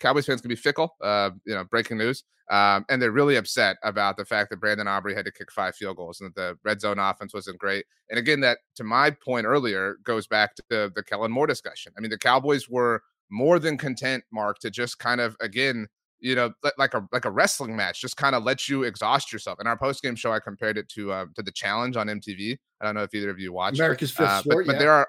Cowboys 0.00 0.26
fans 0.26 0.40
can 0.40 0.48
be 0.48 0.56
fickle. 0.56 0.96
Uh, 1.00 1.30
you 1.44 1.54
know, 1.54 1.64
breaking 1.64 1.98
news. 1.98 2.24
Um, 2.50 2.84
and 2.88 3.00
they're 3.00 3.12
really 3.12 3.36
upset 3.36 3.76
about 3.84 4.16
the 4.16 4.24
fact 4.24 4.50
that 4.50 4.58
Brandon 4.58 4.88
Aubrey 4.88 5.14
had 5.14 5.24
to 5.24 5.30
kick 5.30 5.52
five 5.52 5.76
field 5.76 5.96
goals 5.96 6.20
and 6.20 6.34
that 6.34 6.34
the 6.34 6.58
red 6.64 6.80
zone 6.80 6.98
offense 6.98 7.32
wasn't 7.32 7.58
great. 7.58 7.84
And 8.10 8.18
again, 8.18 8.40
that 8.40 8.58
to 8.74 8.82
my 8.82 9.10
point 9.10 9.46
earlier 9.46 9.98
goes 10.02 10.26
back 10.26 10.56
to 10.56 10.62
the, 10.68 10.92
the 10.92 11.04
Kellen 11.04 11.30
Moore 11.30 11.46
discussion. 11.46 11.92
I 11.96 12.00
mean, 12.00 12.10
the 12.10 12.18
Cowboys 12.18 12.68
were 12.68 13.02
more 13.30 13.60
than 13.60 13.78
content, 13.78 14.24
Mark, 14.32 14.58
to 14.60 14.70
just 14.70 14.98
kind 14.98 15.20
of 15.20 15.36
again, 15.40 15.86
you 16.18 16.34
know, 16.34 16.52
like 16.76 16.94
a 16.94 17.06
like 17.12 17.24
a 17.24 17.30
wrestling 17.30 17.76
match, 17.76 18.00
just 18.00 18.16
kind 18.16 18.34
of 18.34 18.42
let 18.42 18.68
you 18.68 18.82
exhaust 18.82 19.32
yourself. 19.32 19.60
In 19.60 19.68
our 19.68 19.78
post 19.78 20.02
game 20.02 20.16
show, 20.16 20.32
I 20.32 20.40
compared 20.40 20.76
it 20.76 20.88
to 20.90 21.12
uh, 21.12 21.26
to 21.36 21.42
the 21.42 21.52
challenge 21.52 21.96
on 21.96 22.08
MTV. 22.08 22.58
I 22.80 22.84
don't 22.84 22.96
know 22.96 23.04
if 23.04 23.14
either 23.14 23.30
of 23.30 23.38
you 23.38 23.52
watched 23.52 23.78
America's 23.78 24.10
Fifth 24.10 24.28
uh, 24.28 24.40
Sport, 24.40 24.66
but, 24.66 24.72
but 24.72 24.78
there 24.80 24.90
are 24.90 25.08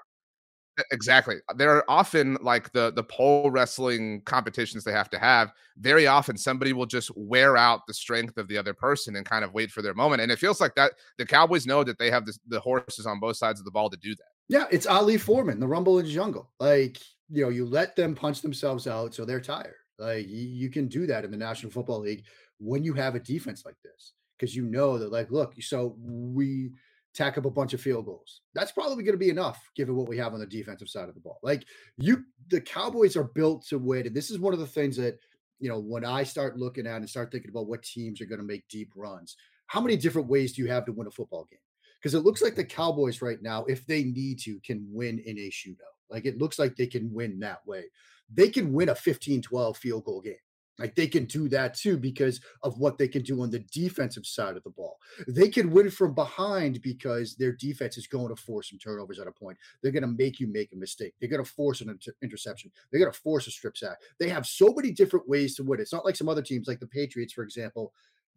Exactly. 0.90 1.36
There 1.56 1.70
are 1.70 1.84
often 1.86 2.38
like 2.40 2.72
the 2.72 2.92
the 2.92 3.04
pole 3.04 3.50
wrestling 3.50 4.22
competitions 4.22 4.84
they 4.84 4.92
have 4.92 5.10
to 5.10 5.18
have. 5.18 5.52
Very 5.76 6.06
often 6.06 6.36
somebody 6.36 6.72
will 6.72 6.86
just 6.86 7.10
wear 7.14 7.56
out 7.56 7.86
the 7.86 7.92
strength 7.92 8.38
of 8.38 8.48
the 8.48 8.56
other 8.56 8.72
person 8.72 9.16
and 9.16 9.26
kind 9.26 9.44
of 9.44 9.52
wait 9.52 9.70
for 9.70 9.82
their 9.82 9.94
moment. 9.94 10.22
And 10.22 10.32
it 10.32 10.38
feels 10.38 10.60
like 10.60 10.74
that 10.76 10.92
the 11.18 11.26
Cowboys 11.26 11.66
know 11.66 11.84
that 11.84 11.98
they 11.98 12.10
have 12.10 12.24
the, 12.24 12.36
the 12.48 12.60
horses 12.60 13.06
on 13.06 13.20
both 13.20 13.36
sides 13.36 13.60
of 13.60 13.66
the 13.66 13.70
ball 13.70 13.90
to 13.90 13.98
do 13.98 14.14
that. 14.14 14.28
Yeah, 14.48 14.64
it's 14.70 14.86
Ali 14.86 15.18
Foreman, 15.18 15.60
the 15.60 15.68
Rumble 15.68 15.98
in 15.98 16.06
the 16.06 16.12
Jungle. 16.12 16.50
Like, 16.58 16.98
you 17.30 17.42
know, 17.42 17.50
you 17.50 17.66
let 17.66 17.94
them 17.94 18.14
punch 18.14 18.40
themselves 18.40 18.86
out 18.86 19.14
so 19.14 19.24
they're 19.24 19.40
tired. 19.40 19.74
Like 19.98 20.26
you, 20.26 20.48
you 20.48 20.70
can 20.70 20.88
do 20.88 21.06
that 21.06 21.24
in 21.24 21.30
the 21.30 21.36
National 21.36 21.70
Football 21.70 22.00
League 22.00 22.24
when 22.58 22.82
you 22.82 22.94
have 22.94 23.14
a 23.14 23.20
defense 23.20 23.64
like 23.66 23.76
this. 23.84 24.12
Because 24.38 24.56
you 24.56 24.64
know 24.64 24.98
that, 24.98 25.12
like, 25.12 25.30
look, 25.30 25.54
so 25.62 25.94
we 26.00 26.72
tack 27.14 27.36
up 27.36 27.44
a 27.44 27.50
bunch 27.50 27.74
of 27.74 27.80
field 27.80 28.06
goals. 28.06 28.40
That's 28.54 28.72
probably 28.72 29.04
going 29.04 29.14
to 29.14 29.18
be 29.18 29.30
enough 29.30 29.60
given 29.76 29.96
what 29.96 30.08
we 30.08 30.16
have 30.18 30.34
on 30.34 30.40
the 30.40 30.46
defensive 30.46 30.88
side 30.88 31.08
of 31.08 31.14
the 31.14 31.20
ball. 31.20 31.38
Like 31.42 31.64
you, 31.98 32.24
the 32.48 32.60
Cowboys 32.60 33.16
are 33.16 33.24
built 33.24 33.66
to 33.66 33.78
win. 33.78 34.06
And 34.06 34.16
this 34.16 34.30
is 34.30 34.38
one 34.38 34.54
of 34.54 34.60
the 34.60 34.66
things 34.66 34.96
that, 34.96 35.18
you 35.58 35.68
know, 35.68 35.78
when 35.78 36.04
I 36.04 36.22
start 36.22 36.58
looking 36.58 36.86
at 36.86 36.96
and 36.96 37.08
start 37.08 37.30
thinking 37.30 37.50
about 37.50 37.66
what 37.66 37.82
teams 37.82 38.20
are 38.20 38.26
going 38.26 38.40
to 38.40 38.46
make 38.46 38.66
deep 38.68 38.90
runs, 38.96 39.36
how 39.66 39.80
many 39.80 39.96
different 39.96 40.28
ways 40.28 40.52
do 40.52 40.62
you 40.62 40.68
have 40.68 40.84
to 40.86 40.92
win 40.92 41.06
a 41.06 41.10
football 41.10 41.46
game? 41.50 41.60
Because 42.00 42.14
it 42.14 42.24
looks 42.24 42.42
like 42.42 42.56
the 42.56 42.64
Cowboys 42.64 43.22
right 43.22 43.40
now, 43.40 43.64
if 43.64 43.86
they 43.86 44.04
need 44.04 44.40
to, 44.40 44.58
can 44.60 44.86
win 44.90 45.20
in 45.24 45.38
a 45.38 45.50
shootout. 45.50 45.76
Like 46.10 46.26
it 46.26 46.38
looks 46.38 46.58
like 46.58 46.76
they 46.76 46.86
can 46.86 47.12
win 47.12 47.38
that 47.40 47.64
way. 47.66 47.84
They 48.32 48.48
can 48.48 48.72
win 48.72 48.88
a 48.88 48.94
15 48.94 49.42
12 49.42 49.76
field 49.76 50.04
goal 50.04 50.20
game. 50.20 50.34
Like 50.82 50.96
they 50.96 51.06
can 51.06 51.26
do 51.26 51.48
that 51.50 51.74
too 51.74 51.96
because 51.96 52.40
of 52.64 52.76
what 52.76 52.98
they 52.98 53.06
can 53.06 53.22
do 53.22 53.40
on 53.42 53.50
the 53.50 53.60
defensive 53.72 54.26
side 54.26 54.56
of 54.56 54.64
the 54.64 54.70
ball. 54.70 54.98
They 55.28 55.48
can 55.48 55.70
win 55.70 55.90
from 55.90 56.12
behind 56.12 56.82
because 56.82 57.36
their 57.36 57.52
defense 57.52 57.96
is 57.96 58.08
going 58.08 58.34
to 58.34 58.42
force 58.42 58.70
some 58.70 58.80
turnovers 58.80 59.20
at 59.20 59.28
a 59.28 59.32
point. 59.32 59.56
They're 59.80 59.92
going 59.92 60.02
to 60.02 60.08
make 60.08 60.40
you 60.40 60.48
make 60.48 60.72
a 60.72 60.76
mistake. 60.76 61.14
They're 61.20 61.30
going 61.30 61.44
to 61.44 61.48
force 61.48 61.82
an 61.82 61.90
inter- 61.90 62.16
interception. 62.20 62.72
They're 62.90 62.98
going 62.98 63.12
to 63.12 63.20
force 63.20 63.46
a 63.46 63.52
strip 63.52 63.76
sack. 63.76 63.98
They 64.18 64.28
have 64.30 64.44
so 64.44 64.74
many 64.74 64.90
different 64.90 65.28
ways 65.28 65.54
to 65.54 65.62
win. 65.62 65.78
It's 65.78 65.92
not 65.92 66.04
like 66.04 66.16
some 66.16 66.28
other 66.28 66.42
teams, 66.42 66.66
like 66.66 66.80
the 66.80 66.88
Patriots, 66.88 67.32
for 67.32 67.44
example, 67.44 67.92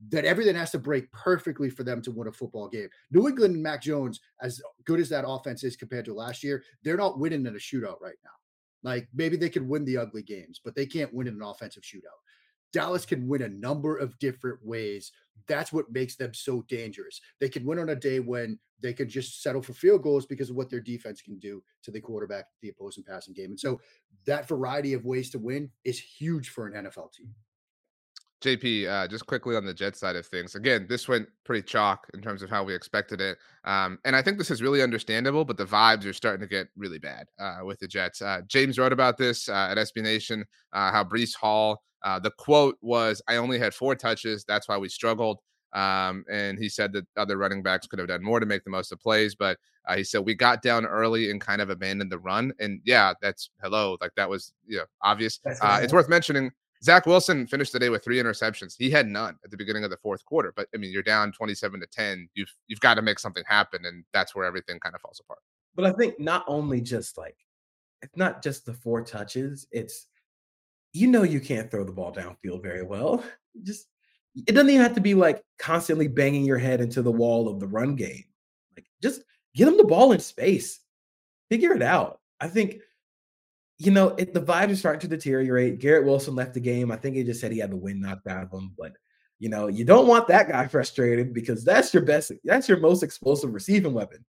that 0.10 0.26
everything 0.26 0.56
has 0.56 0.70
to 0.72 0.78
break 0.78 1.12
perfectly 1.12 1.72
for 1.72 1.84
them 1.84 2.00
to 2.04 2.12
win 2.12 2.28
a 2.28 2.32
football 2.32 2.70
game. 2.70 2.90
New 3.10 3.28
England 3.28 3.56
and 3.56 3.64
Mac 3.64 3.82
Jones, 3.82 4.20
as 4.44 4.62
good 4.84 5.00
as 5.00 5.10
that 5.10 5.26
offense 5.28 5.64
is 5.64 5.76
compared 5.76 6.06
to 6.06 6.14
last 6.14 6.44
year, 6.44 6.64
they're 6.84 6.96
not 6.96 7.18
winning 7.18 7.48
in 7.48 7.56
a 7.56 7.60
shootout 7.60 8.00
right 8.02 8.18
now. 8.24 8.30
Like 8.86 9.08
maybe 9.16 9.36
they 9.36 9.50
could 9.50 9.68
win 9.68 9.84
the 9.84 9.98
ugly 9.98 10.22
games, 10.22 10.62
but 10.64 10.76
they 10.76 10.86
can't 10.86 11.12
win 11.12 11.28
in 11.28 11.34
an 11.34 11.42
offensive 11.42 11.82
shootout. 11.82 12.22
Dallas 12.76 13.06
can 13.06 13.26
win 13.26 13.42
a 13.42 13.48
number 13.48 13.96
of 13.96 14.20
different 14.20 14.60
ways. 14.62 15.14
That's 15.48 15.72
what 15.72 15.94
makes 15.94 16.18
them 16.18 16.34
so 16.34 16.66
dangerous. 16.68 17.22
They 17.40 17.48
can 17.48 17.66
win 17.66 17.80
on 17.80 17.88
a 17.88 17.96
day 17.96 18.20
when 18.20 18.60
they 18.82 18.92
can 18.92 19.08
just 19.08 19.42
settle 19.42 19.62
for 19.62 19.72
field 19.72 20.04
goals 20.04 20.26
because 20.26 20.50
of 20.50 20.58
what 20.58 20.70
their 20.70 20.82
defense 20.82 21.22
can 21.22 21.40
do 21.40 21.64
to 21.84 21.92
the 21.92 22.02
quarterback, 22.02 22.48
the 22.62 22.68
opposing 22.68 23.06
passing 23.06 23.34
game. 23.34 23.52
And 23.52 23.60
so 23.60 23.80
that 24.26 24.50
variety 24.50 24.92
of 24.92 25.06
ways 25.06 25.30
to 25.30 25.40
win 25.40 25.70
is 25.86 25.98
huge 25.98 26.50
for 26.50 26.68
an 26.68 26.74
NFL 26.74 27.14
team. 27.14 27.34
JP, 28.42 28.88
uh, 28.88 29.08
just 29.08 29.26
quickly 29.26 29.56
on 29.56 29.66
the 29.66 29.74
Jet 29.74 29.96
side 29.96 30.16
of 30.16 30.26
things. 30.26 30.56
Again, 30.56 30.86
this 30.90 31.08
went 31.08 31.28
pretty 31.44 31.64
chalk 31.64 32.08
in 32.14 32.22
terms 32.22 32.42
of 32.42 32.50
how 32.50 32.64
we 32.64 32.76
expected 32.76 33.22
it, 33.22 33.38
um, 33.64 33.98
and 34.06 34.16
I 34.16 34.22
think 34.22 34.38
this 34.38 34.52
is 34.52 34.62
really 34.62 34.82
understandable. 34.82 35.46
But 35.46 35.58
the 35.58 35.66
vibes 35.66 36.06
are 36.06 36.14
starting 36.14 36.42
to 36.42 36.48
get 36.48 36.68
really 36.76 37.00
bad 37.00 37.28
uh, 37.40 37.60
with 37.64 37.80
the 37.80 37.88
Jets. 37.88 38.22
Uh, 38.22 38.42
James 38.48 38.78
wrote 38.78 38.94
about 38.94 39.18
this 39.18 39.50
uh, 39.50 39.68
at 39.72 39.78
SB 39.78 40.04
Nation. 40.04 40.46
Uh, 40.74 40.92
how 40.92 41.04
Breece 41.04 41.36
Hall, 41.36 41.82
uh, 42.04 42.20
the 42.20 42.32
quote 42.32 42.78
was, 42.82 43.22
"I 43.28 43.38
only 43.38 43.58
had 43.58 43.74
four 43.74 43.96
touches. 43.96 44.44
That's 44.44 44.68
why 44.68 44.78
we 44.78 44.90
struggled." 44.90 45.40
Um, 45.74 46.24
and 46.32 46.58
he 46.58 46.70
said 46.70 46.94
that 46.94 47.06
other 47.18 47.38
running 47.38 47.62
backs 47.62 47.88
could 47.88 48.00
have 48.00 48.08
done 48.08 48.24
more 48.24 48.40
to 48.40 48.46
make 48.46 48.64
the 48.64 48.70
most 48.70 48.94
of 48.94 49.00
plays, 49.00 49.36
but 49.36 49.58
he 49.94 50.06
said 50.06 50.22
we 50.26 50.34
got 50.34 50.62
down 50.62 50.86
early 50.86 51.30
and 51.32 51.42
kind 51.42 51.62
of 51.62 51.70
abandoned 51.70 52.12
the 52.12 52.18
run. 52.18 52.54
And 52.60 52.80
yeah, 52.86 53.14
that's 53.22 53.50
hello, 53.62 53.98
like 54.00 54.12
that 54.16 54.30
was 54.30 54.54
you 54.68 54.78
know 54.78 54.86
obvious. 55.02 55.40
it's 55.46 55.94
worth 55.94 56.10
mentioning 56.10 56.52
Zach 56.86 57.08
Wilson 57.08 57.48
finished 57.48 57.74
the 57.74 57.80
day 57.80 57.90
with 57.90 58.04
three 58.04 58.22
interceptions. 58.22 58.76
He 58.78 58.92
had 58.92 59.08
none 59.08 59.40
at 59.44 59.50
the 59.50 59.58
beginning 59.58 59.84
of 59.84 59.90
the 59.90 59.98
fourth 59.98 60.24
quarter. 60.24 60.54
But 60.56 60.68
I 60.74 60.78
mean, 60.78 60.92
you're 60.92 61.02
down 61.02 61.32
27 61.32 61.80
to 61.80 61.88
10. 61.88 62.30
You've 62.36 62.54
you've 62.68 62.80
got 62.80 62.94
to 62.94 63.02
make 63.02 63.18
something 63.18 63.44
happen, 63.48 63.86
and 63.86 64.06
that's 64.14 64.36
where 64.36 64.46
everything 64.46 64.80
kind 64.80 64.94
of 64.94 65.02
falls 65.02 65.20
apart. 65.20 65.40
But 65.74 65.86
I 65.86 65.94
think 65.94 66.20
not 66.20 66.46
only 66.48 66.82
just 66.82 67.18
like 67.18 67.38
it's 68.04 68.16
not 68.16 68.44
just 68.44 68.68
the 68.68 68.74
four 68.74 69.04
touches, 69.04 69.68
it's 69.72 70.06
you 70.94 71.08
know 71.08 71.24
you 71.24 71.40
can't 71.40 71.72
throw 71.72 71.84
the 71.84 71.92
ball 71.92 72.14
downfield 72.14 72.62
very 72.62 72.84
well. 72.84 73.24
Just 73.64 73.88
it 74.36 74.54
doesn't 74.54 74.70
even 74.70 74.84
have 74.84 74.94
to 74.94 75.02
be 75.02 75.16
like 75.16 75.42
constantly 75.58 76.08
banging 76.08 76.46
your 76.46 76.60
head 76.60 76.82
into 76.82 77.02
the 77.02 77.12
wall 77.12 77.50
of 77.50 77.60
the 77.60 77.68
run 77.68 77.96
game. 77.96 78.26
Like 78.78 78.86
just 79.02 79.24
get 79.56 79.66
them 79.66 79.78
the 79.78 79.86
ball 79.86 80.12
in 80.12 80.20
space. 80.20 80.82
Figure 81.50 81.74
it 81.74 81.82
out. 81.82 82.20
I 82.40 82.48
think 82.48 82.76
you 83.78 83.92
know, 83.92 84.10
it, 84.18 84.34
the 84.34 84.42
vibes 84.42 84.72
are 84.72 84.76
starting 84.76 85.02
to 85.02 85.08
deteriorate. 85.08 85.80
Garrett 85.80 86.06
Wilson 86.06 86.36
left 86.36 86.54
the 86.54 86.60
game. 86.60 86.92
I 86.92 86.96
think 86.96 87.16
he 87.16 87.24
just 87.24 87.42
said 87.42 87.52
he 87.52 87.60
had 87.60 87.72
the 87.72 87.78
wind 87.78 88.02
knocked 88.02 88.28
out 88.28 88.44
of 88.44 88.52
him. 88.52 88.74
But 88.78 88.94
you 89.40 89.50
know, 89.50 89.68
you 89.68 89.84
don't 89.84 90.08
want 90.08 90.28
that 90.28 90.48
guy 90.48 90.68
frustrated 90.68 91.34
because 91.34 91.64
that's 91.64 91.94
your 91.94 92.04
best, 92.04 92.32
that's 92.44 92.70
your 92.70 92.80
most 92.80 93.04
explosive 93.04 93.54
receiving 93.54 93.94
weapon. 93.94 94.24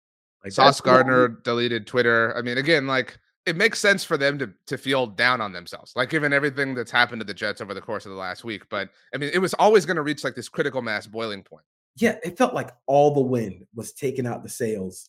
Like 0.42 0.52
Sauce 0.52 0.80
Gardner 0.80 1.28
deleted 1.28 1.86
Twitter. 1.86 2.36
I 2.36 2.42
mean, 2.42 2.58
again, 2.58 2.86
like 2.86 3.18
it 3.46 3.56
makes 3.56 3.78
sense 3.78 4.04
for 4.04 4.16
them 4.16 4.38
to 4.38 4.50
to 4.66 4.78
feel 4.78 5.06
down 5.06 5.40
on 5.40 5.52
themselves, 5.52 5.92
like 5.96 6.10
given 6.10 6.32
everything 6.32 6.74
that's 6.74 6.90
happened 6.90 7.20
to 7.20 7.26
the 7.26 7.34
Jets 7.34 7.60
over 7.60 7.74
the 7.74 7.80
course 7.80 8.06
of 8.06 8.12
the 8.12 8.18
last 8.18 8.44
week. 8.44 8.68
But 8.68 8.90
I 9.14 9.18
mean, 9.18 9.30
it 9.32 9.38
was 9.38 9.54
always 9.54 9.86
going 9.86 9.96
to 9.96 10.02
reach 10.02 10.24
like 10.24 10.34
this 10.34 10.48
critical 10.48 10.82
mass 10.82 11.06
boiling 11.06 11.42
point. 11.42 11.64
Yeah, 11.96 12.16
it 12.24 12.36
felt 12.36 12.54
like 12.54 12.72
all 12.86 13.14
the 13.14 13.20
wind 13.20 13.66
was 13.74 13.92
taken 13.92 14.26
out 14.26 14.42
the 14.42 14.48
sails 14.48 15.08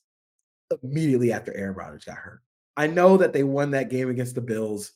immediately 0.83 1.31
after 1.31 1.53
Aaron 1.53 1.75
Rodgers 1.75 2.05
got 2.05 2.17
hurt. 2.17 2.41
I 2.77 2.87
know 2.87 3.17
that 3.17 3.33
they 3.33 3.43
won 3.43 3.71
that 3.71 3.89
game 3.89 4.09
against 4.09 4.35
the 4.35 4.41
Bills. 4.41 4.91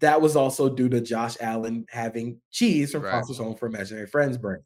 That 0.00 0.20
was 0.20 0.36
also 0.36 0.68
due 0.68 0.88
to 0.88 1.00
Josh 1.00 1.36
Allen 1.40 1.86
having 1.88 2.40
cheese 2.50 2.92
from 2.92 3.02
right. 3.02 3.12
Foster's 3.12 3.38
Home 3.38 3.54
for 3.54 3.66
Imaginary 3.66 4.06
Friends 4.06 4.36
brain. 4.36 4.62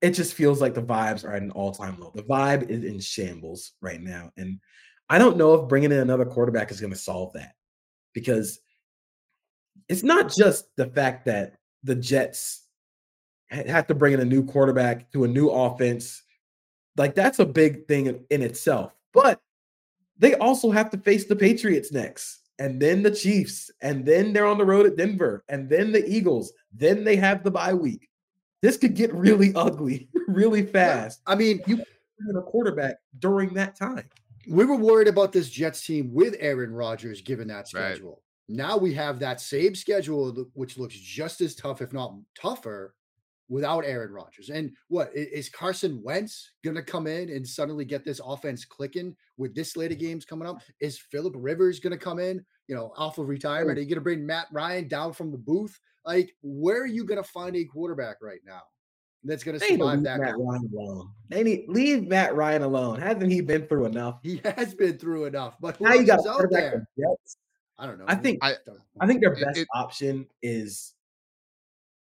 It 0.00 0.10
just 0.10 0.34
feels 0.34 0.60
like 0.60 0.74
the 0.74 0.82
vibes 0.82 1.24
are 1.24 1.32
at 1.32 1.42
an 1.42 1.50
all 1.50 1.72
time 1.72 1.98
low. 1.98 2.12
The 2.14 2.22
vibe 2.22 2.68
is 2.70 2.84
in 2.84 3.00
shambles 3.00 3.72
right 3.80 4.00
now. 4.00 4.30
And 4.36 4.60
I 5.08 5.18
don't 5.18 5.36
know 5.36 5.54
if 5.54 5.68
bringing 5.68 5.92
in 5.92 5.98
another 5.98 6.24
quarterback 6.24 6.70
is 6.70 6.80
going 6.80 6.92
to 6.92 6.98
solve 6.98 7.32
that 7.32 7.54
because 8.12 8.60
it's 9.88 10.02
not 10.02 10.32
just 10.32 10.66
the 10.76 10.86
fact 10.86 11.26
that 11.26 11.54
the 11.82 11.94
Jets 11.94 12.66
have 13.50 13.86
to 13.86 13.94
bring 13.94 14.12
in 14.12 14.20
a 14.20 14.24
new 14.24 14.44
quarterback 14.44 15.10
to 15.12 15.24
a 15.24 15.28
new 15.28 15.48
offense. 15.48 16.22
Like 16.96 17.14
that's 17.14 17.38
a 17.38 17.46
big 17.46 17.86
thing 17.86 18.06
in, 18.06 18.24
in 18.30 18.42
itself. 18.42 18.92
But 19.12 19.40
they 20.18 20.34
also 20.34 20.70
have 20.70 20.90
to 20.90 20.98
face 20.98 21.26
the 21.26 21.36
Patriots 21.36 21.92
next, 21.92 22.40
and 22.58 22.80
then 22.80 23.02
the 23.02 23.10
Chiefs, 23.10 23.70
and 23.82 24.04
then 24.04 24.32
they're 24.32 24.46
on 24.46 24.58
the 24.58 24.64
road 24.64 24.86
at 24.86 24.96
Denver, 24.96 25.44
and 25.48 25.68
then 25.68 25.92
the 25.92 26.06
Eagles. 26.08 26.52
Then 26.72 27.04
they 27.04 27.16
have 27.16 27.42
the 27.42 27.50
bye 27.50 27.74
week. 27.74 28.08
This 28.62 28.76
could 28.76 28.94
get 28.94 29.12
really 29.14 29.52
ugly 29.54 30.08
really 30.26 30.64
fast. 30.64 31.20
I 31.26 31.34
mean, 31.34 31.60
you 31.66 31.82
a 32.36 32.42
quarterback 32.42 32.96
during 33.18 33.54
that 33.54 33.76
time. 33.76 34.08
We 34.48 34.64
were 34.64 34.76
worried 34.76 35.08
about 35.08 35.32
this 35.32 35.50
Jets 35.50 35.84
team 35.84 36.12
with 36.12 36.36
Aaron 36.38 36.72
Rodgers 36.72 37.20
given 37.20 37.48
that 37.48 37.68
schedule. 37.68 38.22
Right. 38.48 38.56
Now 38.56 38.76
we 38.76 38.94
have 38.94 39.18
that 39.18 39.40
same 39.40 39.74
schedule, 39.74 40.46
which 40.54 40.78
looks 40.78 40.94
just 40.94 41.40
as 41.40 41.54
tough, 41.54 41.82
if 41.82 41.92
not 41.92 42.14
tougher, 42.40 42.94
without 43.48 43.84
Aaron 43.84 44.12
Rodgers. 44.12 44.50
And 44.50 44.72
what 44.88 45.10
is 45.14 45.48
Carson 45.48 46.02
Wentz 46.02 46.50
going 46.64 46.76
to 46.76 46.82
come 46.82 47.06
in 47.06 47.30
and 47.30 47.46
suddenly 47.46 47.84
get 47.84 48.04
this 48.04 48.20
offense 48.24 48.64
clicking 48.64 49.14
with 49.36 49.54
this 49.54 49.72
slate 49.72 49.92
of 49.92 49.98
games 49.98 50.24
coming 50.24 50.48
up? 50.48 50.60
Is 50.80 50.98
Philip 50.98 51.34
Rivers 51.36 51.80
going 51.80 51.92
to 51.92 52.04
come 52.04 52.18
in, 52.18 52.44
you 52.68 52.74
know, 52.74 52.92
off 52.96 53.18
of 53.18 53.28
retirement? 53.28 53.78
Are 53.78 53.82
you 53.82 53.88
going 53.88 53.96
to 53.96 54.00
bring 54.02 54.26
Matt 54.26 54.46
Ryan 54.52 54.88
down 54.88 55.12
from 55.12 55.30
the 55.30 55.38
booth? 55.38 55.78
Like, 56.04 56.32
where 56.42 56.82
are 56.82 56.86
you 56.86 57.04
going 57.04 57.22
to 57.22 57.28
find 57.28 57.56
a 57.56 57.64
quarterback 57.64 58.16
right 58.20 58.40
now? 58.46 58.62
That's 59.24 59.42
going 59.42 59.58
to 59.58 59.64
survive 59.64 60.04
that. 60.04 60.20
Matt 60.20 60.34
Ryan 60.38 60.70
alone. 60.72 61.10
They 61.28 61.42
need 61.42 61.64
leave 61.68 62.06
Matt 62.06 62.36
Ryan 62.36 62.62
alone. 62.62 63.00
Hasn't 63.00 63.32
he 63.32 63.40
been 63.40 63.66
through 63.66 63.86
enough? 63.86 64.20
He 64.22 64.40
has 64.44 64.72
been 64.74 64.98
through 64.98 65.24
enough. 65.24 65.56
But 65.60 65.80
now 65.80 65.94
you 65.94 66.04
got 66.04 66.24
out 66.26 66.44
there. 66.50 66.86
I 67.78 67.86
don't 67.86 67.98
know. 67.98 68.04
I 68.06 68.14
think 68.14 68.38
I, 68.42 68.54
I 69.00 69.06
think 69.06 69.20
their 69.20 69.34
best 69.34 69.58
it, 69.58 69.68
option 69.74 70.26
is 70.42 70.94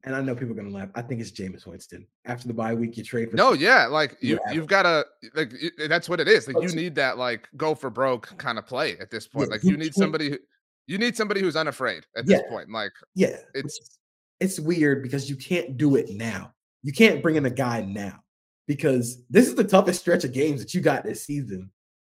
and 0.05 0.15
I 0.15 0.21
know 0.21 0.35
people 0.35 0.53
are 0.53 0.57
gonna 0.57 0.75
laugh. 0.75 0.91
I 0.95 1.03
think 1.03 1.21
it's 1.21 1.31
Jameis 1.31 1.67
Winston. 1.67 2.07
After 2.27 2.47
the 2.47 2.55
bye 2.55 2.75
week, 2.75 2.97
you 2.97 3.05
trade 3.05 3.31
for 3.31 3.37
no, 3.37 3.53
yeah, 3.53 3.87
like 3.87 4.17
you 4.21 4.39
yeah. 4.47 4.53
you've 4.53 4.67
got 4.67 4.83
to 4.83 5.07
like 5.35 5.53
that's 5.89 6.09
what 6.09 6.21
it 6.21 6.29
is. 6.29 6.47
Like 6.47 6.63
you 6.63 6.75
need 6.75 6.95
that 6.97 7.17
like 7.17 7.49
go 7.57 7.75
for 7.75 7.91
broke 7.91 8.37
kind 8.37 8.59
of 8.59 8.67
play 8.67 8.99
at 8.99 9.11
this 9.11 9.27
point. 9.27 9.49
Yeah, 9.49 9.55
like 9.55 9.65
you, 9.65 9.77
need 9.77 9.95
somebody 9.95 10.31
who 10.31 10.39
you 10.87 10.99
need 10.99 11.17
somebody 11.17 11.41
who's 11.41 11.57
unafraid 11.57 12.05
at 12.17 12.27
this 12.27 12.43
point. 12.51 12.71
Like 12.71 12.93
yeah, 13.15 13.37
it's 13.55 13.99
it's 14.41 14.61
weird 14.61 15.03
because 15.03 15.31
you 15.31 15.37
can't 15.37 15.77
do 15.77 15.97
it 15.97 16.11
now. 16.11 16.53
You 16.83 16.93
can't 16.93 17.23
bring 17.23 17.37
in 17.37 17.47
a 17.47 17.51
guy 17.51 17.81
now 17.81 18.21
because 18.67 19.23
this 19.31 19.49
is 19.49 19.55
the 19.55 19.65
toughest 19.65 20.01
stretch 20.01 20.25
of 20.25 20.33
games 20.33 20.61
that 20.61 20.75
you 20.75 20.83
got 20.83 21.05
this 21.05 21.25
season. 21.25 21.71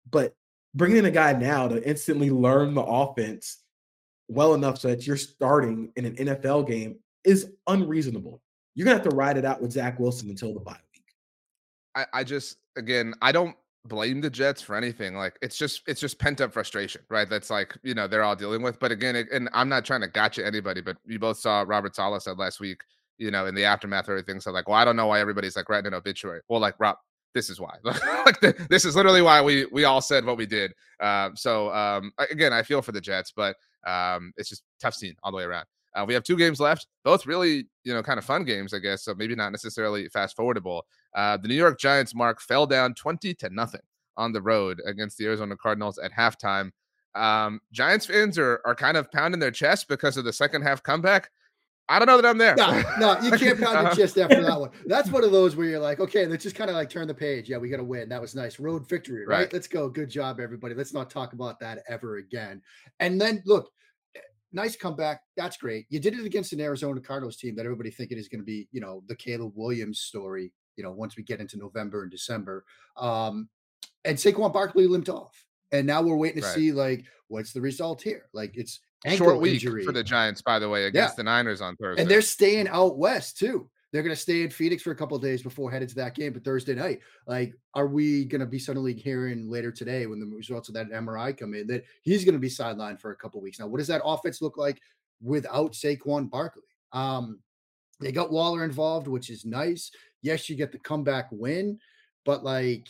But 0.10 0.34
bringing 0.74 0.98
in 0.98 1.06
a 1.06 1.12
guy 1.12 1.34
now 1.34 1.68
to 1.68 1.88
instantly 1.88 2.32
learn 2.32 2.74
the 2.74 2.84
offense 2.84 3.62
well 4.28 4.56
enough 4.56 4.80
so 4.80 4.88
that 4.88 5.06
you're 5.06 5.18
starting 5.18 5.92
in 5.96 6.06
an 6.06 6.16
NFL 6.16 6.68
game 6.68 6.98
is 7.26 7.52
unreasonable. 7.68 8.42
You're 8.74 8.86
gonna 8.86 8.98
have 8.98 9.10
to 9.10 9.16
ride 9.16 9.38
it 9.38 9.46
out 9.46 9.62
with 9.62 9.72
Zach 9.72 10.00
Wilson 10.00 10.30
until 10.30 10.54
the 10.54 10.60
bye 10.60 10.78
week. 10.94 11.04
I, 11.96 12.06
I 12.14 12.24
just 12.24 12.58
again 12.76 13.14
I 13.22 13.32
don't 13.32 13.56
blame 13.86 14.20
the 14.20 14.30
Jets 14.30 14.62
for 14.62 14.76
anything. 14.76 15.16
Like 15.16 15.38
it's 15.42 15.58
just 15.58 15.82
it's 15.88 16.02
just 16.02 16.20
pent 16.20 16.42
up 16.42 16.52
frustration, 16.52 17.02
right? 17.10 17.30
That's 17.30 17.50
like 17.50 17.78
you 17.84 17.94
know 17.94 18.08
they're 18.08 18.24
all 18.24 18.36
dealing 18.36 18.62
with. 18.62 18.80
But 18.80 18.92
again, 18.92 19.16
it, 19.16 19.28
and 19.32 19.50
I'm 19.54 19.70
not 19.70 19.86
trying 19.86 20.02
to 20.02 20.08
gotcha 20.08 20.46
anybody, 20.46 20.82
but 20.82 20.98
you 21.06 21.20
both 21.20 21.38
saw 21.38 21.64
Robert 21.66 21.96
Saleh 21.96 22.22
said 22.22 22.38
last 22.38 22.60
week, 22.60 22.82
you 23.18 23.32
know, 23.32 23.46
in 23.46 23.56
the 23.56 23.64
aftermath 23.64 24.06
of 24.06 24.12
everything. 24.12 24.40
So 24.40 24.52
like, 24.52 24.68
well, 24.68 24.78
I 24.78 24.86
don't 24.86 24.96
know 24.96 25.08
why 25.08 25.20
everybody's 25.20 25.56
like 25.56 25.70
writing 25.70 25.88
an 25.88 25.94
obituary. 25.94 26.42
Well, 26.50 26.60
like 26.60 26.76
Rob, 26.80 26.98
this 27.34 27.50
is 27.50 27.60
why. 27.60 27.76
like 27.84 28.40
the, 28.42 28.56
this 28.70 28.86
is 28.86 28.96
literally 28.96 29.22
why 29.22 29.42
we 29.42 29.66
we 29.72 29.86
all 29.86 30.02
said 30.02 30.26
what 30.26 30.38
we 30.38 30.46
did. 30.46 30.74
Um, 31.00 31.36
so 31.36 31.72
um, 31.74 32.12
again, 32.32 32.54
I 32.54 32.64
feel 32.64 32.82
for 32.82 32.92
the 32.92 33.02
Jets, 33.02 33.32
but 33.36 33.56
um, 33.86 34.34
it's 34.38 34.50
just 34.50 34.64
tough 34.82 34.96
scene 34.96 35.16
all 35.24 35.32
the 35.32 35.38
way 35.38 35.44
around. 35.44 35.66
Uh, 35.96 36.06
we 36.06 36.14
have 36.14 36.24
two 36.24 36.38
games 36.38 36.60
left, 36.60 36.88
both 37.04 37.26
really, 37.26 37.68
you 37.84 37.94
know, 37.94 38.04
kind 38.04 38.20
of 38.20 38.26
fun 38.26 38.44
games, 38.44 38.74
I 38.74 38.80
guess. 38.80 39.04
So 39.04 39.16
maybe 39.16 39.36
not 39.36 39.52
necessarily 39.52 40.10
fast 40.10 40.38
forwardable. 40.38 40.82
Uh, 41.16 41.38
the 41.38 41.48
New 41.48 41.56
York 41.56 41.80
Giants, 41.80 42.14
Mark, 42.14 42.42
fell 42.42 42.68
down 42.68 42.94
20 42.94 43.34
to 43.36 43.50
nothing 43.50 43.82
on 44.18 44.34
the 44.34 44.42
road 44.42 44.82
against 44.86 45.18
the 45.18 45.26
Arizona 45.26 45.56
Cardinals 45.56 45.98
at 45.98 46.12
halftime. 46.12 46.72
Um, 47.16 47.62
Giants 47.72 48.06
fans 48.06 48.38
are, 48.38 48.62
are 48.66 48.76
kind 48.76 48.98
of 48.98 49.10
pounding 49.12 49.40
their 49.40 49.52
chest 49.52 49.88
because 49.88 50.18
of 50.18 50.26
the 50.26 50.34
second 50.34 50.64
half 50.64 50.84
comeback. 50.84 51.32
I 51.88 52.00
don't 52.00 52.08
know 52.08 52.20
that 52.20 52.28
I'm 52.28 52.40
there. 52.40 52.56
No, 52.56 52.82
no, 53.00 53.20
you 53.22 53.32
can't 53.32 53.62
pound 53.62 53.86
your 53.86 53.96
chest 54.08 54.18
after 54.18 54.42
that 54.42 54.60
one. 54.60 54.72
That's 54.88 55.12
one 55.12 55.24
of 55.24 55.32
those 55.32 55.56
where 55.56 55.68
you're 55.68 55.80
like, 55.80 56.00
okay, 56.00 56.26
let's 56.26 56.42
just 56.44 56.56
kind 56.56 56.70
of 56.70 56.76
like 56.76 56.90
turn 56.90 57.08
the 57.08 57.14
page. 57.14 57.48
Yeah, 57.48 57.58
we 57.58 57.70
got 57.70 57.78
to 57.78 57.84
win. 57.84 58.10
That 58.10 58.20
was 58.20 58.34
nice. 58.34 58.60
Road 58.60 58.90
victory, 58.90 59.26
right? 59.26 59.42
right? 59.42 59.54
Let's 59.54 59.68
go. 59.68 59.88
Good 59.88 60.10
job, 60.10 60.40
everybody. 60.40 60.74
Let's 60.74 60.94
not 60.94 61.12
talk 61.12 61.34
about 61.34 61.60
that 61.60 61.84
ever 61.88 62.18
again. 62.18 62.62
And 63.00 63.22
then 63.22 63.44
look, 63.46 63.72
nice 64.56 64.76
comeback. 64.76 65.22
That's 65.38 65.58
great. 65.58 65.86
You 65.90 66.00
did 66.00 66.14
it 66.16 66.26
against 66.26 66.54
an 66.54 66.62
Arizona 66.62 67.00
Cardinals 67.02 67.38
team 67.38 67.56
that 67.58 67.66
everybody 67.66 67.92
thinking 67.92 68.18
is 68.18 68.28
going 68.30 68.40
to 68.42 68.46
be, 68.46 68.68
you 68.72 68.82
know, 68.82 69.04
the 69.08 69.16
Caleb 69.16 69.52
Williams 69.56 70.00
story. 70.00 70.52
You 70.78 70.84
know, 70.84 70.92
once 70.92 71.16
we 71.16 71.24
get 71.24 71.40
into 71.40 71.58
November 71.58 72.02
and 72.04 72.12
December, 72.12 72.66
um, 72.98 73.50
and 74.04 74.18
Saquon 74.18 74.52
Barkley 74.52 74.88
limped 74.88 75.10
off, 75.10 75.34
and 75.72 75.86
now 75.86 76.02
we're 76.02 76.16
waiting 76.18 76.42
to 76.42 76.48
Right. 76.48 76.56
see 76.56 76.72
like 76.72 77.06
what's 77.28 77.54
the 77.54 77.62
result 77.62 78.02
here. 78.02 78.30
Like 78.34 78.56
it's 78.58 78.80
Short 79.06 79.22
ankle 79.22 79.40
week 79.40 79.54
injury 79.56 79.86
for 79.86 79.92
the 79.92 80.04
Giants, 80.04 80.42
by 80.42 80.58
the 80.60 80.68
way, 80.68 80.86
against 80.86 81.16
the 81.18 81.24
Niners 81.24 81.62
on 81.62 81.76
Thursday. 81.76 82.02
and 82.02 82.10
they're 82.10 82.22
staying 82.22 82.68
out 82.68 82.98
west 82.98 83.38
too. 83.38 83.70
They're 83.96 84.04
going 84.04 84.14
to 84.14 84.22
stay 84.22 84.42
in 84.42 84.50
Phoenix 84.50 84.84
for 84.84 84.92
a 84.92 84.96
couple 84.96 85.18
days 85.20 85.42
before 85.42 85.72
heading 85.72 85.88
to 85.88 85.96
that 85.96 86.16
game, 86.16 86.34
but 86.34 86.44
Thursday 86.44 86.76
night. 86.76 87.00
Like, 87.28 87.54
are 87.76 87.88
we 87.88 88.26
going 88.26 88.42
to 88.42 88.46
be 88.46 88.60
suddenly 88.60 88.94
hearing 88.94 89.50
later 89.50 89.72
today 89.72 90.06
when 90.06 90.20
the 90.20 90.26
results 90.26 90.68
of 90.68 90.76
that 90.76 90.92
MRI 90.92 91.38
come 91.38 91.54
in 91.54 91.66
that 91.68 91.86
he's 92.02 92.26
going 92.26 92.34
to 92.34 92.40
be 92.40 92.50
sidelined 92.50 93.00
for 93.00 93.12
a 93.12 93.16
couple 93.16 93.40
weeks? 93.40 93.58
Now, 93.58 93.68
what 93.68 93.78
does 93.78 93.88
that 93.88 94.02
offense 94.04 94.42
look 94.42 94.58
like 94.58 94.82
without 95.22 95.72
Saquon 95.72 96.30
Barkley? 96.30 96.64
Um, 96.92 97.40
they 98.02 98.12
got 98.12 98.34
Waller 98.34 98.66
involved, 98.66 99.08
which 99.08 99.30
is 99.30 99.46
nice. 99.46 99.92
Yes, 100.22 100.50
you 100.50 100.58
get 100.58 100.74
the 100.74 100.80
comeback 100.80 101.30
win, 101.32 101.80
but 102.26 102.44
like 102.44 102.90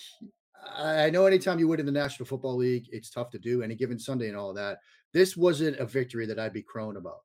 I 0.75 1.11
know 1.11 1.27
anytime 1.27 1.59
you 1.59 1.67
win 1.67 1.79
in 1.79 1.85
the 1.85 1.91
National 1.91 2.25
Football 2.25 2.55
League, 2.55 2.87
it's 2.91 3.11
tough 3.11 3.29
to 3.29 3.37
do 3.37 3.61
any 3.61 3.75
given 3.75 3.99
Sunday 3.99 4.29
and 4.29 4.37
all 4.37 4.55
that. 4.55 4.79
This 5.13 5.37
wasn't 5.37 5.77
a 5.77 5.85
victory 5.85 6.25
that 6.25 6.39
I'd 6.39 6.51
be 6.51 6.63
crowing 6.63 6.97
about. 6.97 7.19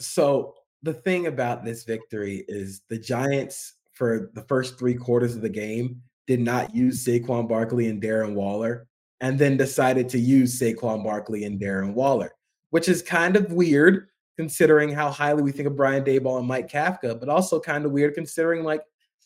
So 0.00 0.54
the 0.86 0.94
thing 0.94 1.26
about 1.26 1.64
this 1.64 1.82
victory 1.82 2.44
is 2.46 2.82
the 2.88 2.96
Giants 2.96 3.74
for 3.92 4.30
the 4.34 4.42
first 4.42 4.78
three 4.78 4.94
quarters 4.94 5.34
of 5.34 5.42
the 5.42 5.48
game 5.48 6.00
did 6.28 6.40
not 6.40 6.74
use 6.74 7.04
Saquon 7.04 7.48
Barkley 7.48 7.88
and 7.88 8.00
Darren 8.00 8.34
Waller, 8.34 8.86
and 9.20 9.36
then 9.36 9.56
decided 9.56 10.08
to 10.10 10.18
use 10.18 10.60
Saquon 10.60 11.02
Barkley 11.02 11.42
and 11.42 11.60
Darren 11.60 11.92
Waller, 11.92 12.30
which 12.70 12.88
is 12.88 13.02
kind 13.02 13.34
of 13.34 13.50
weird 13.52 14.08
considering 14.36 14.92
how 14.92 15.10
highly 15.10 15.42
we 15.42 15.50
think 15.50 15.66
of 15.66 15.74
Brian 15.74 16.04
Daboll 16.04 16.38
and 16.38 16.46
Mike 16.46 16.70
Kafka, 16.70 17.18
but 17.18 17.28
also 17.28 17.58
kind 17.58 17.84
of 17.84 17.90
weird 17.90 18.14
considering 18.14 18.62
like 18.62 18.82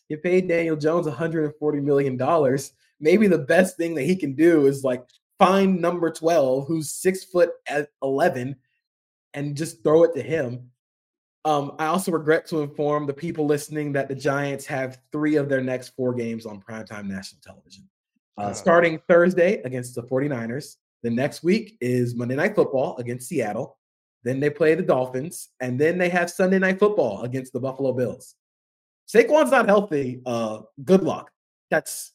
you 0.08 0.16
paid 0.16 0.48
Daniel 0.48 0.76
Jones 0.76 1.06
140 1.06 1.80
million 1.80 2.16
dollars. 2.16 2.72
Maybe 3.00 3.26
the 3.26 3.38
best 3.38 3.76
thing 3.76 3.94
that 3.96 4.04
he 4.04 4.16
can 4.16 4.34
do 4.34 4.66
is 4.66 4.82
like 4.82 5.02
find 5.38 5.78
number 5.78 6.10
12, 6.10 6.66
who's 6.66 6.90
six 6.90 7.24
foot 7.24 7.50
at 7.68 7.90
11, 8.02 8.56
and 9.34 9.56
just 9.56 9.84
throw 9.84 10.04
it 10.04 10.14
to 10.14 10.22
him. 10.22 10.70
Um, 11.44 11.72
I 11.78 11.86
also 11.86 12.12
regret 12.12 12.46
to 12.48 12.60
inform 12.60 13.06
the 13.06 13.14
people 13.14 13.46
listening 13.46 13.92
that 13.92 14.08
the 14.08 14.14
Giants 14.14 14.66
have 14.66 14.98
three 15.10 15.36
of 15.36 15.48
their 15.48 15.62
next 15.62 15.90
four 15.96 16.14
games 16.14 16.44
on 16.44 16.60
primetime 16.60 17.06
national 17.06 17.40
television. 17.42 17.88
Uh, 18.36 18.52
starting 18.52 18.98
Thursday 19.06 19.60
against 19.64 19.94
the 19.94 20.02
49ers. 20.02 20.76
The 21.02 21.10
next 21.10 21.42
week 21.42 21.76
is 21.80 22.14
Monday 22.14 22.36
Night 22.36 22.54
Football 22.54 22.96
against 22.96 23.28
Seattle. 23.28 23.78
Then 24.22 24.40
they 24.40 24.50
play 24.50 24.74
the 24.74 24.82
Dolphins. 24.82 25.48
And 25.60 25.78
then 25.78 25.98
they 25.98 26.08
have 26.08 26.30
Sunday 26.30 26.58
Night 26.58 26.78
Football 26.78 27.22
against 27.22 27.52
the 27.52 27.60
Buffalo 27.60 27.92
Bills. 27.92 28.34
Saquon's 29.06 29.50
not 29.50 29.66
healthy. 29.66 30.22
Uh, 30.24 30.60
good 30.84 31.02
luck. 31.02 31.30
That's 31.70 32.12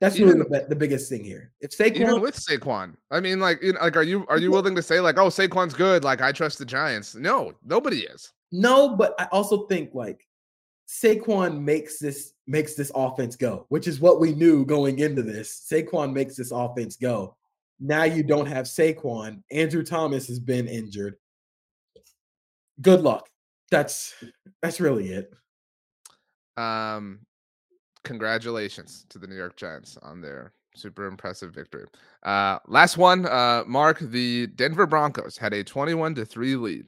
that's 0.00 0.18
really 0.18 0.38
the, 0.38 0.66
the 0.68 0.76
biggest 0.76 1.08
thing 1.08 1.24
here. 1.24 1.50
If 1.60 1.70
Saquon 1.70 1.96
even 1.96 2.20
with 2.20 2.36
Saquon. 2.36 2.94
I 3.10 3.18
mean, 3.18 3.40
like, 3.40 3.60
you 3.62 3.72
know, 3.72 3.80
like, 3.80 3.96
are 3.96 4.04
you 4.04 4.26
are 4.28 4.38
you 4.38 4.50
willing 4.50 4.76
to 4.76 4.82
say 4.82 5.00
like, 5.00 5.18
oh, 5.18 5.26
Saquon's 5.26 5.74
good? 5.74 6.04
Like, 6.04 6.20
I 6.20 6.30
trust 6.30 6.58
the 6.58 6.64
Giants. 6.64 7.16
No, 7.16 7.52
nobody 7.64 8.00
is. 8.00 8.32
No, 8.50 8.96
but 8.96 9.14
I 9.18 9.24
also 9.26 9.66
think 9.66 9.94
like 9.94 10.26
Saquon 10.88 11.60
makes 11.60 11.98
this 11.98 12.32
makes 12.46 12.74
this 12.74 12.90
offense 12.94 13.36
go, 13.36 13.66
which 13.68 13.86
is 13.86 14.00
what 14.00 14.20
we 14.20 14.34
knew 14.34 14.64
going 14.64 15.00
into 15.00 15.22
this. 15.22 15.66
Saquon 15.70 16.12
makes 16.12 16.36
this 16.36 16.50
offense 16.50 16.96
go. 16.96 17.36
Now 17.78 18.04
you 18.04 18.22
don't 18.22 18.46
have 18.46 18.66
Saquon. 18.66 19.42
Andrew 19.52 19.84
Thomas 19.84 20.26
has 20.28 20.40
been 20.40 20.66
injured. 20.66 21.16
Good 22.80 23.02
luck. 23.02 23.28
That's 23.70 24.14
that's 24.62 24.80
really 24.80 25.08
it. 25.08 25.32
Um, 26.56 27.20
congratulations 28.04 29.04
to 29.10 29.18
the 29.18 29.26
New 29.26 29.36
York 29.36 29.56
Giants 29.56 29.98
on 30.02 30.22
their 30.22 30.54
super 30.74 31.06
impressive 31.06 31.52
victory. 31.52 31.84
Uh, 32.22 32.58
last 32.66 32.96
one, 32.96 33.26
uh, 33.26 33.62
Mark, 33.66 33.98
the 33.98 34.46
Denver 34.48 34.86
Broncos 34.86 35.36
had 35.36 35.52
a 35.52 35.62
21 35.62 36.14
to 36.14 36.24
3 36.24 36.56
lead 36.56 36.86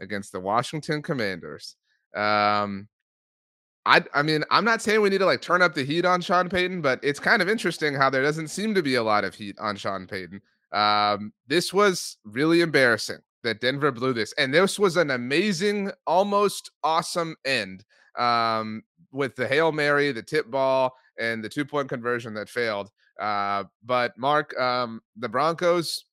against 0.00 0.32
the 0.32 0.40
Washington 0.40 1.02
Commanders. 1.02 1.76
Um, 2.14 2.88
I, 3.86 4.02
I 4.14 4.22
mean, 4.22 4.44
I'm 4.50 4.64
not 4.64 4.80
saying 4.80 5.02
we 5.02 5.10
need 5.10 5.18
to 5.18 5.26
like 5.26 5.42
turn 5.42 5.60
up 5.62 5.74
the 5.74 5.84
heat 5.84 6.04
on 6.04 6.20
Sean 6.20 6.48
Payton, 6.48 6.80
but 6.80 7.00
it's 7.02 7.20
kind 7.20 7.42
of 7.42 7.48
interesting 7.48 7.94
how 7.94 8.08
there 8.08 8.22
doesn't 8.22 8.48
seem 8.48 8.74
to 8.74 8.82
be 8.82 8.94
a 8.94 9.02
lot 9.02 9.24
of 9.24 9.34
heat 9.34 9.56
on 9.58 9.76
Sean 9.76 10.06
Payton. 10.06 10.40
Um, 10.72 11.32
this 11.46 11.72
was 11.72 12.16
really 12.24 12.62
embarrassing 12.62 13.18
that 13.42 13.60
Denver 13.60 13.92
blew 13.92 14.14
this, 14.14 14.32
and 14.38 14.54
this 14.54 14.78
was 14.78 14.96
an 14.96 15.10
amazing, 15.10 15.90
almost 16.06 16.70
awesome 16.82 17.36
end 17.44 17.84
um, 18.18 18.82
with 19.12 19.36
the 19.36 19.46
hail 19.46 19.70
mary, 19.70 20.12
the 20.12 20.22
tip 20.22 20.50
ball, 20.50 20.94
and 21.18 21.44
the 21.44 21.48
two 21.48 21.64
point 21.64 21.88
conversion 21.88 22.32
that 22.34 22.48
failed. 22.48 22.90
Uh, 23.20 23.64
but 23.84 24.16
Mark, 24.16 24.58
um, 24.58 25.00
the 25.16 25.28
Broncos 25.28 26.06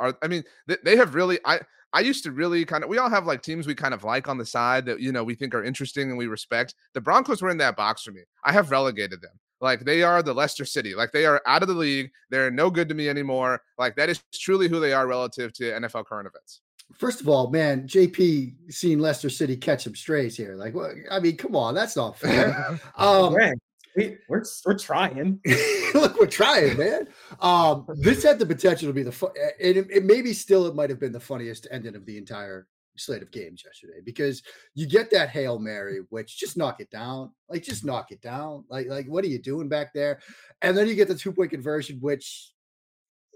are. 0.00 0.16
I 0.20 0.26
mean, 0.26 0.42
they, 0.66 0.76
they 0.84 0.96
have 0.96 1.14
really. 1.14 1.38
I 1.44 1.60
I 1.94 2.00
used 2.00 2.24
to 2.24 2.32
really 2.32 2.64
kind 2.64 2.82
of. 2.82 2.90
We 2.90 2.98
all 2.98 3.08
have 3.08 3.24
like 3.24 3.40
teams 3.40 3.66
we 3.66 3.74
kind 3.74 3.94
of 3.94 4.02
like 4.02 4.28
on 4.28 4.36
the 4.36 4.44
side 4.44 4.84
that 4.86 5.00
you 5.00 5.12
know 5.12 5.22
we 5.22 5.36
think 5.36 5.54
are 5.54 5.64
interesting 5.64 6.10
and 6.10 6.18
we 6.18 6.26
respect. 6.26 6.74
The 6.92 7.00
Broncos 7.00 7.40
were 7.40 7.50
in 7.50 7.58
that 7.58 7.76
box 7.76 8.02
for 8.02 8.10
me. 8.10 8.22
I 8.42 8.52
have 8.52 8.72
relegated 8.72 9.22
them. 9.22 9.30
Like 9.60 9.84
they 9.84 10.02
are 10.02 10.22
the 10.22 10.34
Leicester 10.34 10.64
City. 10.64 10.94
Like 10.94 11.12
they 11.12 11.24
are 11.24 11.40
out 11.46 11.62
of 11.62 11.68
the 11.68 11.74
league. 11.74 12.10
They're 12.30 12.50
no 12.50 12.68
good 12.68 12.88
to 12.88 12.94
me 12.94 13.08
anymore. 13.08 13.62
Like 13.78 13.94
that 13.96 14.08
is 14.08 14.20
truly 14.34 14.68
who 14.68 14.80
they 14.80 14.92
are 14.92 15.06
relative 15.06 15.52
to 15.54 15.64
NFL 15.64 16.06
current 16.06 16.26
events. 16.26 16.60
First 16.92 17.20
of 17.20 17.28
all, 17.28 17.50
man, 17.50 17.86
JP 17.88 18.72
seen 18.72 18.98
Leicester 18.98 19.30
City 19.30 19.56
catch 19.56 19.84
some 19.84 19.94
strays 19.94 20.36
here. 20.36 20.54
Like, 20.54 20.74
what? 20.74 20.92
I 21.10 21.18
mean, 21.18 21.36
come 21.36 21.56
on, 21.56 21.74
that's 21.74 21.96
not 21.96 22.18
fair. 22.18 22.78
um, 22.96 23.32
Greg, 23.32 23.58
we, 23.96 24.16
we're 24.28 24.44
we're 24.66 24.78
trying. 24.78 25.40
look, 25.94 26.18
we're 26.18 26.26
trying, 26.26 26.76
man. 26.76 27.08
Um, 27.40 27.86
this 27.96 28.22
had 28.22 28.38
the 28.38 28.46
potential 28.46 28.88
to 28.88 28.92
be 28.92 29.02
the 29.02 29.12
fun, 29.12 29.30
and 29.62 29.76
it, 29.76 29.86
it 29.90 30.04
maybe 30.04 30.32
still 30.32 30.66
it 30.66 30.74
might 30.74 30.90
have 30.90 31.00
been 31.00 31.12
the 31.12 31.20
funniest 31.20 31.66
ending 31.70 31.94
of 31.94 32.04
the 32.06 32.18
entire 32.18 32.66
slate 32.96 33.22
of 33.22 33.30
games 33.30 33.62
yesterday 33.64 34.00
because 34.04 34.42
you 34.74 34.86
get 34.86 35.10
that 35.10 35.30
hail 35.30 35.58
mary, 35.58 36.00
which 36.10 36.38
just 36.38 36.56
knock 36.56 36.80
it 36.80 36.90
down, 36.90 37.30
like 37.48 37.62
just 37.62 37.84
knock 37.84 38.10
it 38.10 38.20
down, 38.20 38.64
like 38.68 38.88
like 38.88 39.06
what 39.06 39.24
are 39.24 39.28
you 39.28 39.38
doing 39.38 39.68
back 39.68 39.92
there? 39.94 40.20
And 40.62 40.76
then 40.76 40.88
you 40.88 40.94
get 40.94 41.08
the 41.08 41.14
two 41.14 41.32
point 41.32 41.50
conversion, 41.50 41.98
which 42.00 42.52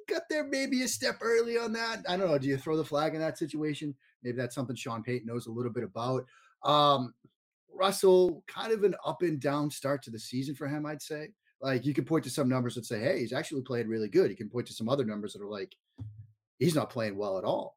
got 0.09 0.23
there 0.29 0.45
maybe 0.45 0.83
a 0.83 0.89
step 0.89 1.19
early 1.21 1.59
on 1.59 1.73
that. 1.75 2.05
I 2.09 2.17
don't 2.17 2.29
know. 2.29 2.39
Do 2.39 2.49
you 2.49 2.57
throw 2.57 2.77
the 2.77 2.85
flag 2.85 3.15
in 3.15 3.21
that 3.21 3.39
situation? 3.39 3.95
Maybe 4.23 4.37
that's 4.37 4.55
something 4.55 4.75
Sean 4.75 5.03
Payton 5.03 5.27
knows 5.27 5.47
a 5.47 5.53
little 5.53 5.73
bit 5.73 5.85
about. 5.85 6.25
Um, 6.65 7.15
Russell, 7.79 8.43
kind 8.47 8.73
of 8.73 8.85
an 8.85 8.95
up 9.05 9.23
and 9.23 9.41
down 9.41 9.71
start 9.71 10.03
to 10.03 10.11
the 10.11 10.19
season 10.19 10.55
for 10.55 10.67
him, 10.67 10.87
I'd 10.87 11.03
say. 11.03 11.29
Like 11.61 11.85
you 11.85 11.95
can 11.95 12.05
point 12.05 12.25
to 12.25 12.31
some 12.31 12.49
numbers 12.49 12.75
that 12.77 12.87
say, 12.87 13.01
hey, 13.01 13.21
he's 13.21 13.33
actually 13.33 13.63
playing 13.63 13.89
really 13.89 14.09
good. 14.09 14.31
You 14.31 14.37
can 14.37 14.49
point 14.49 14.67
to 14.69 14.73
some 14.73 14.89
other 14.89 15.05
numbers 15.05 15.33
that 15.33 15.43
are 15.43 15.49
like, 15.49 15.75
he's 16.59 16.75
not 16.75 16.91
playing 16.91 17.17
well 17.17 17.39
at 17.39 17.45
all. 17.45 17.77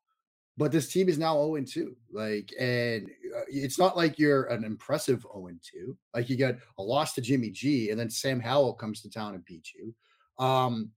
But 0.58 0.72
this 0.72 0.92
team 0.92 1.10
is 1.10 1.18
now 1.18 1.34
0 1.36 1.64
2. 1.66 1.96
Like, 2.12 2.54
and 2.60 3.08
uh, 3.36 3.42
it's 3.48 3.80
not 3.80 3.96
like 3.96 4.20
you're 4.20 4.44
an 4.46 4.64
impressive 4.64 5.22
0 5.22 5.50
2. 5.74 5.98
Like, 6.14 6.30
you 6.30 6.38
got 6.38 6.56
a 6.78 6.84
loss 6.84 7.14
to 7.14 7.22
Jimmy 7.22 7.50
G, 7.50 7.90
and 7.90 8.00
then 8.00 8.10
Sam 8.10 8.40
Howell 8.40 8.74
comes 8.74 9.02
to 9.02 9.10
town 9.10 9.34
and 9.34 9.46
beats 9.46 9.72
you. 9.74 9.96
Um, 10.44 10.92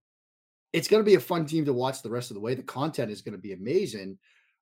it's 0.72 0.88
going 0.88 1.02
to 1.02 1.08
be 1.08 1.14
a 1.14 1.20
fun 1.20 1.46
team 1.46 1.64
to 1.66 1.72
watch 1.72 2.02
the 2.02 2.10
rest 2.10 2.30
of 2.30 2.34
the 2.34 2.40
way. 2.40 2.54
The 2.54 2.62
content 2.62 3.12
is 3.12 3.22
going 3.22 3.32
to 3.32 3.40
be 3.40 3.52
amazing. 3.52 4.18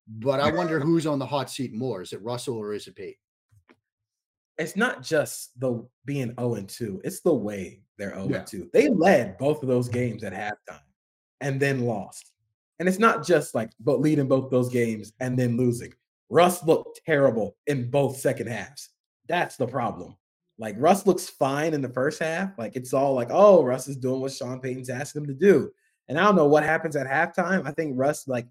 But 0.06 0.40
I 0.40 0.52
wonder 0.52 0.78
who's 0.84 1.06
on 1.06 1.18
the 1.18 1.26
hot 1.26 1.50
seat 1.50 1.72
more. 1.72 2.02
Is 2.02 2.12
it 2.12 2.22
Russell 2.22 2.58
or 2.58 2.74
is 2.74 2.86
it 2.86 2.96
Pate? 2.96 3.16
It's 4.62 4.76
not 4.76 5.02
just 5.02 5.59
the 5.59 5.84
being 6.05 6.34
0 6.39 6.55
and 6.55 6.68
2, 6.68 7.01
it's 7.05 7.20
the 7.20 7.34
way 7.34 7.82
they're 7.98 8.14
0 8.14 8.28
Yeah. 8.30 8.39
and 8.39 8.47
2. 8.47 8.70
They 8.72 8.89
led 8.89 9.36
both 9.39 9.62
of 9.62 9.68
those 9.68 9.89
games 9.89 10.22
at 10.24 10.32
halftime 10.32 10.80
and 11.40 11.60
then 11.60 11.80
lost. 11.84 12.30
And 12.78 12.89
it's 12.89 12.98
not 12.98 13.24
just 13.24 13.55
like 13.55 13.70
but 13.80 14.01
leading 14.01 14.28
both 14.28 14.51
those 14.51 14.68
games 14.68 15.12
and 15.20 15.39
then 15.39 15.56
losing. 15.56 15.93
Russ 16.30 16.64
looked 16.64 17.01
terrible 17.05 17.56
in 17.66 17.90
both 17.90 18.16
second 18.16 18.47
halves. 18.48 18.90
That's 19.28 19.56
the 19.56 19.66
problem. 19.66 20.16
Like 20.59 20.76
Russ 20.78 21.06
looks 21.06 21.28
fine 21.28 21.74
in 21.74 21.82
the 21.82 21.89
first 21.89 22.20
half. 22.22 22.56
Like 22.56 22.76
it's 22.76 22.94
all 22.94 23.14
like, 23.14 23.28
oh, 23.30 23.64
Russ 23.64 23.89
is 23.89 23.97
doing 23.97 24.20
what 24.20 24.32
Sean 24.32 24.60
Payton's 24.60 24.90
asking 24.90 25.22
him 25.22 25.28
to 25.28 25.34
do. 25.34 25.70
And 26.09 26.18
I 26.18 26.22
don't 26.22 26.36
know 26.36 26.47
what 26.47 26.62
happens 26.64 26.94
at 26.97 27.06
halftime. 27.06 27.66
I 27.66 27.72
think 27.72 27.94
Russ 27.97 28.28
like 28.28 28.47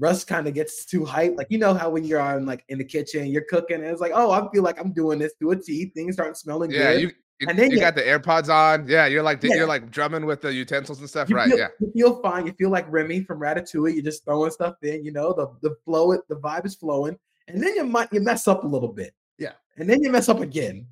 Russ 0.00 0.24
kind 0.24 0.48
of 0.48 0.54
gets 0.54 0.84
too 0.84 1.02
hyped. 1.02 1.36
Like 1.36 1.46
you 1.50 1.58
know 1.58 1.74
how 1.74 1.90
when 1.90 2.02
you're 2.04 2.20
on 2.20 2.46
like 2.46 2.64
in 2.68 2.78
the 2.78 2.84
kitchen, 2.84 3.26
you're 3.28 3.44
cooking, 3.48 3.76
and 3.76 3.84
it's 3.86 4.00
like, 4.00 4.12
oh, 4.14 4.32
I 4.32 4.48
feel 4.50 4.62
like 4.64 4.80
I'm 4.80 4.92
doing 4.92 5.18
this 5.20 5.34
to 5.40 5.50
a 5.52 5.56
T. 5.56 5.86
Things 5.94 6.14
start 6.14 6.36
smelling 6.36 6.70
Yeah, 6.72 6.92
good. 6.94 7.02
you 7.02 7.10
you, 7.40 7.46
And 7.48 7.58
then 7.58 7.70
you 7.70 7.76
you- 7.76 7.80
got 7.82 7.94
the 7.94 8.02
AirPods 8.02 8.48
on. 8.52 8.86
Yeah, 8.88 9.06
you're 9.06 9.22
like 9.22 9.42
Yeah. 9.42 9.54
you're 9.56 9.66
like 9.66 9.90
drumming 9.90 10.26
with 10.26 10.40
the 10.42 10.52
utensils 10.52 11.00
and 11.00 11.08
stuff, 11.08 11.28
you 11.30 11.36
right? 11.36 11.48
feel, 11.48 11.58
Yeah. 11.58 11.68
you 11.80 11.90
feel 11.92 12.20
fine. 12.22 12.46
You 12.46 12.52
feel 12.52 12.70
like 12.70 12.84
Remy 12.90 13.22
from 13.24 13.38
Ratatouille. 13.40 13.94
You're 13.94 14.02
just 14.02 14.24
throwing 14.24 14.50
stuff 14.50 14.74
in. 14.82 15.04
You 15.04 15.12
know 15.12 15.32
the 15.32 15.46
the 15.68 15.76
flow, 15.84 16.12
it 16.12 16.22
the 16.28 16.36
vibe 16.36 16.66
is 16.66 16.74
flowing, 16.74 17.18
and 17.48 17.62
then 17.62 17.74
you 17.76 17.84
might 17.84 18.12
you 18.12 18.20
mess 18.20 18.48
up 18.48 18.64
a 18.64 18.66
little 18.66 18.92
bit. 18.92 19.14
Yeah. 19.38 19.52
and 19.78 19.88
then 19.88 20.02
you 20.02 20.10
mess 20.10 20.28
up 20.28 20.40
again, 20.40 20.86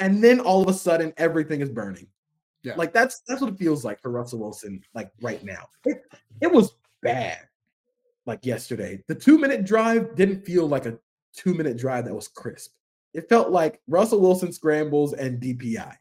and 0.00 0.22
then 0.22 0.40
all 0.40 0.62
of 0.62 0.68
a 0.68 0.74
sudden 0.74 1.12
everything 1.16 1.60
is 1.60 1.70
burning. 1.70 2.06
Yeah. 2.62 2.74
like 2.76 2.92
that's 2.92 3.20
that's 3.26 3.40
what 3.40 3.50
it 3.54 3.58
feels 3.58 3.86
like 3.86 4.02
for 4.02 4.10
Russell 4.10 4.38
Wilson. 4.40 4.82
Like 4.94 5.10
right 5.22 5.42
now, 5.42 5.68
it, 5.86 6.02
it 6.42 6.52
was 6.52 6.74
bad. 7.02 7.38
Like 8.30 8.46
yesterday. 8.46 9.02
The 9.08 9.14
two 9.14 9.38
minute 9.38 9.66
drive 9.66 10.14
didn't 10.14 10.46
feel 10.46 10.66
like 10.66 10.86
a 10.86 10.96
two 11.36 11.52
minute 11.52 11.76
drive 11.76 12.04
that 12.04 12.14
was 12.14 12.28
crisp. 12.28 12.72
It 13.12 13.28
felt 13.28 13.50
like 13.50 13.80
Russell 13.88 14.20
Wilson 14.20 14.52
scrambles 14.52 15.12
and 15.14 15.42
DPI. 15.42 15.96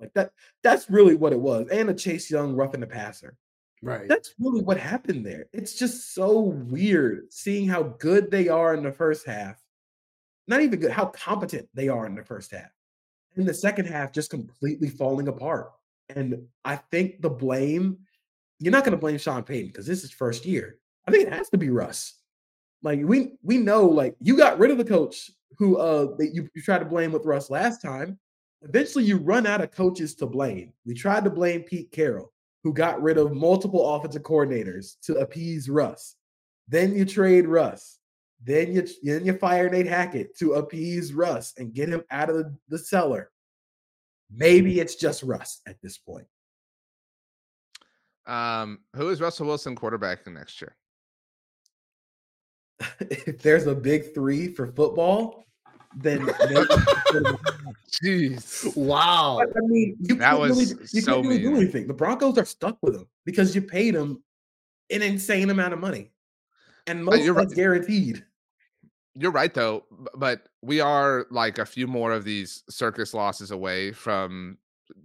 Like 0.00 0.12
that, 0.14 0.32
that's 0.64 0.90
really 0.90 1.14
what 1.14 1.32
it 1.32 1.40
was. 1.40 1.68
And 1.68 1.88
a 1.88 1.94
Chase 1.94 2.28
Young 2.30 2.54
roughing 2.56 2.80
the 2.80 2.86
passer. 2.86 3.36
Right. 3.80 4.08
That's 4.08 4.34
really 4.40 4.60
what 4.60 4.76
happened 4.76 5.24
there. 5.24 5.46
It's 5.52 5.78
just 5.78 6.14
so 6.14 6.40
weird 6.40 7.32
seeing 7.32 7.68
how 7.68 7.84
good 8.00 8.28
they 8.30 8.48
are 8.48 8.74
in 8.74 8.82
the 8.82 8.92
first 8.92 9.24
half. 9.24 9.62
Not 10.48 10.60
even 10.62 10.80
good, 10.80 10.90
how 10.90 11.06
competent 11.06 11.68
they 11.74 11.88
are 11.88 12.06
in 12.06 12.16
the 12.16 12.24
first 12.24 12.50
half. 12.50 12.70
In 13.36 13.44
the 13.44 13.54
second 13.54 13.86
half, 13.86 14.12
just 14.12 14.30
completely 14.30 14.88
falling 14.88 15.28
apart. 15.28 15.70
And 16.08 16.46
I 16.64 16.76
think 16.76 17.22
the 17.22 17.30
blame, 17.30 17.98
you're 18.58 18.72
not 18.72 18.84
going 18.84 18.92
to 18.92 19.00
blame 19.00 19.18
Sean 19.18 19.44
Payton 19.44 19.68
because 19.68 19.86
this 19.86 20.02
is 20.02 20.10
first 20.10 20.44
year. 20.44 20.78
I 21.06 21.10
think 21.10 21.26
it 21.26 21.32
has 21.32 21.48
to 21.50 21.58
be 21.58 21.70
Russ. 21.70 22.14
Like 22.82 23.00
we 23.04 23.32
we 23.42 23.58
know, 23.58 23.86
like 23.86 24.16
you 24.20 24.36
got 24.36 24.58
rid 24.58 24.70
of 24.70 24.78
the 24.78 24.84
coach 24.84 25.30
who 25.58 25.76
uh 25.78 26.16
that 26.16 26.30
you, 26.34 26.48
you 26.54 26.62
tried 26.62 26.80
to 26.80 26.84
blame 26.84 27.12
with 27.12 27.24
Russ 27.24 27.50
last 27.50 27.80
time. 27.80 28.18
Eventually, 28.62 29.04
you 29.04 29.18
run 29.18 29.46
out 29.46 29.60
of 29.60 29.70
coaches 29.70 30.14
to 30.16 30.26
blame. 30.26 30.72
We 30.84 30.94
tried 30.94 31.24
to 31.24 31.30
blame 31.30 31.62
Pete 31.62 31.92
Carroll, 31.92 32.32
who 32.64 32.72
got 32.72 33.02
rid 33.02 33.18
of 33.18 33.32
multiple 33.32 33.94
offensive 33.94 34.22
coordinators 34.22 34.96
to 35.02 35.16
appease 35.16 35.68
Russ. 35.68 36.16
Then 36.68 36.94
you 36.94 37.04
trade 37.04 37.46
Russ. 37.46 37.98
Then 38.42 38.72
you 38.72 38.86
then 39.02 39.24
you 39.24 39.34
fire 39.34 39.68
Nate 39.68 39.86
Hackett 39.86 40.36
to 40.38 40.54
appease 40.54 41.12
Russ 41.12 41.54
and 41.58 41.72
get 41.72 41.88
him 41.88 42.02
out 42.10 42.30
of 42.30 42.36
the, 42.36 42.56
the 42.68 42.78
cellar. 42.78 43.30
Maybe 44.30 44.80
it's 44.80 44.96
just 44.96 45.22
Russ 45.22 45.60
at 45.66 45.80
this 45.82 45.98
point. 45.98 46.26
Um, 48.26 48.80
who 48.94 49.08
is 49.10 49.20
Russell 49.20 49.46
Wilson 49.46 49.76
quarterbacking 49.76 50.34
next 50.34 50.60
year? 50.60 50.74
if 53.00 53.42
there's 53.42 53.66
a 53.66 53.74
big 53.74 54.14
three 54.14 54.48
for 54.48 54.66
football, 54.66 55.46
then 55.96 56.18
jeez, 58.02 58.76
wow. 58.76 59.40
I 59.40 59.60
mean, 59.62 59.96
you 60.00 60.16
that 60.16 60.38
was 60.38 60.50
really, 60.50 60.88
you 60.92 61.00
so 61.00 61.14
can't 61.14 61.26
really 61.26 61.42
do 61.42 61.56
anything. 61.56 61.86
The 61.86 61.94
Broncos 61.94 62.36
are 62.38 62.44
stuck 62.44 62.78
with 62.82 62.94
him 62.96 63.06
because 63.24 63.54
you 63.54 63.62
paid 63.62 63.94
him 63.94 64.22
an 64.90 65.02
insane 65.02 65.50
amount 65.50 65.72
of 65.72 65.80
money, 65.80 66.10
and 66.86 67.04
most 67.04 67.22
you're 67.22 67.34
right. 67.34 67.48
guaranteed. 67.48 68.24
You're 69.14 69.32
right 69.32 69.54
though, 69.54 69.84
but 70.14 70.48
we 70.60 70.80
are 70.80 71.26
like 71.30 71.58
a 71.58 71.64
few 71.64 71.86
more 71.86 72.12
of 72.12 72.24
these 72.24 72.62
circus 72.68 73.14
losses 73.14 73.50
away 73.50 73.92
from 73.92 74.58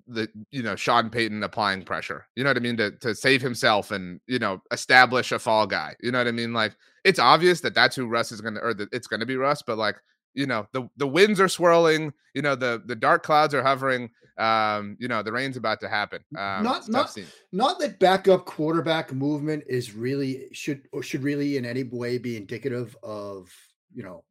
the 0.08 0.28
you 0.52 0.64
know 0.64 0.76
Sean 0.76 1.10
Payton 1.10 1.44
applying 1.44 1.84
pressure. 1.84 2.28
You 2.36 2.44
know 2.44 2.50
what 2.50 2.58
I 2.58 2.62
mean 2.62 2.78
to 2.78 2.92
to 2.92 3.16
save 3.16 3.42
himself 3.42 3.92
and 3.92 4.20
you 4.28 4.40
know 4.40 4.62
establish 4.72 5.32
a 5.32 5.40
fall 5.40 5.68
guy. 5.68 5.96
You 6.02 6.12
know 6.12 6.18
what 6.20 6.28
I 6.28 6.32
mean? 6.32 6.54
Like 6.54 6.76
it's 7.04 7.20
obvious 7.20 7.62
that 7.62 7.74
that's 7.76 7.96
who 7.96 8.08
Russ 8.08 8.32
is 8.32 8.42
going 8.42 8.56
to 8.56 8.62
or 8.62 8.74
that 8.74 8.90
it's 8.92 9.08
going 9.08 9.20
to 9.20 9.26
be 9.26 9.36
Russ, 9.36 9.62
but 9.62 9.78
like 9.78 9.98
you 10.34 10.46
know 10.46 10.68
the 10.74 10.88
the 10.98 11.08
winds 11.08 11.40
are 11.40 11.48
swirling. 11.50 12.14
You 12.34 12.42
know 12.42 12.56
the 12.56 12.82
the 12.86 12.96
dark 12.96 13.24
clouds 13.24 13.54
are 13.54 13.64
hovering. 13.64 14.10
Um, 14.38 14.98
you 15.00 15.08
know 15.08 15.22
the 15.22 15.32
rain's 15.32 15.58
about 15.58 15.82
to 15.82 15.90
happen. 15.90 16.24
Um, 16.38 16.64
Not- 16.64 16.78
it's 16.78 16.90
a 16.90 16.92
tough 16.92 17.02
not- 17.02 17.10
scene. 17.12 17.26
Not 17.52 17.80
that 17.80 18.00
backup 18.00 18.46
quarterback 18.46 19.14
movement 19.14 19.64
is 19.68 19.94
really 19.94 20.48
should 20.54 20.88
or 20.92 21.04
should 21.04 21.24
really 21.24 21.58
in 21.58 21.66
any 21.66 21.84
way 21.84 22.18
be 22.18 22.38
indicative 22.38 22.96
of 23.04 23.52
you 23.94 24.04
know 24.04 24.24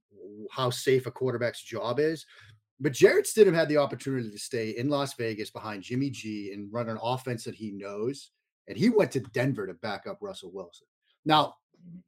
how 0.51 0.71
safe 0.71 1.07
a 1.07 1.11
quarterback's 1.11 1.63
job 1.63 2.01
is. 2.01 2.25
But 2.81 2.93
Jarrett 2.93 3.27
Stidham 3.27 3.55
had 3.55 3.69
the 3.69 3.77
opportunity 3.77 4.31
to 4.31 4.39
stay 4.39 4.71
in 4.71 4.89
Las 4.89 5.15
Vegas 5.15 5.51
behind 5.51 5.83
Jimmy 5.83 6.09
G 6.11 6.53
and 6.53 6.73
run 6.73 6.89
an 6.89 6.99
offense 7.03 7.45
that 7.45 7.55
he 7.55 7.71
knows, 7.73 8.31
and 8.69 8.77
he 8.77 8.89
went 8.89 9.13
to 9.13 9.21
Denver 9.21 9.67
to 9.67 9.75
back 9.75 10.07
up 10.07 10.19
Russell 10.23 10.51
Wilson. 10.53 10.87
Now, 11.25 11.57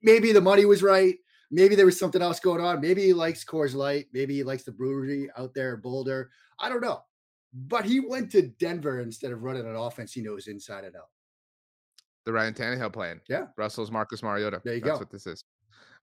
maybe 0.02 0.32
the 0.32 0.40
money 0.40 0.64
was 0.64 0.82
right. 0.82 1.16
Maybe 1.50 1.74
there 1.74 1.84
was 1.84 1.98
something 1.98 2.22
else 2.22 2.40
going 2.40 2.62
on. 2.62 2.80
Maybe 2.80 3.02
he 3.02 3.12
likes 3.12 3.44
Coors 3.44 3.74
Light. 3.74 4.06
Maybe 4.14 4.34
he 4.34 4.42
likes 4.42 4.62
the 4.62 4.72
brewery 4.72 5.28
out 5.36 5.52
there 5.52 5.74
in 5.74 5.82
Boulder. 5.82 6.30
I 6.58 6.70
don't 6.70 6.80
know. 6.80 7.02
But 7.52 7.84
he 7.84 8.00
went 8.00 8.32
to 8.32 8.48
Denver 8.58 9.00
instead 9.00 9.32
of 9.32 9.42
running 9.42 9.66
an 9.66 9.76
offense 9.76 10.14
he 10.14 10.22
knows 10.22 10.46
inside 10.48 10.84
and 10.84 10.96
out. 10.96 11.10
The 12.24 12.32
Ryan 12.32 12.54
Tannehill 12.54 12.92
plan. 12.94 13.20
Yeah. 13.28 13.48
Russell's 13.58 13.90
Marcus 13.90 14.22
Mariota. 14.22 14.62
There 14.64 14.76
you 14.76 14.80
That's 14.80 14.92
go. 14.92 14.98
what 15.00 15.10
this 15.10 15.26
is. 15.26 15.44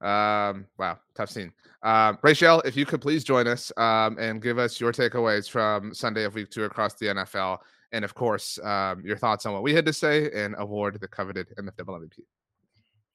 Um, 0.02 0.66
wow, 0.78 0.98
tough 1.16 1.30
scene. 1.30 1.52
Um, 1.84 2.18
Rachel, 2.22 2.62
if 2.62 2.76
you 2.76 2.86
could 2.86 3.02
please 3.02 3.24
join 3.24 3.48
us 3.48 3.72
um, 3.78 4.18
and 4.20 4.42
give 4.42 4.58
us 4.58 4.80
your 4.80 4.92
takeaways 4.92 5.50
from 5.50 5.94
Sunday 5.94 6.24
of 6.24 6.36
week 6.36 6.50
two 6.50 6.64
across 6.64 6.96
the 6.96 7.08
NFL. 7.08 7.60
And 7.92 8.06
of 8.06 8.14
course, 8.14 8.60
um, 8.64 9.02
your 9.06 9.18
thoughts 9.18 9.46
on 9.46 9.54
what 9.54 9.64
we 9.64 9.74
had 9.74 9.86
to 9.86 9.94
say 9.94 10.30
and 10.32 10.56
award 10.58 11.00
the 11.02 11.08
coveted 11.08 11.48
MFW 11.58 12.02
MVP. 12.02 12.20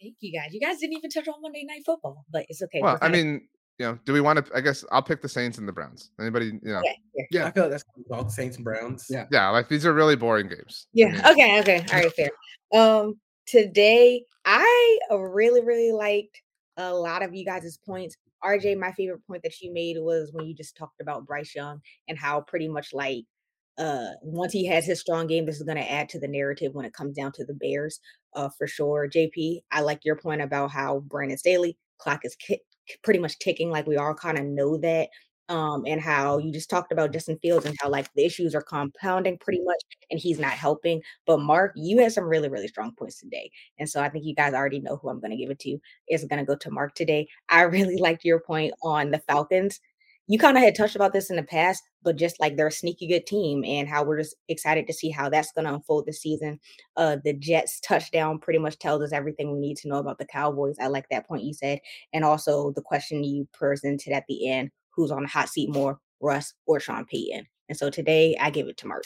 Thank 0.00 0.16
you 0.20 0.38
guys. 0.38 0.52
You 0.52 0.60
guys 0.60 0.78
didn't 0.78 0.98
even 0.98 1.10
touch 1.10 1.28
on 1.28 1.40
Monday 1.40 1.64
Night 1.64 1.82
Football, 1.86 2.24
but 2.30 2.44
it's 2.48 2.60
okay. 2.62 2.80
Well, 2.82 2.98
I 3.00 3.08
kinda- 3.08 3.16
mean, 3.18 3.48
you 3.78 3.86
know, 3.86 3.98
do 4.04 4.12
we 4.12 4.20
want 4.20 4.44
to? 4.44 4.56
I 4.56 4.60
guess 4.60 4.84
I'll 4.92 5.02
pick 5.02 5.20
the 5.22 5.28
Saints 5.28 5.58
and 5.58 5.66
the 5.66 5.72
Browns. 5.72 6.10
Anybody, 6.20 6.46
you 6.46 6.60
know, 6.62 6.78
okay, 6.78 6.96
yeah, 7.14 7.24
Yeah. 7.30 7.46
I 7.46 7.50
feel 7.50 7.62
like 7.64 7.72
that's 7.72 7.84
about 8.06 8.30
Saints 8.30 8.56
and 8.56 8.64
Browns. 8.64 9.06
Yeah. 9.10 9.26
yeah, 9.32 9.48
like 9.50 9.68
these 9.68 9.84
are 9.86 9.92
really 9.92 10.14
boring 10.16 10.48
games. 10.48 10.86
I 10.86 10.90
yeah. 10.92 11.06
mean, 11.12 11.20
Okay, 11.26 11.60
okay. 11.60 11.84
All 11.92 12.00
right, 12.00 12.12
fair. 12.14 12.30
Um, 12.72 13.20
today 13.46 14.24
I 14.44 14.98
really, 15.12 15.60
really 15.64 15.92
liked 15.92 16.42
a 16.76 16.92
lot 16.94 17.22
of 17.22 17.34
you 17.34 17.44
guys' 17.44 17.78
points. 17.86 18.16
RJ, 18.44 18.78
my 18.78 18.92
favorite 18.92 19.26
point 19.26 19.42
that 19.42 19.60
you 19.60 19.72
made 19.72 19.96
was 19.98 20.30
when 20.32 20.46
you 20.46 20.54
just 20.54 20.76
talked 20.76 21.00
about 21.00 21.26
Bryce 21.26 21.54
Young 21.54 21.80
and 22.08 22.18
how 22.18 22.42
pretty 22.42 22.68
much 22.68 22.92
like 22.92 23.24
uh 23.78 24.10
once 24.22 24.52
he 24.52 24.66
has 24.66 24.84
his 24.86 25.00
strong 25.00 25.26
game, 25.26 25.46
this 25.46 25.56
is 25.56 25.62
going 25.64 25.78
to 25.78 25.90
add 25.90 26.08
to 26.10 26.20
the 26.20 26.28
narrative 26.28 26.74
when 26.74 26.84
it 26.84 26.92
comes 26.92 27.16
down 27.16 27.32
to 27.32 27.44
the 27.44 27.54
Bears, 27.54 28.00
uh 28.34 28.48
for 28.58 28.66
sure. 28.66 29.08
JP, 29.08 29.60
I 29.72 29.80
like 29.80 30.00
your 30.04 30.16
point 30.16 30.42
about 30.42 30.70
how 30.70 31.00
Brandon 31.00 31.38
Staley 31.38 31.76
clock 31.98 32.20
is 32.24 32.36
ki- 32.36 32.60
pretty 33.02 33.18
much 33.20 33.38
ticking, 33.38 33.70
like 33.70 33.86
we 33.86 33.96
all 33.96 34.14
kind 34.14 34.38
of 34.38 34.44
know 34.44 34.76
that. 34.78 35.08
Um, 35.50 35.84
and 35.86 36.00
how 36.00 36.38
you 36.38 36.50
just 36.50 36.70
talked 36.70 36.90
about 36.90 37.12
Justin 37.12 37.38
Fields 37.42 37.66
and 37.66 37.76
how 37.78 37.90
like 37.90 38.08
the 38.14 38.24
issues 38.24 38.54
are 38.54 38.62
compounding 38.62 39.36
pretty 39.36 39.60
much, 39.62 39.82
and 40.10 40.18
he's 40.18 40.38
not 40.38 40.52
helping. 40.52 41.02
But 41.26 41.40
Mark, 41.40 41.72
you 41.76 41.98
had 41.98 42.12
some 42.12 42.24
really, 42.24 42.48
really 42.48 42.68
strong 42.68 42.92
points 42.92 43.20
today. 43.20 43.50
And 43.78 43.88
so 43.88 44.00
I 44.00 44.08
think 44.08 44.24
you 44.24 44.34
guys 44.34 44.54
already 44.54 44.80
know 44.80 44.96
who 44.96 45.10
I'm 45.10 45.20
going 45.20 45.32
to 45.32 45.36
give 45.36 45.50
it 45.50 45.58
to. 45.60 45.78
It's 46.08 46.24
going 46.24 46.38
to 46.38 46.46
go 46.46 46.56
to 46.56 46.70
Mark 46.70 46.94
today. 46.94 47.28
I 47.50 47.62
really 47.62 47.98
liked 47.98 48.24
your 48.24 48.40
point 48.40 48.72
on 48.82 49.10
the 49.10 49.18
Falcons. 49.18 49.80
You 50.26 50.38
kind 50.38 50.56
of 50.56 50.62
had 50.62 50.74
touched 50.74 50.96
about 50.96 51.12
this 51.12 51.28
in 51.28 51.36
the 51.36 51.42
past, 51.42 51.82
but 52.02 52.16
just 52.16 52.40
like 52.40 52.56
they're 52.56 52.68
a 52.68 52.72
sneaky 52.72 53.06
good 53.06 53.26
team 53.26 53.62
and 53.62 53.86
how 53.86 54.04
we're 54.04 54.18
just 54.18 54.34
excited 54.48 54.86
to 54.86 54.94
see 54.94 55.10
how 55.10 55.28
that's 55.28 55.52
going 55.52 55.66
to 55.66 55.74
unfold 55.74 56.06
this 56.06 56.22
season. 56.22 56.58
Uh, 56.96 57.18
the 57.22 57.34
Jets 57.34 57.78
touchdown 57.80 58.38
pretty 58.38 58.58
much 58.58 58.78
tells 58.78 59.02
us 59.02 59.12
everything 59.12 59.52
we 59.52 59.58
need 59.58 59.76
to 59.78 59.88
know 59.88 59.98
about 59.98 60.16
the 60.16 60.24
Cowboys. 60.24 60.76
I 60.80 60.86
like 60.86 61.06
that 61.10 61.28
point 61.28 61.42
you 61.42 61.52
said. 61.52 61.80
And 62.14 62.24
also 62.24 62.72
the 62.72 62.80
question 62.80 63.22
you 63.22 63.46
presented 63.52 64.14
at 64.14 64.24
the 64.26 64.48
end 64.48 64.70
who's 64.96 65.10
on 65.10 65.22
the 65.22 65.28
hot 65.28 65.48
seat 65.48 65.70
more, 65.70 65.98
Russ 66.20 66.54
or 66.66 66.80
Sean 66.80 67.04
Payton? 67.04 67.46
And 67.68 67.78
so 67.78 67.90
today 67.90 68.36
I 68.40 68.50
give 68.50 68.68
it 68.68 68.76
to 68.78 68.86
Mark. 68.86 69.04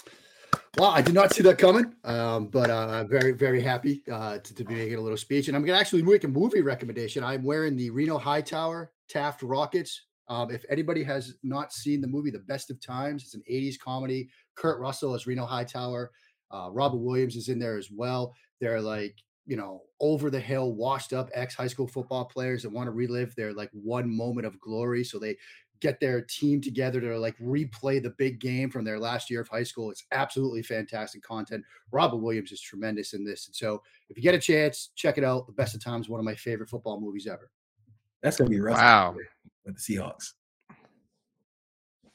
Well, 0.76 0.90
I 0.90 1.02
did 1.02 1.14
not 1.14 1.32
see 1.32 1.42
that 1.42 1.58
coming, 1.58 1.92
um, 2.04 2.46
but 2.46 2.70
uh, 2.70 2.88
I'm 2.88 3.08
very, 3.08 3.32
very 3.32 3.60
happy 3.60 4.02
uh, 4.10 4.38
to, 4.38 4.54
to 4.54 4.64
be 4.64 4.74
making 4.74 4.96
a 4.96 5.00
little 5.00 5.16
speech. 5.16 5.48
And 5.48 5.56
I'm 5.56 5.64
going 5.64 5.74
to 5.74 5.80
actually 5.80 6.02
make 6.02 6.24
a 6.24 6.28
movie 6.28 6.60
recommendation. 6.60 7.24
I'm 7.24 7.42
wearing 7.42 7.76
the 7.76 7.90
Reno 7.90 8.18
Hightower 8.18 8.92
Taft 9.08 9.42
Rockets. 9.42 10.06
Um, 10.28 10.50
if 10.50 10.64
anybody 10.68 11.02
has 11.04 11.34
not 11.42 11.72
seen 11.72 12.00
the 12.00 12.06
movie 12.06 12.30
The 12.30 12.40
Best 12.40 12.70
of 12.70 12.80
Times, 12.80 13.24
it's 13.24 13.34
an 13.34 13.42
80s 13.50 13.78
comedy. 13.78 14.28
Kurt 14.54 14.78
Russell 14.78 15.14
is 15.14 15.26
Reno 15.26 15.46
Hightower. 15.46 16.10
Uh, 16.50 16.68
Robin 16.70 17.02
Williams 17.02 17.36
is 17.36 17.48
in 17.48 17.58
there 17.58 17.76
as 17.76 17.90
well. 17.90 18.34
They're 18.60 18.80
like, 18.80 19.16
you 19.46 19.56
know, 19.56 19.82
over 20.00 20.30
the 20.30 20.40
hill, 20.40 20.74
washed 20.74 21.14
up 21.14 21.30
ex 21.32 21.54
high 21.54 21.66
school 21.66 21.88
football 21.88 22.26
players 22.26 22.62
that 22.62 22.70
want 22.70 22.86
to 22.86 22.92
relive 22.92 23.34
their 23.34 23.54
like 23.54 23.70
one 23.72 24.14
moment 24.14 24.46
of 24.46 24.60
glory. 24.60 25.02
So 25.02 25.18
they 25.18 25.36
get 25.80 26.00
their 26.00 26.22
team 26.22 26.60
together 26.60 27.00
to 27.00 27.18
like 27.18 27.36
replay 27.38 28.02
the 28.02 28.10
big 28.18 28.40
game 28.40 28.70
from 28.70 28.84
their 28.84 28.98
last 28.98 29.30
year 29.30 29.40
of 29.40 29.48
high 29.48 29.62
school. 29.62 29.90
It's 29.90 30.04
absolutely 30.12 30.62
fantastic 30.62 31.22
content. 31.22 31.64
Robin 31.90 32.20
Williams 32.22 32.52
is 32.52 32.60
tremendous 32.60 33.12
in 33.14 33.24
this. 33.24 33.46
And 33.46 33.54
so 33.56 33.82
if 34.08 34.16
you 34.16 34.22
get 34.22 34.34
a 34.34 34.38
chance, 34.38 34.90
check 34.94 35.18
it 35.18 35.24
out. 35.24 35.46
The 35.46 35.52
Best 35.52 35.74
of 35.74 35.82
Times, 35.82 36.08
one 36.08 36.20
of 36.20 36.24
my 36.24 36.34
favorite 36.34 36.68
football 36.68 37.00
movies 37.00 37.26
ever. 37.26 37.50
That's 38.22 38.36
gonna 38.36 38.50
be 38.50 38.60
Russ 38.60 38.76
Wow. 38.78 39.16
with 39.64 39.76
the 39.76 39.80
Seahawks. 39.80 40.32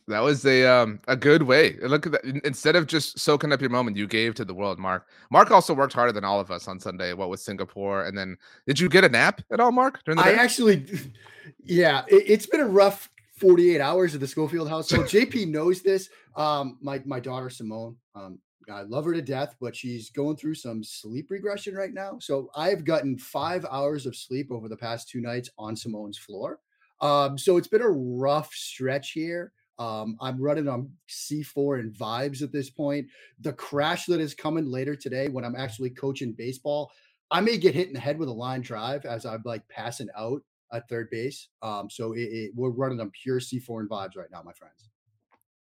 That 0.07 0.19
was 0.19 0.45
a 0.45 0.65
um 0.65 0.99
a 1.07 1.15
good 1.15 1.43
way. 1.43 1.77
Look 1.81 2.05
at 2.05 2.11
that. 2.11 2.25
Instead 2.43 2.75
of 2.75 2.87
just 2.87 3.17
soaking 3.19 3.53
up 3.53 3.61
your 3.61 3.69
moment, 3.69 3.95
you 3.95 4.05
gave 4.05 4.35
to 4.35 4.43
the 4.43 4.53
world, 4.53 4.77
Mark. 4.77 5.07
Mark 5.31 5.49
also 5.49 5.73
worked 5.73 5.93
harder 5.93 6.11
than 6.11 6.25
all 6.25 6.41
of 6.41 6.51
us 6.51 6.67
on 6.67 6.77
Sunday. 6.77 7.13
What 7.13 7.29
with 7.29 7.39
Singapore, 7.39 8.03
and 8.03 8.17
then 8.17 8.35
did 8.67 8.81
you 8.81 8.89
get 8.89 9.05
a 9.05 9.09
nap 9.09 9.41
at 9.49 9.61
all, 9.61 9.71
Mark? 9.71 10.03
During 10.03 10.17
the 10.17 10.23
I 10.25 10.33
day? 10.33 10.37
actually, 10.39 10.85
yeah, 11.63 12.03
it, 12.09 12.23
it's 12.27 12.45
been 12.45 12.59
a 12.59 12.67
rough 12.67 13.09
48 13.43 13.81
hours 13.81 14.15
of 14.15 14.21
the 14.21 14.27
Schofield 14.27 14.69
household. 14.69 15.05
JP 15.07 15.49
knows 15.49 15.81
this. 15.81 16.09
Um, 16.37 16.77
my 16.81 17.01
my 17.05 17.19
daughter 17.19 17.49
Simone, 17.49 17.97
um, 18.15 18.39
I 18.71 18.83
love 18.83 19.03
her 19.03 19.13
to 19.13 19.21
death, 19.21 19.55
but 19.59 19.75
she's 19.75 20.09
going 20.09 20.37
through 20.37 20.55
some 20.55 20.81
sleep 20.81 21.29
regression 21.29 21.75
right 21.75 21.93
now. 21.93 22.19
So 22.21 22.49
I've 22.55 22.85
gotten 22.85 23.17
five 23.17 23.65
hours 23.69 24.05
of 24.05 24.15
sleep 24.15 24.47
over 24.49 24.69
the 24.69 24.77
past 24.77 25.09
two 25.09 25.19
nights 25.19 25.49
on 25.57 25.75
Simone's 25.75 26.17
floor. 26.17 26.59
Um, 27.01 27.37
so 27.37 27.57
it's 27.57 27.67
been 27.67 27.81
a 27.81 27.89
rough 27.89 28.53
stretch 28.53 29.11
here. 29.11 29.51
Um, 29.77 30.15
I'm 30.21 30.41
running 30.41 30.69
on 30.69 30.89
C4 31.09 31.81
and 31.81 31.93
vibes 31.93 32.41
at 32.41 32.53
this 32.53 32.69
point. 32.69 33.07
The 33.41 33.51
crash 33.51 34.05
that 34.05 34.21
is 34.21 34.33
coming 34.33 34.67
later 34.67 34.95
today 34.95 35.27
when 35.27 35.43
I'm 35.43 35.57
actually 35.57 35.89
coaching 35.89 36.31
baseball. 36.31 36.91
I 37.29 37.41
may 37.41 37.57
get 37.57 37.75
hit 37.75 37.87
in 37.87 37.93
the 37.93 37.99
head 37.99 38.19
with 38.19 38.29
a 38.29 38.33
line 38.33 38.61
drive 38.61 39.03
as 39.05 39.25
I'm 39.25 39.41
like 39.43 39.67
passing 39.67 40.07
out 40.15 40.43
at 40.73 40.89
third 40.89 41.09
base. 41.09 41.47
Um, 41.61 41.89
so 41.89 42.13
it, 42.13 42.21
it, 42.21 42.51
we're 42.55 42.69
running 42.69 42.99
on 42.99 43.11
pure 43.11 43.39
C4 43.39 43.81
and 43.81 43.89
vibes 43.89 44.17
right 44.17 44.29
now, 44.31 44.41
my 44.43 44.53
friends. 44.53 44.89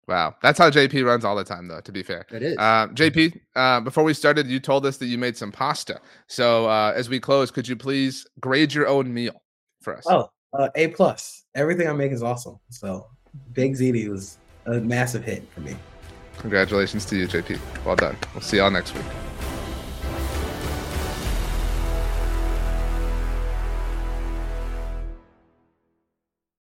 Wow, 0.07 0.35
that's 0.41 0.57
how 0.57 0.69
JP 0.69 1.05
runs 1.05 1.23
all 1.23 1.35
the 1.35 1.43
time, 1.43 1.67
though. 1.67 1.79
To 1.79 1.91
be 1.91 2.01
fair, 2.03 2.25
it 2.31 2.41
is. 2.41 2.57
Uh, 2.57 2.87
JP, 2.87 3.39
uh, 3.55 3.79
before 3.81 4.03
we 4.03 4.13
started, 4.13 4.47
you 4.47 4.59
told 4.59 4.85
us 4.85 4.97
that 4.97 5.05
you 5.05 5.17
made 5.17 5.37
some 5.37 5.51
pasta. 5.51 6.01
So 6.27 6.67
uh, 6.67 6.91
as 6.95 7.07
we 7.07 7.19
close, 7.19 7.51
could 7.51 7.67
you 7.67 7.75
please 7.75 8.25
grade 8.39 8.73
your 8.73 8.87
own 8.87 9.13
meal 9.13 9.41
for 9.81 9.95
us? 9.95 10.03
Oh, 10.09 10.29
uh, 10.53 10.69
A 10.75 10.87
plus. 10.87 11.45
Everything 11.55 11.87
I 11.87 11.93
make 11.93 12.11
is 12.11 12.23
awesome. 12.23 12.59
So 12.69 13.07
Big 13.53 13.75
ZD 13.75 14.09
was 14.09 14.37
a 14.65 14.73
massive 14.81 15.23
hit 15.23 15.47
for 15.53 15.61
me. 15.61 15.75
Congratulations 16.39 17.05
to 17.05 17.15
you, 17.15 17.27
JP. 17.27 17.59
Well 17.85 17.95
done. 17.95 18.17
We'll 18.33 18.41
see 18.41 18.57
y'all 18.57 18.71
next 18.71 18.93
week. 18.95 19.05